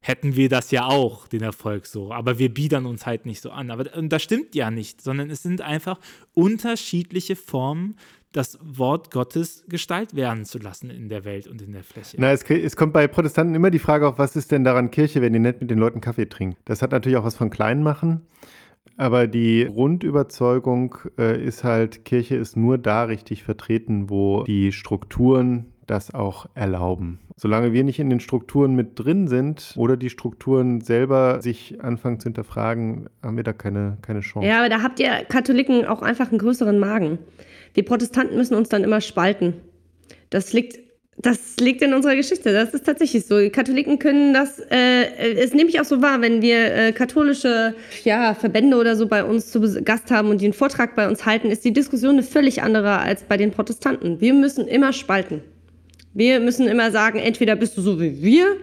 hätten 0.00 0.34
wir 0.34 0.48
das 0.48 0.70
ja 0.70 0.86
auch, 0.86 1.28
den 1.28 1.42
Erfolg 1.42 1.86
so. 1.86 2.12
Aber 2.12 2.38
wir 2.38 2.52
biedern 2.52 2.86
uns 2.86 3.06
halt 3.06 3.26
nicht 3.26 3.42
so 3.42 3.50
an. 3.50 3.70
Aber 3.70 3.94
und 3.96 4.08
das 4.08 4.22
stimmt 4.22 4.54
ja 4.54 4.70
nicht, 4.70 5.02
sondern 5.02 5.30
es 5.30 5.42
sind 5.42 5.60
einfach 5.60 6.00
unterschiedliche 6.32 7.36
Formen 7.36 7.96
das 8.32 8.58
Wort 8.62 9.10
Gottes 9.10 9.64
Gestalt 9.68 10.14
werden 10.14 10.44
zu 10.44 10.58
lassen 10.58 10.90
in 10.90 11.08
der 11.08 11.24
Welt 11.24 11.46
und 11.46 11.62
in 11.62 11.72
der 11.72 11.82
Fläche. 11.82 12.16
Na, 12.20 12.30
es, 12.30 12.42
es, 12.42 12.76
kommt 12.76 12.92
bei 12.92 13.08
Protestanten 13.08 13.54
immer 13.54 13.70
die 13.70 13.78
Frage 13.78 14.06
auf, 14.06 14.18
was 14.18 14.36
ist 14.36 14.52
denn 14.52 14.64
daran 14.64 14.90
Kirche, 14.90 15.20
wenn 15.20 15.32
die 15.32 15.38
nicht 15.38 15.60
mit 15.60 15.70
den 15.70 15.78
Leuten 15.78 16.00
Kaffee 16.00 16.28
trinken? 16.28 16.56
Das 16.64 16.82
hat 16.82 16.92
natürlich 16.92 17.18
auch 17.18 17.24
was 17.24 17.36
von 17.36 17.50
Kleinmachen. 17.50 18.22
Aber 18.96 19.26
die 19.26 19.66
Grundüberzeugung 19.66 20.96
äh, 21.18 21.42
ist 21.42 21.64
halt, 21.64 22.04
Kirche 22.04 22.36
ist 22.36 22.56
nur 22.56 22.76
da 22.76 23.04
richtig 23.04 23.44
vertreten, 23.44 24.10
wo 24.10 24.44
die 24.44 24.72
Strukturen 24.72 25.72
das 25.86 26.14
auch 26.14 26.46
erlauben. 26.54 27.18
Solange 27.36 27.72
wir 27.72 27.82
nicht 27.82 27.98
in 27.98 28.10
den 28.10 28.20
Strukturen 28.20 28.74
mit 28.74 28.98
drin 28.98 29.26
sind 29.26 29.72
oder 29.76 29.96
die 29.96 30.10
Strukturen 30.10 30.82
selber 30.82 31.40
sich 31.40 31.82
anfangen 31.82 32.20
zu 32.20 32.24
hinterfragen, 32.24 33.08
haben 33.22 33.36
wir 33.36 33.44
da 33.44 33.54
keine, 33.54 33.96
keine 34.02 34.20
Chance. 34.20 34.46
Ja, 34.46 34.58
aber 34.58 34.68
da 34.68 34.82
habt 34.82 35.00
ihr 35.00 35.24
Katholiken 35.28 35.86
auch 35.86 36.02
einfach 36.02 36.28
einen 36.28 36.38
größeren 36.38 36.78
Magen. 36.78 37.18
Wir 37.74 37.84
Protestanten 37.84 38.36
müssen 38.36 38.54
uns 38.54 38.68
dann 38.68 38.84
immer 38.84 39.00
spalten. 39.00 39.54
Das 40.30 40.52
liegt 40.52 40.78
das 41.22 41.56
liegt 41.60 41.82
in 41.82 41.92
unserer 41.92 42.16
Geschichte. 42.16 42.52
Das 42.52 42.72
ist 42.72 42.86
tatsächlich 42.86 43.26
so. 43.26 43.38
Die 43.38 43.50
Katholiken 43.50 43.98
können 43.98 44.32
das, 44.32 44.58
äh, 44.70 45.34
es 45.34 45.52
nehme 45.52 45.68
ich 45.68 45.78
auch 45.78 45.84
so 45.84 46.00
wahr, 46.00 46.22
wenn 46.22 46.40
wir 46.40 46.74
äh, 46.74 46.92
katholische 46.92 47.74
ja, 48.04 48.34
Verbände 48.34 48.78
oder 48.78 48.96
so 48.96 49.06
bei 49.06 49.22
uns 49.22 49.50
zu 49.50 49.60
Gast 49.82 50.10
haben 50.10 50.30
und 50.30 50.40
die 50.40 50.46
einen 50.46 50.54
Vortrag 50.54 50.96
bei 50.96 51.06
uns 51.06 51.26
halten, 51.26 51.50
ist 51.50 51.64
die 51.64 51.72
Diskussion 51.72 52.12
eine 52.12 52.22
völlig 52.22 52.62
andere 52.62 52.98
als 52.98 53.24
bei 53.24 53.36
den 53.36 53.50
Protestanten. 53.50 54.20
Wir 54.20 54.32
müssen 54.32 54.66
immer 54.66 54.94
spalten. 54.94 55.42
Wir 56.14 56.40
müssen 56.40 56.66
immer 56.66 56.90
sagen, 56.90 57.18
entweder 57.18 57.54
bist 57.54 57.76
du 57.76 57.82
so 57.82 58.00
wie 58.00 58.22
wir 58.22 58.56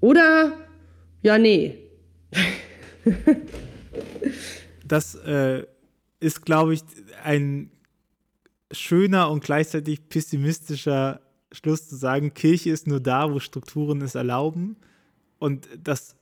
oder 0.00 0.52
ja, 1.22 1.36
nee. 1.36 1.78
das 4.86 5.16
äh, 5.16 5.64
ist, 6.20 6.46
glaube 6.46 6.74
ich, 6.74 6.80
ein 7.24 7.70
schöner 8.74 9.30
und 9.30 9.42
gleichzeitig 9.42 10.08
pessimistischer 10.08 11.20
Schluss 11.52 11.88
zu 11.88 11.96
sagen, 11.96 12.34
Kirche 12.34 12.70
ist 12.70 12.86
nur 12.86 13.00
da, 13.00 13.32
wo 13.32 13.38
Strukturen 13.38 14.02
es 14.02 14.14
erlauben. 14.14 14.76
Und 15.38 15.68
das, 15.82 16.16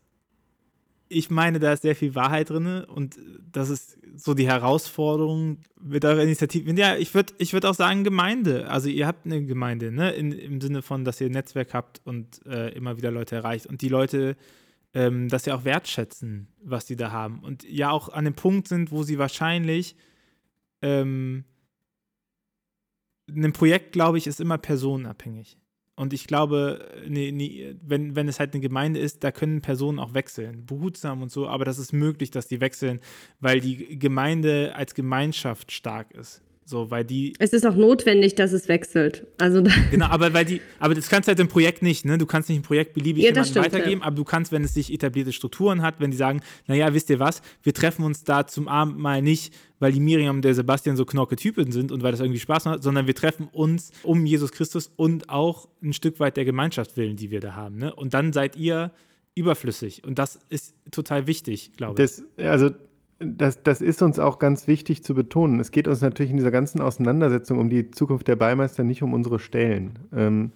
ich 1.08 1.30
meine, 1.30 1.58
da 1.58 1.72
ist 1.72 1.82
sehr 1.82 1.96
viel 1.96 2.14
Wahrheit 2.14 2.50
drin 2.50 2.84
und 2.84 3.18
das 3.50 3.70
ist 3.70 3.98
so 4.14 4.34
die 4.34 4.46
Herausforderung 4.46 5.58
mit 5.80 6.04
eurer 6.04 6.22
Initiative. 6.22 6.72
Ja, 6.74 6.96
ich 6.96 7.14
würde 7.14 7.32
ich 7.38 7.52
würd 7.52 7.64
auch 7.64 7.74
sagen 7.74 8.04
Gemeinde. 8.04 8.68
Also 8.68 8.88
ihr 8.88 9.06
habt 9.06 9.24
eine 9.24 9.44
Gemeinde, 9.44 9.90
ne? 9.90 10.10
In, 10.12 10.32
Im 10.32 10.60
Sinne 10.60 10.82
von, 10.82 11.04
dass 11.04 11.20
ihr 11.20 11.28
ein 11.28 11.32
Netzwerk 11.32 11.72
habt 11.72 12.00
und 12.04 12.44
äh, 12.46 12.70
immer 12.74 12.96
wieder 12.96 13.10
Leute 13.10 13.36
erreicht. 13.36 13.66
Und 13.66 13.80
die 13.80 13.88
Leute, 13.88 14.36
ähm, 14.94 15.28
dass 15.28 15.44
sie 15.44 15.52
auch 15.52 15.64
wertschätzen, 15.64 16.48
was 16.62 16.86
sie 16.86 16.96
da 16.96 17.10
haben. 17.10 17.40
Und 17.40 17.64
ja 17.64 17.90
auch 17.90 18.10
an 18.10 18.24
dem 18.24 18.34
Punkt 18.34 18.68
sind, 18.68 18.90
wo 18.90 19.02
sie 19.02 19.18
wahrscheinlich 19.18 19.96
ähm, 20.82 21.44
ein 23.28 23.52
Projekt, 23.52 23.92
glaube 23.92 24.18
ich, 24.18 24.26
ist 24.26 24.40
immer 24.40 24.58
personenabhängig. 24.58 25.58
Und 25.94 26.12
ich 26.12 26.26
glaube, 26.26 26.88
nee, 27.06 27.30
nee, 27.32 27.76
wenn, 27.82 28.16
wenn 28.16 28.26
es 28.26 28.40
halt 28.40 28.54
eine 28.54 28.62
Gemeinde 28.62 28.98
ist, 28.98 29.22
da 29.24 29.30
können 29.30 29.60
Personen 29.60 29.98
auch 29.98 30.14
wechseln, 30.14 30.64
behutsam 30.64 31.22
und 31.22 31.30
so, 31.30 31.46
aber 31.46 31.64
das 31.64 31.78
ist 31.78 31.92
möglich, 31.92 32.30
dass 32.30 32.48
die 32.48 32.60
wechseln, 32.60 33.00
weil 33.40 33.60
die 33.60 33.98
Gemeinde 33.98 34.74
als 34.74 34.94
Gemeinschaft 34.94 35.70
stark 35.70 36.12
ist. 36.12 36.42
So, 36.64 36.90
weil 36.90 37.04
die. 37.04 37.34
Es 37.38 37.52
ist 37.52 37.66
auch 37.66 37.74
notwendig, 37.74 38.34
dass 38.34 38.52
es 38.52 38.68
wechselt. 38.68 39.26
Also 39.38 39.62
genau, 39.90 40.06
aber 40.06 40.32
weil 40.32 40.44
die, 40.44 40.60
aber 40.78 40.94
das 40.94 41.08
kannst 41.08 41.26
du 41.26 41.30
halt 41.30 41.40
im 41.40 41.48
Projekt 41.48 41.82
nicht, 41.82 42.04
ne? 42.04 42.18
Du 42.18 42.26
kannst 42.26 42.48
nicht 42.48 42.60
ein 42.60 42.62
Projekt 42.62 42.94
beliebig 42.94 43.24
ja, 43.24 43.44
stimmt, 43.44 43.66
weitergeben, 43.66 44.00
ja. 44.00 44.06
aber 44.06 44.16
du 44.16 44.24
kannst, 44.24 44.52
wenn 44.52 44.62
es 44.62 44.74
sich 44.74 44.92
etablierte 44.92 45.32
Strukturen 45.32 45.82
hat, 45.82 45.96
wenn 45.98 46.10
die 46.10 46.16
sagen, 46.16 46.40
naja, 46.66 46.94
wisst 46.94 47.10
ihr 47.10 47.18
was, 47.18 47.42
wir 47.62 47.74
treffen 47.74 48.04
uns 48.04 48.24
da 48.24 48.46
zum 48.46 48.68
Abendmahl 48.68 49.22
nicht, 49.22 49.52
weil 49.80 49.92
die 49.92 50.00
Miriam 50.00 50.36
und 50.36 50.44
der 50.44 50.54
Sebastian 50.54 50.96
so 50.96 51.04
knorke 51.04 51.36
Typen 51.36 51.72
sind 51.72 51.90
und 51.90 52.02
weil 52.02 52.12
das 52.12 52.20
irgendwie 52.20 52.40
Spaß 52.40 52.66
macht, 52.66 52.82
sondern 52.82 53.06
wir 53.08 53.14
treffen 53.14 53.48
uns 53.50 53.90
um 54.04 54.24
Jesus 54.24 54.52
Christus 54.52 54.92
und 54.94 55.28
auch 55.28 55.68
ein 55.82 55.92
Stück 55.92 56.20
weit 56.20 56.36
der 56.36 56.44
Gemeinschaft 56.44 56.96
willen, 56.96 57.16
die 57.16 57.30
wir 57.30 57.40
da 57.40 57.54
haben. 57.54 57.78
Ne? 57.78 57.92
Und 57.92 58.14
dann 58.14 58.32
seid 58.32 58.56
ihr 58.56 58.92
überflüssig. 59.34 60.04
Und 60.04 60.18
das 60.18 60.38
ist 60.48 60.74
total 60.90 61.26
wichtig, 61.26 61.72
glaube 61.76 62.00
ich. 62.00 62.10
Das, 62.10 62.24
also 62.38 62.70
das, 63.24 63.62
das 63.62 63.80
ist 63.80 64.02
uns 64.02 64.18
auch 64.18 64.38
ganz 64.38 64.66
wichtig 64.66 65.02
zu 65.02 65.14
betonen. 65.14 65.60
Es 65.60 65.70
geht 65.70 65.88
uns 65.88 66.00
natürlich 66.00 66.30
in 66.30 66.36
dieser 66.36 66.50
ganzen 66.50 66.80
Auseinandersetzung 66.80 67.58
um 67.58 67.70
die 67.70 67.90
Zukunft 67.90 68.28
der 68.28 68.36
Beimeister 68.36 68.84
nicht 68.84 69.02
um 69.02 69.12
unsere 69.12 69.38
Stellen. 69.38 69.98
Ähm, 70.14 70.52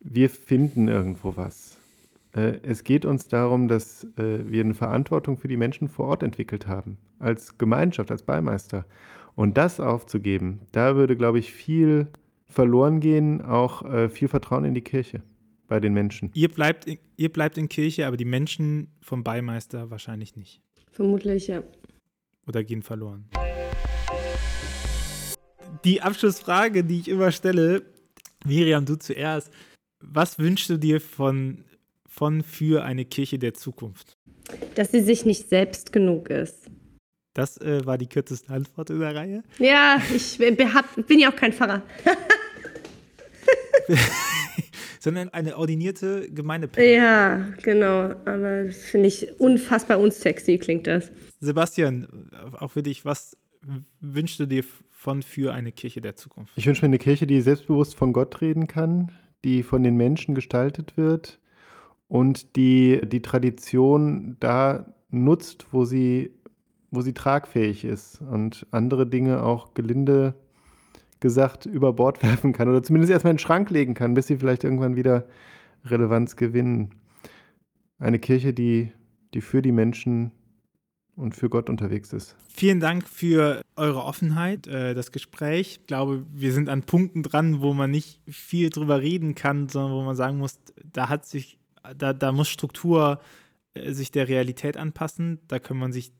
wir 0.00 0.30
finden 0.30 0.88
irgendwo 0.88 1.36
was. 1.36 1.78
Äh, 2.34 2.58
es 2.62 2.84
geht 2.84 3.04
uns 3.04 3.28
darum, 3.28 3.68
dass 3.68 4.04
äh, 4.16 4.50
wir 4.50 4.64
eine 4.64 4.74
Verantwortung 4.74 5.38
für 5.38 5.48
die 5.48 5.56
Menschen 5.56 5.88
vor 5.88 6.06
Ort 6.06 6.22
entwickelt 6.22 6.66
haben, 6.66 6.98
als 7.18 7.58
Gemeinschaft, 7.58 8.10
als 8.10 8.22
Beimeister. 8.22 8.84
Und 9.34 9.58
das 9.58 9.80
aufzugeben, 9.80 10.60
da 10.72 10.96
würde, 10.96 11.16
glaube 11.16 11.38
ich, 11.38 11.52
viel 11.52 12.08
verloren 12.48 13.00
gehen, 13.00 13.42
auch 13.42 13.84
äh, 13.84 14.08
viel 14.08 14.28
Vertrauen 14.28 14.64
in 14.64 14.74
die 14.74 14.82
Kirche 14.82 15.22
bei 15.68 15.80
den 15.80 15.92
Menschen. 15.92 16.30
Ihr 16.34 16.48
bleibt, 16.48 16.86
ihr 17.16 17.32
bleibt 17.32 17.58
in 17.58 17.68
Kirche, 17.68 18.06
aber 18.06 18.16
die 18.16 18.24
Menschen 18.24 18.88
vom 19.00 19.24
Beimeister 19.24 19.90
wahrscheinlich 19.90 20.36
nicht. 20.36 20.62
Vermutlich, 20.92 21.48
ja 21.48 21.62
oder 22.46 22.64
gehen 22.64 22.82
verloren? 22.82 23.28
Die 25.84 26.02
Abschlussfrage, 26.02 26.84
die 26.84 27.00
ich 27.00 27.08
immer 27.08 27.32
stelle, 27.32 27.82
Miriam, 28.44 28.84
du 28.84 28.96
zuerst. 28.96 29.50
Was 30.00 30.38
wünschst 30.38 30.70
du 30.70 30.78
dir 30.78 31.00
von, 31.00 31.64
von 32.06 32.42
für 32.42 32.84
eine 32.84 33.04
Kirche 33.04 33.38
der 33.38 33.54
Zukunft? 33.54 34.16
Dass 34.74 34.92
sie 34.92 35.02
sich 35.02 35.24
nicht 35.24 35.48
selbst 35.48 35.92
genug 35.92 36.30
ist. 36.30 36.70
Das 37.34 37.58
äh, 37.58 37.84
war 37.84 37.98
die 37.98 38.08
kürzeste 38.08 38.52
Antwort 38.52 38.90
in 38.90 39.00
der 39.00 39.14
Reihe. 39.14 39.42
Ja, 39.58 40.00
ich 40.14 40.38
bin 40.38 41.18
ja 41.18 41.30
auch 41.30 41.36
kein 41.36 41.52
Pfarrer. 41.52 41.82
Sondern 45.00 45.28
eine 45.30 45.56
ordinierte 45.56 46.30
Gemeinde. 46.30 46.68
Ja, 46.76 47.48
genau. 47.62 48.14
Aber 48.24 48.70
finde 48.70 49.08
ich 49.08 49.40
unfassbar 49.40 50.00
unsexy, 50.00 50.58
klingt 50.58 50.86
das. 50.86 51.10
Sebastian, 51.40 52.30
auch 52.58 52.70
für 52.70 52.82
dich, 52.82 53.04
was 53.04 53.36
wünschst 54.00 54.40
du 54.40 54.46
dir 54.46 54.64
von 54.90 55.22
für 55.22 55.52
eine 55.52 55.72
Kirche 55.72 56.00
der 56.00 56.16
Zukunft? 56.16 56.52
Ich 56.56 56.66
wünsche 56.66 56.82
mir 56.82 56.88
eine 56.88 56.98
Kirche, 56.98 57.26
die 57.26 57.40
selbstbewusst 57.40 57.94
von 57.94 58.12
Gott 58.12 58.40
reden 58.40 58.66
kann, 58.66 59.12
die 59.44 59.62
von 59.62 59.82
den 59.82 59.96
Menschen 59.96 60.34
gestaltet 60.34 60.96
wird 60.96 61.38
und 62.08 62.56
die 62.56 63.00
die 63.04 63.22
Tradition 63.22 64.36
da 64.40 64.92
nutzt, 65.10 65.66
wo 65.72 65.84
sie, 65.84 66.32
wo 66.90 67.00
sie 67.00 67.14
tragfähig 67.14 67.84
ist 67.84 68.20
und 68.20 68.66
andere 68.70 69.06
Dinge 69.06 69.42
auch 69.42 69.74
gelinde 69.74 70.34
gesagt 71.20 71.66
über 71.66 71.92
Bord 71.92 72.22
werfen 72.22 72.52
kann 72.52 72.68
oder 72.68 72.82
zumindest 72.82 73.12
erstmal 73.12 73.32
in 73.32 73.36
den 73.36 73.42
Schrank 73.42 73.70
legen 73.70 73.94
kann, 73.94 74.14
bis 74.14 74.26
sie 74.26 74.36
vielleicht 74.36 74.64
irgendwann 74.64 74.96
wieder 74.96 75.26
Relevanz 75.84 76.36
gewinnen. 76.36 76.94
Eine 77.98 78.18
Kirche, 78.18 78.52
die, 78.52 78.92
die 79.34 79.40
für 79.40 79.62
die 79.62 79.72
Menschen 79.72 80.32
und 81.16 81.34
für 81.34 81.48
Gott 81.48 81.70
unterwegs 81.70 82.12
ist. 82.12 82.36
Vielen 82.48 82.78
Dank 82.78 83.08
für 83.08 83.62
eure 83.74 84.04
Offenheit, 84.04 84.66
äh, 84.66 84.94
das 84.94 85.12
Gespräch. 85.12 85.78
Ich 85.80 85.86
glaube, 85.86 86.24
wir 86.32 86.52
sind 86.52 86.68
an 86.68 86.82
Punkten 86.82 87.22
dran, 87.22 87.60
wo 87.60 87.72
man 87.72 87.90
nicht 87.90 88.20
viel 88.28 88.70
drüber 88.70 89.00
reden 89.00 89.34
kann, 89.34 89.68
sondern 89.68 89.92
wo 89.92 90.02
man 90.02 90.16
sagen 90.16 90.38
muss, 90.38 90.58
da 90.84 91.08
hat 91.08 91.24
sich, 91.24 91.58
da, 91.96 92.12
da 92.12 92.32
muss 92.32 92.48
Struktur 92.48 93.20
äh, 93.74 93.92
sich 93.92 94.10
der 94.10 94.28
Realität 94.28 94.76
anpassen. 94.76 95.40
Da 95.48 95.58
kann 95.58 95.78
man 95.78 95.92
sich 95.92 96.12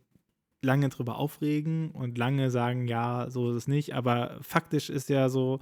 lange 0.67 0.91
drüber 0.91 1.17
aufregen 1.17 1.91
und 1.93 2.19
lange 2.19 2.51
sagen, 2.51 2.89
ja, 2.89 3.31
so 3.31 3.51
ist 3.51 3.57
es 3.57 3.69
nicht. 3.69 3.95
Aber 3.95 4.39
faktisch 4.43 4.91
ist 4.91 5.09
ja 5.09 5.29
so, 5.29 5.61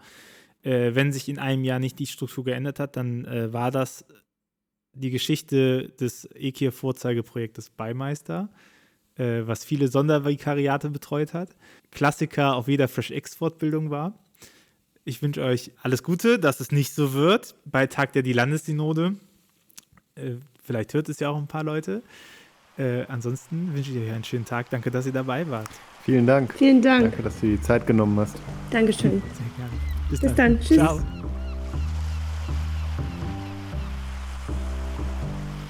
äh, 0.62 0.94
wenn 0.94 1.12
sich 1.12 1.28
in 1.28 1.38
einem 1.38 1.62
Jahr 1.62 1.78
nicht 1.78 1.98
die 1.98 2.06
Struktur 2.06 2.44
geändert 2.44 2.80
hat, 2.80 2.96
dann 2.96 3.24
äh, 3.24 3.52
war 3.52 3.70
das 3.70 4.04
die 4.92 5.10
Geschichte 5.10 5.90
des 6.00 6.28
EKIR-Vorzeigeprojektes 6.34 7.70
Beimeister 7.70 8.48
äh, 9.16 9.46
was 9.46 9.64
viele 9.64 9.88
Sondervikariate 9.88 10.90
betreut 10.90 11.34
hat. 11.34 11.50
Klassiker 11.90 12.56
auf 12.56 12.68
jeder 12.68 12.88
Fresh-X-Fortbildung 12.88 13.90
war. 13.90 14.18
Ich 15.04 15.22
wünsche 15.22 15.42
euch 15.42 15.70
alles 15.82 16.02
Gute, 16.02 16.38
dass 16.38 16.60
es 16.60 16.72
nicht 16.72 16.94
so 16.94 17.12
wird 17.12 17.54
bei 17.64 17.86
Tag 17.86 18.12
der 18.12 18.22
die 18.22 18.32
Landessynode. 18.32 19.16
Äh, 20.14 20.32
vielleicht 20.62 20.94
hört 20.94 21.08
es 21.08 21.20
ja 21.20 21.28
auch 21.28 21.36
ein 21.36 21.46
paar 21.46 21.64
Leute. 21.64 22.02
Äh, 22.76 23.04
ansonsten 23.06 23.72
wünsche 23.74 23.92
ich 23.92 23.98
euch 23.98 24.12
einen 24.12 24.24
schönen 24.24 24.44
Tag. 24.44 24.68
Danke, 24.70 24.90
dass 24.90 25.06
ihr 25.06 25.12
dabei 25.12 25.48
wart. 25.48 25.68
Vielen 26.02 26.26
Dank. 26.26 26.54
Vielen 26.54 26.82
Dank. 26.82 27.02
Danke, 27.02 27.22
dass 27.22 27.40
du 27.40 27.46
die 27.46 27.60
Zeit 27.60 27.86
genommen 27.86 28.18
hast. 28.18 28.36
Dankeschön. 28.70 29.22
Sehr 29.32 29.46
gerne. 29.56 29.72
Bis, 30.10 30.20
Bis 30.20 30.34
dann. 30.34 30.54
dann. 30.54 30.60
Tschüss. 30.60 30.76
Ciao. 30.76 31.00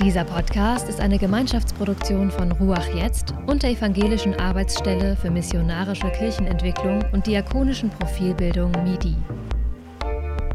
Dieser 0.05 0.25
Podcast 0.25 0.89
ist 0.89 1.01
eine 1.01 1.19
Gemeinschaftsproduktion 1.19 2.31
von 2.31 2.53
Ruach 2.53 2.89
Jetzt 2.95 3.33
und 3.47 3.63
der 3.63 3.71
Evangelischen 3.71 4.35
Arbeitsstelle 4.35 5.17
für 5.17 5.31
missionarische 5.31 6.11
Kirchenentwicklung 6.11 7.03
und 7.13 7.27
diakonischen 7.27 7.91
Profilbildung 7.91 8.73
MIDI. 8.83 9.17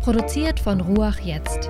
Produziert 0.01 0.59
von 0.59 0.81
Ruach 0.81 1.19
Jetzt. 1.19 1.69